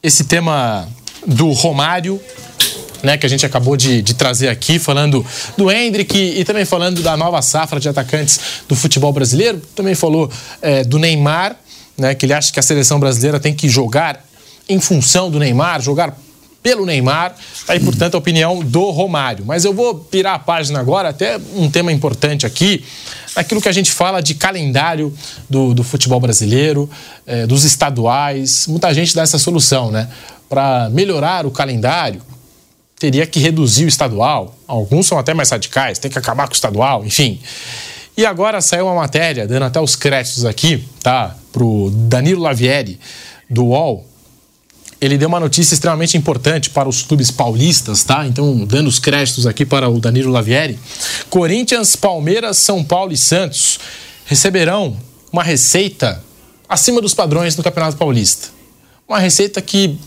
Esse 0.02 0.24
tema 0.24 0.88
do 1.24 1.52
Romário, 1.52 2.20
né, 3.04 3.16
que 3.16 3.24
a 3.24 3.28
gente 3.28 3.46
acabou 3.46 3.76
de, 3.76 4.02
de, 4.02 4.14
trazer 4.14 4.48
aqui, 4.48 4.80
falando 4.80 5.24
do 5.56 5.70
Hendrick 5.70 6.18
e 6.18 6.44
também 6.44 6.64
falando 6.64 7.02
da 7.02 7.16
nova 7.16 7.40
safra 7.40 7.78
de 7.78 7.88
atacantes 7.88 8.40
do 8.68 8.74
futebol 8.74 9.12
brasileiro. 9.12 9.62
Também 9.76 9.94
falou 9.94 10.28
é, 10.60 10.82
do 10.82 10.98
Neymar, 10.98 11.54
né, 11.96 12.12
que 12.12 12.26
ele 12.26 12.32
acha 12.32 12.52
que 12.52 12.58
a 12.58 12.64
seleção 12.64 12.98
brasileira 12.98 13.38
tem 13.38 13.54
que 13.54 13.68
jogar 13.68 14.24
em 14.68 14.80
função 14.80 15.30
do 15.30 15.38
Neymar, 15.38 15.80
jogar 15.80 16.18
pelo 16.62 16.84
Neymar. 16.84 17.34
Tá 17.66 17.74
aí, 17.74 17.80
portanto, 17.80 18.14
a 18.14 18.18
opinião 18.18 18.60
do 18.60 18.90
Romário. 18.90 19.44
Mas 19.46 19.64
eu 19.64 19.72
vou 19.72 20.04
virar 20.10 20.34
a 20.34 20.38
página 20.40 20.80
agora, 20.80 21.10
até 21.10 21.38
um 21.54 21.70
tema 21.70 21.92
importante 21.92 22.46
aqui, 22.46 22.84
aquilo 23.34 23.60
que 23.60 23.68
a 23.68 23.72
gente 23.72 23.90
fala 23.90 24.20
de 24.20 24.34
calendário 24.34 25.12
do, 25.48 25.74
do 25.74 25.82
futebol 25.82 26.20
brasileiro, 26.20 26.88
é, 27.26 27.46
dos 27.46 27.64
estaduais. 27.64 28.66
Muita 28.66 28.92
gente 28.92 29.14
dá 29.14 29.22
essa 29.22 29.38
solução, 29.38 29.90
né? 29.90 30.08
Para 30.48 30.90
melhorar 30.90 31.46
o 31.46 31.50
calendário, 31.50 32.22
teria 32.98 33.26
que 33.26 33.40
reduzir 33.40 33.84
o 33.84 33.88
estadual. 33.88 34.54
Alguns 34.66 35.06
são 35.06 35.18
até 35.18 35.34
mais 35.34 35.50
radicais, 35.50 35.98
tem 35.98 36.10
que 36.10 36.18
acabar 36.18 36.46
com 36.46 36.52
o 36.52 36.54
estadual, 36.54 37.04
enfim. 37.04 37.40
E 38.16 38.26
agora 38.26 38.60
saiu 38.60 38.86
uma 38.86 38.94
matéria, 38.94 39.46
dando 39.46 39.64
até 39.64 39.80
os 39.80 39.96
créditos 39.96 40.44
aqui, 40.44 40.86
tá? 41.02 41.34
Pro 41.50 41.90
Danilo 41.90 42.42
Lavieri, 42.42 43.00
do 43.48 43.66
UOL, 43.66 44.06
ele 45.02 45.18
deu 45.18 45.26
uma 45.26 45.40
notícia 45.40 45.74
extremamente 45.74 46.16
importante 46.16 46.70
para 46.70 46.88
os 46.88 47.02
clubes 47.02 47.28
paulistas, 47.28 48.04
tá? 48.04 48.24
Então, 48.24 48.64
dando 48.64 48.86
os 48.86 49.00
créditos 49.00 49.48
aqui 49.48 49.66
para 49.66 49.90
o 49.90 49.98
Danilo 49.98 50.30
Lavieri. 50.30 50.78
Corinthians, 51.28 51.96
Palmeiras, 51.96 52.58
São 52.58 52.84
Paulo 52.84 53.12
e 53.12 53.16
Santos 53.16 53.80
receberão 54.26 54.96
uma 55.32 55.42
receita 55.42 56.22
acima 56.68 57.00
dos 57.00 57.14
padrões 57.14 57.56
do 57.56 57.64
Campeonato 57.64 57.96
Paulista. 57.96 58.50
Uma 59.08 59.18
receita 59.18 59.60
que 59.60 59.98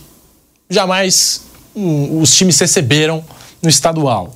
jamais 0.70 1.42
os 1.74 2.34
times 2.34 2.58
receberam 2.58 3.22
no 3.60 3.68
estadual. 3.68 4.34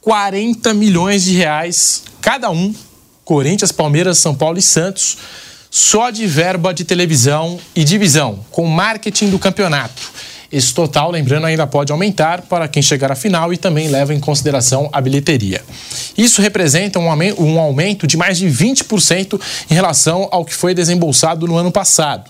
40 0.00 0.72
milhões 0.72 1.24
de 1.24 1.32
reais 1.32 2.04
cada 2.22 2.50
um. 2.50 2.74
Corinthians, 3.22 3.70
Palmeiras, 3.70 4.16
São 4.16 4.34
Paulo 4.34 4.56
e 4.56 4.62
Santos 4.62 5.18
só 5.70 6.10
de 6.10 6.26
verba 6.26 6.74
de 6.74 6.84
televisão 6.84 7.58
e 7.74 7.84
divisão, 7.84 8.40
com 8.50 8.66
marketing 8.66 9.30
do 9.30 9.38
campeonato. 9.38 10.10
Esse 10.52 10.74
total, 10.74 11.12
lembrando, 11.12 11.46
ainda 11.46 11.64
pode 11.64 11.92
aumentar 11.92 12.42
para 12.42 12.66
quem 12.66 12.82
chegar 12.82 13.12
à 13.12 13.14
final 13.14 13.52
e 13.52 13.56
também 13.56 13.86
leva 13.86 14.12
em 14.12 14.18
consideração 14.18 14.90
a 14.92 15.00
bilheteria. 15.00 15.62
Isso 16.18 16.42
representa 16.42 16.98
um 16.98 17.60
aumento 17.60 18.04
de 18.04 18.16
mais 18.16 18.36
de 18.36 18.48
20% 18.48 19.40
em 19.70 19.74
relação 19.74 20.28
ao 20.32 20.44
que 20.44 20.52
foi 20.52 20.74
desembolsado 20.74 21.46
no 21.46 21.56
ano 21.56 21.70
passado. 21.70 22.28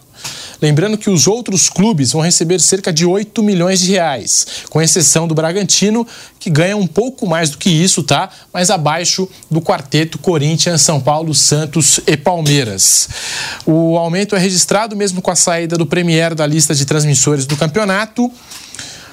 Lembrando 0.61 0.99
que 0.99 1.09
os 1.09 1.27
outros 1.27 1.69
clubes 1.69 2.13
vão 2.13 2.21
receber 2.21 2.61
cerca 2.61 2.93
de 2.93 3.07
8 3.07 3.43
milhões 3.43 3.81
de 3.81 3.93
reais, 3.93 4.47
com 4.69 4.81
exceção 4.81 5.27
do 5.27 5.35
Bragantino, 5.35 6.07
que 6.39 6.51
ganha 6.51 6.77
um 6.77 6.87
pouco 6.87 7.27
mais 7.27 7.51
do 7.51 7.59
que 7.59 7.71
isso, 7.71 8.03
tá? 8.03 8.29
Mas 8.53 8.69
abaixo 8.69 9.29
do 9.51 9.61
quarteto 9.63 10.19
Corinthians, 10.19 10.83
São 10.83 11.01
Paulo, 11.01 11.35
Santos 11.35 12.01
e 12.07 12.17
Palmeiras. 12.17 13.09
O 13.65 13.97
aumento 13.97 14.37
é 14.37 14.39
registrado 14.39 14.95
mesmo 14.95 15.23
com 15.23 15.31
a 15.31 15.37
saída 15.37 15.79
do 15.79 15.87
Premier 15.87 16.35
da 16.35 16.47
lista 16.47 16.75
de 16.75 16.85
transmissores 16.85 17.47
do 17.47 17.57
campeonato 17.57 18.31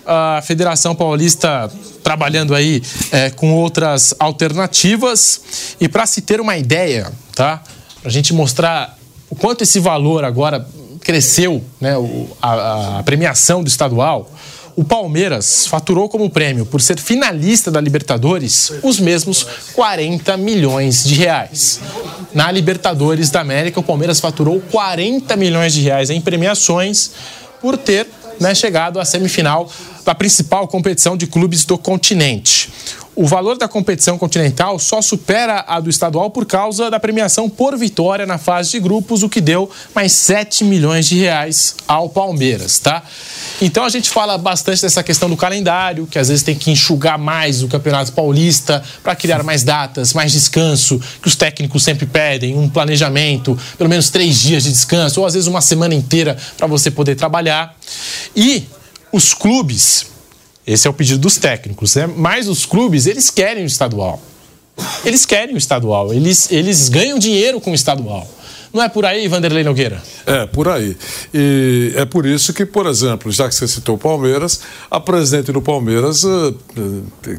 a 0.07 0.41
Federação 0.41 0.95
Paulista 0.95 1.69
trabalhando 2.01 2.55
aí 2.55 2.81
é, 3.11 3.29
com 3.29 3.53
outras 3.53 4.15
alternativas. 4.17 5.41
E 5.81 5.89
para 5.89 6.05
se 6.05 6.21
ter 6.21 6.39
uma 6.39 6.55
ideia, 6.55 7.11
tá? 7.35 7.61
Para 7.99 8.07
a 8.07 8.11
gente 8.11 8.33
mostrar 8.33 8.97
o 9.29 9.35
quanto 9.35 9.63
esse 9.63 9.81
valor 9.81 10.23
agora 10.23 10.65
cresceu 11.07 11.63
né, 11.79 11.93
a, 12.41 12.99
a 12.99 13.03
premiação 13.03 13.63
do 13.63 13.69
estadual, 13.69 14.29
o 14.75 14.83
Palmeiras 14.83 15.65
faturou 15.65 16.09
como 16.09 16.29
prêmio, 16.29 16.65
por 16.65 16.81
ser 16.81 16.99
finalista 16.99 17.71
da 17.71 17.79
Libertadores, 17.79 18.73
os 18.83 18.99
mesmos 18.99 19.47
40 19.73 20.35
milhões 20.35 21.05
de 21.05 21.15
reais. 21.15 21.79
Na 22.33 22.51
Libertadores 22.51 23.29
da 23.29 23.39
América, 23.39 23.79
o 23.79 23.83
Palmeiras 23.83 24.19
faturou 24.19 24.59
40 24.69 25.33
milhões 25.37 25.73
de 25.73 25.79
reais 25.79 26.09
em 26.09 26.19
premiações 26.19 27.11
por 27.61 27.77
ter 27.77 28.05
né, 28.37 28.53
chegado 28.53 28.99
à 28.99 29.05
semifinal 29.05 29.71
da 30.03 30.13
principal 30.13 30.67
competição 30.67 31.15
de 31.15 31.25
clubes 31.25 31.63
do 31.63 31.77
continente. 31.77 32.69
O 33.17 33.25
valor 33.25 33.57
da 33.57 33.67
competição 33.67 34.15
continental 34.15 34.77
só 34.77 35.01
supera 35.01 35.65
a 35.67 35.79
do 35.79 35.89
estadual 35.89 36.29
por 36.29 36.45
causa 36.45 36.91
da 36.91 36.99
premiação 36.99 37.49
por 37.49 37.75
vitória 37.75 38.27
na 38.27 38.37
fase 38.37 38.69
de 38.69 38.79
grupos, 38.79 39.23
o 39.23 39.29
que 39.29 39.41
deu 39.41 39.67
mais 39.95 40.11
7 40.11 40.63
milhões 40.63 41.07
de 41.07 41.17
reais 41.17 41.75
ao 41.87 42.09
Palmeiras, 42.09 42.77
tá? 42.77 43.01
Então 43.59 43.83
a 43.83 43.89
gente 43.89 44.11
fala 44.11 44.37
bastante 44.37 44.83
dessa 44.83 45.01
questão 45.01 45.27
do 45.27 45.35
calendário, 45.35 46.05
que 46.05 46.19
às 46.19 46.27
vezes 46.27 46.43
tem 46.43 46.53
que 46.53 46.69
enxugar 46.69 47.17
mais 47.17 47.63
o 47.63 47.67
Campeonato 47.67 48.11
Paulista 48.11 48.83
para 49.01 49.15
criar 49.15 49.41
mais 49.41 49.63
datas, 49.63 50.13
mais 50.13 50.31
descanso, 50.31 51.01
que 51.19 51.27
os 51.27 51.35
técnicos 51.35 51.83
sempre 51.83 52.05
pedem, 52.05 52.55
um 52.55 52.69
planejamento, 52.69 53.57
pelo 53.79 53.89
menos 53.89 54.11
três 54.11 54.39
dias 54.39 54.61
de 54.61 54.71
descanso, 54.71 55.21
ou 55.21 55.25
às 55.25 55.33
vezes 55.33 55.47
uma 55.47 55.61
semana 55.61 55.95
inteira 55.95 56.37
para 56.55 56.67
você 56.67 56.91
poder 56.91 57.15
trabalhar. 57.15 57.75
E 58.35 58.67
os 59.11 59.33
clubes, 59.33 60.05
esse 60.67 60.85
é 60.85 60.89
o 60.89 60.93
pedido 60.93 61.19
dos 61.19 61.37
técnicos, 61.37 61.95
né? 61.95 62.05
Mas 62.05 62.49
os 62.49 62.65
clubes, 62.65 63.07
eles 63.07 63.29
querem 63.29 63.63
o 63.63 63.67
estadual. 63.67 64.21
Eles 65.05 65.25
querem 65.25 65.55
o 65.55 65.57
estadual, 65.57 66.13
eles, 66.13 66.51
eles 66.51 66.89
ganham 66.89 67.17
dinheiro 67.17 67.59
com 67.59 67.71
o 67.71 67.73
estadual. 67.73 68.27
Não 68.73 68.83
é 68.83 68.89
por 68.89 69.05
aí, 69.05 69.27
Vanderlei 69.27 69.63
Nogueira? 69.63 70.03
É, 70.25 70.45
por 70.45 70.67
aí. 70.67 70.95
E 71.33 71.93
é 71.95 72.05
por 72.05 72.25
isso 72.25 72.53
que, 72.53 72.65
por 72.65 72.85
exemplo, 72.85 73.31
já 73.31 73.47
que 73.47 73.55
você 73.55 73.67
citou 73.67 73.95
o 73.95 73.97
Palmeiras, 73.97 74.59
a 74.91 74.99
presidente 74.99 75.51
do 75.51 75.61
Palmeiras 75.61 76.23
uh, 76.23 76.55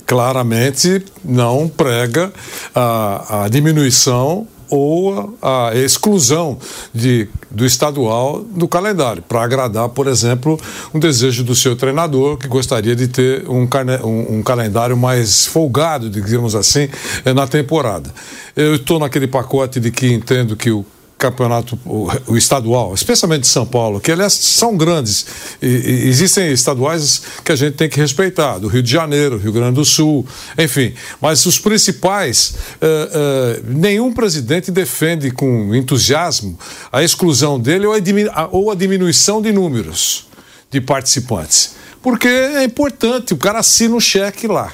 claramente 0.06 1.04
não 1.22 1.68
prega 1.68 2.32
a, 2.74 3.44
a 3.44 3.48
diminuição 3.48 4.48
ou 4.70 5.36
a, 5.40 5.72
exclusão 5.74 6.58
de, 6.94 7.28
do 7.50 7.64
estadual 7.64 8.42
do 8.42 8.68
calendário, 8.68 9.22
para 9.22 9.42
agradar, 9.42 9.88
por 9.88 10.06
exemplo, 10.06 10.58
um 10.94 10.98
desejo 10.98 11.42
do 11.44 11.54
seu 11.54 11.76
treinador, 11.76 12.36
que 12.36 12.48
gostaria 12.48 12.94
de 12.94 13.08
ter 13.08 13.48
um, 13.48 13.68
um, 14.04 14.38
um 14.38 14.42
calendário 14.42 14.96
mais 14.96 15.46
folgado, 15.46 16.10
digamos 16.10 16.54
assim, 16.54 16.88
na 17.34 17.46
temporada. 17.46 18.12
Eu 18.56 18.74
estou 18.76 18.98
naquele 18.98 19.26
pacote 19.26 19.80
de 19.80 19.90
que 19.90 20.12
entendo 20.12 20.56
que 20.56 20.70
o 20.70 20.84
campeonato 21.18 21.78
o, 21.84 22.08
o, 22.28 22.36
estadual, 22.36 22.94
especialmente 22.94 23.40
de 23.40 23.48
São 23.48 23.66
Paulo, 23.66 24.00
que 24.00 24.12
aliás 24.12 24.32
são 24.32 24.76
grandes. 24.76 25.26
E, 25.60 25.66
e, 25.66 26.08
existem 26.08 26.52
estaduais 26.52 27.22
que 27.44 27.50
a 27.50 27.56
gente 27.56 27.74
tem 27.74 27.88
que 27.88 27.98
respeitar, 27.98 28.58
do 28.58 28.68
Rio 28.68 28.82
de 28.82 28.90
Janeiro, 28.90 29.36
Rio 29.36 29.52
Grande 29.52 29.74
do 29.74 29.84
Sul, 29.84 30.24
enfim. 30.56 30.94
Mas 31.20 31.44
os 31.44 31.58
principais, 31.58 32.54
eh, 32.80 33.10
eh, 33.12 33.60
nenhum 33.66 34.12
presidente 34.12 34.70
defende 34.70 35.32
com 35.32 35.74
entusiasmo 35.74 36.56
a 36.92 37.02
exclusão 37.02 37.58
dele 37.58 37.86
ou 37.86 37.94
a, 37.94 38.48
ou 38.52 38.70
a 38.70 38.74
diminuição 38.76 39.42
de 39.42 39.52
números 39.52 40.28
de 40.70 40.80
participantes. 40.80 41.76
Porque 42.00 42.28
é 42.28 42.62
importante, 42.62 43.34
o 43.34 43.36
cara 43.36 43.58
assina 43.58 43.96
um 43.96 44.00
cheque 44.00 44.46
lá. 44.46 44.72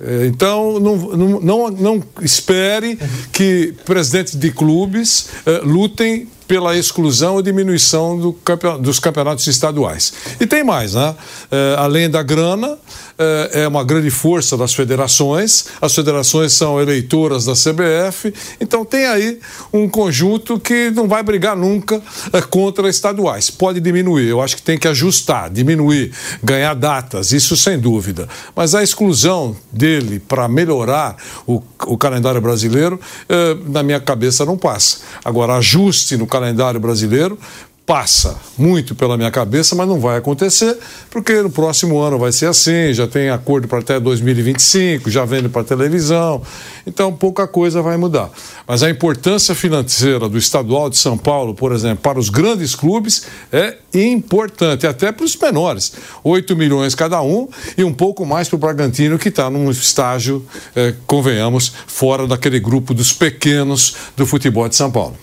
É, 0.00 0.26
então, 0.26 0.80
não, 0.80 0.96
não, 0.96 1.40
não, 1.40 1.70
não 1.70 2.02
espere 2.20 2.98
que 3.32 3.74
presidentes 3.84 4.34
de 4.34 4.50
clubes 4.50 5.28
uh, 5.46 5.64
lutem 5.64 6.28
pela 6.46 6.76
exclusão 6.76 7.34
ou 7.34 7.42
diminuição 7.42 8.18
do 8.18 8.34
dos 8.80 8.98
campeonatos 8.98 9.46
estaduais. 9.46 10.12
E 10.40 10.46
tem 10.46 10.62
mais, 10.62 10.94
né? 10.94 11.14
É, 11.50 11.76
além 11.78 12.10
da 12.10 12.22
grana, 12.22 12.78
é, 13.18 13.62
é, 13.62 13.68
uma 13.68 13.84
grande 13.84 14.10
força 14.10 14.56
das 14.56 14.74
federações, 14.74 15.66
as 15.80 15.94
federações 15.94 16.52
são 16.52 16.80
eleitoras 16.80 17.44
da 17.44 17.52
CBF, 17.52 18.32
então 18.60 18.84
tem 18.84 19.06
aí 19.06 19.38
um 19.72 19.88
conjunto 19.88 20.58
que 20.58 20.90
não 20.90 21.06
vai 21.08 21.22
brigar 21.22 21.56
nunca 21.56 22.02
é, 22.32 22.40
contra 22.40 22.88
estaduais. 22.88 23.50
Pode 23.50 23.80
diminuir, 23.80 24.28
eu 24.28 24.42
acho 24.42 24.56
que 24.56 24.62
tem 24.62 24.78
que 24.78 24.88
ajustar, 24.88 25.50
diminuir, 25.50 26.12
ganhar 26.42 26.74
datas, 26.74 27.32
isso 27.32 27.56
sem 27.56 27.78
dúvida. 27.78 28.28
Mas 28.54 28.74
a 28.74 28.82
exclusão 28.82 29.56
dele 29.72 30.18
para 30.18 30.48
melhorar 30.48 31.16
o, 31.46 31.62
o 31.86 31.96
calendário 31.96 32.40
brasileiro, 32.40 33.00
é, 33.28 33.56
na 33.66 33.82
minha 33.82 34.00
cabeça 34.00 34.44
não 34.44 34.56
passa. 34.56 34.98
Agora, 35.24 35.56
ajuste 35.56 36.16
no 36.16 36.26
calendário 36.34 36.80
brasileiro 36.80 37.38
passa 37.86 38.40
muito 38.56 38.94
pela 38.94 39.16
minha 39.16 39.30
cabeça, 39.30 39.74
mas 39.74 39.86
não 39.86 40.00
vai 40.00 40.16
acontecer, 40.16 40.78
porque 41.10 41.42
no 41.42 41.50
próximo 41.50 41.98
ano 41.98 42.18
vai 42.18 42.32
ser 42.32 42.46
assim, 42.46 42.94
já 42.94 43.06
tem 43.06 43.28
acordo 43.28 43.68
para 43.68 43.80
até 43.80 44.00
2025, 44.00 45.10
já 45.10 45.26
vende 45.26 45.50
para 45.50 45.62
televisão, 45.62 46.40
então 46.86 47.12
pouca 47.12 47.46
coisa 47.46 47.82
vai 47.82 47.98
mudar. 47.98 48.30
Mas 48.66 48.82
a 48.82 48.88
importância 48.88 49.54
financeira 49.54 50.30
do 50.30 50.38
estadual 50.38 50.88
de 50.88 50.96
São 50.96 51.18
Paulo, 51.18 51.54
por 51.54 51.72
exemplo, 51.72 51.98
para 51.98 52.18
os 52.18 52.30
grandes 52.30 52.74
clubes 52.74 53.26
é 53.52 53.76
importante, 53.92 54.86
até 54.86 55.12
para 55.12 55.24
os 55.24 55.36
menores. 55.36 55.92
8 56.22 56.56
milhões 56.56 56.94
cada 56.94 57.20
um 57.20 57.48
e 57.76 57.84
um 57.84 57.92
pouco 57.92 58.24
mais 58.24 58.48
para 58.48 58.56
o 58.56 58.58
Bragantino, 58.58 59.18
que 59.18 59.28
está 59.28 59.50
num 59.50 59.70
estágio, 59.70 60.44
é, 60.74 60.94
convenhamos, 61.06 61.70
fora 61.86 62.26
daquele 62.26 62.58
grupo 62.58 62.94
dos 62.94 63.12
pequenos 63.12 63.94
do 64.16 64.24
futebol 64.24 64.66
de 64.70 64.76
São 64.76 64.90
Paulo. 64.90 65.18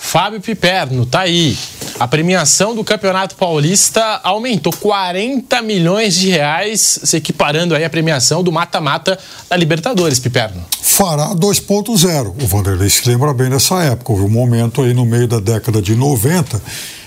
Fábio 0.00 0.40
Piperno, 0.40 1.06
tá 1.06 1.20
aí. 1.20 1.56
A 2.00 2.08
premiação 2.08 2.74
do 2.74 2.82
Campeonato 2.82 3.36
Paulista 3.36 4.20
aumentou 4.24 4.72
40 4.72 5.62
milhões 5.62 6.14
de 6.14 6.30
reais, 6.30 6.98
se 7.04 7.18
equiparando 7.18 7.74
aí 7.76 7.84
a 7.84 7.90
premiação 7.90 8.42
do 8.42 8.50
mata-mata 8.50 9.18
da 9.48 9.56
Libertadores, 9.56 10.18
Piperno. 10.18 10.64
Fará 10.80 11.34
2.0. 11.34 12.42
O 12.42 12.46
Vanderlei 12.46 12.88
se 12.88 13.08
lembra 13.08 13.32
bem 13.34 13.50
dessa 13.50 13.84
época. 13.84 14.12
Houve 14.12 14.24
um 14.24 14.30
momento 14.30 14.82
aí 14.82 14.94
no 14.94 15.04
meio 15.04 15.28
da 15.28 15.38
década 15.38 15.80
de 15.80 15.94
90 15.94 16.60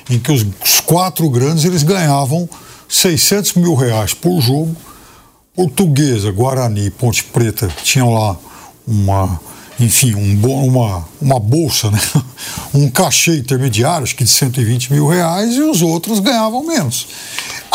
em 0.09 0.19
que 0.19 0.31
os, 0.31 0.45
quatro 0.85 1.29
grandes 1.29 1.65
eles 1.65 1.83
ganhavam 1.83 2.47
600 2.87 3.55
mil 3.55 3.73
reais 3.73 4.13
por 4.13 4.39
jogo. 4.39 4.75
Portuguesa, 5.55 6.31
Guarani 6.31 6.85
e 6.85 6.91
Ponte 6.91 7.23
Preta 7.23 7.67
tinham 7.83 8.13
lá 8.13 8.37
uma 8.87 9.39
enfim, 9.83 10.15
um, 10.15 10.65
uma, 10.65 11.05
uma 11.21 11.39
bolsa, 11.39 11.91
né? 11.91 11.99
um 12.73 12.89
cachê 12.89 13.37
intermediário, 13.37 14.03
acho 14.03 14.15
que 14.15 14.23
de 14.23 14.29
120 14.29 14.93
mil 14.93 15.07
reais, 15.07 15.55
e 15.55 15.61
os 15.61 15.81
outros 15.81 16.19
ganhavam 16.19 16.65
menos 16.65 17.07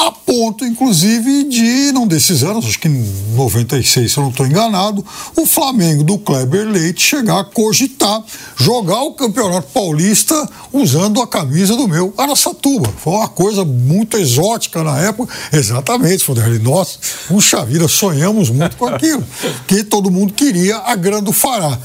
a 0.01 0.13
ponto, 0.13 0.65
inclusive, 0.65 1.43
de, 1.43 1.91
num 1.91 2.07
desses 2.07 2.45
anos, 2.45 2.65
acho 2.65 2.79
que 2.79 2.87
em 2.87 3.05
96, 3.35 4.13
se 4.13 4.17
eu 4.17 4.23
não 4.23 4.31
estou 4.31 4.47
enganado, 4.47 5.05
o 5.37 5.45
Flamengo 5.45 6.05
do 6.05 6.17
Kleber 6.17 6.69
Leite 6.69 7.03
chegar 7.03 7.41
a 7.41 7.45
cogitar 7.45 8.23
jogar 8.57 9.03
o 9.03 9.15
Campeonato 9.15 9.67
Paulista 9.73 10.49
usando 10.73 11.21
a 11.21 11.27
camisa 11.27 11.75
do 11.75 11.89
meu 11.89 12.15
Araçatuba. 12.17 12.93
Foi 12.99 13.13
uma 13.13 13.29
coisa 13.29 13.65
muito 13.65 14.17
exótica 14.17 14.85
na 14.85 15.01
época. 15.01 15.35
Exatamente, 15.53 16.23
Foderli. 16.23 16.61
Nós, 16.61 16.99
puxa 17.27 17.65
vida, 17.65 17.89
sonhamos 17.89 18.51
muito 18.51 18.77
com 18.77 18.87
aquilo. 18.87 19.25
Que 19.67 19.83
todo 19.83 20.13
mundo 20.13 20.33
queria 20.33 20.77
a 20.79 20.95
grande 20.95 21.33
Fará. 21.33 21.77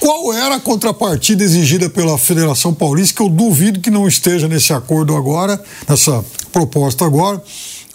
Qual 0.00 0.32
era 0.32 0.56
a 0.56 0.60
contrapartida 0.60 1.44
exigida 1.44 1.88
pela 1.88 2.18
Federação 2.18 2.74
Paulista, 2.74 3.16
que 3.16 3.22
eu 3.22 3.28
duvido 3.28 3.80
que 3.80 3.90
não 3.90 4.08
esteja 4.08 4.48
nesse 4.48 4.72
acordo 4.72 5.16
agora, 5.16 5.62
nessa 5.88 6.24
proposta 6.52 7.04
agora? 7.04 7.42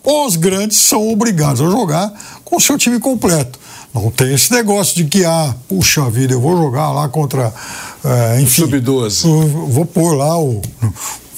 Os 0.03 0.35
grandes 0.35 0.77
são 0.77 1.09
obrigados 1.09 1.61
a 1.61 1.65
jogar 1.65 2.39
com 2.45 2.55
o 2.55 2.61
seu 2.61 2.77
time 2.77 2.99
completo. 2.99 3.59
Não 3.93 4.11
tem 4.11 4.33
esse 4.33 4.51
negócio 4.53 4.95
de 4.95 5.05
que, 5.05 5.25
ah, 5.25 5.53
puxa 5.67 6.09
vida, 6.09 6.33
eu 6.33 6.39
vou 6.39 6.55
jogar 6.55 6.91
lá 6.91 7.09
contra. 7.09 7.53
É, 8.05 8.41
enfim. 8.41 8.61
Sub-12. 8.61 9.23
Vou 9.69 9.85
pôr 9.85 10.13
lá 10.13 10.39
o, 10.39 10.61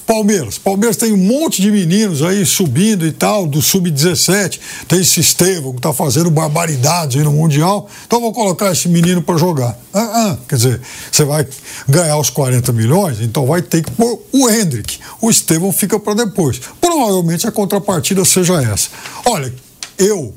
Palmeiras. 0.09 0.57
Palmeiras 0.57 0.97
tem 0.97 1.13
um 1.13 1.17
monte 1.17 1.61
de 1.61 1.69
meninos 1.69 2.23
aí 2.23 2.43
subindo 2.43 3.05
e 3.05 3.11
tal, 3.11 3.45
do 3.45 3.61
sub-17. 3.61 4.59
Tem 4.87 5.01
esse 5.01 5.19
Estevão 5.19 5.71
que 5.71 5.77
está 5.77 5.93
fazendo 5.93 6.31
barbaridades 6.31 7.17
aí 7.17 7.23
no 7.23 7.31
Mundial. 7.31 7.87
Então 8.07 8.19
vou 8.19 8.33
colocar 8.33 8.71
esse 8.71 8.89
menino 8.89 9.21
para 9.21 9.37
jogar. 9.37 9.79
Ah, 9.93 10.31
ah, 10.31 10.37
quer 10.47 10.55
dizer, 10.55 10.81
você 11.11 11.23
vai 11.23 11.47
ganhar 11.87 12.17
os 12.17 12.31
40 12.31 12.73
milhões, 12.73 13.21
então 13.21 13.45
vai 13.45 13.61
ter 13.61 13.83
que 13.83 13.91
pôr 13.91 14.19
o 14.31 14.49
Hendrick. 14.49 14.97
O 15.21 15.29
Estevão 15.29 15.71
fica 15.71 15.99
para 15.99 16.15
depois. 16.15 16.59
Provavelmente 16.81 17.47
a 17.47 17.51
contrapartida 17.51 18.25
seja 18.25 18.59
essa. 18.63 18.89
Olha, 19.27 19.53
eu 19.95 20.33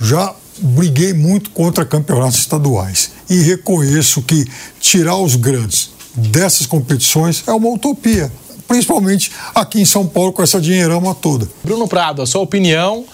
já 0.00 0.36
briguei 0.56 1.12
muito 1.12 1.50
contra 1.50 1.84
campeonatos 1.84 2.38
estaduais 2.38 3.10
e 3.28 3.40
reconheço 3.40 4.22
que 4.22 4.46
tirar 4.78 5.16
os 5.16 5.34
grandes 5.34 5.90
dessas 6.14 6.64
competições 6.64 7.42
é 7.44 7.52
uma 7.52 7.70
utopia 7.70 8.30
principalmente 8.66 9.30
aqui 9.54 9.80
em 9.80 9.84
São 9.84 10.06
Paulo 10.06 10.32
com 10.32 10.42
essa 10.42 10.60
dinheirama 10.60 11.14
toda. 11.14 11.48
Bruno 11.62 11.86
Prado, 11.86 12.22
a 12.22 12.26
sua 12.26 12.42
opinião 12.42 13.04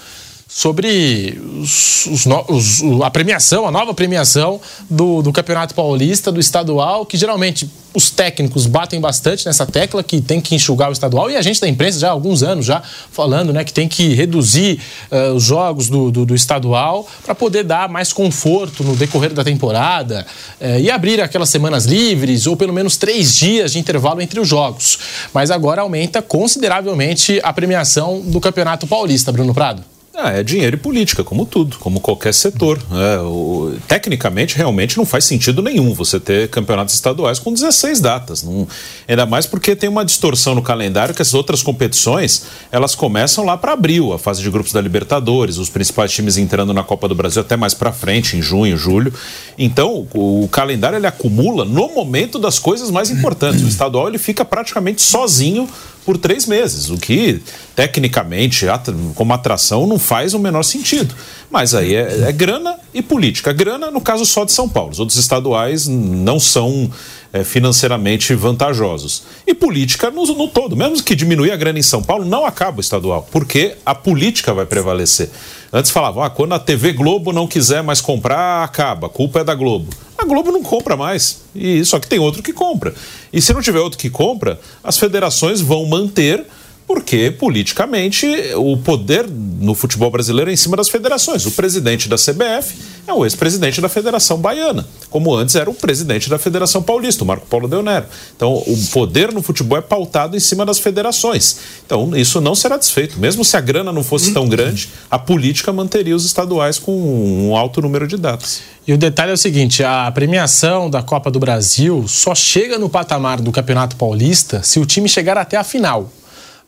sobre 0.54 1.40
os, 1.60 2.06
os, 2.06 2.26
os, 2.26 3.00
a 3.00 3.10
premiação, 3.10 3.66
a 3.66 3.70
nova 3.70 3.94
premiação 3.94 4.60
do, 4.88 5.22
do 5.22 5.32
Campeonato 5.32 5.74
Paulista, 5.74 6.30
do 6.30 6.38
estadual, 6.38 7.06
que 7.06 7.16
geralmente 7.16 7.70
os 7.94 8.10
técnicos 8.10 8.66
batem 8.66 9.00
bastante 9.00 9.46
nessa 9.46 9.66
tecla 9.66 10.02
que 10.02 10.20
tem 10.20 10.42
que 10.42 10.54
enxugar 10.54 10.90
o 10.90 10.92
estadual 10.92 11.30
e 11.30 11.36
a 11.36 11.42
gente 11.42 11.58
da 11.58 11.68
imprensa 11.68 11.98
já 11.98 12.08
há 12.08 12.10
alguns 12.10 12.42
anos 12.42 12.66
já 12.66 12.82
falando 13.10 13.52
né, 13.52 13.64
que 13.64 13.72
tem 13.72 13.88
que 13.88 14.14
reduzir 14.14 14.78
uh, 15.10 15.34
os 15.34 15.42
jogos 15.42 15.88
do, 15.88 16.10
do, 16.10 16.26
do 16.26 16.34
estadual 16.34 17.08
para 17.24 17.34
poder 17.34 17.64
dar 17.64 17.88
mais 17.88 18.12
conforto 18.12 18.84
no 18.84 18.94
decorrer 18.94 19.32
da 19.32 19.44
temporada 19.44 20.26
uh, 20.60 20.80
e 20.80 20.90
abrir 20.90 21.20
aquelas 21.20 21.48
semanas 21.48 21.84
livres 21.84 22.46
ou 22.46 22.56
pelo 22.56 22.72
menos 22.72 22.96
três 22.96 23.36
dias 23.36 23.72
de 23.72 23.78
intervalo 23.78 24.20
entre 24.20 24.40
os 24.40 24.48
jogos. 24.48 24.98
Mas 25.32 25.50
agora 25.50 25.82
aumenta 25.82 26.22
consideravelmente 26.22 27.40
a 27.42 27.52
premiação 27.52 28.20
do 28.20 28.40
Campeonato 28.40 28.86
Paulista, 28.86 29.32
Bruno 29.32 29.52
Prado. 29.52 29.91
Ah, 30.14 30.30
é 30.30 30.42
dinheiro 30.42 30.76
e 30.76 30.78
política, 30.78 31.24
como 31.24 31.46
tudo, 31.46 31.78
como 31.78 31.98
qualquer 31.98 32.34
setor. 32.34 32.78
É, 32.92 33.18
o, 33.20 33.74
tecnicamente, 33.88 34.56
realmente 34.56 34.98
não 34.98 35.06
faz 35.06 35.24
sentido 35.24 35.62
nenhum 35.62 35.94
você 35.94 36.20
ter 36.20 36.50
campeonatos 36.50 36.94
estaduais 36.94 37.38
com 37.38 37.50
16 37.50 37.98
datas. 37.98 38.42
Não, 38.42 38.68
ainda 39.08 39.24
mais 39.24 39.46
porque 39.46 39.74
tem 39.74 39.88
uma 39.88 40.04
distorção 40.04 40.54
no 40.54 40.60
calendário 40.60 41.14
que 41.14 41.22
as 41.22 41.32
outras 41.32 41.62
competições 41.62 42.44
elas 42.70 42.94
começam 42.94 43.42
lá 43.44 43.56
para 43.56 43.72
abril, 43.72 44.12
a 44.12 44.18
fase 44.18 44.42
de 44.42 44.50
grupos 44.50 44.72
da 44.72 44.82
Libertadores, 44.82 45.56
os 45.56 45.70
principais 45.70 46.12
times 46.12 46.36
entrando 46.36 46.74
na 46.74 46.82
Copa 46.82 47.08
do 47.08 47.14
Brasil 47.14 47.40
até 47.40 47.56
mais 47.56 47.72
para 47.72 47.90
frente, 47.90 48.36
em 48.36 48.42
junho, 48.42 48.76
julho. 48.76 49.14
Então, 49.56 50.06
o, 50.12 50.44
o 50.44 50.48
calendário 50.48 50.98
ele 50.98 51.06
acumula 51.06 51.64
no 51.64 51.88
momento 51.88 52.38
das 52.38 52.58
coisas 52.58 52.90
mais 52.90 53.10
importantes. 53.10 53.62
O 53.62 53.68
estadual 53.68 54.08
ele 54.08 54.18
fica 54.18 54.44
praticamente 54.44 55.00
sozinho 55.00 55.66
por 56.04 56.18
três 56.18 56.46
meses, 56.46 56.90
o 56.90 56.98
que 56.98 57.40
tecnicamente, 57.76 58.66
como 59.14 59.32
atração, 59.32 59.86
não 59.86 59.98
faz 59.98 60.34
o 60.34 60.38
menor 60.38 60.62
sentido. 60.62 61.14
Mas 61.50 61.74
aí 61.74 61.94
é, 61.94 62.28
é 62.28 62.32
grana 62.32 62.76
e 62.92 63.00
política. 63.00 63.52
Grana, 63.52 63.90
no 63.90 64.00
caso 64.00 64.26
só 64.26 64.44
de 64.44 64.52
São 64.52 64.68
Paulo. 64.68 64.90
Os 64.90 65.00
outros 65.00 65.18
estaduais 65.18 65.86
não 65.86 66.40
são 66.40 66.90
é, 67.32 67.42
financeiramente 67.44 68.34
vantajosos. 68.34 69.22
E 69.46 69.54
política 69.54 70.10
no, 70.10 70.24
no 70.26 70.48
todo. 70.48 70.76
Mesmo 70.76 71.02
que 71.02 71.14
diminuir 71.14 71.50
a 71.50 71.56
grana 71.56 71.78
em 71.78 71.82
São 71.82 72.02
Paulo, 72.02 72.24
não 72.24 72.44
acaba 72.44 72.78
o 72.78 72.80
estadual, 72.80 73.26
porque 73.30 73.76
a 73.86 73.94
política 73.94 74.52
vai 74.52 74.66
prevalecer. 74.66 75.30
Antes 75.72 75.90
falavam, 75.90 76.22
ah, 76.22 76.28
quando 76.28 76.52
a 76.52 76.58
TV 76.58 76.92
Globo 76.92 77.32
não 77.32 77.46
quiser 77.46 77.82
mais 77.82 78.00
comprar, 78.00 78.62
acaba, 78.62 79.06
a 79.06 79.10
culpa 79.10 79.40
é 79.40 79.44
da 79.44 79.54
Globo. 79.54 79.88
A 80.22 80.24
Globo 80.24 80.52
não 80.52 80.62
compra 80.62 80.96
mais, 80.96 81.40
e 81.52 81.84
só 81.84 81.98
que 81.98 82.06
tem 82.06 82.20
outro 82.20 82.44
que 82.44 82.52
compra. 82.52 82.94
E 83.32 83.42
se 83.42 83.52
não 83.52 83.60
tiver 83.60 83.80
outro 83.80 83.98
que 83.98 84.08
compra, 84.08 84.60
as 84.84 84.96
federações 84.96 85.60
vão 85.60 85.84
manter 85.84 86.46
porque 86.92 87.30
politicamente 87.30 88.26
o 88.54 88.76
poder 88.76 89.26
no 89.26 89.74
futebol 89.74 90.10
brasileiro 90.10 90.50
é 90.50 90.52
em 90.52 90.56
cima 90.58 90.76
das 90.76 90.90
federações. 90.90 91.46
O 91.46 91.50
presidente 91.52 92.06
da 92.06 92.16
CBF 92.16 92.74
é 93.06 93.12
o 93.14 93.24
ex-presidente 93.24 93.80
da 93.80 93.88
Federação 93.88 94.36
Baiana, 94.36 94.86
como 95.08 95.34
antes 95.34 95.54
era 95.54 95.70
o 95.70 95.74
presidente 95.74 96.28
da 96.28 96.38
Federação 96.38 96.82
Paulista, 96.82 97.24
o 97.24 97.26
Marco 97.26 97.46
Paulo 97.46 97.66
Del 97.66 97.82
Nero. 97.82 98.04
Então, 98.36 98.52
o 98.52 98.76
poder 98.92 99.32
no 99.32 99.42
futebol 99.42 99.78
é 99.78 99.80
pautado 99.80 100.36
em 100.36 100.40
cima 100.40 100.66
das 100.66 100.78
federações. 100.78 101.56
Então, 101.86 102.14
isso 102.14 102.42
não 102.42 102.54
será 102.54 102.76
desfeito. 102.76 103.18
Mesmo 103.18 103.42
se 103.42 103.56
a 103.56 103.60
grana 103.62 103.90
não 103.90 104.04
fosse 104.04 104.30
tão 104.34 104.46
grande, 104.46 104.90
a 105.10 105.18
política 105.18 105.72
manteria 105.72 106.14
os 106.14 106.26
estaduais 106.26 106.78
com 106.78 106.92
um 106.92 107.56
alto 107.56 107.80
número 107.80 108.06
de 108.06 108.18
datas. 108.18 108.60
E 108.86 108.92
o 108.92 108.98
detalhe 108.98 109.30
é 109.30 109.34
o 109.34 109.38
seguinte: 109.38 109.82
a 109.82 110.10
premiação 110.12 110.90
da 110.90 111.02
Copa 111.02 111.30
do 111.30 111.40
Brasil 111.40 112.04
só 112.06 112.34
chega 112.34 112.78
no 112.78 112.90
patamar 112.90 113.40
do 113.40 113.50
Campeonato 113.50 113.96
Paulista 113.96 114.62
se 114.62 114.78
o 114.78 114.84
time 114.84 115.08
chegar 115.08 115.38
até 115.38 115.56
a 115.56 115.64
final. 115.64 116.12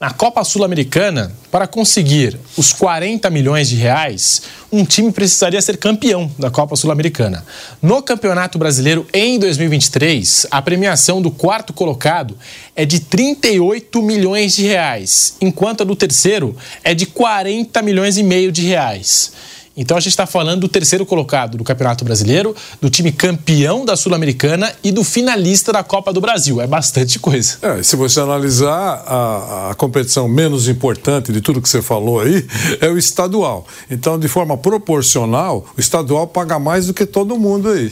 Na 0.05 0.11
Copa 0.11 0.45
Sul-Americana, 0.45 1.33
para 1.51 1.67
conseguir 1.67 2.39
os 2.59 2.75
40 2.75 3.31
milhões 3.31 3.71
de 3.71 3.77
reais, 3.77 4.43
um 4.71 4.85
time 4.85 5.11
precisaria 5.11 5.63
ser 5.63 5.79
campeão 5.79 6.31
da 6.39 6.51
Copa 6.51 6.77
Sul-Americana. 6.77 7.43
No 7.81 8.03
Campeonato 8.03 8.59
Brasileiro 8.59 9.07
em 9.15 9.39
2023, 9.39 10.47
a 10.51 10.61
premiação 10.61 11.23
do 11.23 11.31
quarto 11.31 11.73
colocado 11.73 12.37
é 12.77 12.85
de 12.85 13.01
38 13.01 14.03
milhões 14.03 14.55
de 14.55 14.65
reais, 14.65 15.37
enquanto 15.41 15.81
a 15.81 15.85
do 15.85 15.97
terceiro 15.97 16.55
é 16.83 16.93
de 16.93 17.07
40 17.07 17.81
milhões 17.81 18.19
e 18.19 18.23
meio 18.23 18.53
de 18.53 18.61
reais. 18.61 19.33
Então 19.77 19.97
a 19.97 20.01
gente 20.01 20.11
está 20.11 20.27
falando 20.27 20.61
do 20.61 20.69
terceiro 20.69 21.05
colocado 21.05 21.57
do 21.57 21.65
Campeonato 21.65 22.05
Brasileiro, 22.05 22.55
do 22.81 22.89
time 22.89 23.11
campeão 23.11 23.85
da 23.85 23.97
Sul-Americana 23.97 24.73
e 24.85 24.93
do 24.93 25.03
finalista 25.03 25.73
da 25.73 25.83
Copa 25.83 26.13
do 26.13 26.21
Brasil. 26.21 26.61
É 26.61 26.67
bastante 26.67 27.19
coisa. 27.19 27.59
É, 27.61 27.83
se 27.83 27.97
você 27.97 28.21
analisar 28.21 29.03
a, 29.07 29.71
a 29.71 29.75
competição 29.75 30.29
menos 30.29 30.69
importante 30.69 31.33
de 31.33 31.41
tudo 31.41 31.61
que 31.61 31.69
você 31.69 31.83
falou 31.83 32.21
aí, 32.21 32.47
é 32.81 32.89
o 32.89 32.97
estadual. 32.97 33.67
Então, 33.91 34.19
de 34.19 34.29
forma 34.29 34.57
proporcional, 34.57 35.67
o 35.77 35.81
estadual 35.81 36.27
paga 36.27 36.59
mais 36.59 36.87
do 36.87 36.95
que 36.95 37.05
todo 37.05 37.37
mundo 37.37 37.71
aí. 37.71 37.91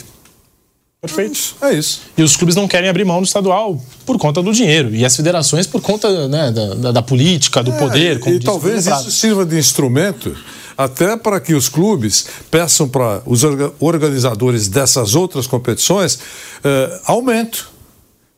Perfeito. 1.00 1.56
É 1.60 1.74
isso. 1.74 2.02
E 2.16 2.22
os 2.22 2.36
clubes 2.36 2.54
não 2.54 2.68
querem 2.68 2.88
abrir 2.88 3.04
mão 3.04 3.20
do 3.20 3.24
estadual 3.24 3.76
por 4.06 4.16
conta 4.18 4.40
do 4.40 4.52
dinheiro. 4.52 4.94
E 4.94 5.04
as 5.04 5.16
federações 5.16 5.66
por 5.66 5.80
conta 5.80 6.28
né, 6.28 6.52
da, 6.52 6.92
da, 6.92 7.02
política, 7.02 7.60
do 7.60 7.72
é, 7.72 7.76
poder. 7.76 8.20
e 8.28 8.38
talvez 8.38 8.86
isso 8.86 9.10
sirva 9.10 9.44
de 9.44 9.58
instrumento 9.58 10.32
até 10.84 11.16
para 11.16 11.40
que 11.40 11.54
os 11.54 11.68
clubes 11.68 12.26
peçam 12.50 12.88
para 12.88 13.22
os 13.26 13.42
organizadores 13.80 14.68
dessas 14.68 15.14
outras 15.14 15.46
competições 15.46 16.18
eh, 16.64 17.00
aumento. 17.06 17.70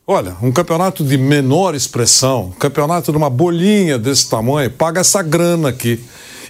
Olha, 0.07 0.35
um 0.41 0.51
campeonato 0.51 1.03
de 1.03 1.17
menor 1.17 1.73
expressão, 1.73 2.47
um 2.47 2.51
campeonato 2.51 3.11
de 3.11 3.17
uma 3.17 3.29
bolinha 3.29 3.97
desse 3.97 4.29
tamanho, 4.29 4.69
paga 4.69 5.01
essa 5.01 5.23
grana 5.23 5.69
aqui. 5.69 5.99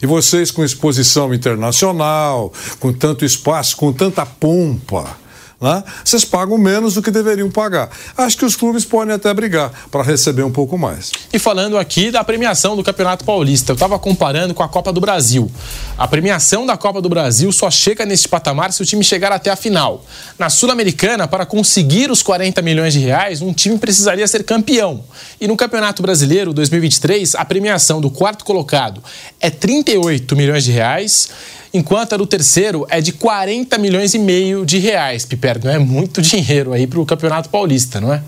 E 0.02 0.06
vocês 0.06 0.52
com 0.52 0.64
exposição 0.64 1.34
internacional, 1.34 2.52
com 2.80 2.92
tanto 2.92 3.24
espaço, 3.24 3.78
com 3.78 3.94
tanta 3.94 4.26
pompa, 4.26 5.18
né? 5.60 5.84
vocês 6.04 6.26
pagam 6.26 6.58
menos 6.58 6.94
do 6.96 7.02
que 7.02 7.12
deveriam 7.12 7.50
pagar. 7.50 7.90
Acho 8.18 8.38
que 8.38 8.46
os 8.46 8.56
clubes 8.56 8.86
podem 8.86 9.14
até 9.14 9.34
brigar 9.34 9.72
para 9.90 10.04
receber 10.04 10.44
um 10.44 10.52
pouco 10.52 10.78
mais. 10.78 11.12
E 11.32 11.40
falando 11.40 11.78
aqui 11.78 12.12
da 12.12 12.24
premiação 12.24 12.76
do 12.76 12.84
Campeonato 12.84 13.24
Paulista, 13.24 13.72
eu 13.72 13.76
estava 13.76 13.98
comparando 13.98 14.54
com 14.54 14.64
a 14.64 14.68
Copa 14.70 14.92
do 14.92 15.00
Brasil. 15.00 15.50
A 15.98 16.08
premiação 16.08 16.66
da 16.66 16.78
Copa 16.78 17.02
do 17.02 17.10
Brasil 17.10 17.52
só 17.52 17.72
chega 17.72 18.06
nesse 18.06 18.28
patamar 18.28 18.72
se 18.74 18.82
o 18.82 18.86
time 18.86 19.04
chegar 19.04 19.32
até 19.32 19.50
a 19.50 19.56
final. 19.56 20.06
Na 20.38 20.50
Sul-Americana, 20.50 21.28
para 21.28 21.46
conseguir 21.46 22.12
os 22.12 22.22
40 22.22 22.62
milhões 22.62 22.94
de 22.94 23.00
reais, 23.00 23.42
um 23.42 23.54
time 23.54 23.78
precisaria 23.78 24.28
ser 24.28 24.44
campeão. 24.44 25.04
E 25.40 25.48
no 25.48 25.56
Campeonato 25.56 26.02
Brasileiro 26.02 26.54
2023, 26.54 27.36
a 27.36 27.46
premiação 27.46 28.02
do 28.02 28.10
quarto 28.10 28.44
colocado 28.44 29.02
é 29.40 29.50
38 29.50 30.36
milhões 30.36 30.64
de 30.64 30.72
reais 30.72 31.30
enquanto 31.76 32.14
a 32.14 32.18
do 32.18 32.26
terceiro 32.26 32.86
é 32.90 33.02
de 33.02 33.12
40 33.12 33.78
milhões 33.78 34.14
e 34.14 34.20
meio 34.20 34.66
de 34.66 34.78
reais, 34.78 35.26
Piperno. 35.26 35.70
É 35.70 35.78
muito 35.78 36.22
dinheiro 36.22 36.74
aí 36.74 36.88
para 36.88 37.00
o 37.00 37.06
Campeonato 37.06 37.50
Paulista, 37.50 38.00
não 38.00 38.14
é? 38.14 38.24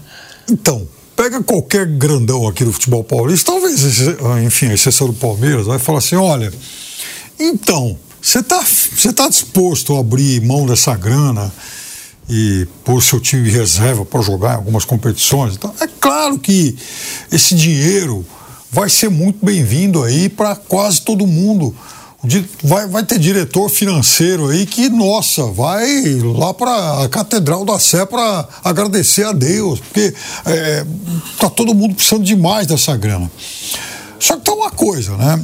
Então, 0.50 0.88
pega 1.16 1.42
qualquer 1.42 1.86
grandão 1.86 2.48
aqui 2.48 2.64
do 2.64 2.72
futebol 2.72 3.04
paulista, 3.04 3.52
talvez, 3.52 4.02
enfim, 4.46 4.68
a 4.68 4.74
exceção 4.74 5.08
do 5.08 5.14
Palmeiras, 5.14 5.66
vai 5.66 5.80
falar 5.80 6.00
assim: 6.00 6.16
olha, 6.16 6.54
então, 7.40 7.98
você 8.22 8.40
está 8.40 8.62
você 8.62 9.14
tá 9.14 9.28
disposto 9.28 9.96
a 9.96 10.00
abrir 10.00 10.42
mão 10.42 10.66
dessa 10.66 10.96
grana 10.96 11.52
e 12.30 12.68
pôr 12.84 13.02
seu 13.02 13.20
time 13.20 13.44
de 13.44 13.50
reserva 13.50 14.06
para 14.06 14.22
jogar 14.22 14.54
em 14.54 14.56
algumas 14.58 14.86
competições? 14.86 15.56
Então, 15.56 15.74
é 15.80 15.88
claro 16.00 16.38
que 16.38 16.76
esse 17.32 17.56
dinheiro 17.56 18.26
vai 18.70 18.90
ser 18.90 19.10
muito 19.10 19.46
bem-vindo 19.46 20.04
aí 20.04 20.28
para 20.28 20.56
quase 20.56 21.02
todo 21.02 21.26
mundo 21.26 21.74
vai, 22.64 22.88
vai 22.88 23.04
ter 23.04 23.20
diretor 23.20 23.70
financeiro 23.70 24.50
aí 24.50 24.66
que, 24.66 24.90
nossa, 24.90 25.46
vai 25.46 26.16
lá 26.16 26.54
para 26.54 27.04
a 27.04 27.10
Catedral 27.10 27.64
da 27.64 27.80
Sé 27.80 28.06
para 28.06 28.48
agradecer 28.64 29.24
a 29.24 29.32
Deus, 29.32 29.80
porque 29.80 30.14
é, 30.46 30.86
tá 31.40 31.50
todo 31.50 31.74
mundo 31.74 31.96
precisando 31.96 32.24
demais 32.24 32.68
dessa 32.68 32.96
grana. 32.96 33.32
Só 34.20 34.36
que 34.36 34.42
tem 34.42 34.54
uma 34.54 34.72
coisa, 34.72 35.16
né? 35.16 35.44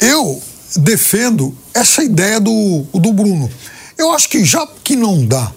Eu 0.00 0.40
defendo 0.76 1.54
essa 1.74 2.02
ideia 2.02 2.40
do, 2.40 2.84
do 2.94 3.12
Bruno. 3.12 3.50
Eu 3.96 4.12
acho 4.12 4.28
que 4.28 4.44
já 4.44 4.66
que 4.84 4.94
não 4.94 5.26
dá 5.26 5.52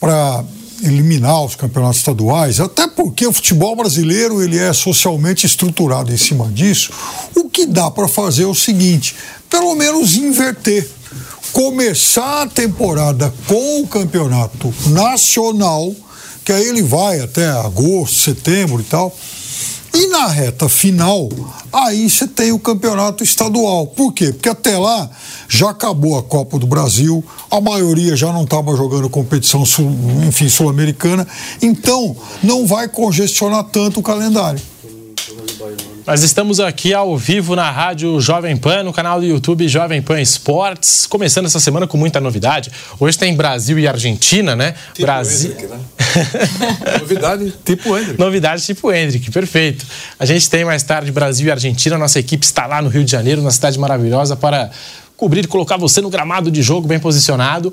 para 0.00 0.44
eliminar 0.82 1.44
os 1.44 1.54
campeonatos 1.54 1.98
estaduais, 1.98 2.58
até 2.58 2.88
porque 2.88 3.26
o 3.26 3.32
futebol 3.32 3.76
brasileiro 3.76 4.42
ele 4.42 4.58
é 4.58 4.72
socialmente 4.72 5.46
estruturado 5.46 6.12
em 6.12 6.16
cima 6.16 6.50
disso. 6.50 6.90
O 7.34 7.48
que 7.48 7.66
dá 7.66 7.90
para 7.90 8.08
fazer 8.08 8.44
é 8.44 8.46
o 8.46 8.54
seguinte: 8.54 9.14
pelo 9.52 9.74
menos 9.74 10.16
inverter. 10.16 10.88
Começar 11.52 12.42
a 12.42 12.46
temporada 12.46 13.32
com 13.46 13.82
o 13.82 13.86
campeonato 13.86 14.72
nacional, 14.86 15.94
que 16.42 16.50
aí 16.50 16.66
ele 16.66 16.82
vai 16.82 17.20
até 17.20 17.46
agosto, 17.50 18.16
setembro 18.16 18.80
e 18.80 18.84
tal. 18.84 19.14
E 19.92 20.06
na 20.06 20.26
reta 20.26 20.70
final, 20.70 21.28
aí 21.70 22.08
você 22.08 22.26
tem 22.26 22.50
o 22.50 22.58
campeonato 22.58 23.22
estadual. 23.22 23.86
Por 23.88 24.14
quê? 24.14 24.32
Porque 24.32 24.48
até 24.48 24.78
lá 24.78 25.10
já 25.46 25.68
acabou 25.68 26.18
a 26.18 26.22
Copa 26.22 26.58
do 26.58 26.66
Brasil, 26.66 27.22
a 27.50 27.60
maioria 27.60 28.16
já 28.16 28.32
não 28.32 28.44
estava 28.44 28.74
jogando 28.74 29.10
competição, 29.10 29.66
sul, 29.66 29.94
enfim, 30.26 30.48
sul-americana. 30.48 31.28
Então, 31.60 32.16
não 32.42 32.66
vai 32.66 32.88
congestionar 32.88 33.64
tanto 33.64 34.00
o 34.00 34.02
calendário. 34.02 34.71
Nós 36.04 36.22
estamos 36.22 36.58
aqui 36.58 36.92
ao 36.92 37.16
vivo 37.16 37.54
na 37.54 37.70
Rádio 37.70 38.20
Jovem 38.20 38.56
Pan, 38.56 38.82
no 38.82 38.92
canal 38.92 39.20
do 39.20 39.26
YouTube 39.26 39.68
Jovem 39.68 40.02
Pan 40.02 40.20
Esportes, 40.20 41.06
começando 41.06 41.46
essa 41.46 41.60
semana 41.60 41.86
com 41.86 41.96
muita 41.96 42.20
novidade. 42.20 42.72
Hoje 42.98 43.16
tem 43.16 43.34
Brasil 43.36 43.78
e 43.78 43.86
Argentina, 43.86 44.56
né? 44.56 44.74
Tipo 44.92 45.02
Brasil. 45.02 45.52
Hendrick, 45.52 45.68
né? 45.68 45.80
Novidade 46.98 47.54
tipo 47.64 47.96
Hendrick. 47.96 48.18
Novidade 48.18 48.66
tipo 48.66 48.92
Hendrick, 48.92 49.30
perfeito. 49.30 49.86
A 50.18 50.26
gente 50.26 50.50
tem 50.50 50.64
mais 50.64 50.82
tarde 50.82 51.12
Brasil 51.12 51.46
e 51.46 51.50
Argentina. 51.50 51.96
Nossa 51.96 52.18
equipe 52.18 52.44
está 52.44 52.66
lá 52.66 52.82
no 52.82 52.88
Rio 52.88 53.04
de 53.04 53.12
Janeiro, 53.12 53.40
uma 53.40 53.50
cidade 53.52 53.78
maravilhosa, 53.78 54.34
para 54.34 54.70
cobrir 55.16 55.44
e 55.44 55.46
colocar 55.46 55.76
você 55.76 56.00
no 56.00 56.10
gramado 56.10 56.50
de 56.50 56.62
jogo 56.62 56.88
bem 56.88 56.98
posicionado 56.98 57.72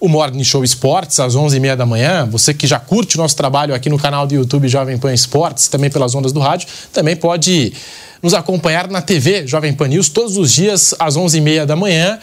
o 0.00 0.08
Morning 0.08 0.42
Show 0.42 0.64
Esportes, 0.64 1.20
às 1.20 1.36
11h30 1.36 1.76
da 1.76 1.84
manhã. 1.84 2.26
Você 2.30 2.54
que 2.54 2.66
já 2.66 2.80
curte 2.80 3.16
o 3.16 3.18
nosso 3.18 3.36
trabalho 3.36 3.74
aqui 3.74 3.90
no 3.90 3.98
canal 3.98 4.26
do 4.26 4.34
YouTube 4.34 4.66
Jovem 4.66 4.96
Pan 4.96 5.12
Esportes, 5.12 5.68
também 5.68 5.90
pelas 5.90 6.14
ondas 6.14 6.32
do 6.32 6.40
rádio, 6.40 6.66
também 6.92 7.14
pode 7.14 7.74
nos 8.22 8.32
acompanhar 8.32 8.88
na 8.88 9.02
TV 9.02 9.46
Jovem 9.46 9.72
Pan 9.74 9.88
News 9.88 10.08
todos 10.08 10.36
os 10.38 10.52
dias 10.52 10.94
às 10.98 11.16
11h30 11.16 11.66
da 11.66 11.76
manhã. 11.76 12.18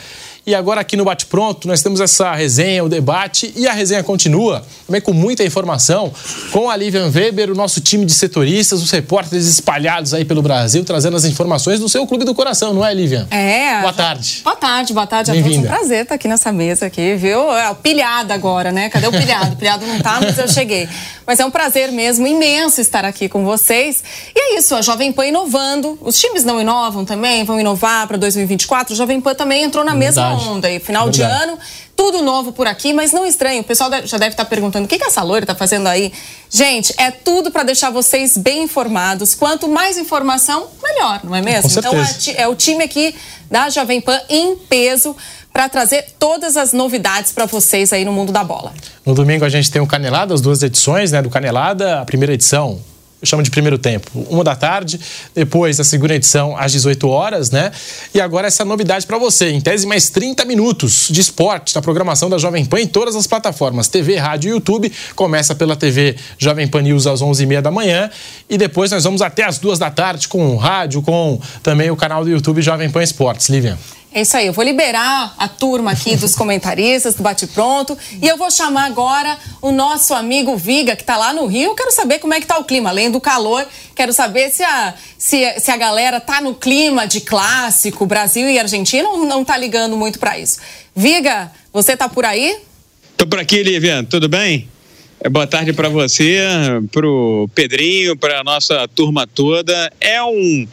E 0.47 0.55
agora 0.55 0.79
aqui 0.79 0.95
no 0.95 1.03
Bate 1.03 1.25
Pronto 1.25 1.67
nós 1.67 1.81
temos 1.81 1.99
essa 1.99 2.33
resenha, 2.33 2.81
o 2.81 2.87
debate 2.87 3.51
e 3.53 3.67
a 3.67 3.73
resenha 3.73 4.01
continua 4.01 4.63
também 4.85 5.01
com 5.01 5.11
muita 5.11 5.43
informação 5.43 6.09
com 6.53 6.69
a 6.69 6.75
Livian 6.77 7.11
Weber, 7.13 7.51
o 7.51 7.53
nosso 7.53 7.81
time 7.81 8.05
de 8.05 8.13
setoristas, 8.13 8.81
os 8.81 8.89
repórteres 8.89 9.45
espalhados 9.45 10.13
aí 10.13 10.23
pelo 10.23 10.41
Brasil, 10.41 10.85
trazendo 10.85 11.17
as 11.17 11.25
informações 11.25 11.81
do 11.81 11.89
seu 11.89 12.07
clube 12.07 12.23
do 12.23 12.33
coração, 12.33 12.73
não 12.73 12.85
é, 12.85 12.93
Livian? 12.93 13.27
É. 13.29 13.81
Boa 13.81 13.91
tarde. 13.91 14.39
Boa 14.41 14.55
tarde, 14.55 14.93
boa 14.93 15.05
tarde 15.05 15.31
a 15.31 15.33
todos. 15.33 15.57
Um 15.57 15.63
prazer 15.63 16.03
estar 16.03 16.15
aqui 16.15 16.29
nessa 16.29 16.53
mesa 16.53 16.85
aqui, 16.85 17.15
viu? 17.17 17.51
É, 17.51 17.73
pilhado 17.73 18.31
agora, 18.31 18.71
né? 18.71 18.89
Cadê 18.89 19.07
o 19.07 19.11
pilhado? 19.11 19.51
O 19.51 19.57
pilhado 19.57 19.85
não 19.85 19.99
tá, 19.99 20.21
mas 20.21 20.37
eu 20.37 20.47
cheguei. 20.47 20.87
Mas 21.25 21.41
é 21.41 21.45
um 21.45 21.51
prazer 21.51 21.91
mesmo, 21.91 22.25
imenso 22.25 22.79
estar 22.79 23.03
aqui 23.03 23.27
com 23.27 23.43
vocês. 23.43 24.01
E 24.33 24.39
é 24.39 24.57
isso, 24.57 24.73
a 24.73 24.81
Jovem 24.81 25.11
Pan 25.11 25.25
inovando. 25.25 25.99
Os 25.99 26.17
times 26.17 26.45
não 26.45 26.61
inovam 26.61 27.03
também, 27.03 27.43
vão 27.43 27.59
inovar 27.59 28.07
para 28.07 28.15
2024. 28.15 28.93
A 28.93 28.95
Jovem 28.95 29.19
Pan 29.19 29.35
também 29.35 29.63
entrou 29.63 29.83
na 29.83 29.93
mesma 29.93 30.36
Aí, 30.65 30.79
final 30.79 31.09
Verdade. 31.09 31.35
de 31.35 31.43
ano. 31.43 31.59
Tudo 31.95 32.21
novo 32.21 32.51
por 32.51 32.67
aqui, 32.67 32.93
mas 32.93 33.11
não 33.11 33.25
estranho. 33.25 33.61
O 33.61 33.63
pessoal 33.63 33.89
já 34.05 34.17
deve 34.17 34.31
estar 34.31 34.45
perguntando 34.45 34.85
o 34.85 34.87
que, 34.87 34.97
que 34.97 35.03
essa 35.03 35.23
loira 35.23 35.43
está 35.43 35.55
fazendo 35.55 35.87
aí. 35.87 36.13
Gente, 36.49 36.93
é 36.97 37.09
tudo 37.09 37.51
para 37.51 37.63
deixar 37.63 37.89
vocês 37.89 38.37
bem 38.37 38.63
informados. 38.63 39.33
Quanto 39.33 39.67
mais 39.67 39.97
informação, 39.97 40.67
melhor, 40.81 41.21
não 41.23 41.35
é 41.35 41.41
mesmo? 41.41 41.69
Então 41.71 41.93
é, 41.95 42.41
é 42.43 42.47
o 42.47 42.55
time 42.55 42.83
aqui 42.83 43.15
da 43.49 43.69
Jovem 43.69 43.99
Pan 43.99 44.19
em 44.29 44.55
peso 44.55 45.15
para 45.51 45.67
trazer 45.67 46.05
todas 46.19 46.55
as 46.55 46.71
novidades 46.71 47.31
para 47.31 47.47
vocês 47.47 47.91
aí 47.91 48.05
no 48.05 48.13
mundo 48.13 48.31
da 48.31 48.43
bola. 48.43 48.71
No 49.03 49.15
domingo 49.15 49.43
a 49.43 49.49
gente 49.49 49.71
tem 49.71 49.81
o 49.81 49.87
Canelada, 49.87 50.33
as 50.33 50.41
duas 50.41 50.61
edições, 50.61 51.11
né, 51.11 51.21
do 51.21 51.31
Canelada, 51.31 52.01
a 52.01 52.05
primeira 52.05 52.33
edição 52.33 52.79
eu 53.19 53.25
chamo 53.25 53.41
de 53.41 53.49
primeiro 53.49 53.79
tempo, 53.79 54.11
uma 54.29 54.43
da 54.43 54.55
tarde, 54.55 54.99
depois 55.33 55.79
a 55.79 55.83
segunda 55.83 56.13
edição 56.13 56.55
às 56.55 56.71
18 56.71 57.07
horas, 57.09 57.49
né? 57.49 57.71
E 58.13 58.21
agora 58.21 58.45
essa 58.45 58.63
novidade 58.63 59.07
para 59.07 59.17
você, 59.17 59.49
em 59.49 59.59
tese 59.59 59.87
mais 59.87 60.09
30 60.11 60.45
minutos 60.45 61.07
de 61.09 61.19
esporte 61.19 61.73
na 61.73 61.81
programação 61.81 62.29
da 62.29 62.37
Jovem 62.37 62.63
Pan 62.63 62.79
em 62.79 62.87
todas 62.87 63.15
as 63.15 63.25
plataformas, 63.25 63.87
TV, 63.87 64.17
rádio 64.17 64.49
e 64.49 64.51
YouTube. 64.51 64.91
Começa 65.15 65.55
pela 65.55 65.75
TV 65.75 66.15
Jovem 66.37 66.67
Pan 66.67 66.83
News 66.83 67.07
às 67.07 67.21
11h30 67.21 67.61
da 67.61 67.71
manhã 67.71 68.09
e 68.47 68.55
depois 68.55 68.91
nós 68.91 69.03
vamos 69.03 69.21
até 69.23 69.43
às 69.43 69.57
duas 69.57 69.79
da 69.79 69.89
tarde 69.89 70.27
com 70.27 70.53
o 70.53 70.55
rádio, 70.55 71.01
com 71.01 71.41
também 71.63 71.89
o 71.89 71.95
canal 71.95 72.23
do 72.23 72.29
YouTube 72.29 72.61
Jovem 72.61 72.89
Pan 72.89 73.01
Esportes. 73.01 73.49
Lívia. 73.49 73.77
É 74.17 74.21
isso 74.21 74.35
aí, 74.35 74.47
eu 74.47 74.53
vou 74.53 74.65
liberar 74.65 75.35
a 75.37 75.47
turma 75.47 75.91
aqui 75.91 76.15
dos 76.15 76.33
comentaristas 76.35 77.13
do 77.13 77.21
Bate 77.21 77.45
Pronto 77.45 77.95
e 78.19 78.27
eu 78.27 78.35
vou 78.35 78.49
chamar 78.49 78.85
agora 78.85 79.37
o 79.61 79.71
nosso 79.71 80.11
amigo 80.11 80.57
Viga, 80.57 80.95
que 80.95 81.03
está 81.03 81.15
lá 81.17 81.31
no 81.33 81.45
Rio. 81.45 81.69
Eu 81.69 81.75
quero 81.75 81.91
saber 81.91 82.17
como 82.17 82.33
é 82.33 82.39
que 82.39 82.45
está 82.45 82.57
o 82.57 82.63
clima, 82.63 82.89
além 82.89 83.11
do 83.11 83.21
calor, 83.21 83.63
quero 83.95 84.11
saber 84.11 84.49
se 84.49 84.63
a, 84.63 84.95
se, 85.19 85.59
se 85.59 85.69
a 85.69 85.77
galera 85.77 86.19
tá 86.19 86.41
no 86.41 86.55
clima 86.55 87.05
de 87.05 87.21
clássico, 87.21 88.07
Brasil 88.07 88.49
e 88.49 88.57
Argentina 88.57 89.07
ou 89.07 89.23
não 89.23 89.45
tá 89.45 89.55
ligando 89.55 89.95
muito 89.95 90.17
para 90.17 90.39
isso. 90.39 90.61
Viga, 90.95 91.51
você 91.71 91.95
tá 91.95 92.09
por 92.09 92.25
aí? 92.25 92.57
Tô 93.15 93.27
por 93.27 93.39
aqui, 93.39 93.61
Lívia, 93.61 94.03
tudo 94.03 94.27
bem? 94.27 94.67
É, 95.19 95.29
boa 95.29 95.45
tarde 95.45 95.73
para 95.73 95.89
você, 95.89 96.39
para 96.91 97.07
o 97.07 97.47
Pedrinho, 97.53 98.17
para 98.17 98.39
a 98.39 98.43
nossa 98.43 98.87
turma 98.87 99.27
toda. 99.27 99.93
É 100.01 100.23
um 100.23 100.67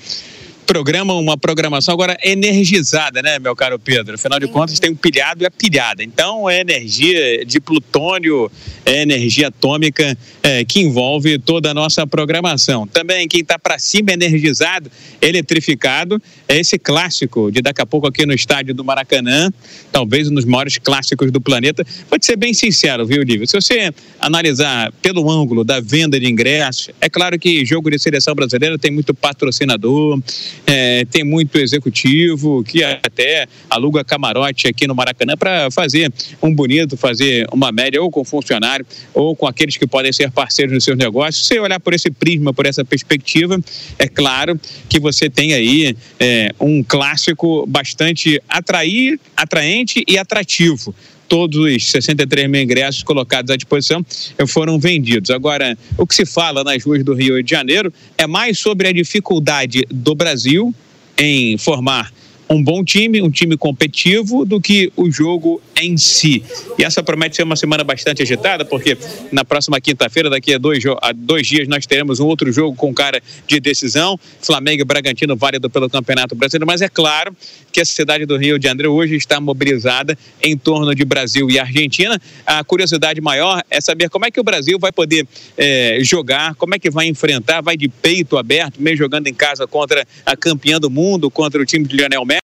programa, 0.65 1.15
uma 1.15 1.36
programação 1.36 1.95
agora 1.95 2.16
energizada, 2.23 3.23
né, 3.23 3.39
meu 3.39 3.55
caro 3.55 3.78
Pedro? 3.78 4.15
Afinal 4.15 4.41
de 4.41 4.49
contas, 4.49 4.78
tem 4.81 4.91
um 4.91 4.97
pilhado 4.97 5.45
e 5.45 5.47
a 5.47 5.51
pilhada. 5.51 6.03
Então, 6.03 6.49
é 6.49 6.61
energia 6.61 7.45
de 7.45 7.61
plutônio, 7.61 8.51
é 8.85 9.03
energia 9.03 9.49
atômica 9.49 10.16
é, 10.43 10.65
que 10.65 10.81
envolve 10.81 11.39
toda 11.39 11.70
a 11.70 11.74
nossa 11.74 12.07
programação. 12.07 12.86
Também, 12.86 13.28
quem 13.28 13.41
está 13.41 13.59
para 13.59 13.78
cima 13.78 14.12
energizado, 14.12 14.91
eletrificado, 15.20 16.20
é 16.49 16.59
esse 16.59 16.78
clássico 16.78 17.51
de 17.51 17.62
daqui 17.62 17.81
a 17.81 17.86
pouco 17.86 18.07
aqui 18.07 18.27
no 18.27 18.32
estádio 18.32 18.74
do 18.74 18.85
Maracanã, 18.85 19.53
talvez 19.93 20.28
um 20.28 20.35
dos 20.35 20.45
maiores 20.45 20.78
clássicos 20.78 21.31
do 21.31 21.41
planeta. 21.41 21.85
Vou 22.11 22.19
te 22.19 22.27
ser 22.27 22.36
bem 22.36 22.53
sincero, 22.53 23.07
viu, 23.07 23.23
Lívio? 23.23 23.47
Se 23.47 23.61
você 23.61 23.93
analisar 24.20 24.93
pelo 25.03 25.31
ângulo 25.31 25.65
da 25.65 25.81
venda 25.81 26.19
de 26.19 26.28
ingressos, 26.28 26.91
é 27.01 27.09
claro 27.09 27.39
que 27.39 27.65
jogo 27.65 27.91
de 27.91 27.99
seleção 27.99 28.35
brasileira 28.35 28.78
tem 28.78 28.91
muito 28.91 29.15
patrocinador, 29.15 30.20
é, 30.66 31.05
tem 31.06 31.24
muito 31.24 31.59
executivo 31.59 32.62
que 32.64 32.82
até 32.82 33.47
aluga 33.68 34.05
camarote 34.05 34.66
aqui 34.66 34.86
no 34.86 34.94
Maracanã 34.94 35.36
para 35.36 35.70
fazer 35.70 36.12
um 36.43 36.55
bonito, 36.55 36.97
fazer 36.97 37.47
uma 37.52 37.70
média 37.70 38.02
ou 38.02 38.10
com 38.10 38.24
funcionário 38.24 38.86
ou 39.12 39.35
com 39.36 39.47
aqueles 39.47 39.76
que 39.76 39.86
podem 39.86 40.12
ser 40.12 40.31
parceiros 40.31 40.74
dos 40.74 40.85
seus 40.85 40.97
negócios. 40.97 41.47
Se 41.47 41.59
olhar 41.59 41.81
por 41.81 41.93
esse 41.93 42.10
prisma, 42.10 42.52
por 42.52 42.66
essa 42.66 42.85
perspectiva, 42.85 43.59
é 43.98 44.09
claro 44.09 44.59
que 44.89 44.98
você 44.98 45.28
tem 45.28 45.55
aí 45.55 45.97
é, 46.18 46.51
um 46.60 46.82
clássico 46.82 47.66
bastante 47.66 48.40
atrair, 48.48 49.18
atraente 49.36 50.05
e 50.06 50.18
atrativo 50.18 50.94
todos 51.28 51.59
os 51.59 51.90
63 51.90 52.48
mil 52.48 52.62
ingressos 52.62 53.02
colocados 53.02 53.51
à 53.51 53.56
disposição 53.56 54.05
foram 54.46 54.78
vendidos. 54.78 55.30
Agora, 55.30 55.76
o 55.96 56.06
que 56.06 56.14
se 56.14 56.26
fala 56.26 56.64
nas 56.64 56.82
ruas 56.84 57.05
do 57.05 57.14
Rio 57.14 57.42
de 57.42 57.51
Janeiro 57.51 57.92
é 58.16 58.26
mais 58.26 58.59
sobre 58.59 58.88
a 58.88 58.92
dificuldade 58.92 59.84
do 59.90 60.14
Brasil 60.14 60.74
em 61.16 61.56
formar 61.59 62.12
um 62.48 62.62
bom 62.62 62.84
time, 62.84 63.22
um 63.22 63.30
time 63.30 63.56
competitivo, 63.56 64.44
do 64.44 64.60
que 64.60 64.92
o 64.96 65.10
jogo 65.10 65.60
em 65.76 65.96
si. 65.96 66.44
E 66.78 66.84
essa 66.84 67.02
promete 67.02 67.36
ser 67.36 67.42
uma 67.42 67.56
semana 67.56 67.82
bastante 67.82 68.22
agitada, 68.22 68.64
porque 68.64 68.96
na 69.32 69.44
próxima 69.44 69.80
quinta-feira, 69.80 70.30
daqui 70.30 70.54
a 70.54 70.58
dois, 70.58 70.82
a 71.00 71.12
dois 71.12 71.46
dias, 71.46 71.66
nós 71.68 71.86
teremos 71.86 72.20
um 72.20 72.26
outro 72.26 72.50
jogo 72.52 72.76
com 72.76 72.92
cara 72.92 73.22
de 73.46 73.60
decisão, 73.60 74.18
Flamengo 74.40 74.82
e 74.82 74.84
Bragantino, 74.84 75.36
válido 75.36 75.68
pelo 75.70 75.88
Campeonato 75.88 76.34
Brasileiro. 76.34 76.66
Mas 76.66 76.82
é 76.82 76.88
claro 76.88 77.34
que 77.72 77.80
a 77.80 77.84
cidade 77.84 78.26
do 78.26 78.36
Rio 78.36 78.58
de 78.58 78.68
Janeiro 78.68 78.92
hoje 78.92 79.16
está 79.16 79.40
mobilizada 79.40 80.16
em 80.42 80.56
torno 80.56 80.94
de 80.94 81.04
Brasil 81.04 81.50
e 81.50 81.58
Argentina. 81.58 82.20
A 82.46 82.62
curiosidade 82.62 83.20
maior 83.20 83.62
é 83.70 83.80
saber 83.80 84.08
como 84.08 84.26
é 84.26 84.30
que 84.30 84.38
o 84.38 84.44
Brasil 84.44 84.78
vai 84.78 84.92
poder 84.92 85.26
é, 85.56 85.98
jogar, 86.02 86.54
como 86.54 86.74
é 86.74 86.78
que 86.78 86.90
vai 86.90 87.06
enfrentar, 87.06 87.62
vai 87.62 87.76
de 87.76 87.88
peito 87.88 88.36
aberto, 88.36 88.80
mesmo 88.80 88.98
jogando 88.98 89.26
em 89.26 89.34
casa 89.34 89.66
contra 89.66 90.06
a 90.24 90.36
campeã 90.36 90.78
do 90.78 90.90
mundo, 90.90 91.30
contra 91.30 91.60
o 91.60 91.66
time 91.66 91.86
de 91.86 91.96
Lionel 91.96 92.24
Messi 92.24 92.43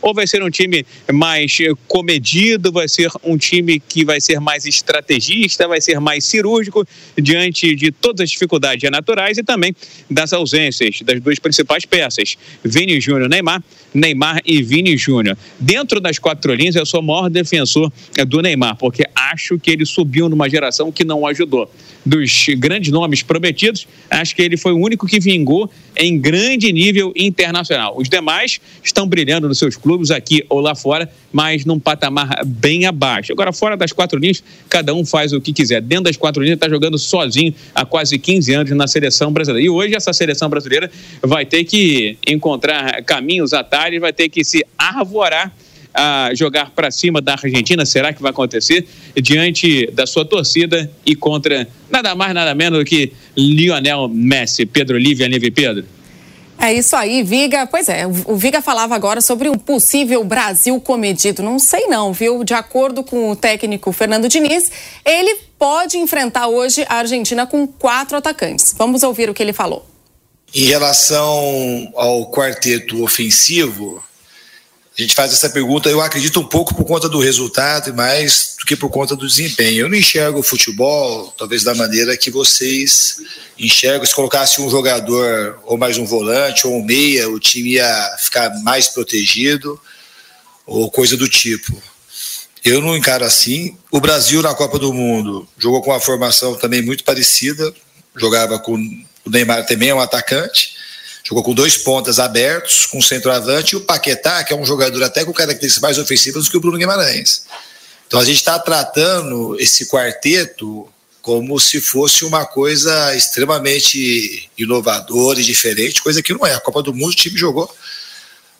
ou 0.00 0.12
vai 0.12 0.26
ser 0.26 0.42
um 0.42 0.50
time 0.50 0.84
mais 1.12 1.56
comedido, 1.86 2.72
vai 2.72 2.88
ser 2.88 3.08
um 3.22 3.38
time 3.38 3.78
que 3.78 4.04
vai 4.04 4.20
ser 4.20 4.40
mais 4.40 4.66
estrategista, 4.66 5.68
vai 5.68 5.80
ser 5.80 6.00
mais 6.00 6.24
cirúrgico 6.24 6.84
diante 7.16 7.76
de 7.76 7.92
todas 7.92 8.24
as 8.24 8.30
dificuldades 8.30 8.90
naturais 8.90 9.38
e 9.38 9.44
também 9.44 9.72
das 10.10 10.32
ausências 10.32 11.00
das 11.02 11.20
duas 11.20 11.38
principais 11.38 11.84
peças, 11.84 12.36
Vini 12.64 13.00
Júnior 13.00 13.28
Neymar, 13.28 13.62
Neymar 13.94 14.40
e 14.44 14.62
Vini 14.62 14.96
Júnior. 14.96 15.38
Dentro 15.60 16.00
das 16.00 16.18
quatro 16.18 16.52
linhas, 16.54 16.74
eu 16.74 16.84
sou 16.84 16.98
o 16.98 17.02
maior 17.04 17.30
defensor 17.30 17.92
do 18.26 18.42
Neymar, 18.42 18.76
porque 18.76 19.04
acho 19.14 19.60
que 19.60 19.70
ele 19.70 19.86
subiu 19.86 20.28
numa 20.28 20.50
geração 20.50 20.90
que 20.90 21.04
não 21.04 21.24
ajudou 21.24 21.70
dos 22.04 22.46
grandes 22.58 22.90
nomes 22.90 23.22
prometidos, 23.22 23.86
acho 24.10 24.34
que 24.34 24.42
ele 24.42 24.56
foi 24.56 24.72
o 24.72 24.78
único 24.78 25.06
que 25.06 25.20
vingou 25.20 25.70
em 25.96 26.18
grande 26.18 26.72
nível 26.72 27.12
internacional. 27.14 27.96
Os 27.96 28.08
demais 28.08 28.60
estão 28.82 29.06
brilhando 29.06 29.51
nos 29.52 29.58
seus 29.58 29.76
clubes 29.76 30.10
aqui 30.10 30.44
ou 30.48 30.60
lá 30.60 30.74
fora, 30.74 31.08
mas 31.30 31.64
num 31.66 31.78
patamar 31.78 32.42
bem 32.44 32.86
abaixo. 32.86 33.32
Agora, 33.32 33.52
fora 33.52 33.76
das 33.76 33.92
quatro 33.92 34.18
linhas, 34.18 34.42
cada 34.68 34.94
um 34.94 35.04
faz 35.04 35.32
o 35.32 35.40
que 35.40 35.52
quiser. 35.52 35.82
Dentro 35.82 36.04
das 36.04 36.16
quatro 36.16 36.42
linhas, 36.42 36.56
está 36.56 36.68
jogando 36.68 36.98
sozinho 36.98 37.54
há 37.74 37.84
quase 37.84 38.18
15 38.18 38.54
anos 38.54 38.70
na 38.72 38.86
seleção 38.86 39.30
brasileira. 39.30 39.66
E 39.66 39.68
hoje, 39.68 39.94
essa 39.94 40.12
seleção 40.12 40.48
brasileira 40.48 40.90
vai 41.20 41.44
ter 41.44 41.64
que 41.64 42.16
encontrar 42.26 43.02
caminhos, 43.04 43.52
atalhos, 43.52 44.00
vai 44.00 44.12
ter 44.12 44.28
que 44.30 44.42
se 44.42 44.64
arvorar 44.76 45.52
a 45.94 46.30
jogar 46.34 46.70
para 46.70 46.90
cima 46.90 47.20
da 47.20 47.34
Argentina? 47.34 47.84
Será 47.84 48.12
que 48.12 48.22
vai 48.22 48.30
acontecer? 48.30 48.86
Diante 49.14 49.90
da 49.92 50.06
sua 50.06 50.24
torcida 50.24 50.90
e 51.04 51.14
contra 51.14 51.68
nada 51.90 52.14
mais, 52.14 52.32
nada 52.32 52.54
menos 52.54 52.78
do 52.78 52.84
que 52.84 53.12
Lionel 53.36 54.08
Messi. 54.08 54.64
Pedro 54.64 54.96
Lívia, 54.96 55.28
Nive 55.28 55.50
Pedro. 55.50 55.84
É 56.62 56.72
isso 56.72 56.94
aí, 56.94 57.24
Viga. 57.24 57.66
Pois 57.66 57.88
é, 57.88 58.06
o 58.06 58.36
Viga 58.36 58.62
falava 58.62 58.94
agora 58.94 59.20
sobre 59.20 59.48
um 59.48 59.58
possível 59.58 60.22
Brasil 60.22 60.80
comedido. 60.80 61.42
Não 61.42 61.58
sei 61.58 61.88
não, 61.88 62.12
viu? 62.12 62.44
De 62.44 62.54
acordo 62.54 63.02
com 63.02 63.32
o 63.32 63.34
técnico 63.34 63.90
Fernando 63.90 64.28
Diniz, 64.28 64.70
ele 65.04 65.40
pode 65.58 65.98
enfrentar 65.98 66.46
hoje 66.46 66.86
a 66.88 66.98
Argentina 66.98 67.48
com 67.48 67.66
quatro 67.66 68.16
atacantes. 68.16 68.72
Vamos 68.78 69.02
ouvir 69.02 69.28
o 69.28 69.34
que 69.34 69.42
ele 69.42 69.52
falou. 69.52 69.84
Em 70.54 70.66
relação 70.66 71.92
ao 71.96 72.30
quarteto 72.30 73.02
ofensivo, 73.02 74.00
a 74.96 75.00
gente 75.00 75.14
faz 75.14 75.32
essa 75.32 75.48
pergunta, 75.48 75.88
eu 75.88 76.02
acredito 76.02 76.38
um 76.38 76.44
pouco 76.44 76.74
por 76.74 76.84
conta 76.84 77.08
do 77.08 77.18
resultado 77.18 77.88
e 77.88 77.92
mais 77.94 78.56
do 78.58 78.66
que 78.66 78.76
por 78.76 78.90
conta 78.90 79.16
do 79.16 79.26
desempenho. 79.26 79.80
Eu 79.80 79.88
não 79.88 79.96
enxergo 79.96 80.40
o 80.40 80.42
futebol, 80.42 81.34
talvez 81.38 81.64
da 81.64 81.74
maneira 81.74 82.14
que 82.14 82.30
vocês 82.30 83.16
enxergam. 83.58 84.04
Se 84.04 84.14
colocasse 84.14 84.60
um 84.60 84.68
jogador, 84.68 85.58
ou 85.64 85.78
mais 85.78 85.96
um 85.96 86.04
volante, 86.04 86.66
ou 86.66 86.76
um 86.76 86.84
meia, 86.84 87.26
o 87.30 87.40
time 87.40 87.70
ia 87.70 88.16
ficar 88.18 88.50
mais 88.62 88.88
protegido, 88.88 89.80
ou 90.66 90.90
coisa 90.90 91.16
do 91.16 91.26
tipo. 91.26 91.82
Eu 92.62 92.82
não 92.82 92.94
encaro 92.94 93.24
assim. 93.24 93.74
O 93.90 93.98
Brasil 93.98 94.42
na 94.42 94.54
Copa 94.54 94.78
do 94.78 94.92
Mundo 94.92 95.48
jogou 95.56 95.80
com 95.80 95.90
uma 95.90 96.00
formação 96.00 96.54
também 96.54 96.82
muito 96.82 97.02
parecida, 97.02 97.72
jogava 98.14 98.58
com 98.58 98.74
o 98.74 99.30
Neymar 99.30 99.64
também, 99.64 99.88
é 99.88 99.94
um 99.94 100.00
atacante 100.00 100.81
Jogou 101.24 101.42
com 101.42 101.54
dois 101.54 101.78
pontas 101.78 102.18
abertos, 102.18 102.86
com 102.86 103.00
centroavante, 103.00 103.74
e 103.74 103.76
o 103.76 103.80
Paquetá, 103.80 104.42
que 104.42 104.52
é 104.52 104.56
um 104.56 104.64
jogador 104.64 105.02
até 105.02 105.24
com 105.24 105.32
características 105.32 105.80
mais 105.80 105.98
ofensivas 105.98 106.44
do 106.44 106.50
que 106.50 106.56
o 106.56 106.60
Bruno 106.60 106.78
Guimarães. 106.78 107.44
Então 108.06 108.20
a 108.20 108.24
gente 108.24 108.36
está 108.36 108.58
tratando 108.58 109.58
esse 109.58 109.86
quarteto 109.86 110.88
como 111.22 111.58
se 111.60 111.80
fosse 111.80 112.24
uma 112.24 112.44
coisa 112.44 113.14
extremamente 113.14 114.50
inovadora 114.58 115.40
e 115.40 115.44
diferente, 115.44 116.02
coisa 116.02 116.20
que 116.20 116.34
não 116.34 116.44
é. 116.44 116.52
A 116.52 116.60
Copa 116.60 116.82
do 116.82 116.92
Mundo 116.92 117.12
o 117.12 117.14
time 117.14 117.38
jogou 117.38 117.72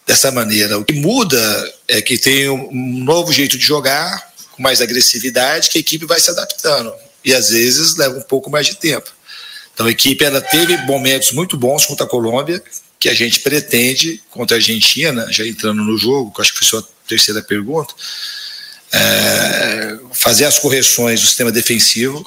dessa 0.06 0.30
maneira. 0.30 0.78
O 0.78 0.84
que 0.84 0.94
muda 0.94 1.74
é 1.88 2.00
que 2.00 2.16
tem 2.16 2.48
um 2.48 3.04
novo 3.04 3.32
jeito 3.32 3.58
de 3.58 3.64
jogar, 3.64 4.32
com 4.52 4.62
mais 4.62 4.80
agressividade, 4.80 5.68
que 5.70 5.78
a 5.78 5.80
equipe 5.80 6.06
vai 6.06 6.20
se 6.20 6.30
adaptando. 6.30 6.94
E 7.24 7.34
às 7.34 7.50
vezes 7.50 7.96
leva 7.96 8.16
um 8.16 8.22
pouco 8.22 8.48
mais 8.48 8.66
de 8.66 8.76
tempo. 8.76 9.12
Então 9.82 9.88
a 9.88 9.90
equipe 9.90 10.24
ela 10.24 10.40
teve 10.40 10.76
momentos 10.86 11.32
muito 11.32 11.56
bons 11.56 11.86
contra 11.86 12.06
a 12.06 12.08
Colômbia, 12.08 12.62
que 13.00 13.08
a 13.08 13.14
gente 13.14 13.40
pretende 13.40 14.22
contra 14.30 14.56
a 14.56 14.58
Argentina, 14.58 15.26
já 15.28 15.44
entrando 15.44 15.82
no 15.82 15.98
jogo, 15.98 16.32
que 16.32 16.40
acho 16.40 16.52
que 16.52 16.60
foi 16.60 16.68
sua 16.68 16.88
terceira 17.08 17.42
pergunta, 17.42 17.92
é, 18.92 19.98
fazer 20.12 20.44
as 20.44 20.60
correções 20.60 21.20
do 21.20 21.26
sistema 21.26 21.50
defensivo. 21.50 22.24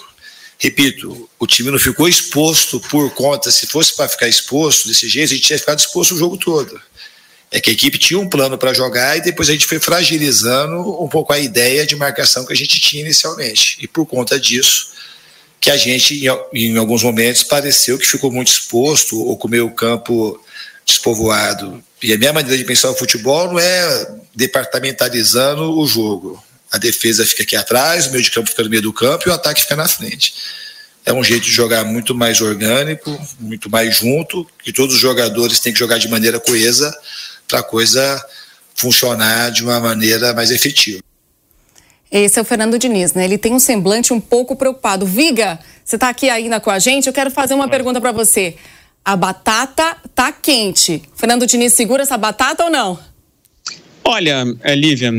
Repito, 0.60 1.30
o 1.40 1.48
time 1.48 1.72
não 1.72 1.80
ficou 1.80 2.10
exposto 2.10 2.77
por 2.90 3.10
conta, 3.11 3.49
se 3.49 3.68
fosse 3.68 3.95
para 3.95 4.10
ficar 4.10 4.27
exposto 4.27 4.90
desse 4.90 5.07
jeito, 5.07 5.32
a 5.32 5.36
gente 5.36 5.48
tinha 5.48 5.60
ficado 5.60 5.80
exposto 5.80 6.14
o 6.14 6.18
jogo 6.18 6.36
todo. 6.36 6.77
É 7.49 7.61
que 7.61 7.69
a 7.69 7.73
equipe 7.73 7.98
tinha 7.98 8.19
um 8.19 8.27
plano 8.27 8.57
para 8.57 8.73
jogar 8.73 9.15
e 9.15 9.22
depois 9.22 9.48
a 9.48 9.53
gente 9.53 9.65
foi 9.65 9.80
fragilizando 9.80 11.02
um 11.02 11.07
pouco 11.07 11.32
a 11.32 11.40
ideia 11.40 11.86
de 11.86 11.95
marcação 11.95 12.45
que 12.45 12.52
a 12.52 12.56
gente 12.56 12.82
tinha 12.82 13.02
inicialmente. 13.02 13.77
E 13.80 13.88
por 13.88 14.06
conta 14.06 14.38
disso, 14.38 14.94
que 15.60 15.72
a 15.72 15.77
gente, 15.77 16.27
em, 16.53 16.77
alguns 16.77 17.03
momentos, 17.03 17.44
pareceu 17.44 17.98
que 17.98 18.06
ficou 18.06 18.32
muito 18.32 18.49
exposto 18.49 19.19
ou 19.19 19.36
com 19.38 19.48
o 19.48 19.52
meio 19.52 19.72
campo 19.72 20.40
despovoado. 20.86 21.84
E 22.02 22.14
a 22.14 22.18
minha 22.18 22.32
maneira 22.32 22.57
de 22.57 22.64
pensar 22.64 22.91
o 22.91 22.95
futebol 22.95 23.48
não 23.48 23.60
é 23.60 24.15
departamentalizando 24.36 25.80
o 25.80 25.88
jogo. 25.88 26.44
A 26.72 26.77
defesa 26.77 27.26
fica 27.26 27.44
aqui 27.44 27.56
atrás, 27.56 28.07
o 28.07 28.11
meio 28.11 28.23
de 28.23 28.30
campo 28.30 28.49
fica 28.49 28.64
no 28.64 28.69
meio 28.69 28.82
do 28.82 28.94
campo 28.94 29.27
e 29.27 29.32
o 29.32 29.34
ataque 29.34 29.61
fica 29.61 29.76
na 29.76 29.88
frente. 29.88 30.34
É 31.06 31.14
um 31.14 31.23
jeito 31.23 31.45
de 31.45 31.52
jogar 31.52 31.84
muito 31.84 32.14
mais 32.14 32.41
orgânico, 32.41 33.18
muito 33.40 33.69
mais 33.69 33.98
junto, 33.98 34.45
que 34.64 34.73
todos 34.73 34.95
os 34.95 35.02
jogadores 35.02 35.60
têm 35.60 35.72
que 35.72 35.80
jogar 35.80 35.98
de 35.98 36.07
maneira 36.07 36.40
coesa 36.40 36.95
para 37.48 37.60
a 37.60 37.64
coisa 37.64 38.23
funcionar 38.76 39.52
de 39.52 39.64
uma 39.64 39.80
maneira 39.80 40.34
mais 40.34 40.52
efetiva. 40.52 40.99
Esse 42.11 42.40
é 42.40 42.41
o 42.41 42.45
Fernando 42.45 42.77
Diniz, 42.77 43.14
né? 43.14 43.26
Ele 43.26 43.38
tem 43.38 43.53
um 43.53 43.60
semblante 43.60 44.14
um 44.14 44.19
pouco 44.19 44.56
preocupado. 44.56 45.06
Viga, 45.06 45.60
você 45.84 45.95
está 45.95 46.10
aqui 46.10 46.30
ainda 46.30 46.60
com 46.60 46.69
a 46.69 46.80
gente? 46.80 47.07
Eu 47.07 47.14
quero 47.14 47.32
fazer 47.32 47.53
uma 47.53 47.68
pergunta 47.68 47.99
para 47.99 48.11
você. 48.11 48.56
A 49.03 49.15
batata 49.15 49.98
tá 50.14 50.32
quente. 50.32 51.02
Fernando 51.15 51.45
Diniz 51.45 51.73
segura 51.73 52.03
essa 52.03 52.18
batata 52.18 52.64
ou 52.64 52.69
não? 52.72 52.99
Olha, 54.03 54.45
é, 54.61 54.76
Lívia, 54.76 55.11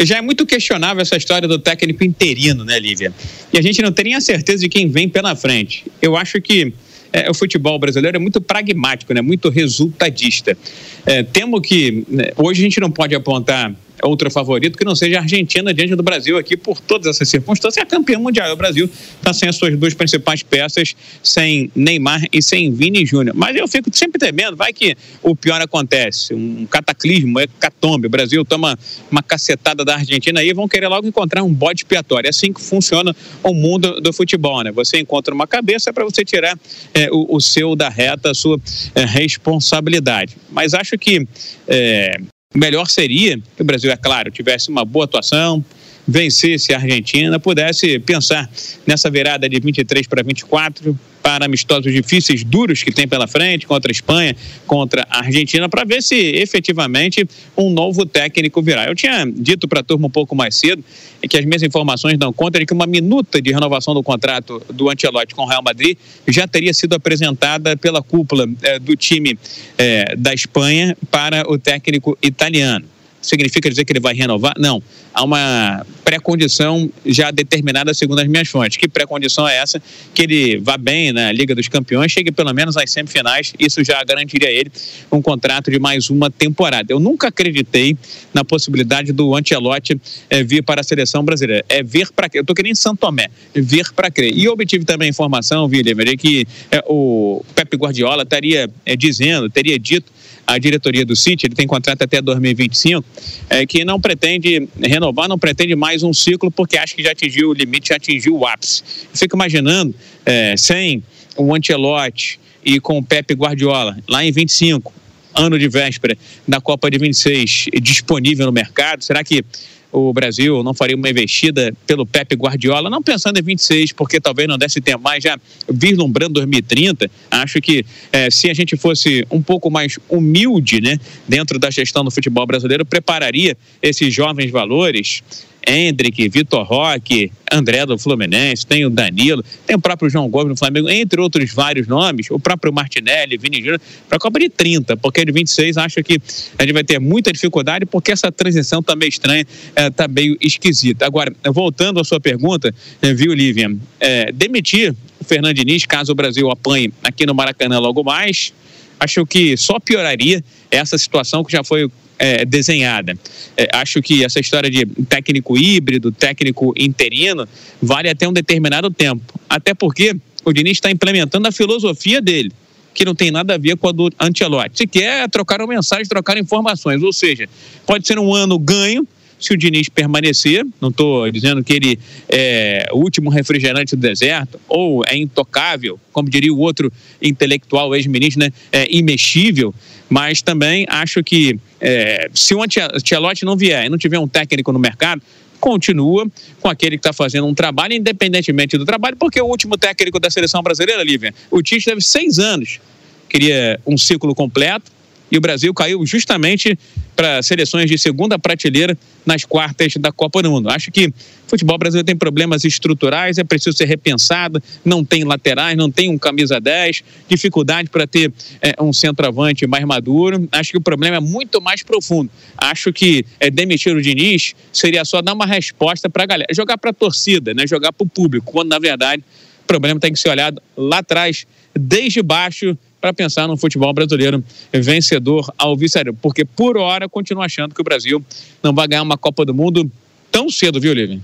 já 0.00 0.18
é 0.18 0.20
muito 0.20 0.46
questionável 0.46 1.02
essa 1.02 1.16
história 1.16 1.46
do 1.46 1.58
técnico 1.58 2.04
interino, 2.04 2.64
né, 2.64 2.78
Lívia? 2.78 3.12
E 3.52 3.58
a 3.58 3.62
gente 3.62 3.82
não 3.82 3.92
tem 3.92 4.06
nem 4.06 4.14
a 4.14 4.20
certeza 4.20 4.62
de 4.62 4.68
quem 4.68 4.88
vem 4.88 5.08
pela 5.08 5.34
frente. 5.36 5.84
Eu 6.00 6.16
acho 6.16 6.40
que 6.40 6.72
é, 7.12 7.30
o 7.30 7.34
futebol 7.34 7.78
brasileiro 7.78 8.16
é 8.16 8.20
muito 8.20 8.40
pragmático, 8.40 9.12
né? 9.12 9.20
muito 9.20 9.48
resultadista. 9.50 10.56
É, 11.04 11.22
temo 11.22 11.60
que 11.60 12.04
né, 12.08 12.30
hoje 12.36 12.62
a 12.62 12.64
gente 12.64 12.80
não 12.80 12.90
pode 12.90 13.14
apontar 13.14 13.74
outro 14.02 14.30
favorito 14.30 14.78
que 14.78 14.84
não 14.84 14.94
seja 14.94 15.18
a 15.18 15.22
Argentina 15.22 15.72
diante 15.72 15.94
do 15.94 16.02
Brasil 16.02 16.38
aqui 16.38 16.56
por 16.56 16.80
todas 16.80 17.06
essas 17.06 17.28
circunstâncias. 17.28 17.82
É 17.82 17.86
campeão 17.86 18.20
mundial. 18.20 18.52
O 18.52 18.56
Brasil 18.56 18.88
está 19.16 19.32
sem 19.32 19.48
as 19.48 19.56
suas 19.56 19.76
duas 19.76 19.94
principais 19.94 20.42
peças, 20.42 20.94
sem 21.22 21.70
Neymar 21.74 22.24
e 22.32 22.42
sem 22.42 22.72
Vini 22.72 23.04
Júnior. 23.04 23.36
Mas 23.36 23.56
eu 23.56 23.68
fico 23.68 23.88
sempre 23.92 24.18
temendo, 24.18 24.56
vai 24.56 24.72
que 24.72 24.96
o 25.22 25.36
pior 25.36 25.60
acontece, 25.60 26.34
um 26.34 26.66
cataclismo, 26.66 27.38
é 27.38 27.46
catombe. 27.60 28.06
O 28.06 28.10
Brasil 28.10 28.44
toma 28.44 28.78
uma 29.10 29.22
cacetada 29.22 29.84
da 29.84 29.94
Argentina 29.94 30.42
e 30.42 30.52
vão 30.52 30.68
querer 30.68 30.88
logo 30.88 31.06
encontrar 31.06 31.42
um 31.42 31.52
bode 31.52 31.80
expiatório. 31.80 32.26
É 32.26 32.30
assim 32.30 32.52
que 32.52 32.60
funciona 32.60 33.14
o 33.42 33.54
mundo 33.54 34.00
do 34.00 34.12
futebol, 34.12 34.62
né? 34.62 34.72
Você 34.72 34.98
encontra 34.98 35.34
uma 35.34 35.46
cabeça 35.46 35.92
para 35.92 36.04
você 36.04 36.24
tirar 36.24 36.58
é, 36.94 37.10
o, 37.10 37.36
o, 37.36 37.40
seu 37.40 37.76
da 37.76 37.88
reta, 37.88 38.30
a 38.30 38.34
sua 38.34 38.60
é, 38.94 39.04
responsabilidade. 39.04 40.36
Mas 40.50 40.74
acho 40.74 40.98
que 40.98 41.26
é, 41.68 42.20
melhor 42.58 42.88
seria 42.88 43.38
que 43.56 43.62
o 43.62 43.64
Brasil, 43.64 43.90
é 43.90 43.96
claro, 43.96 44.30
tivesse 44.30 44.68
uma 44.68 44.84
boa 44.84 45.04
atuação, 45.04 45.64
vencesse 46.06 46.72
a 46.72 46.78
Argentina, 46.78 47.38
pudesse 47.38 47.98
pensar 47.98 48.50
nessa 48.86 49.10
virada 49.10 49.48
de 49.48 49.60
23 49.60 50.06
para 50.06 50.22
24 50.22 50.98
para 51.22 51.46
amistosos 51.46 51.92
difíceis, 51.92 52.42
duros 52.42 52.82
que 52.82 52.90
tem 52.90 53.06
pela 53.06 53.28
frente, 53.28 53.66
contra 53.66 53.90
a 53.90 53.92
Espanha, 53.92 54.36
contra 54.66 55.06
a 55.08 55.18
Argentina, 55.20 55.68
para 55.68 55.84
ver 55.84 56.02
se 56.02 56.16
efetivamente 56.16 57.26
um 57.56 57.70
novo 57.70 58.04
técnico 58.04 58.60
virá. 58.60 58.86
Eu 58.86 58.94
tinha 58.94 59.24
dito 59.24 59.68
para 59.68 59.80
a 59.80 59.82
turma 59.84 60.08
um 60.08 60.10
pouco 60.10 60.34
mais 60.34 60.56
cedo 60.56 60.84
que 61.28 61.36
as 61.38 61.44
minhas 61.44 61.62
informações 61.62 62.18
dão 62.18 62.32
conta 62.32 62.58
de 62.58 62.66
que 62.66 62.72
uma 62.72 62.86
minuta 62.86 63.40
de 63.40 63.52
renovação 63.52 63.94
do 63.94 64.02
contrato 64.02 64.60
do 64.72 64.90
Ancelotti 64.90 65.34
com 65.34 65.42
o 65.42 65.46
Real 65.46 65.62
Madrid 65.62 65.96
já 66.26 66.48
teria 66.48 66.74
sido 66.74 66.94
apresentada 66.94 67.76
pela 67.76 68.02
cúpula 68.02 68.48
eh, 68.62 68.80
do 68.80 68.96
time 68.96 69.38
eh, 69.78 70.16
da 70.16 70.34
Espanha 70.34 70.96
para 71.10 71.48
o 71.48 71.56
técnico 71.56 72.18
italiano 72.20 72.91
significa 73.22 73.70
dizer 73.70 73.84
que 73.84 73.92
ele 73.92 74.00
vai 74.00 74.14
renovar? 74.14 74.54
Não. 74.58 74.82
Há 75.14 75.24
uma 75.24 75.86
pré-condição 76.04 76.90
já 77.06 77.30
determinada 77.30 77.94
segundo 77.94 78.18
as 78.18 78.28
minhas 78.28 78.48
fontes. 78.48 78.76
Que 78.76 78.88
pré-condição 78.88 79.48
é 79.48 79.56
essa? 79.56 79.80
Que 80.12 80.22
ele 80.22 80.58
vá 80.58 80.76
bem 80.76 81.12
na 81.12 81.32
Liga 81.32 81.54
dos 81.54 81.68
Campeões, 81.68 82.10
chegue 82.10 82.32
pelo 82.32 82.52
menos 82.52 82.76
às 82.76 82.90
semifinais. 82.90 83.52
Isso 83.58 83.82
já 83.84 84.02
garantiria 84.04 84.48
a 84.48 84.52
ele 84.52 84.70
um 85.10 85.22
contrato 85.22 85.70
de 85.70 85.78
mais 85.78 86.10
uma 86.10 86.30
temporada. 86.30 86.92
Eu 86.92 86.98
nunca 86.98 87.28
acreditei 87.28 87.96
na 88.34 88.44
possibilidade 88.44 89.12
do 89.12 89.34
Ancelotti 89.34 90.00
é, 90.28 90.42
vir 90.42 90.62
para 90.62 90.80
a 90.80 90.84
seleção 90.84 91.24
brasileira. 91.24 91.64
É 91.68 91.82
ver 91.82 92.10
para 92.12 92.28
crer. 92.28 92.40
Eu 92.40 92.42
estou 92.42 92.56
querendo 92.56 92.72
em 92.72 92.74
Santo 92.74 92.98
Tomé, 92.98 93.28
vir 93.54 93.92
para 93.92 94.10
crer. 94.10 94.36
E 94.36 94.48
obtive 94.48 94.84
também 94.84 95.08
informação, 95.08 95.66
William, 95.66 95.96
que 96.16 96.46
é, 96.70 96.82
o 96.86 97.44
Pepe 97.54 97.76
Guardiola 97.76 98.22
estaria 98.22 98.68
é, 98.84 98.96
dizendo, 98.96 99.48
teria 99.48 99.78
dito 99.78 100.10
a 100.46 100.58
diretoria 100.58 101.04
do 101.04 101.14
City, 101.14 101.46
ele 101.46 101.54
tem 101.54 101.66
contrato 101.66 102.02
até 102.02 102.20
2025, 102.20 103.04
é, 103.48 103.66
que 103.66 103.84
não 103.84 104.00
pretende 104.00 104.68
renovar, 104.80 105.28
não 105.28 105.38
pretende 105.38 105.74
mais 105.74 106.02
um 106.02 106.12
ciclo, 106.12 106.50
porque 106.50 106.76
acha 106.76 106.94
que 106.94 107.02
já 107.02 107.12
atingiu 107.12 107.50
o 107.50 107.52
limite, 107.52 107.90
já 107.90 107.96
atingiu 107.96 108.36
o 108.36 108.46
ápice. 108.46 108.82
Eu 109.12 109.18
fico 109.18 109.36
imaginando, 109.36 109.94
é, 110.26 110.56
sem 110.56 111.02
o 111.36 111.54
Ancelotti 111.54 112.38
e 112.64 112.80
com 112.80 112.98
o 112.98 113.02
Pepe 113.02 113.34
Guardiola, 113.34 113.96
lá 114.08 114.24
em 114.24 114.32
25, 114.32 114.92
ano 115.34 115.58
de 115.58 115.68
véspera 115.68 116.16
da 116.46 116.60
Copa 116.60 116.90
de 116.90 116.98
26, 116.98 117.66
disponível 117.80 118.46
no 118.46 118.52
mercado, 118.52 119.02
será 119.02 119.24
que 119.24 119.44
o 119.92 120.12
Brasil 120.12 120.62
não 120.62 120.72
faria 120.72 120.96
uma 120.96 121.10
investida 121.10 121.72
pelo 121.86 122.06
Pepe 122.06 122.34
Guardiola, 122.34 122.88
não 122.88 123.02
pensando 123.02 123.38
em 123.38 123.42
26, 123.42 123.92
porque 123.92 124.18
talvez 124.18 124.48
não 124.48 124.56
desse 124.56 124.80
tempo 124.80 125.04
mais, 125.04 125.22
já 125.22 125.38
vislumbrando 125.68 126.34
2030. 126.34 127.10
Acho 127.30 127.60
que 127.60 127.84
é, 128.10 128.30
se 128.30 128.48
a 128.48 128.54
gente 128.54 128.76
fosse 128.76 129.26
um 129.30 129.42
pouco 129.42 129.70
mais 129.70 129.98
humilde 130.08 130.80
né, 130.80 130.98
dentro 131.28 131.58
da 131.58 131.70
gestão 131.70 132.02
do 132.02 132.10
futebol 132.10 132.46
brasileiro, 132.46 132.86
prepararia 132.86 133.56
esses 133.82 134.12
jovens 134.12 134.50
valores 134.50 135.22
Hendrick, 135.66 136.28
Vitor 136.28 136.64
Roque, 136.64 137.30
André 137.50 137.84
do 137.84 137.98
Fluminense, 137.98 138.66
tem 138.66 138.84
o 138.84 138.90
Danilo, 138.90 139.44
tem 139.66 139.76
o 139.76 139.80
próprio 139.80 140.08
João 140.08 140.28
Gomes 140.28 140.54
do 140.54 140.56
Flamengo, 140.56 140.88
entre 140.88 141.20
outros 141.20 141.52
vários 141.52 141.86
nomes, 141.86 142.30
o 142.30 142.38
próprio 142.38 142.72
Martinelli, 142.72 143.36
Vini 143.36 143.58
Júnior, 143.58 143.80
para 144.08 144.16
a 144.16 144.20
Copa 144.20 144.38
de 144.38 144.48
30, 144.48 144.96
porque 144.96 145.24
de 145.24 145.32
26 145.32 145.76
acho 145.76 146.02
que 146.02 146.20
a 146.58 146.62
gente 146.62 146.72
vai 146.72 146.84
ter 146.84 146.98
muita 146.98 147.32
dificuldade, 147.32 147.86
porque 147.86 148.12
essa 148.12 148.32
transição 148.32 148.80
está 148.80 148.96
meio 148.96 149.08
estranha, 149.08 149.46
está 149.76 150.04
eh, 150.04 150.08
meio 150.08 150.36
esquisita. 150.40 151.06
Agora, 151.06 151.32
voltando 151.52 152.00
à 152.00 152.04
sua 152.04 152.20
pergunta, 152.20 152.74
eh, 153.00 153.14
viu, 153.14 153.32
Lívia, 153.32 153.74
é, 154.00 154.32
demitir 154.32 154.94
o 155.20 155.24
Fernando 155.24 155.54
Diniz, 155.54 155.86
caso 155.86 156.12
o 156.12 156.14
Brasil 156.14 156.50
apanhe 156.50 156.92
aqui 157.04 157.26
no 157.26 157.34
Maracanã 157.34 157.78
logo 157.78 158.02
mais, 158.02 158.52
acho 158.98 159.26
que 159.26 159.56
só 159.56 159.78
pioraria 159.78 160.42
essa 160.70 160.96
situação 160.96 161.44
que 161.44 161.52
já 161.52 161.62
foi 161.62 161.90
é, 162.22 162.44
desenhada. 162.44 163.18
É, 163.56 163.68
acho 163.72 164.00
que 164.00 164.24
essa 164.24 164.38
história 164.38 164.70
de 164.70 164.86
técnico 165.08 165.58
híbrido, 165.58 166.12
técnico 166.12 166.72
interino, 166.78 167.48
vale 167.82 168.08
até 168.08 168.28
um 168.28 168.32
determinado 168.32 168.88
tempo. 168.92 169.40
Até 169.48 169.74
porque 169.74 170.14
o 170.44 170.52
Diniz 170.52 170.74
está 170.76 170.88
implementando 170.88 171.48
a 171.48 171.52
filosofia 171.52 172.20
dele 172.20 172.52
que 172.94 173.04
não 173.04 173.14
tem 173.14 173.30
nada 173.30 173.54
a 173.54 173.58
ver 173.58 173.76
com 173.76 173.88
a 173.88 173.92
do 173.92 174.10
Antelote. 174.20 174.76
Se 174.76 174.86
quer 174.86 175.28
trocar 175.30 175.60
uma 175.62 175.66
mensagem, 175.66 176.06
trocar 176.06 176.36
informações, 176.36 177.02
ou 177.02 177.12
seja, 177.12 177.48
pode 177.86 178.06
ser 178.06 178.18
um 178.18 178.34
ano 178.34 178.58
ganho 178.58 179.08
se 179.40 179.52
o 179.52 179.56
Diniz 179.56 179.88
permanecer, 179.88 180.64
não 180.80 180.90
estou 180.90 181.28
dizendo 181.30 181.64
que 181.64 181.72
ele 181.72 181.98
é 182.28 182.86
o 182.92 182.98
último 182.98 183.28
refrigerante 183.28 183.96
do 183.96 184.00
deserto, 184.00 184.60
ou 184.68 185.04
é 185.04 185.16
intocável, 185.16 185.98
como 186.12 186.30
diria 186.30 186.52
o 186.52 186.58
outro 186.58 186.92
intelectual 187.20 187.94
ex-ministro, 187.96 188.40
né, 188.40 188.52
é 188.70 188.86
imexível, 188.94 189.74
mas 190.12 190.42
também 190.42 190.84
acho 190.90 191.24
que 191.24 191.58
é, 191.80 192.28
se 192.34 192.54
o 192.54 192.62
Ancelotti 192.62 193.46
não 193.46 193.56
vier 193.56 193.86
e 193.86 193.88
não 193.88 193.96
tiver 193.96 194.18
um 194.18 194.28
técnico 194.28 194.70
no 194.70 194.78
mercado, 194.78 195.22
continua 195.58 196.26
com 196.60 196.68
aquele 196.68 196.98
que 196.98 197.00
está 197.00 197.14
fazendo 197.14 197.46
um 197.46 197.54
trabalho, 197.54 197.94
independentemente 197.94 198.76
do 198.76 198.84
trabalho, 198.84 199.16
porque 199.16 199.40
o 199.40 199.46
último 199.46 199.78
técnico 199.78 200.20
da 200.20 200.28
seleção 200.28 200.62
brasileira, 200.62 201.02
Lívia, 201.02 201.32
o 201.50 201.62
Tite 201.62 201.86
teve 201.86 202.02
seis 202.02 202.38
anos 202.38 202.78
queria 203.26 203.80
um 203.86 203.96
ciclo 203.96 204.34
completo 204.34 204.92
e 205.30 205.38
o 205.38 205.40
Brasil 205.40 205.72
caiu 205.72 206.04
justamente 206.04 206.78
para 207.16 207.42
seleções 207.42 207.88
de 207.88 207.96
segunda 207.96 208.38
prateleira 208.38 208.98
nas 209.24 209.46
quartas 209.46 209.94
da 209.96 210.12
Copa 210.12 210.42
do 210.42 210.50
Mundo. 210.50 210.68
Acho 210.68 210.90
que 210.90 211.10
futebol 211.52 211.76
brasileiro 211.76 212.06
tem 212.06 212.16
problemas 212.16 212.64
estruturais, 212.64 213.36
é 213.36 213.44
preciso 213.44 213.76
ser 213.76 213.84
repensado, 213.84 214.62
não 214.82 215.04
tem 215.04 215.22
laterais, 215.22 215.76
não 215.76 215.90
tem 215.90 216.08
um 216.08 216.16
camisa 216.16 216.58
10, 216.58 217.04
dificuldade 217.28 217.90
para 217.90 218.06
ter 218.06 218.32
é, 218.62 218.74
um 218.82 218.90
centroavante 218.90 219.66
mais 219.66 219.84
maduro. 219.84 220.48
Acho 220.50 220.70
que 220.70 220.78
o 220.78 220.80
problema 220.80 221.18
é 221.18 221.20
muito 221.20 221.60
mais 221.60 221.82
profundo. 221.82 222.30
Acho 222.56 222.90
que 222.90 223.26
é, 223.38 223.50
demitir 223.50 223.94
o 223.94 224.00
Diniz 224.00 224.54
seria 224.72 225.04
só 225.04 225.20
dar 225.20 225.34
uma 225.34 225.44
resposta 225.44 226.08
para 226.08 226.22
a 226.22 226.26
galera, 226.26 226.54
jogar 226.54 226.78
para 226.78 226.88
a 226.88 226.94
torcida, 226.94 227.52
né? 227.52 227.66
jogar 227.66 227.92
para 227.92 228.04
o 228.04 228.08
público, 228.08 228.50
quando 228.50 228.70
na 228.70 228.78
verdade 228.78 229.22
o 229.62 229.66
problema 229.66 230.00
tem 230.00 230.10
que 230.10 230.18
ser 230.18 230.30
olhado 230.30 230.62
lá 230.74 230.98
atrás, 230.98 231.46
desde 231.74 232.22
baixo, 232.22 232.76
para 232.98 233.12
pensar 233.12 233.46
no 233.46 233.58
futebol 233.58 233.92
brasileiro 233.92 234.42
vencedor 234.72 235.52
ao 235.58 235.76
vice 235.76 235.98
Porque, 236.22 236.46
por 236.46 236.78
hora, 236.78 237.08
continuo 237.08 237.42
achando 237.42 237.74
que 237.74 237.80
o 237.80 237.84
Brasil 237.84 238.24
não 238.62 238.72
vai 238.72 238.88
ganhar 238.88 239.02
uma 239.02 239.18
Copa 239.18 239.44
do 239.44 239.52
Mundo 239.52 239.90
tão 240.30 240.48
cedo, 240.48 240.80
viu, 240.80 240.94
Lívia? 240.94 241.20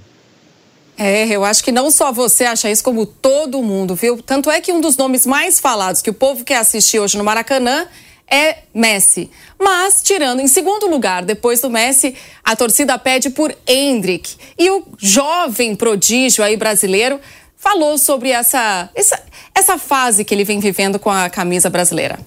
É, 1.00 1.28
eu 1.28 1.44
acho 1.44 1.62
que 1.62 1.70
não 1.70 1.92
só 1.92 2.10
você 2.10 2.44
acha 2.44 2.68
isso, 2.68 2.82
como 2.82 3.06
todo 3.06 3.62
mundo, 3.62 3.94
viu? 3.94 4.20
Tanto 4.20 4.50
é 4.50 4.60
que 4.60 4.72
um 4.72 4.80
dos 4.80 4.96
nomes 4.96 5.24
mais 5.24 5.60
falados 5.60 6.02
que 6.02 6.10
o 6.10 6.14
povo 6.14 6.44
quer 6.44 6.56
assistir 6.56 6.98
hoje 6.98 7.16
no 7.16 7.22
Maracanã 7.22 7.86
é 8.28 8.58
Messi. 8.74 9.30
Mas, 9.56 10.02
tirando 10.02 10.40
em 10.40 10.48
segundo 10.48 10.88
lugar, 10.88 11.24
depois 11.24 11.60
do 11.60 11.70
Messi, 11.70 12.16
a 12.42 12.56
torcida 12.56 12.98
pede 12.98 13.30
por 13.30 13.56
Hendrick. 13.64 14.34
E 14.58 14.68
o 14.70 14.84
jovem 14.98 15.76
prodígio 15.76 16.42
aí 16.42 16.56
brasileiro 16.56 17.20
falou 17.56 17.96
sobre 17.96 18.30
essa, 18.30 18.90
essa, 18.92 19.22
essa 19.54 19.78
fase 19.78 20.24
que 20.24 20.34
ele 20.34 20.44
vem 20.44 20.58
vivendo 20.58 20.98
com 20.98 21.10
a 21.10 21.30
camisa 21.30 21.70
brasileira? 21.70 22.18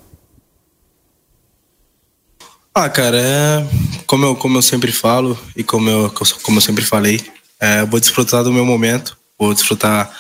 Ah, 2.74 2.90
cara, 2.90 3.18
é 3.18 3.66
como 4.08 4.26
eu, 4.26 4.36
como 4.38 4.58
eu 4.58 4.62
sempre 4.62 4.94
falo 4.94 5.38
e 5.58 5.64
como 5.64 5.90
eu, 5.90 6.14
como 6.42 6.58
eu 6.58 6.62
sempre 6.62 6.86
falei, 6.86 7.22
é, 7.62 7.86
vou 7.86 8.00
desfrutar 8.00 8.44
do 8.44 8.52
meu 8.52 8.66
momento, 8.66 9.16
vou 9.38 9.54
desfrutar, 9.54 10.12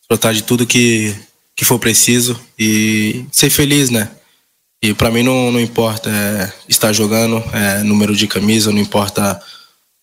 desfrutar 0.00 0.34
de 0.34 0.42
tudo 0.42 0.66
que, 0.66 1.14
que 1.54 1.64
for 1.64 1.78
preciso 1.78 2.38
e 2.58 3.24
ser 3.30 3.48
feliz, 3.48 3.88
né? 3.88 4.10
E 4.82 4.92
para 4.92 5.10
mim 5.10 5.22
não, 5.22 5.52
não 5.52 5.60
importa 5.60 6.10
é, 6.10 6.52
estar 6.68 6.92
jogando, 6.92 7.42
é, 7.52 7.82
número 7.82 8.14
de 8.14 8.26
camisa, 8.26 8.72
não 8.72 8.78
importa 8.78 9.40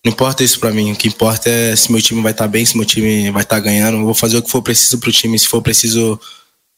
não 0.06 0.12
importa 0.12 0.44
isso 0.44 0.60
para 0.60 0.72
mim. 0.72 0.92
O 0.92 0.96
que 0.96 1.08
importa 1.08 1.50
é 1.50 1.76
se 1.76 1.92
meu 1.92 2.00
time 2.00 2.22
vai 2.22 2.32
estar 2.32 2.44
tá 2.44 2.48
bem, 2.48 2.64
se 2.64 2.78
meu 2.78 2.86
time 2.86 3.32
vai 3.32 3.42
estar 3.42 3.56
tá 3.56 3.62
ganhando. 3.62 3.98
Eu 3.98 4.06
vou 4.06 4.14
fazer 4.14 4.38
o 4.38 4.44
que 4.44 4.52
for 4.52 4.62
preciso 4.62 5.00
pro 5.00 5.12
time. 5.12 5.38
Se 5.40 5.48
for 5.48 5.64
preciso 5.64 6.20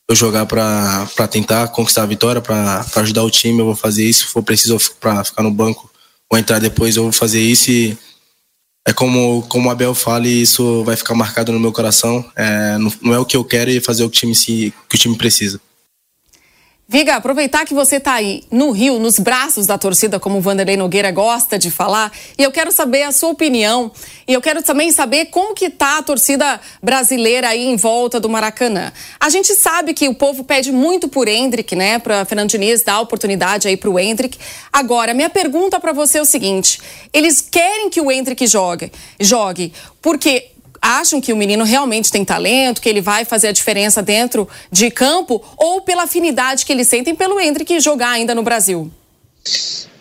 eu 0.07 0.15
jogar 0.15 0.45
para 0.45 1.27
tentar 1.29 1.67
conquistar 1.67 2.03
a 2.03 2.05
vitória, 2.05 2.41
para 2.41 2.85
ajudar 2.95 3.23
o 3.23 3.29
time, 3.29 3.59
eu 3.59 3.65
vou 3.65 3.75
fazer 3.75 4.05
isso. 4.05 4.25
Se 4.25 4.31
for 4.31 4.41
preciso 4.41 4.77
para 5.01 5.25
ficar 5.25 5.43
no 5.43 5.51
banco 5.51 5.91
ou 6.29 6.37
entrar 6.37 6.59
depois, 6.59 6.95
eu 6.95 7.03
vou 7.03 7.11
fazer 7.11 7.41
isso. 7.41 7.69
E 7.69 7.97
é 8.87 8.93
como, 8.93 9.43
como 9.49 9.67
o 9.67 9.71
Abel 9.71 9.93
fala, 9.93 10.25
e 10.25 10.41
isso 10.41 10.81
vai 10.85 10.95
ficar 10.95 11.13
marcado 11.13 11.51
no 11.51 11.59
meu 11.59 11.73
coração. 11.73 12.23
É, 12.33 12.77
não, 12.77 12.93
não, 13.01 13.13
é 13.13 13.19
o 13.19 13.25
que 13.25 13.35
eu 13.35 13.43
quero 13.43 13.69
e 13.69 13.81
fazer 13.81 14.05
o 14.05 14.09
que 14.09 14.15
o 14.15 14.19
time, 14.21 14.33
se, 14.33 14.73
que 14.87 14.95
o 14.95 14.97
time 14.97 15.17
precisa. 15.17 15.59
Viga, 16.89 17.17
aproveitar 17.17 17.65
que 17.65 17.73
você 17.73 17.97
está 17.97 18.13
aí 18.13 18.45
no 18.49 18.71
Rio, 18.71 18.97
nos 18.97 19.19
braços 19.19 19.67
da 19.67 19.77
torcida, 19.77 20.21
como 20.21 20.37
o 20.37 20.41
Vanderlei 20.41 20.77
Nogueira 20.77 21.11
gosta 21.11 21.59
de 21.59 21.69
falar, 21.69 22.13
e 22.37 22.43
eu 22.43 22.49
quero 22.49 22.71
saber 22.71 23.03
a 23.03 23.11
sua 23.11 23.27
opinião. 23.27 23.91
E 24.25 24.31
eu 24.33 24.39
quero 24.39 24.63
também 24.63 24.89
saber 24.93 25.25
como 25.25 25.53
que 25.53 25.69
tá 25.69 25.97
a 25.97 26.01
torcida 26.01 26.61
brasileira 26.81 27.49
aí 27.49 27.67
em 27.67 27.75
volta 27.75 28.21
do 28.21 28.29
Maracanã. 28.29 28.93
A 29.19 29.29
gente 29.29 29.53
sabe 29.53 29.93
que 29.93 30.07
o 30.07 30.15
povo 30.15 30.45
pede 30.45 30.71
muito 30.71 31.09
por 31.09 31.27
Hendrick, 31.27 31.75
né? 31.75 31.99
Para 31.99 32.23
Fernando 32.23 32.49
Diniz 32.49 32.81
dar 32.83 33.01
oportunidade 33.01 33.67
aí 33.67 33.75
para 33.75 33.89
o 33.89 33.99
Hendrick. 33.99 34.37
Agora, 34.71 35.13
minha 35.13 35.29
pergunta 35.29 35.81
para 35.81 35.91
você 35.91 36.19
é 36.19 36.21
o 36.21 36.25
seguinte: 36.25 36.79
eles 37.11 37.41
querem 37.41 37.89
que 37.89 37.99
o 37.99 38.09
Hendrick 38.09 38.47
jogue, 38.47 38.93
jogue, 39.19 39.73
porque 40.01 40.51
acham 40.87 41.19
que 41.19 41.33
o 41.33 41.37
menino 41.37 41.63
realmente 41.63 42.11
tem 42.11 42.23
talento, 42.23 42.81
que 42.81 42.87
ele 42.87 43.01
vai 43.01 43.25
fazer 43.25 43.49
a 43.49 43.51
diferença 43.51 44.01
dentro 44.01 44.47
de 44.71 44.89
campo, 44.89 45.43
ou 45.57 45.81
pela 45.81 46.03
afinidade 46.03 46.65
que 46.65 46.71
eles 46.71 46.87
sentem 46.87 47.13
pelo 47.13 47.39
Hendrick 47.39 47.79
jogar 47.79 48.11
ainda 48.11 48.33
no 48.33 48.41
Brasil? 48.41 48.89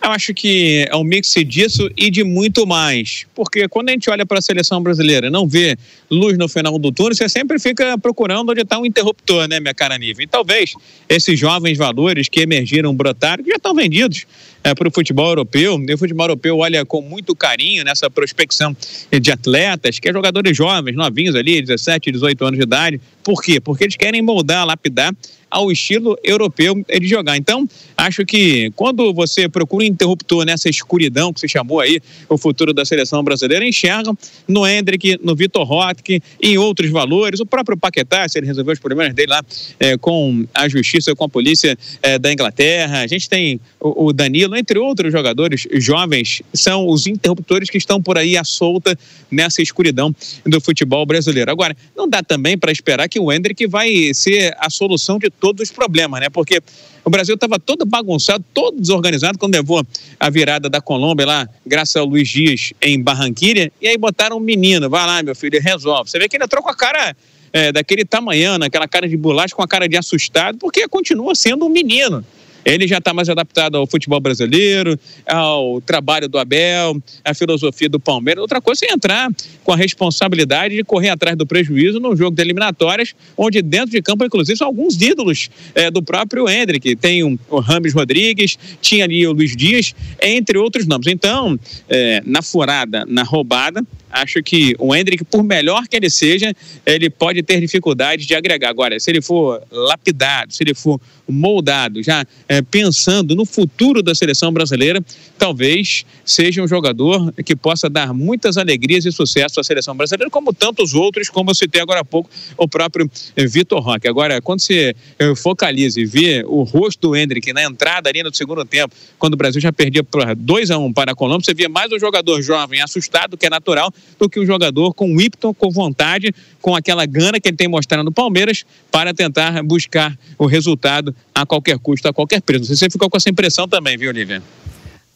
Eu 0.06 0.12
acho 0.12 0.32
que 0.32 0.86
é 0.88 0.94
um 0.94 1.02
mix 1.02 1.34
disso 1.44 1.90
e 1.96 2.10
de 2.10 2.22
muito 2.22 2.64
mais. 2.64 3.26
Porque 3.34 3.66
quando 3.66 3.88
a 3.88 3.92
gente 3.92 4.08
olha 4.08 4.24
para 4.24 4.38
a 4.38 4.42
seleção 4.42 4.80
brasileira 4.80 5.28
não 5.28 5.48
vê 5.48 5.76
luz 6.08 6.38
no 6.38 6.48
final 6.48 6.78
do 6.78 6.92
túnel, 6.92 7.12
você 7.12 7.28
sempre 7.28 7.58
fica 7.58 7.98
procurando 7.98 8.50
onde 8.50 8.60
está 8.60 8.78
um 8.78 8.86
interruptor, 8.86 9.48
né, 9.48 9.58
minha 9.58 9.74
cara 9.74 9.98
Nível? 9.98 10.22
E 10.22 10.28
talvez 10.28 10.74
esses 11.08 11.36
jovens 11.36 11.76
valores 11.76 12.28
que 12.28 12.40
emergiram, 12.40 12.94
brotaram, 12.94 13.42
que 13.42 13.50
já 13.50 13.56
estão 13.56 13.74
vendidos 13.74 14.26
é, 14.62 14.72
para 14.74 14.86
o 14.86 14.92
futebol 14.92 15.26
europeu. 15.26 15.76
E 15.88 15.94
o 15.94 15.98
futebol 15.98 16.26
europeu 16.26 16.58
olha 16.58 16.84
com 16.84 17.00
muito 17.00 17.34
carinho 17.34 17.82
nessa 17.82 18.08
prospecção 18.08 18.76
de 19.10 19.32
atletas, 19.32 19.98
que 19.98 20.08
é 20.08 20.12
jogadores 20.12 20.56
jovens, 20.56 20.94
novinhos 20.94 21.34
ali, 21.34 21.60
17, 21.60 22.12
18 22.12 22.44
anos 22.44 22.58
de 22.58 22.64
idade. 22.64 23.00
Por 23.24 23.42
quê? 23.42 23.60
Porque 23.60 23.82
eles 23.82 23.96
querem 23.96 24.22
moldar, 24.22 24.64
lapidar 24.64 25.12
ao 25.56 25.72
estilo 25.72 26.18
europeu 26.22 26.84
de 26.86 27.08
jogar. 27.08 27.34
Então, 27.34 27.66
acho 27.96 28.26
que 28.26 28.70
quando 28.76 29.14
você 29.14 29.48
procura 29.48 29.84
um 29.84 29.86
interruptor 29.86 30.44
nessa 30.44 30.68
escuridão 30.68 31.32
que 31.32 31.40
você 31.40 31.48
chamou 31.48 31.80
aí, 31.80 31.98
o 32.28 32.36
futuro 32.36 32.74
da 32.74 32.84
seleção 32.84 33.24
brasileira, 33.24 33.66
enxergam 33.66 34.14
no 34.46 34.66
Hendrick, 34.66 35.18
no 35.22 35.34
Vitor 35.34 35.66
Roque, 35.66 36.20
em 36.42 36.58
outros 36.58 36.90
valores, 36.90 37.40
o 37.40 37.46
próprio 37.46 37.74
Paquetá, 37.74 38.28
se 38.28 38.38
ele 38.38 38.46
resolveu 38.46 38.74
os 38.74 38.78
problemas 38.78 39.14
dele 39.14 39.30
lá 39.30 39.42
é, 39.80 39.96
com 39.96 40.44
a 40.52 40.68
justiça, 40.68 41.14
com 41.14 41.24
a 41.24 41.28
polícia 41.28 41.74
é, 42.02 42.18
da 42.18 42.30
Inglaterra. 42.30 43.00
A 43.00 43.06
gente 43.06 43.26
tem 43.26 43.58
o, 43.80 44.08
o, 44.08 44.12
Danilo, 44.12 44.54
entre 44.56 44.78
outros 44.78 45.10
jogadores 45.10 45.66
jovens, 45.72 46.42
são 46.52 46.86
os 46.86 47.06
interruptores 47.06 47.70
que 47.70 47.78
estão 47.78 48.02
por 48.02 48.18
aí 48.18 48.36
à 48.36 48.44
solta 48.44 48.94
nessa 49.30 49.62
escuridão 49.62 50.14
do 50.44 50.60
futebol 50.60 51.06
brasileiro. 51.06 51.50
Agora, 51.50 51.74
não 51.96 52.06
dá 52.06 52.22
também 52.22 52.58
para 52.58 52.70
esperar 52.70 53.08
que 53.08 53.18
o 53.18 53.32
Hendrick 53.32 53.66
vai 53.66 54.12
ser 54.12 54.54
a 54.58 54.68
solução 54.68 55.18
de 55.18 55.30
todos 55.30 55.45
os 55.62 55.70
problemas, 55.70 56.20
né? 56.20 56.28
Porque 56.28 56.60
o 57.04 57.10
Brasil 57.10 57.34
estava 57.34 57.58
todo 57.58 57.84
bagunçado, 57.84 58.44
todo 58.52 58.80
desorganizado 58.80 59.38
quando 59.38 59.54
levou 59.54 59.86
a 60.18 60.30
virada 60.30 60.68
da 60.68 60.80
Colômbia 60.80 61.26
lá, 61.26 61.48
graças 61.64 61.96
ao 61.96 62.04
Luiz 62.04 62.28
Dias 62.28 62.72
em 62.82 63.00
Barranquilha, 63.00 63.70
e 63.80 63.88
aí 63.88 63.96
botaram 63.96 64.36
um 64.36 64.40
menino, 64.40 64.90
vai 64.90 65.06
lá, 65.06 65.22
meu 65.22 65.34
filho, 65.34 65.60
resolve. 65.60 66.10
Você 66.10 66.18
vê 66.18 66.28
que 66.28 66.36
ele 66.36 66.44
entrou 66.44 66.62
com 66.62 66.70
a 66.70 66.74
cara 66.74 67.16
é, 67.52 67.72
daquele 67.72 68.04
tamanhão, 68.04 68.58
aquela 68.62 68.88
cara 68.88 69.08
de 69.08 69.16
bolacha 69.16 69.54
com 69.54 69.62
a 69.62 69.68
cara 69.68 69.88
de 69.88 69.96
assustado, 69.96 70.58
porque 70.58 70.88
continua 70.88 71.34
sendo 71.34 71.64
um 71.66 71.68
menino. 71.68 72.24
Ele 72.66 72.88
já 72.88 72.98
está 72.98 73.14
mais 73.14 73.28
adaptado 73.28 73.76
ao 73.76 73.86
futebol 73.86 74.18
brasileiro, 74.18 74.98
ao 75.24 75.80
trabalho 75.80 76.28
do 76.28 76.36
Abel, 76.36 77.00
à 77.24 77.32
filosofia 77.32 77.88
do 77.88 78.00
Palmeiras. 78.00 78.42
Outra 78.42 78.60
coisa 78.60 78.84
é 78.84 78.92
entrar 78.92 79.30
com 79.62 79.72
a 79.72 79.76
responsabilidade 79.76 80.74
de 80.74 80.82
correr 80.82 81.10
atrás 81.10 81.36
do 81.36 81.46
prejuízo 81.46 82.00
num 82.00 82.16
jogo 82.16 82.34
de 82.34 82.42
eliminatórias, 82.42 83.14
onde 83.36 83.62
dentro 83.62 83.90
de 83.90 84.02
campo, 84.02 84.24
inclusive, 84.24 84.58
são 84.58 84.66
alguns 84.66 85.00
ídolos 85.00 85.48
é, 85.76 85.92
do 85.92 86.02
próprio 86.02 86.48
Hendrick. 86.48 86.96
Tem 86.96 87.22
um, 87.22 87.38
o 87.48 87.60
Rames 87.60 87.94
Rodrigues, 87.94 88.58
tinha 88.80 89.04
ali 89.04 89.24
o 89.24 89.32
Luiz 89.32 89.54
Dias, 89.54 89.94
entre 90.20 90.58
outros 90.58 90.88
nomes. 90.88 91.06
Então, 91.06 91.56
é, 91.88 92.20
na 92.26 92.42
furada, 92.42 93.04
na 93.06 93.22
roubada, 93.22 93.80
acho 94.22 94.42
que 94.42 94.74
o 94.78 94.94
Hendrick, 94.94 95.24
por 95.24 95.42
melhor 95.42 95.86
que 95.88 95.96
ele 95.96 96.10
seja, 96.10 96.54
ele 96.84 97.10
pode 97.10 97.42
ter 97.42 97.60
dificuldade 97.60 98.26
de 98.26 98.34
agregar. 98.34 98.70
Agora, 98.70 98.98
se 98.98 99.10
ele 99.10 99.20
for 99.20 99.62
lapidado, 99.70 100.54
se 100.54 100.62
ele 100.62 100.74
for 100.74 101.00
moldado, 101.28 102.02
já 102.02 102.24
é, 102.48 102.62
pensando 102.62 103.34
no 103.34 103.44
futuro 103.44 104.02
da 104.02 104.14
seleção 104.14 104.52
brasileira, 104.52 105.04
talvez 105.38 106.04
seja 106.24 106.62
um 106.62 106.68
jogador 106.68 107.32
que 107.44 107.56
possa 107.56 107.90
dar 107.90 108.14
muitas 108.14 108.56
alegrias 108.56 109.04
e 109.04 109.12
sucesso 109.12 109.60
à 109.60 109.64
seleção 109.64 109.96
brasileira, 109.96 110.30
como 110.30 110.52
tantos 110.52 110.94
outros, 110.94 111.28
como 111.28 111.50
eu 111.50 111.54
citei 111.54 111.80
agora 111.80 112.00
há 112.00 112.04
pouco, 112.04 112.30
o 112.56 112.68
próprio 112.68 113.10
Vitor 113.36 113.80
Roque. 113.80 114.08
Agora, 114.08 114.40
quando 114.40 114.60
você 114.60 114.94
é, 115.18 115.34
focaliza 115.34 116.00
e 116.00 116.04
vê 116.04 116.44
o 116.46 116.62
rosto 116.62 117.08
do 117.08 117.16
Hendrick 117.16 117.52
na 117.52 117.64
entrada 117.64 118.08
ali 118.08 118.22
no 118.22 118.34
segundo 118.34 118.64
tempo, 118.64 118.94
quando 119.18 119.34
o 119.34 119.36
Brasil 119.36 119.60
já 119.60 119.72
perdia 119.72 120.04
por 120.04 120.34
2 120.34 120.70
a 120.70 120.78
1 120.78 120.84
um 120.84 120.92
para 120.92 121.12
a 121.12 121.14
Colômbia, 121.14 121.44
você 121.44 121.54
via 121.54 121.68
mais 121.68 121.92
um 121.92 121.98
jogador 121.98 122.40
jovem 122.40 122.80
assustado, 122.80 123.36
que 123.36 123.46
é 123.46 123.50
natural, 123.50 123.92
do 124.18 124.28
que 124.28 124.40
um 124.40 124.46
jogador 124.46 124.94
com 124.94 125.08
ímpeto, 125.20 125.52
com 125.54 125.70
vontade, 125.70 126.34
com 126.60 126.74
aquela 126.74 127.06
gana 127.06 127.40
que 127.40 127.48
ele 127.48 127.56
tem 127.56 127.68
mostrado 127.68 128.04
no 128.04 128.12
Palmeiras 128.12 128.64
para 128.90 129.12
tentar 129.12 129.62
buscar 129.62 130.16
o 130.38 130.46
resultado 130.46 131.14
a 131.34 131.44
qualquer 131.44 131.78
custo, 131.78 132.08
a 132.08 132.12
qualquer 132.12 132.40
preço. 132.40 132.60
Não 132.60 132.66
sei 132.66 132.76
se 132.76 132.80
você 132.80 132.90
ficou 132.90 133.10
com 133.10 133.16
essa 133.16 133.30
impressão 133.30 133.68
também, 133.68 133.96
viu, 133.96 134.10
Olivia? 134.10 134.42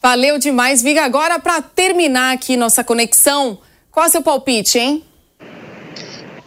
Valeu 0.03 0.39
demais, 0.39 0.83
Viga. 0.83 1.05
Agora, 1.05 1.39
para 1.39 1.61
terminar 1.61 2.33
aqui 2.33 2.57
nossa 2.57 2.83
conexão, 2.83 3.59
qual 3.91 4.07
é 4.07 4.09
o 4.09 4.12
seu 4.12 4.23
palpite, 4.23 4.79
hein? 4.79 5.03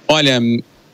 Olha, 0.07 0.39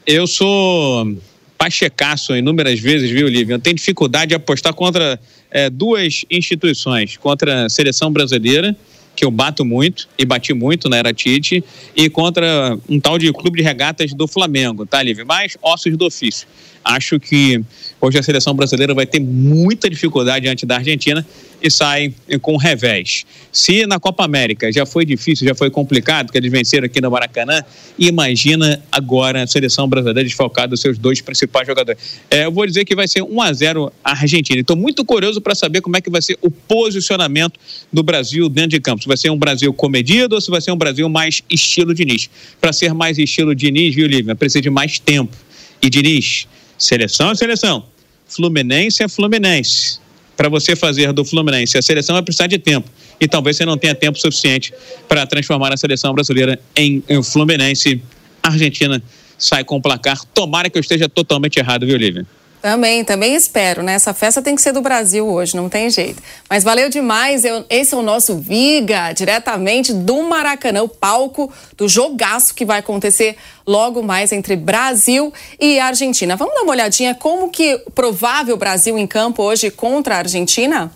eu 0.06 0.28
sou 0.28 1.18
pachecaço 1.58 2.36
inúmeras 2.36 2.80
vezes, 2.80 3.10
viu, 3.10 3.28
Olivia? 3.28 3.56
Eu 3.56 3.60
tenho 3.60 3.76
dificuldade 3.76 4.30
de 4.30 4.36
apostar 4.36 4.74
contra 4.74 5.20
é, 5.52 5.70
duas 5.70 6.26
instituições, 6.30 7.18
contra 7.18 7.66
a 7.66 7.70
seleção 7.70 8.12
brasileira 8.12 8.76
que 9.20 9.26
eu 9.26 9.32
bato 9.32 9.66
muito 9.66 10.08
e 10.18 10.24
bati 10.24 10.54
muito 10.54 10.88
na 10.88 10.96
era 10.96 11.14
Tite, 11.14 11.62
e 11.94 12.10
contra 12.10 12.78
um 12.88 13.02
tal 13.02 13.18
de 13.18 13.34
clube 13.34 13.58
de 13.58 13.64
regatas 13.64 14.14
do 14.14 14.26
Flamengo, 14.26 14.86
tá, 14.86 15.04
Livre? 15.04 15.26
Mais 15.26 15.58
ossos 15.62 15.98
do 15.98 16.06
ofício. 16.06 16.48
Acho 16.86 17.20
que 17.20 17.62
hoje 18.02 18.18
a 18.18 18.24
seleção 18.24 18.54
brasileira 18.54 18.94
vai 18.94 19.06
ter 19.06 19.20
muita 19.20 19.90
dificuldade 19.90 20.46
diante 20.46 20.66
da 20.66 20.78
Argentina 20.78 21.26
e 21.62 21.70
sai 21.70 22.14
com 22.42 22.56
revés. 22.58 23.26
Se 23.52 23.86
na 23.86 24.00
Copa 24.00 24.24
América 24.24 24.72
já 24.72 24.86
foi 24.86 25.06
difícil, 25.06 25.48
já 25.48 25.56
foi 25.56 25.70
complicado, 25.70 26.32
que 26.32 26.38
eles 26.38 26.52
venceram 26.52 26.86
aqui 26.86 27.02
no 27.02 27.12
Maracanã, 27.12 27.64
imagina 27.98 28.82
agora 28.92 29.44
a 29.44 29.48
seleção 29.48 29.88
brasileira 29.88 30.24
desfalcada 30.24 30.70
dos 30.70 30.82
seus 30.82 30.98
dois 30.98 31.22
principais 31.22 31.68
jogadores. 31.68 32.02
É, 32.30 32.46
eu 32.46 32.52
vou 32.52 32.66
dizer 32.66 32.86
que 32.86 32.96
vai 32.96 33.08
ser 33.08 33.22
1 33.22 33.42
a 33.42 33.54
0 33.54 33.92
a 34.04 34.12
Argentina. 34.12 34.60
Estou 34.60 34.76
muito 34.76 35.04
curioso 35.04 35.42
para 35.42 35.56
saber 35.56 35.82
como 35.82 35.98
é 35.98 36.02
que 36.02 36.10
vai 36.10 36.22
ser 36.22 36.38
o 36.42 36.50
posicionamento 36.50 37.60
do 37.92 38.04
Brasil 38.04 38.48
dentro 38.48 38.72
de 38.72 38.80
campo. 38.80 39.02
Se 39.02 39.08
vai 39.08 39.18
ser 39.18 39.30
um 39.30 39.38
Brasil 39.38 39.74
comedido 39.74 40.36
ou 40.36 40.42
se 40.42 40.50
vai 40.50 40.62
ser 40.62 40.72
um 40.72 40.78
Brasil 40.78 41.10
mais 41.10 41.44
estilo 41.50 41.94
Diniz. 41.94 42.30
Para 42.62 42.72
ser 42.72 42.94
mais 42.94 43.18
estilo 43.18 43.54
Diniz, 43.54 43.94
viu, 43.94 44.08
Lívia? 44.08 44.36
Precisa 44.36 44.62
de 44.62 44.70
mais 44.70 45.00
tempo. 45.00 45.36
E 45.82 45.90
Diniz, 45.90 46.48
seleção 46.80 47.30
é 47.30 47.36
seleção. 47.36 47.86
Fluminense 48.28 49.04
é 49.04 49.08
Fluminense 49.08 50.00
para 50.40 50.48
você 50.48 50.74
fazer 50.74 51.12
do 51.12 51.26
Fluminense 51.26 51.78
a 51.78 51.82
seleção 51.82 52.16
vai 52.16 52.24
precisar 52.24 52.48
de 52.48 52.58
tempo. 52.58 52.90
E 53.20 53.28
talvez 53.28 53.58
você 53.58 53.66
não 53.66 53.78
tenha 53.78 53.94
tempo 53.94 54.18
suficiente 54.18 54.74
para 55.06 55.28
transformar 55.28 55.74
a 55.74 55.76
seleção 55.76 56.14
brasileira 56.14 56.58
em, 56.74 57.04
em 57.10 57.22
Fluminense. 57.22 58.02
A 58.42 58.48
Argentina 58.48 59.04
sai 59.38 59.66
com 59.66 59.76
o 59.76 59.82
placar. 59.82 60.24
Tomara 60.34 60.70
que 60.70 60.78
eu 60.78 60.80
esteja 60.80 61.10
totalmente 61.10 61.58
errado, 61.58 61.86
viu, 61.86 61.98
Lívia? 61.98 62.26
Também, 62.62 63.06
também 63.06 63.36
espero, 63.36 63.82
né? 63.82 63.94
Essa 63.94 64.14
festa 64.14 64.42
tem 64.42 64.54
que 64.54 64.62
ser 64.62 64.74
do 64.74 64.82
Brasil 64.82 65.26
hoje, 65.26 65.56
não 65.56 65.70
tem 65.70 65.90
jeito. 65.90 66.22
Mas 66.50 66.62
valeu 66.62 66.90
demais. 66.90 67.46
Eu, 67.46 67.66
esse 67.70 67.94
é 67.94 67.98
o 67.98 68.02
nosso 68.02 68.38
Viga, 68.38 69.14
diretamente 69.14 69.94
do 69.94 70.24
Maracanã, 70.24 70.84
o 70.84 70.90
palco 70.90 71.52
do 71.78 71.88
jogaço 71.88 72.54
que 72.54 72.66
vai 72.66 72.80
acontecer 72.80 73.38
logo 73.66 74.04
mais 74.04 74.34
entre 74.34 74.58
Brasil 74.58 75.34
e 75.58 75.80
Argentina. 75.80 76.36
Vamos 76.36 76.54
dar 76.54 76.64
uma 76.64 76.72
olhadinha 76.72 77.16
como 77.16 77.50
que 77.50 77.78
provável 77.96 78.58
Brasil 78.58 78.98
em 78.98 79.08
campo 79.08 79.42
hoje 79.42 79.72
contra 79.72 80.16
a 80.16 80.20
Argentina? 80.20 80.92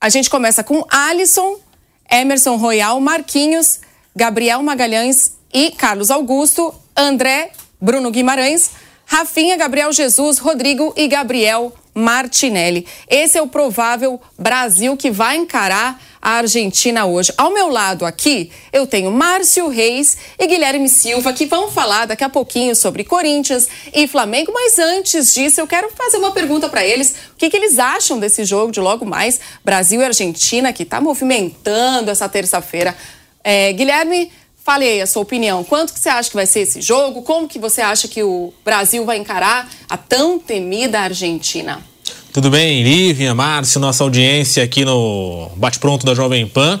A 0.00 0.08
gente 0.08 0.28
começa 0.28 0.64
com 0.64 0.84
Alisson, 0.90 1.60
Emerson 2.10 2.56
Royal, 2.56 3.00
Marquinhos, 3.00 3.78
Gabriel 4.14 4.60
Magalhães 4.60 5.34
e 5.54 5.70
Carlos 5.70 6.10
Augusto, 6.10 6.74
André 6.96 7.52
Bruno 7.82 8.12
Guimarães, 8.12 8.70
Rafinha, 9.04 9.56
Gabriel 9.56 9.92
Jesus, 9.92 10.38
Rodrigo 10.38 10.94
e 10.96 11.08
Gabriel 11.08 11.74
Martinelli. 11.92 12.86
Esse 13.10 13.36
é 13.36 13.42
o 13.42 13.48
provável 13.48 14.20
Brasil 14.38 14.96
que 14.96 15.10
vai 15.10 15.36
encarar 15.36 16.00
a 16.22 16.34
Argentina 16.34 17.06
hoje. 17.06 17.34
Ao 17.36 17.52
meu 17.52 17.68
lado 17.68 18.06
aqui, 18.06 18.52
eu 18.72 18.86
tenho 18.86 19.10
Márcio 19.10 19.66
Reis 19.66 20.16
e 20.38 20.46
Guilherme 20.46 20.88
Silva, 20.88 21.32
que 21.32 21.44
vão 21.44 21.72
falar 21.72 22.06
daqui 22.06 22.22
a 22.22 22.28
pouquinho 22.28 22.76
sobre 22.76 23.02
Corinthians 23.02 23.68
e 23.92 24.06
Flamengo. 24.06 24.52
Mas 24.54 24.78
antes 24.78 25.34
disso, 25.34 25.60
eu 25.60 25.66
quero 25.66 25.90
fazer 25.90 26.18
uma 26.18 26.30
pergunta 26.30 26.68
para 26.68 26.86
eles: 26.86 27.16
o 27.32 27.36
que, 27.36 27.50
que, 27.50 27.56
eles 27.56 27.80
acham 27.80 28.20
desse 28.20 28.44
jogo 28.44 28.70
de 28.70 28.78
logo 28.78 29.04
mais 29.04 29.40
Brasil 29.64 30.00
e 30.00 30.04
Argentina, 30.04 30.72
que 30.72 30.84
está 30.84 31.00
movimentando 31.00 32.12
essa 32.12 32.28
terça-feira? 32.28 32.96
É, 33.42 33.72
Guilherme. 33.72 34.30
Fale 34.64 34.84
aí 34.84 35.00
a 35.00 35.06
sua 35.06 35.22
opinião. 35.22 35.64
Quanto 35.64 35.92
que 35.92 35.98
você 35.98 36.08
acha 36.08 36.30
que 36.30 36.36
vai 36.36 36.46
ser 36.46 36.60
esse 36.60 36.80
jogo? 36.80 37.22
Como 37.22 37.48
que 37.48 37.58
você 37.58 37.80
acha 37.80 38.06
que 38.06 38.22
o 38.22 38.52
Brasil 38.64 39.04
vai 39.04 39.16
encarar 39.16 39.68
a 39.88 39.96
tão 39.96 40.38
temida 40.38 41.00
Argentina? 41.00 41.82
Tudo 42.32 42.48
bem, 42.48 42.82
Lívia, 42.82 43.34
Márcio, 43.34 43.80
nossa 43.80 44.04
audiência 44.04 44.62
aqui 44.62 44.84
no 44.84 45.50
Bate 45.56 45.78
Pronto 45.78 46.06
da 46.06 46.14
Jovem 46.14 46.46
Pan. 46.46 46.80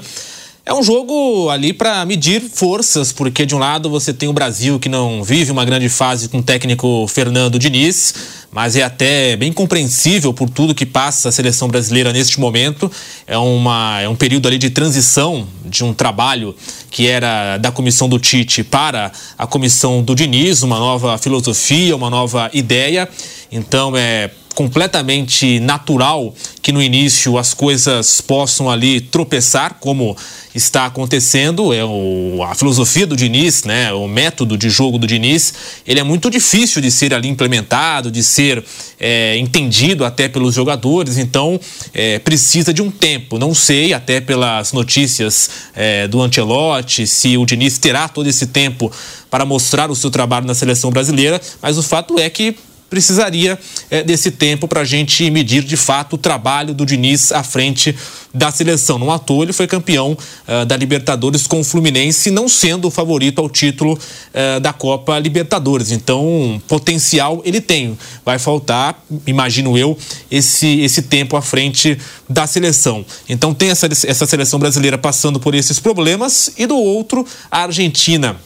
É 0.64 0.72
um 0.72 0.80
jogo 0.80 1.50
ali 1.50 1.72
para 1.72 2.06
medir 2.06 2.40
forças, 2.40 3.10
porque 3.10 3.44
de 3.44 3.52
um 3.52 3.58
lado 3.58 3.90
você 3.90 4.14
tem 4.14 4.28
o 4.28 4.32
Brasil 4.32 4.78
que 4.78 4.88
não 4.88 5.24
vive 5.24 5.50
uma 5.50 5.64
grande 5.64 5.88
fase 5.88 6.28
com 6.28 6.38
o 6.38 6.42
técnico 6.42 7.04
Fernando 7.08 7.58
Diniz, 7.58 8.14
mas 8.48 8.76
é 8.76 8.84
até 8.84 9.34
bem 9.34 9.52
compreensível 9.52 10.32
por 10.32 10.48
tudo 10.48 10.72
que 10.72 10.86
passa 10.86 11.30
a 11.30 11.32
seleção 11.32 11.66
brasileira 11.66 12.12
neste 12.12 12.38
momento. 12.38 12.88
É, 13.26 13.36
uma, 13.36 14.02
é 14.02 14.08
um 14.08 14.14
período 14.14 14.46
ali 14.46 14.56
de 14.56 14.70
transição 14.70 15.48
de 15.64 15.82
um 15.82 15.92
trabalho 15.92 16.54
que 16.92 17.08
era 17.08 17.58
da 17.58 17.72
comissão 17.72 18.08
do 18.08 18.20
Tite 18.20 18.62
para 18.62 19.10
a 19.36 19.48
comissão 19.48 20.00
do 20.00 20.14
Diniz, 20.14 20.62
uma 20.62 20.78
nova 20.78 21.18
filosofia, 21.18 21.96
uma 21.96 22.08
nova 22.08 22.48
ideia. 22.54 23.08
Então 23.50 23.96
é 23.96 24.30
completamente 24.54 25.58
natural 25.60 26.34
que 26.60 26.72
no 26.72 26.82
início 26.82 27.38
as 27.38 27.54
coisas 27.54 28.20
possam 28.20 28.70
ali 28.70 29.00
tropeçar, 29.00 29.78
como 29.80 30.16
está 30.54 30.86
acontecendo. 30.86 31.72
É 31.72 31.84
o, 31.84 32.42
a 32.42 32.54
filosofia 32.54 33.06
do 33.06 33.16
Diniz, 33.16 33.64
né, 33.64 33.92
o 33.92 34.06
método 34.06 34.56
de 34.56 34.68
jogo 34.68 34.98
do 34.98 35.06
Diniz, 35.06 35.54
ele 35.86 36.00
é 36.00 36.02
muito 36.02 36.30
difícil 36.30 36.80
de 36.82 36.90
ser 36.90 37.14
ali 37.14 37.28
implementado, 37.28 38.10
de 38.10 38.22
ser 38.22 38.64
é, 38.98 39.36
entendido 39.38 40.04
até 40.04 40.28
pelos 40.28 40.54
jogadores. 40.54 41.18
Então 41.18 41.58
é, 41.92 42.18
precisa 42.18 42.72
de 42.72 42.82
um 42.82 42.90
tempo. 42.90 43.38
Não 43.38 43.54
sei, 43.54 43.92
até 43.92 44.20
pelas 44.20 44.72
notícias 44.72 45.50
é, 45.74 46.06
do 46.08 46.20
Ancelotti, 46.20 47.06
se 47.06 47.36
o 47.36 47.46
Diniz 47.46 47.78
terá 47.78 48.08
todo 48.08 48.26
esse 48.26 48.46
tempo 48.46 48.90
para 49.30 49.44
mostrar 49.44 49.90
o 49.90 49.96
seu 49.96 50.10
trabalho 50.10 50.46
na 50.46 50.54
seleção 50.54 50.90
brasileira, 50.90 51.40
mas 51.60 51.78
o 51.78 51.82
fato 51.82 52.18
é 52.18 52.28
que 52.28 52.54
precisaria 52.92 53.58
é, 53.90 54.02
desse 54.02 54.30
tempo 54.30 54.68
para 54.68 54.82
a 54.82 54.84
gente 54.84 55.30
medir 55.30 55.62
de 55.62 55.78
fato 55.78 56.16
o 56.16 56.18
trabalho 56.18 56.74
do 56.74 56.84
Diniz 56.84 57.32
à 57.32 57.42
frente 57.42 57.96
da 58.34 58.52
seleção. 58.52 58.98
Não 58.98 59.10
à 59.10 59.18
toa 59.18 59.46
ele 59.46 59.54
foi 59.54 59.66
campeão 59.66 60.12
uh, 60.12 60.66
da 60.66 60.76
Libertadores 60.76 61.46
com 61.46 61.60
o 61.60 61.64
Fluminense, 61.64 62.30
não 62.30 62.50
sendo 62.50 62.88
o 62.88 62.90
favorito 62.90 63.40
ao 63.40 63.48
título 63.48 63.94
uh, 63.94 64.60
da 64.60 64.74
Copa 64.74 65.18
Libertadores. 65.18 65.90
Então, 65.90 66.60
potencial 66.68 67.40
ele 67.46 67.62
tem. 67.62 67.96
Vai 68.26 68.38
faltar, 68.38 69.02
imagino 69.26 69.78
eu, 69.78 69.96
esse, 70.30 70.80
esse 70.80 71.00
tempo 71.00 71.34
à 71.34 71.40
frente 71.40 71.96
da 72.28 72.46
seleção. 72.46 73.06
Então, 73.26 73.54
tem 73.54 73.70
essa, 73.70 73.86
essa 73.86 74.26
seleção 74.26 74.58
brasileira 74.58 74.98
passando 74.98 75.40
por 75.40 75.54
esses 75.54 75.80
problemas 75.80 76.52
e 76.58 76.66
do 76.66 76.76
outro, 76.76 77.26
a 77.50 77.62
Argentina 77.62 78.36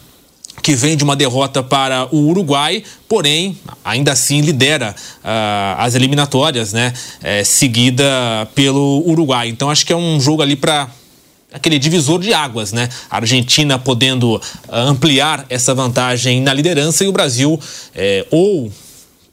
que 0.66 0.74
vem 0.74 0.96
de 0.96 1.04
uma 1.04 1.14
derrota 1.14 1.62
para 1.62 2.08
o 2.12 2.28
Uruguai, 2.28 2.82
porém, 3.08 3.56
ainda 3.84 4.10
assim 4.10 4.40
lidera 4.40 4.96
uh, 5.22 5.78
as 5.78 5.94
eliminatórias, 5.94 6.72
né? 6.72 6.92
É, 7.22 7.44
seguida 7.44 8.04
pelo 8.52 9.04
Uruguai. 9.06 9.48
Então 9.48 9.70
acho 9.70 9.86
que 9.86 9.92
é 9.92 9.96
um 9.96 10.20
jogo 10.20 10.42
ali 10.42 10.56
para 10.56 10.88
aquele 11.52 11.78
divisor 11.78 12.18
de 12.18 12.34
águas, 12.34 12.72
né? 12.72 12.88
A 13.08 13.18
Argentina 13.18 13.78
podendo 13.78 14.34
uh, 14.34 14.40
ampliar 14.72 15.46
essa 15.48 15.72
vantagem 15.72 16.40
na 16.40 16.52
liderança 16.52 17.04
e 17.04 17.06
o 17.06 17.12
Brasil 17.12 17.60
é, 17.94 18.26
ou 18.32 18.68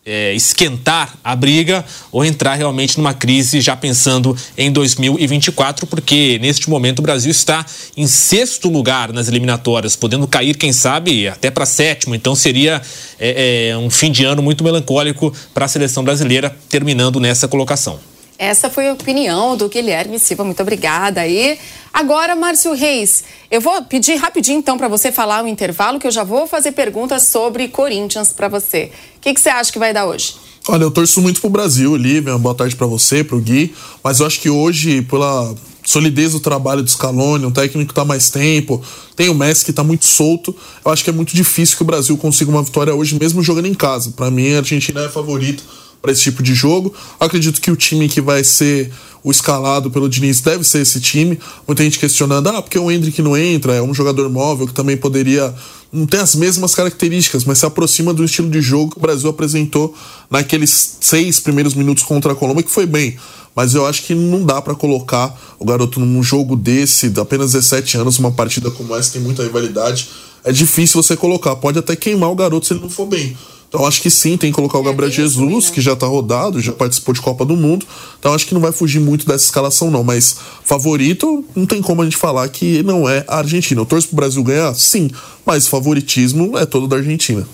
é, 0.05 0.33
esquentar 0.33 1.15
a 1.23 1.35
briga 1.35 1.83
ou 2.11 2.25
entrar 2.25 2.55
realmente 2.55 2.97
numa 2.97 3.13
crise 3.13 3.61
já 3.61 3.75
pensando 3.75 4.35
em 4.57 4.71
2024, 4.71 5.87
porque 5.87 6.37
neste 6.41 6.69
momento 6.69 6.99
o 6.99 7.01
Brasil 7.01 7.31
está 7.31 7.65
em 7.95 8.05
sexto 8.05 8.69
lugar 8.69 9.13
nas 9.13 9.27
eliminatórias, 9.27 9.95
podendo 9.95 10.27
cair, 10.27 10.57
quem 10.57 10.73
sabe, 10.73 11.27
até 11.27 11.49
para 11.49 11.65
sétimo. 11.65 12.15
Então 12.15 12.35
seria 12.35 12.81
é, 13.19 13.69
é, 13.69 13.77
um 13.77 13.89
fim 13.89 14.11
de 14.11 14.25
ano 14.25 14.41
muito 14.41 14.63
melancólico 14.63 15.33
para 15.53 15.65
a 15.65 15.69
seleção 15.69 16.03
brasileira 16.03 16.55
terminando 16.69 17.19
nessa 17.19 17.47
colocação. 17.47 17.99
Essa 18.37 18.69
foi 18.69 18.89
a 18.89 18.93
opinião 18.93 19.55
do 19.55 19.69
Guilherme 19.69 20.19
Silva. 20.19 20.43
Muito 20.43 20.61
obrigada 20.61 21.21
aí. 21.21 21.57
Agora, 21.93 22.35
Márcio 22.35 22.73
Reis, 22.73 23.23
eu 23.49 23.61
vou 23.61 23.83
pedir 23.83 24.15
rapidinho 24.15 24.57
então 24.57 24.77
para 24.77 24.87
você 24.87 25.11
falar 25.11 25.43
o 25.43 25.47
intervalo, 25.47 25.99
que 25.99 26.07
eu 26.07 26.11
já 26.11 26.23
vou 26.23 26.47
fazer 26.47 26.71
perguntas 26.71 27.27
sobre 27.27 27.67
Corinthians 27.67 28.33
para 28.33 28.47
você. 28.47 28.91
Que, 29.23 29.33
que 29.33 29.39
você 29.39 29.49
acha 29.49 29.71
que 29.71 29.79
vai 29.79 29.93
dar 29.93 30.05
hoje? 30.05 30.35
Olha, 30.67 30.83
eu 30.83 30.91
torço 30.91 31.21
muito 31.21 31.39
pro 31.39 31.49
Brasil, 31.49 31.95
Lívia. 31.95 32.37
Boa 32.37 32.53
tarde 32.53 32.75
para 32.75 32.85
você, 32.85 33.23
pro 33.23 33.39
Gui. 33.39 33.73
Mas 34.03 34.19
eu 34.19 34.25
acho 34.25 34.39
que 34.41 34.49
hoje, 34.49 35.01
pela 35.01 35.55
solidez 35.85 36.33
do 36.33 36.41
trabalho 36.41 36.83
do 36.83 36.89
Scaloni, 36.89 37.45
um 37.45 37.51
técnico 37.51 37.89
que 37.89 37.93
tá 37.93 38.03
mais 38.03 38.29
tempo, 38.29 38.81
tem 39.15 39.29
o 39.29 39.33
Messi 39.33 39.63
que 39.63 39.71
tá 39.71 39.83
muito 39.83 40.05
solto. 40.05 40.53
Eu 40.85 40.91
acho 40.91 41.03
que 41.03 41.09
é 41.09 41.13
muito 41.13 41.33
difícil 41.33 41.77
que 41.77 41.83
o 41.83 41.85
Brasil 41.85 42.17
consiga 42.17 42.51
uma 42.51 42.63
vitória 42.63 42.93
hoje, 42.93 43.17
mesmo 43.17 43.41
jogando 43.41 43.65
em 43.65 43.73
casa. 43.73 44.11
Para 44.11 44.29
mim, 44.29 44.53
a 44.53 44.57
Argentina 44.57 45.01
é 45.01 45.09
favorita 45.09 45.63
para 46.03 46.11
esse 46.11 46.21
tipo 46.21 46.43
de 46.43 46.53
jogo. 46.53 46.93
Acredito 47.17 47.61
que 47.61 47.71
o 47.71 47.77
time 47.77 48.09
que 48.09 48.19
vai 48.19 48.43
ser 48.43 48.91
o 49.23 49.31
escalado 49.31 49.89
pelo 49.89 50.09
Diniz 50.09 50.41
deve 50.41 50.65
ser 50.65 50.81
esse 50.81 50.99
time. 50.99 51.39
Muita 51.65 51.81
gente 51.81 51.97
questionando, 51.97 52.49
ah, 52.49 52.61
porque 52.61 52.77
o 52.77 52.91
Hendrick 52.91 53.21
não 53.21 53.37
entra, 53.37 53.73
é 53.73 53.81
um 53.81 53.93
jogador 53.93 54.29
móvel 54.29 54.67
que 54.67 54.73
também 54.73 54.97
poderia. 54.97 55.55
Não 55.93 56.05
tem 56.05 56.19
as 56.19 56.35
mesmas 56.35 56.75
características, 56.75 57.45
mas 57.45 57.59
se 57.59 57.65
aproxima 57.65 58.13
do 58.13 58.25
estilo 58.25 58.49
de 58.49 58.61
jogo 58.61 58.91
que 58.91 58.97
o 58.97 59.01
Brasil 59.01 59.29
apresentou 59.29 59.95
naqueles 60.29 60.97
seis 60.99 61.39
primeiros 61.39 61.73
minutos 61.73 62.03
contra 62.03 62.33
a 62.33 62.35
Colômbia, 62.35 62.63
que 62.63 62.71
foi 62.71 62.85
bem. 62.85 63.15
Mas 63.55 63.73
eu 63.73 63.85
acho 63.85 64.03
que 64.03 64.13
não 64.13 64.43
dá 64.43 64.61
para 64.61 64.75
colocar 64.75 65.39
o 65.57 65.63
garoto 65.63 66.01
num 66.01 66.21
jogo 66.21 66.57
desse, 66.57 67.09
de 67.09 67.19
apenas 67.21 67.53
17 67.53 67.97
anos, 67.97 68.19
uma 68.19 68.31
partida 68.31 68.69
como 68.71 68.93
essa, 68.93 69.13
tem 69.13 69.21
muita 69.21 69.43
rivalidade. 69.43 70.09
É 70.43 70.51
difícil 70.51 71.01
você 71.01 71.15
colocar. 71.15 71.55
Pode 71.55 71.79
até 71.79 71.95
queimar 71.95 72.29
o 72.29 72.35
garoto 72.35 72.65
se 72.65 72.73
ele 72.73 72.81
não 72.81 72.89
for 72.89 73.05
bem. 73.05 73.37
Então 73.73 73.87
acho 73.87 74.03
que 74.03 74.11
sim, 74.11 74.37
tem 74.37 74.51
que 74.51 74.55
colocar 74.55 74.77
o 74.77 74.83
Gabriel 74.83 75.11
Jesus, 75.11 75.71
que 75.71 75.81
já 75.81 75.95
tá 75.95 76.05
rodado, 76.05 76.61
já 76.61 76.71
participou 76.71 77.11
de 77.11 77.19
Copa 77.19 77.43
do 77.43 77.55
Mundo. 77.55 77.87
Então 78.19 78.31
acho 78.31 78.45
que 78.45 78.53
não 78.53 78.61
vai 78.61 78.71
fugir 78.71 78.99
muito 78.99 79.25
dessa 79.25 79.45
escalação, 79.45 79.89
não. 79.89 80.03
Mas 80.03 80.35
favorito, 80.63 81.43
não 81.55 81.65
tem 81.65 81.81
como 81.81 82.03
a 82.03 82.05
gente 82.05 82.15
falar 82.15 82.47
que 82.49 82.83
não 82.83 83.09
é 83.09 83.25
a 83.27 83.37
Argentina. 83.37 83.81
Eu 83.81 83.85
torço 83.87 84.09
pro 84.09 84.17
Brasil 84.17 84.43
ganhar? 84.43 84.75
Sim. 84.75 85.09
Mas 85.43 85.67
favoritismo 85.67 86.55
é 86.55 86.67
todo 86.67 86.87
da 86.87 86.97
Argentina. 86.97 87.47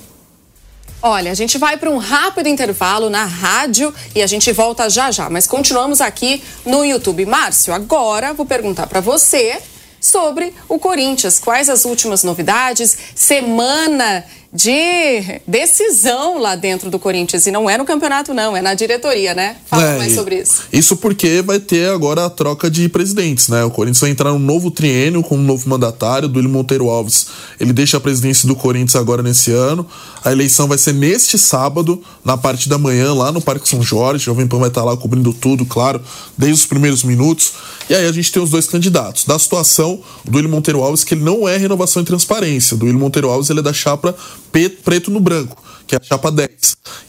Olha, 1.02 1.32
a 1.32 1.34
gente 1.34 1.58
vai 1.58 1.78
para 1.78 1.90
um 1.90 1.98
rápido 1.98 2.50
intervalo 2.50 3.10
na 3.10 3.24
rádio 3.24 3.94
e 4.14 4.22
a 4.22 4.28
gente 4.28 4.52
volta 4.52 4.90
já 4.90 5.12
já, 5.12 5.30
mas 5.30 5.48
continuamos 5.48 6.02
aqui 6.02 6.44
no 6.66 6.84
YouTube. 6.84 7.26
Márcio, 7.26 7.74
agora 7.74 8.34
vou 8.34 8.46
perguntar 8.46 8.88
para 8.88 9.00
você 9.00 9.58
sobre 10.02 10.54
o 10.68 10.78
Corinthians. 10.78 11.40
Quais 11.40 11.70
as 11.70 11.86
últimas 11.86 12.24
novidades? 12.24 12.98
Semana 13.16 14.26
de 14.52 15.42
decisão 15.46 16.40
lá 16.40 16.56
dentro 16.56 16.90
do 16.90 16.98
Corinthians. 16.98 17.46
E 17.46 17.52
não 17.52 17.70
é 17.70 17.78
no 17.78 17.86
campeonato, 17.86 18.34
não, 18.34 18.58
é 18.58 18.62
na 18.62 18.74
diretoria, 18.74 19.36
né? 19.36 19.58
Fala 19.68 19.84
é, 19.84 19.98
mais 19.98 20.16
sobre 20.16 20.42
isso. 20.42 20.64
Isso 20.74 20.98
porque 20.98 21.42
vai 21.44 21.60
ter 21.60 21.90
agora 21.90 22.26
a 22.26 22.30
troca 22.30 22.70
de 22.70 22.90
presidentes, 22.90 23.48
né? 23.48 23.64
O 23.64 23.70
Corinthians 23.70 24.02
vai 24.02 24.10
entrar 24.10 24.32
num 24.32 24.40
novo 24.40 24.72
triênio 24.72 25.22
com 25.22 25.36
um 25.36 25.44
novo 25.44 25.70
mandatário, 25.70 26.28
Duílio 26.28 26.50
Monteiro 26.50 26.90
Alves. 26.90 27.28
Ele 27.60 27.72
deixa 27.72 27.98
a 27.98 28.00
presidência 28.00 28.48
do 28.48 28.56
Corinthians 28.56 28.96
agora 28.96 29.22
nesse 29.22 29.52
ano. 29.52 29.86
A 30.24 30.32
eleição 30.32 30.68
vai 30.68 30.78
ser 30.78 30.94
neste 30.94 31.38
sábado, 31.38 32.02
na 32.26 32.36
parte 32.36 32.68
da 32.68 32.78
manhã, 32.78 33.14
lá 33.14 33.32
no 33.32 33.42
Parque 33.42 33.70
São 33.70 33.82
Jorge. 33.84 34.24
O 34.24 34.26
Jovem 34.26 34.48
Pan 34.48 34.58
vai 34.58 34.70
estar 34.70 34.84
lá 34.84 34.98
cobrindo 34.98 35.32
tudo, 35.32 35.66
claro, 35.66 36.02
desde 36.38 36.60
os 36.62 36.66
primeiros 36.66 37.04
minutos. 37.04 37.54
E 37.90 37.96
aí 37.96 38.06
a 38.06 38.12
gente 38.12 38.32
tem 38.32 38.42
os 38.42 38.50
dois 38.50 38.68
candidatos. 38.68 39.26
Da 39.26 39.38
situação, 39.38 40.00
o 40.26 40.32
Duílio 40.32 40.50
Monteiro 40.50 40.82
Alves, 40.82 41.04
que 41.04 41.14
ele 41.14 41.24
não 41.24 41.48
é 41.48 41.56
renovação 41.58 42.02
e 42.02 42.06
transparência. 42.06 42.76
O 42.76 42.78
Duílio 42.78 43.00
Monteiro 43.00 43.30
Alves 43.30 43.50
ele 43.50 43.60
é 43.60 43.64
da 43.64 43.74
chapa 43.74 44.16
preto 44.52 45.12
no 45.12 45.20
branco, 45.20 45.62
que 45.88 45.96
é 45.96 46.00
a 46.00 46.04
chapa 46.04 46.32
10. 46.32 46.50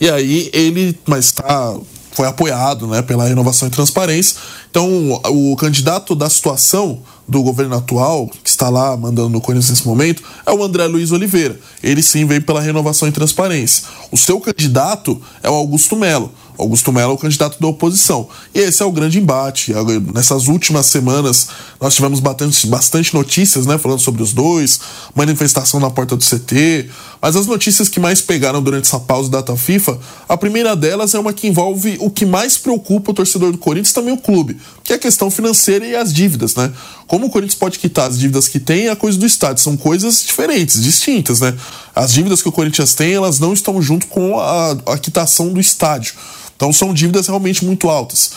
E 0.01 0.11
aí 0.11 0.51
ele, 0.53 0.99
mas 1.07 1.33
tá 1.33 1.77
foi 2.13 2.27
apoiado 2.27 2.87
né, 2.87 3.03
pela 3.03 3.27
renovação 3.27 3.69
e 3.69 3.71
transparência. 3.71 4.37
Então, 4.71 5.21
o 5.25 5.57
candidato 5.57 6.15
da 6.15 6.29
situação 6.29 7.01
do 7.27 7.43
governo 7.43 7.77
atual, 7.77 8.29
que 8.43 8.51
está 8.51 8.69
lá 8.69 8.97
mandando 8.97 9.29
no 9.29 9.41
Corinthians 9.41 9.71
nesse 9.71 9.87
momento, 9.87 10.23
é 10.45 10.53
o 10.53 10.63
André 10.63 10.87
Luiz 10.87 11.13
Oliveira. 11.13 11.59
Ele 11.83 12.03
sim 12.03 12.27
vem 12.27 12.41
pela 12.41 12.61
renovação 12.61 13.09
e 13.09 13.13
transparência. 13.13 13.85
O 14.11 14.17
seu 14.17 14.41
candidato 14.41 15.21
é 15.43 15.49
o 15.49 15.55
Augusto 15.55 15.95
Melo. 15.95 16.33
Augusto 16.61 16.93
Melo 16.93 17.13
é 17.13 17.15
o 17.15 17.19
candidato 17.19 17.59
da 17.61 17.67
oposição. 17.67 18.29
E 18.55 18.59
esse 18.59 18.83
é 18.83 18.87
o 18.87 18.93
grande 18.93 19.19
embate. 19.19 19.73
Nessas 20.13 20.47
últimas 20.47 20.87
semanas, 20.87 21.49
nós 21.81 21.95
tivemos 21.95 22.21
bastante, 22.21 22.67
bastante 22.67 23.15
notícias, 23.15 23.67
né, 23.67 23.79
falando 23.79 24.01
sobre 24.01 24.23
os 24.23 24.33
dois, 24.33 24.81
manifestação 25.15 25.81
na 25.81 25.91
porta 25.91 26.17
do 26.17 26.25
CT. 26.25 26.89
Mas 27.21 27.37
as 27.37 27.47
notícias 27.47 27.89
que 27.89 28.01
mais 28.01 28.21
pegaram 28.21 28.63
durante 28.63 28.87
essa 28.87 28.99
pausa 28.99 29.31
da 29.31 29.57
FIFA, 29.57 29.99
a 30.29 30.37
primeira 30.37 30.75
delas 30.75 31.15
é 31.15 31.19
uma 31.19 31.33
que 31.33 31.47
envolve 31.47 31.97
o 32.01 32.11
que 32.11 32.25
mais 32.25 32.57
preocupa 32.57 33.11
o 33.11 33.15
torcedor 33.15 33.53
do 33.53 33.59
Corinthians, 33.59 33.93
também 33.93 34.13
o 34.13 34.19
clube, 34.19 34.57
que 34.83 34.93
é 34.93 34.97
a 34.97 34.99
questão 34.99 35.31
financeira 35.31 35.87
e 35.87 35.95
as 35.95 36.13
dívidas, 36.13 36.55
né? 36.55 36.73
Como 37.07 37.27
o 37.27 37.31
Corinthians 37.31 37.59
pode 37.59 37.79
quitar 37.79 38.09
as 38.09 38.19
dívidas 38.19 38.49
que 38.49 38.61
tem 38.61 38.87
é 38.87 38.91
a 38.91 38.97
coisa 38.97 39.19
do 39.19 39.27
estádio. 39.27 39.63
São 39.63 39.77
coisas 39.77 40.23
diferentes, 40.23 40.81
distintas, 40.83 41.41
né? 41.41 41.55
As 41.95 42.13
dívidas 42.13 42.41
que 42.41 42.49
o 42.49 42.53
Corinthians 42.53 42.95
tem, 42.95 43.13
elas 43.13 43.39
não 43.39 43.53
estão 43.53 43.81
junto 43.83 44.07
com 44.07 44.39
a, 44.39 44.71
a 44.87 44.99
quitação 44.99 45.53
do 45.53 45.61
estádio. 45.61 46.15
Então 46.61 46.75
são 46.75 46.93
dívidas 46.93 47.27
realmente 47.27 47.65
muito 47.65 47.89
altas. 47.89 48.33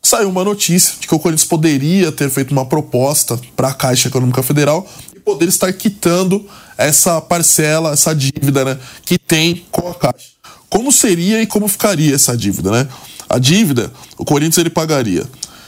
Saiu 0.00 0.28
uma 0.28 0.44
notícia 0.44 0.94
de 1.00 1.08
que 1.08 1.12
o 1.12 1.18
Corinthians 1.18 1.48
poderia 1.48 2.12
ter 2.12 2.30
feito 2.30 2.52
uma 2.52 2.64
proposta 2.64 3.36
para 3.56 3.70
a 3.70 3.74
Caixa 3.74 4.06
Econômica 4.06 4.40
Federal 4.40 4.88
e 5.16 5.18
poder 5.18 5.48
estar 5.48 5.72
quitando 5.72 6.48
essa 6.78 7.20
parcela, 7.20 7.90
essa 7.90 8.14
dívida 8.14 8.64
né, 8.64 8.78
que 9.04 9.18
tem 9.18 9.66
com 9.68 9.88
a 9.88 9.94
Caixa. 9.94 10.28
Como 10.68 10.92
seria 10.92 11.42
e 11.42 11.46
como 11.46 11.66
ficaria 11.66 12.14
essa 12.14 12.36
dívida, 12.36 12.70
né? 12.70 12.88
A 13.28 13.36
dívida, 13.36 13.92
o 14.16 14.24
Corinthians 14.24 14.58
ele 14.58 14.70
pagaria 14.70 15.26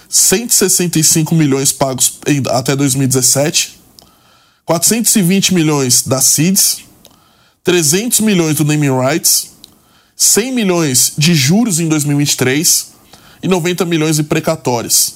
165 0.09 1.35
milhões 1.35 1.73
pagos 1.73 2.21
em, 2.29 2.41
até 2.49 2.77
2017, 2.77 3.81
420 4.65 5.53
milhões 5.53 6.03
da 6.07 6.21
CIDS, 6.21 6.83
300 7.65 8.21
milhões 8.21 8.55
do 8.55 8.65
naming 8.65 8.97
rights, 9.01 9.52
100 10.23 10.53
milhões 10.53 11.13
de 11.19 11.35
juros 11.35 11.81
em 11.81 11.89
2023 11.89 12.93
e 13.43 13.49
90 13.49 13.85
milhões 13.85 14.17
de 14.17 14.23
precatórios. 14.23 15.15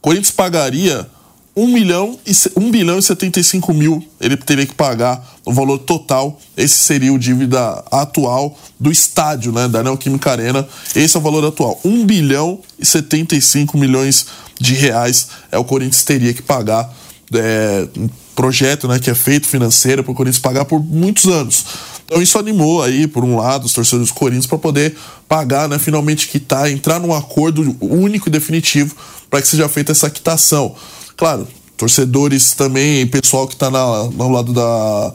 Corinthians 0.00 0.30
pagaria 0.30 1.06
1 1.54 1.66
milhão 1.66 2.18
e 2.26 2.32
1 2.58 2.70
bilhão 2.70 2.98
e 2.98 3.02
75 3.02 3.74
mil 3.74 4.06
ele 4.20 4.36
teria 4.36 4.66
que 4.66 4.74
pagar 4.74 5.36
o 5.44 5.52
valor 5.52 5.78
total. 5.78 6.40
Esse 6.56 6.76
seria 6.76 7.12
o 7.12 7.18
dívida 7.18 7.84
atual 7.90 8.58
do 8.80 8.90
estádio, 8.90 9.52
né, 9.52 9.68
da 9.68 9.82
Neoquímica 9.82 10.30
Arena. 10.30 10.66
Esse 10.94 11.16
é 11.16 11.20
o 11.20 11.22
valor 11.22 11.44
atual. 11.44 11.78
1 11.84 12.06
bilhão 12.06 12.60
e 12.78 12.86
75 12.86 13.76
milhões 13.76 14.26
de 14.58 14.74
reais 14.74 15.28
é 15.52 15.58
o 15.58 15.64
Corinthians 15.64 16.02
teria 16.02 16.32
que 16.32 16.42
pagar. 16.42 16.94
É, 17.34 17.88
um 17.98 18.08
projeto 18.34 18.86
né, 18.86 18.98
que 18.98 19.10
é 19.10 19.14
feito 19.14 19.46
financeiro 19.48 20.02
para 20.02 20.12
o 20.12 20.14
Corinthians 20.14 20.40
pagar 20.40 20.64
por 20.64 20.82
muitos 20.82 21.26
anos. 21.26 21.64
Então 22.06 22.22
isso 22.22 22.38
animou 22.38 22.82
aí, 22.82 23.06
por 23.06 23.24
um 23.24 23.36
lado, 23.36 23.66
os 23.66 23.72
torcedores 23.72 24.08
do 24.08 24.14
Corinthians 24.14 24.46
para 24.46 24.58
poder 24.58 24.96
pagar, 25.28 25.68
né, 25.68 25.78
finalmente 25.78 26.28
quitar, 26.28 26.70
entrar 26.70 27.00
num 27.00 27.12
acordo 27.12 27.76
único 27.80 28.28
e 28.28 28.32
definitivo 28.32 28.94
para 29.28 29.42
que 29.42 29.48
seja 29.48 29.68
feita 29.68 29.90
essa 29.90 30.08
quitação. 30.08 30.74
Claro, 31.16 31.48
torcedores 31.76 32.52
também, 32.52 33.06
pessoal 33.08 33.48
que 33.48 33.54
está 33.54 33.68
no 33.70 34.30
lado 34.30 34.52
da, 34.52 35.12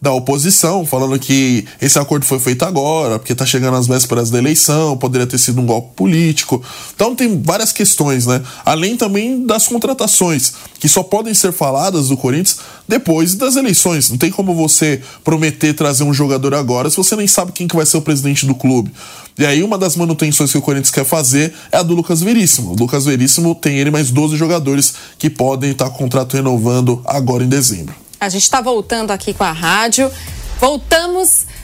da 0.00 0.12
oposição, 0.12 0.86
falando 0.86 1.18
que 1.18 1.66
esse 1.80 1.98
acordo 1.98 2.24
foi 2.24 2.38
feito 2.38 2.64
agora, 2.64 3.18
porque 3.18 3.32
está 3.32 3.44
chegando 3.44 3.76
às 3.76 3.86
vésperas 3.86 4.30
da 4.30 4.38
eleição, 4.38 4.96
poderia 4.96 5.26
ter 5.26 5.36
sido 5.36 5.60
um 5.60 5.66
golpe 5.66 5.94
político. 5.94 6.62
Então 6.94 7.14
tem 7.14 7.40
várias 7.42 7.70
questões, 7.70 8.26
né? 8.26 8.42
Além 8.64 8.96
também 8.96 9.44
das 9.44 9.68
contratações, 9.68 10.54
que 10.78 10.88
só 10.88 11.02
podem 11.02 11.34
ser 11.34 11.52
faladas 11.52 12.08
do 12.08 12.16
Corinthians 12.16 12.58
depois 12.88 13.34
das 13.34 13.56
eleições. 13.56 14.08
Não 14.08 14.16
tem 14.16 14.30
como 14.30 14.54
você 14.54 15.02
prometer 15.22 15.74
trazer 15.74 16.04
um 16.04 16.14
jogador 16.14 16.54
agora 16.54 16.88
se 16.88 16.96
você 16.96 17.14
nem 17.14 17.26
sabe 17.26 17.52
quem 17.52 17.68
que 17.68 17.76
vai 17.76 17.84
ser 17.84 17.98
o 17.98 18.02
presidente 18.02 18.46
do 18.46 18.54
clube. 18.54 18.90
E 19.38 19.44
aí 19.44 19.62
uma 19.62 19.76
das 19.76 19.96
manutenções 19.96 20.50
que 20.50 20.58
o 20.58 20.62
Corinthians 20.62 20.90
quer 20.90 21.04
fazer 21.04 21.52
é 21.70 21.76
a 21.76 21.82
do 21.82 21.94
Lucas 21.94 22.22
Veríssimo. 22.22 22.72
O 22.72 22.76
Lucas 22.76 23.04
Veríssimo 23.04 23.54
tem 23.54 23.78
ele 23.78 23.90
mais 23.90 24.10
12 24.10 24.36
jogadores 24.36 24.94
que 25.18 25.28
podem 25.28 25.72
estar 25.72 25.90
contrato 25.90 26.36
renovando 26.36 27.02
agora 27.04 27.44
em 27.44 27.48
dezembro. 27.48 27.94
A 28.20 28.28
gente 28.28 28.42
está 28.42 28.60
voltando 28.60 29.12
aqui 29.12 29.32
com 29.32 29.44
a 29.44 29.50
rádio. 29.50 30.12
Voltamos 30.60 31.46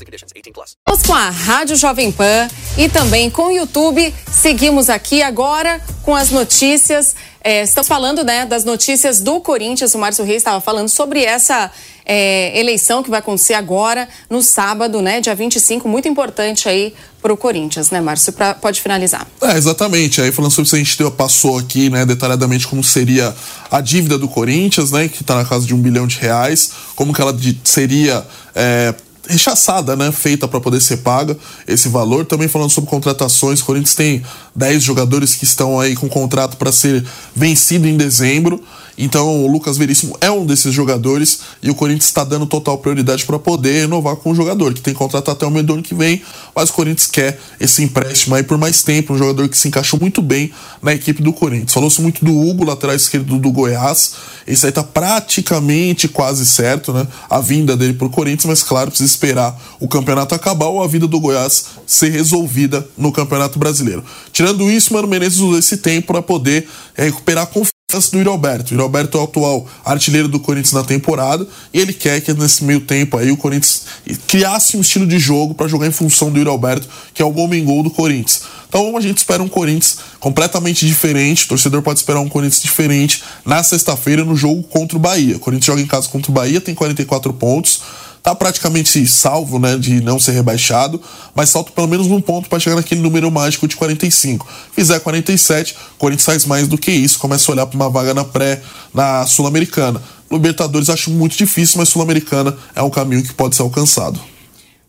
and 0.00 0.06
conditions 0.06 0.32
18 0.34 0.52
plus. 0.52 0.76
Vamos 0.86 1.02
com 1.02 1.14
a 1.14 1.30
Rádio 1.30 1.76
Jovem 1.76 2.10
Pan 2.12 2.48
e 2.76 2.88
também 2.88 3.30
com 3.30 3.46
o 3.46 3.50
YouTube. 3.50 4.14
Seguimos 4.30 4.88
aqui 4.88 5.22
agora 5.22 5.80
com 6.02 6.14
as 6.14 6.30
notícias. 6.30 7.14
É, 7.42 7.62
estamos 7.62 7.88
falando 7.88 8.22
né, 8.22 8.44
das 8.44 8.64
notícias 8.64 9.20
do 9.20 9.40
Corinthians. 9.40 9.94
O 9.94 9.98
Márcio 9.98 10.24
Reis 10.24 10.38
estava 10.38 10.60
falando 10.60 10.88
sobre 10.88 11.24
essa 11.24 11.70
é, 12.04 12.58
eleição 12.58 13.02
que 13.02 13.08
vai 13.08 13.20
acontecer 13.20 13.54
agora, 13.54 14.08
no 14.28 14.42
sábado, 14.42 15.00
né, 15.00 15.20
dia 15.20 15.34
25, 15.34 15.88
muito 15.88 16.08
importante 16.08 16.68
aí 16.68 16.92
para 17.22 17.32
o 17.32 17.36
Corinthians, 17.36 17.90
né, 17.90 18.00
Márcio? 18.00 18.32
Pra, 18.32 18.52
pode 18.52 18.80
finalizar. 18.80 19.26
É, 19.40 19.56
exatamente. 19.56 20.20
Aí 20.20 20.32
falando 20.32 20.50
sobre 20.50 20.66
isso, 20.66 20.74
a 20.74 20.78
gente 20.78 21.10
passou 21.16 21.58
aqui, 21.58 21.88
né, 21.88 22.04
detalhadamente 22.04 22.66
como 22.66 22.82
seria 22.82 23.34
a 23.70 23.80
dívida 23.80 24.18
do 24.18 24.26
Corinthians, 24.26 24.90
né, 24.90 25.08
que 25.08 25.22
está 25.22 25.36
na 25.36 25.44
casa 25.44 25.64
de 25.64 25.74
um 25.74 25.78
bilhão 25.78 26.06
de 26.06 26.18
reais, 26.18 26.72
como 26.96 27.14
que 27.14 27.20
ela 27.20 27.36
seria. 27.64 28.26
É, 28.54 28.94
rechaçada, 29.30 29.96
né, 29.96 30.10
feita 30.12 30.48
para 30.48 30.60
poder 30.60 30.80
ser 30.80 30.98
paga 30.98 31.36
esse 31.66 31.88
valor. 31.88 32.24
Também 32.24 32.48
falando 32.48 32.70
sobre 32.70 32.90
contratações, 32.90 33.60
o 33.60 33.64
Corinthians 33.64 33.94
tem 33.94 34.22
10 34.54 34.82
jogadores 34.82 35.34
que 35.34 35.44
estão 35.44 35.78
aí 35.78 35.94
com 35.94 36.08
contrato 36.08 36.56
para 36.56 36.72
ser 36.72 37.04
vencido 37.34 37.86
em 37.86 37.96
dezembro. 37.96 38.62
Então 39.02 39.42
o 39.42 39.50
Lucas 39.50 39.78
Veríssimo 39.78 40.14
é 40.20 40.30
um 40.30 40.44
desses 40.44 40.74
jogadores 40.74 41.40
e 41.62 41.70
o 41.70 41.74
Corinthians 41.74 42.04
está 42.04 42.22
dando 42.22 42.44
total 42.44 42.76
prioridade 42.76 43.24
para 43.24 43.38
poder 43.38 43.80
renovar 43.80 44.14
com 44.16 44.30
o 44.30 44.34
jogador, 44.34 44.74
que 44.74 44.82
tem 44.82 44.92
contrato 44.92 45.30
até 45.30 45.46
o 45.46 45.50
meio 45.50 45.64
do 45.64 45.72
ano 45.72 45.82
que 45.82 45.94
vem, 45.94 46.22
mas 46.54 46.68
o 46.68 46.74
Corinthians 46.74 47.06
quer 47.06 47.40
esse 47.58 47.82
empréstimo 47.82 48.34
aí 48.34 48.42
por 48.42 48.58
mais 48.58 48.82
tempo, 48.82 49.14
um 49.14 49.18
jogador 49.18 49.48
que 49.48 49.56
se 49.56 49.68
encaixou 49.68 49.98
muito 49.98 50.20
bem 50.20 50.52
na 50.82 50.92
equipe 50.92 51.22
do 51.22 51.32
Corinthians. 51.32 51.72
Falou-se 51.72 52.00
muito 52.02 52.22
do 52.22 52.38
Hugo, 52.38 52.62
lateral 52.62 52.94
esquerdo 52.94 53.38
do 53.38 53.50
Goiás, 53.50 54.12
esse 54.46 54.66
aí 54.66 54.72
tá 54.72 54.82
praticamente 54.82 56.06
quase 56.06 56.44
certo, 56.44 56.92
né? 56.92 57.06
A 57.30 57.40
vinda 57.40 57.76
dele 57.78 57.94
pro 57.94 58.10
Corinthians, 58.10 58.44
mas 58.44 58.62
claro, 58.62 58.90
precisa 58.90 59.10
esperar 59.10 59.58
o 59.80 59.88
campeonato 59.88 60.34
acabar 60.34 60.66
ou 60.66 60.82
a 60.82 60.86
vida 60.86 61.06
do 61.06 61.18
Goiás 61.18 61.64
ser 61.86 62.10
resolvida 62.10 62.86
no 62.98 63.10
Campeonato 63.12 63.58
Brasileiro. 63.58 64.04
Tirando 64.30 64.70
isso, 64.70 64.92
Mano 64.92 65.08
Menezes 65.08 65.38
usou 65.38 65.58
esse 65.58 65.78
tempo 65.78 66.08
para 66.08 66.20
poder 66.20 66.68
é, 66.96 67.04
recuperar 67.04 67.44
a 67.44 67.46
confiança 67.46 67.79
do 68.10 68.18
Yuri 68.18 68.28
Alberto. 68.28 68.70
O 68.70 68.74
Yuri 68.74 68.82
Alberto 68.82 69.18
é 69.18 69.20
o 69.20 69.24
atual 69.24 69.66
artilheiro 69.84 70.28
do 70.28 70.38
Corinthians 70.38 70.72
na 70.72 70.84
temporada 70.84 71.46
e 71.72 71.80
ele 71.80 71.92
quer 71.92 72.20
que 72.20 72.32
nesse 72.32 72.62
meio 72.64 72.80
tempo 72.80 73.16
aí 73.16 73.30
o 73.30 73.36
Corinthians 73.36 73.82
criasse 74.26 74.76
um 74.76 74.80
estilo 74.80 75.06
de 75.06 75.18
jogo 75.18 75.54
para 75.54 75.66
jogar 75.66 75.86
em 75.86 75.90
função 75.90 76.30
do 76.30 76.38
Yuri 76.38 76.48
Alberto, 76.48 76.88
que 77.12 77.20
é 77.20 77.24
o 77.24 77.36
homem 77.36 77.64
gol 77.64 77.82
do 77.82 77.90
Corinthians. 77.90 78.42
Então 78.68 78.96
a 78.96 79.00
gente 79.00 79.18
espera 79.18 79.42
um 79.42 79.48
Corinthians 79.48 79.98
completamente 80.20 80.86
diferente, 80.86 81.44
o 81.44 81.48
torcedor 81.48 81.82
pode 81.82 81.98
esperar 81.98 82.20
um 82.20 82.28
Corinthians 82.28 82.62
diferente 82.62 83.22
na 83.44 83.62
sexta-feira 83.62 84.24
no 84.24 84.36
jogo 84.36 84.62
contra 84.62 84.96
o 84.96 85.00
Bahia. 85.00 85.36
O 85.36 85.40
Corinthians 85.40 85.66
joga 85.66 85.82
em 85.82 85.86
casa 85.86 86.08
contra 86.08 86.30
o 86.30 86.34
Bahia, 86.34 86.60
tem 86.60 86.74
44 86.74 87.32
pontos 87.32 87.80
tá 88.22 88.34
praticamente 88.34 89.06
salvo, 89.06 89.58
né, 89.58 89.76
de 89.76 90.00
não 90.00 90.18
ser 90.18 90.32
rebaixado, 90.32 91.00
mas 91.34 91.50
falta 91.52 91.72
pelo 91.72 91.88
menos 91.88 92.06
um 92.06 92.20
ponto 92.20 92.48
para 92.48 92.58
chegar 92.58 92.76
naquele 92.76 93.00
número 93.00 93.30
mágico 93.30 93.66
de 93.66 93.76
45. 93.76 94.46
Fizer 94.72 94.98
47, 95.00 95.74
o 95.94 95.98
Corinthians 95.98 96.26
faz 96.26 96.44
mais 96.44 96.68
do 96.68 96.76
que 96.76 96.90
isso, 96.90 97.18
começa 97.18 97.50
a 97.50 97.54
olhar 97.54 97.66
para 97.66 97.76
uma 97.76 97.88
vaga 97.88 98.14
na 98.14 98.24
pré, 98.24 98.60
na 98.92 99.26
Sul-Americana. 99.26 100.02
Libertadores 100.30 100.88
acho 100.88 101.10
muito 101.10 101.36
difícil, 101.36 101.78
mas 101.78 101.88
Sul-Americana 101.88 102.56
é 102.74 102.82
um 102.82 102.90
caminho 102.90 103.22
que 103.22 103.34
pode 103.34 103.56
ser 103.56 103.62
alcançado. 103.62 104.20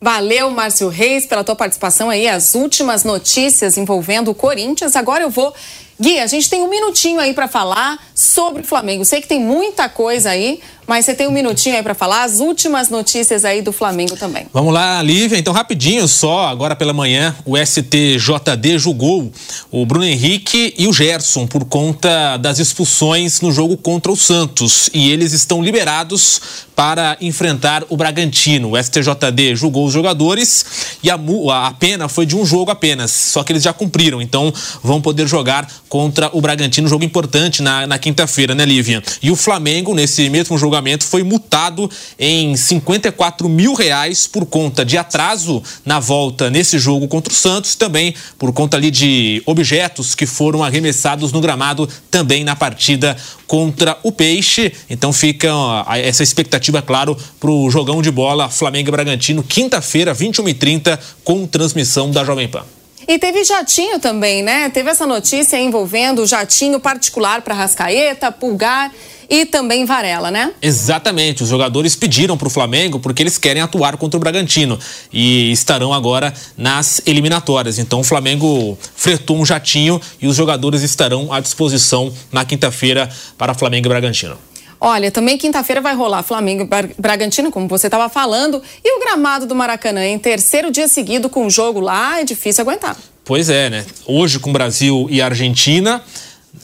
Valeu, 0.04 0.50
Márcio 0.50 0.90
Reis, 0.90 1.28
pela 1.28 1.44
tua 1.44 1.56
participação 1.56 2.10
aí. 2.10 2.28
As 2.28 2.56
últimas 2.56 3.04
notícias 3.04 3.78
envolvendo 3.78 4.32
o 4.32 4.36
Corinthians. 4.36 4.96
Agora 4.96 5.24
eu 5.24 5.30
vou. 5.30 5.54
Gui, 6.02 6.20
a 6.20 6.26
gente 6.26 6.50
tem 6.50 6.64
um 6.64 6.68
minutinho 6.68 7.20
aí 7.20 7.32
para 7.32 7.48
falar 7.48 8.00
sobre 8.16 8.64
o 8.64 8.66
Flamengo. 8.66 9.06
Sei 9.06 9.22
que 9.22 9.28
tem 9.28 9.40
muita 9.40 9.88
coisa 9.88 10.32
aí, 10.32 10.60
mas 10.88 11.06
você 11.06 11.14
tem 11.14 11.28
um 11.28 11.32
minutinho 11.32 11.76
aí 11.76 11.84
para 11.84 11.94
falar 11.94 12.24
as 12.24 12.40
últimas 12.40 12.90
notícias 12.90 13.46
aí 13.46 13.62
do 13.62 13.72
Flamengo 13.72 14.18
também. 14.18 14.48
Vamos 14.52 14.74
lá, 14.74 15.02
Lívia. 15.04 15.38
Então, 15.38 15.54
rapidinho 15.54 16.08
só, 16.08 16.48
agora 16.48 16.76
pela 16.76 16.92
manhã, 16.92 17.36
o 17.46 17.56
STJD 17.56 18.80
julgou 18.80 19.32
o 19.70 19.86
Bruno 19.86 20.04
Henrique 20.04 20.74
e 20.76 20.88
o 20.88 20.94
Gerson 20.94 21.46
por 21.46 21.66
conta 21.66 22.36
das 22.38 22.58
expulsões 22.58 23.40
no 23.40 23.52
jogo 23.52 23.78
contra 23.78 24.12
o 24.12 24.18
Santos. 24.18 24.90
E 24.94 25.12
eles 25.12 25.34
estão 25.34 25.62
liberados 25.62 26.42
para 26.76 27.16
enfrentar 27.22 27.86
o 27.90 27.96
Bragantino. 27.96 28.72
O 28.72 28.84
STJD 28.84 29.56
julgou 29.56 29.86
os 29.86 29.94
jogadores 29.94 30.66
e 31.04 31.12
a, 31.12 31.20
a 31.68 31.72
pena 31.72 32.10
foi 32.10 32.26
de 32.26 32.36
um 32.36 32.44
jogo 32.44 32.72
apenas, 32.72 33.12
só 33.12 33.44
que 33.44 33.54
eles 33.54 33.62
já 33.62 33.72
cumpriram, 33.72 34.20
então 34.20 34.52
vão 34.82 35.00
poder 35.00 35.28
jogar 35.28 35.68
contra 35.92 36.30
o 36.32 36.40
Bragantino, 36.40 36.88
jogo 36.88 37.04
importante 37.04 37.62
na, 37.62 37.86
na 37.86 38.00
quinta-feira, 38.00 38.56
né, 38.56 38.64
Lívia? 38.64 39.04
E 39.22 39.30
o 39.30 39.36
Flamengo, 39.36 39.94
nesse 39.94 40.30
mesmo 40.30 40.58
julgamento, 40.58 41.04
foi 41.04 41.22
multado 41.22 41.92
em 42.18 42.56
54 42.56 43.50
mil 43.50 43.74
reais 43.74 44.26
por 44.26 44.46
conta 44.46 44.86
de 44.86 44.98
atraso 44.98 45.62
na 45.86 46.00
volta 46.00 46.50
nesse 46.50 46.80
jogo 46.80 47.10
contra 47.10 47.34
o 47.34 47.36
Santos, 47.36 47.76
também 47.76 48.16
por 48.40 48.54
conta 48.54 48.78
ali 48.78 48.90
de 48.90 49.44
objetos 49.46 50.16
que 50.16 50.26
foram 50.26 50.64
arremessados 50.64 51.34
no 51.34 51.42
gramado 51.42 51.90
também 52.10 52.46
na 52.46 52.56
partida 52.56 53.18
contra 53.46 53.98
o 54.02 54.14
Peixe. 54.14 54.72
Então 54.90 55.12
fica 55.12 55.50
essa 55.98 56.24
expectativa, 56.24 56.82
claro, 56.82 57.18
para 57.38 57.52
o 57.52 57.70
jogão 57.70 58.02
de 58.02 58.12
bola 58.12 58.50
Flamengo 58.50 58.88
e 58.88 58.92
Bragantino, 58.92 59.44
quinta-feira, 59.44 60.16
21h30, 60.16 60.98
com 61.26 61.46
transmissão 61.46 62.10
da 62.10 62.24
Jovem 62.24 62.48
Pan. 62.48 62.64
E 63.08 63.18
teve 63.18 63.44
jatinho 63.44 64.00
também, 64.00 64.44
né? 64.44 64.70
Teve 64.70 64.90
essa 64.90 65.06
notícia 65.06 65.60
envolvendo 65.60 66.26
jatinho 66.26 66.80
particular 66.80 67.42
para 67.42 67.54
Rascaeta, 67.54 68.32
Pulgar 68.32 68.92
e 69.30 69.46
também 69.46 69.86
Varela, 69.86 70.30
né? 70.30 70.52
Exatamente. 70.62 71.42
Os 71.42 71.48
jogadores 71.48 71.96
pediram 71.96 72.38
para 72.38 72.48
o 72.48 72.52
Flamengo 72.52 73.00
porque 73.00 73.24
eles 73.24 73.38
querem 73.38 73.62
atuar 73.62 73.96
contra 73.96 74.18
o 74.18 74.20
Bragantino 74.20 74.78
e 75.12 75.52
estarão 75.54 75.94
agora 75.94 76.34
nas 76.58 77.02
eliminatórias. 77.06 77.80
Então 77.80 78.02
o 78.02 78.04
Flamengo 78.04 78.78
fretou 78.94 79.38
um 79.38 79.46
jatinho 79.46 80.02
e 80.22 80.28
os 80.28 80.36
jogadores 80.36 80.82
estarão 80.82 81.32
à 81.32 81.40
disposição 81.40 82.14
na 82.32 82.44
quinta-feira 82.44 83.10
para 83.38 83.54
Flamengo 83.54 83.88
e 83.88 83.90
Bragantino. 83.90 84.38
Olha, 84.84 85.12
também 85.12 85.38
quinta-feira 85.38 85.80
vai 85.80 85.94
rolar 85.94 86.24
Flamengo 86.24 86.64
e 86.64 87.00
Bragantino, 87.00 87.52
como 87.52 87.68
você 87.68 87.86
estava 87.86 88.10
falando, 88.10 88.64
e 88.84 88.98
o 88.98 89.00
gramado 89.00 89.46
do 89.46 89.54
Maracanã 89.54 90.04
em 90.04 90.18
terceiro 90.18 90.72
dia 90.72 90.88
seguido 90.88 91.30
com 91.30 91.46
o 91.46 91.52
jogo 91.52 91.80
lá 91.80 92.20
é 92.20 92.24
difícil 92.24 92.64
aguentar. 92.64 92.98
Pois 93.24 93.48
é, 93.52 93.70
né? 93.70 93.86
Hoje 94.08 94.40
com 94.40 94.52
Brasil 94.52 95.06
e 95.08 95.22
Argentina. 95.22 96.04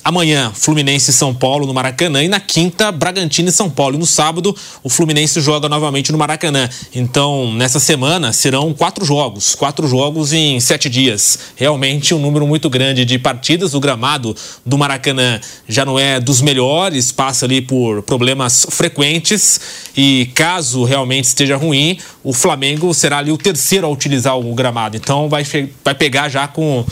Amanhã, 0.03 0.51
Fluminense 0.53 1.11
e 1.11 1.13
São 1.13 1.33
Paulo 1.33 1.65
no 1.65 1.73
Maracanã. 1.73 2.23
E 2.23 2.27
na 2.27 2.39
quinta, 2.39 2.91
Bragantino 2.91 3.49
e 3.49 3.51
São 3.51 3.69
Paulo. 3.69 3.95
E 3.95 3.99
no 3.99 4.05
sábado, 4.05 4.55
o 4.83 4.89
Fluminense 4.89 5.41
joga 5.41 5.67
novamente 5.67 6.11
no 6.11 6.17
Maracanã. 6.17 6.69
Então, 6.95 7.53
nessa 7.53 7.79
semana, 7.79 8.31
serão 8.31 8.73
quatro 8.73 9.03
jogos. 9.03 9.55
Quatro 9.55 9.87
jogos 9.87 10.31
em 10.31 10.59
sete 10.59 10.89
dias. 10.89 11.39
Realmente 11.55 12.13
um 12.13 12.19
número 12.19 12.47
muito 12.47 12.69
grande 12.69 13.03
de 13.05 13.19
partidas. 13.19 13.73
O 13.73 13.79
gramado 13.79 14.35
do 14.65 14.77
Maracanã 14.77 15.41
já 15.67 15.83
não 15.83 15.99
é 15.99 16.19
dos 16.19 16.41
melhores, 16.41 17.11
passa 17.11 17.45
ali 17.45 17.61
por 17.61 18.01
problemas 18.03 18.65
frequentes. 18.69 19.59
E 19.95 20.29
caso 20.33 20.83
realmente 20.83 21.25
esteja 21.25 21.57
ruim, 21.57 21.97
o 22.23 22.31
Flamengo 22.31 22.93
será 22.93 23.17
ali 23.17 23.31
o 23.31 23.37
terceiro 23.37 23.85
a 23.87 23.89
utilizar 23.89 24.37
o 24.37 24.53
gramado. 24.53 24.95
Então, 24.95 25.27
vai, 25.27 25.45
vai 25.83 25.95
pegar 25.95 26.29
já 26.29 26.47
com 26.47 26.85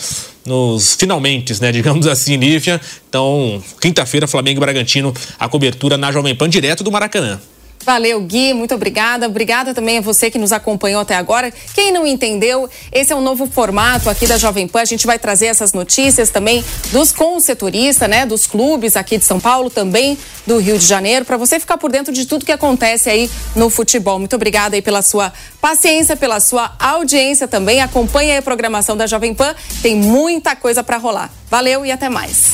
nos 0.45 0.95
finalmente, 0.95 1.59
né? 1.61 1.71
Digamos 1.71 2.07
assim, 2.07 2.37
Lívia. 2.37 2.79
Então, 3.09 3.63
quinta-feira, 3.81 4.27
Flamengo 4.27 4.59
e 4.59 4.61
Bragantino, 4.61 5.13
a 5.39 5.49
cobertura 5.49 5.97
na 5.97 6.11
Jovem 6.11 6.35
Pan, 6.35 6.49
direto 6.49 6.83
do 6.83 6.91
Maracanã. 6.91 7.39
Valeu, 7.85 8.19
Gui, 8.21 8.51
muito 8.51 8.73
obrigada. 8.73 9.27
Obrigada 9.27 9.71
também 9.71 9.99
a 9.99 10.01
você 10.01 10.31
que 10.31 10.39
nos 10.39 10.51
acompanhou 10.51 11.01
até 11.01 11.15
agora. 11.15 11.53
Quem 11.73 11.91
não 11.91 12.05
entendeu, 12.05 12.67
esse 12.91 13.13
é 13.13 13.15
um 13.15 13.21
novo 13.21 13.45
formato 13.45 14.09
aqui 14.09 14.25
da 14.25 14.39
Jovem 14.39 14.67
Pan. 14.67 14.81
A 14.81 14.85
gente 14.85 15.05
vai 15.05 15.19
trazer 15.19 15.45
essas 15.45 15.71
notícias 15.71 16.31
também 16.31 16.65
dos 16.91 17.11
consetoristas, 17.11 18.09
né, 18.09 18.25
dos 18.25 18.47
clubes 18.47 18.95
aqui 18.95 19.19
de 19.19 19.25
São 19.25 19.39
Paulo, 19.39 19.69
também 19.69 20.17
do 20.47 20.57
Rio 20.57 20.79
de 20.79 20.85
Janeiro, 20.85 21.25
para 21.25 21.37
você 21.37 21.59
ficar 21.59 21.77
por 21.77 21.91
dentro 21.91 22.11
de 22.11 22.25
tudo 22.25 22.43
que 22.43 22.51
acontece 22.51 23.07
aí 23.07 23.29
no 23.55 23.69
futebol. 23.69 24.17
Muito 24.17 24.35
obrigada 24.35 24.75
aí 24.75 24.81
pela 24.81 25.03
sua 25.03 25.31
paciência, 25.61 26.15
pela 26.15 26.39
sua 26.39 26.73
audiência 26.79 27.47
também. 27.47 27.81
Acompanhe 27.81 28.35
a 28.35 28.41
programação 28.41 28.97
da 28.97 29.05
Jovem 29.05 29.35
Pan. 29.35 29.53
Tem 29.83 29.95
muita 29.95 30.55
coisa 30.55 30.83
para 30.83 30.97
rolar. 30.97 31.31
Valeu 31.51 31.85
e 31.85 31.91
até 31.91 32.09
mais. 32.09 32.53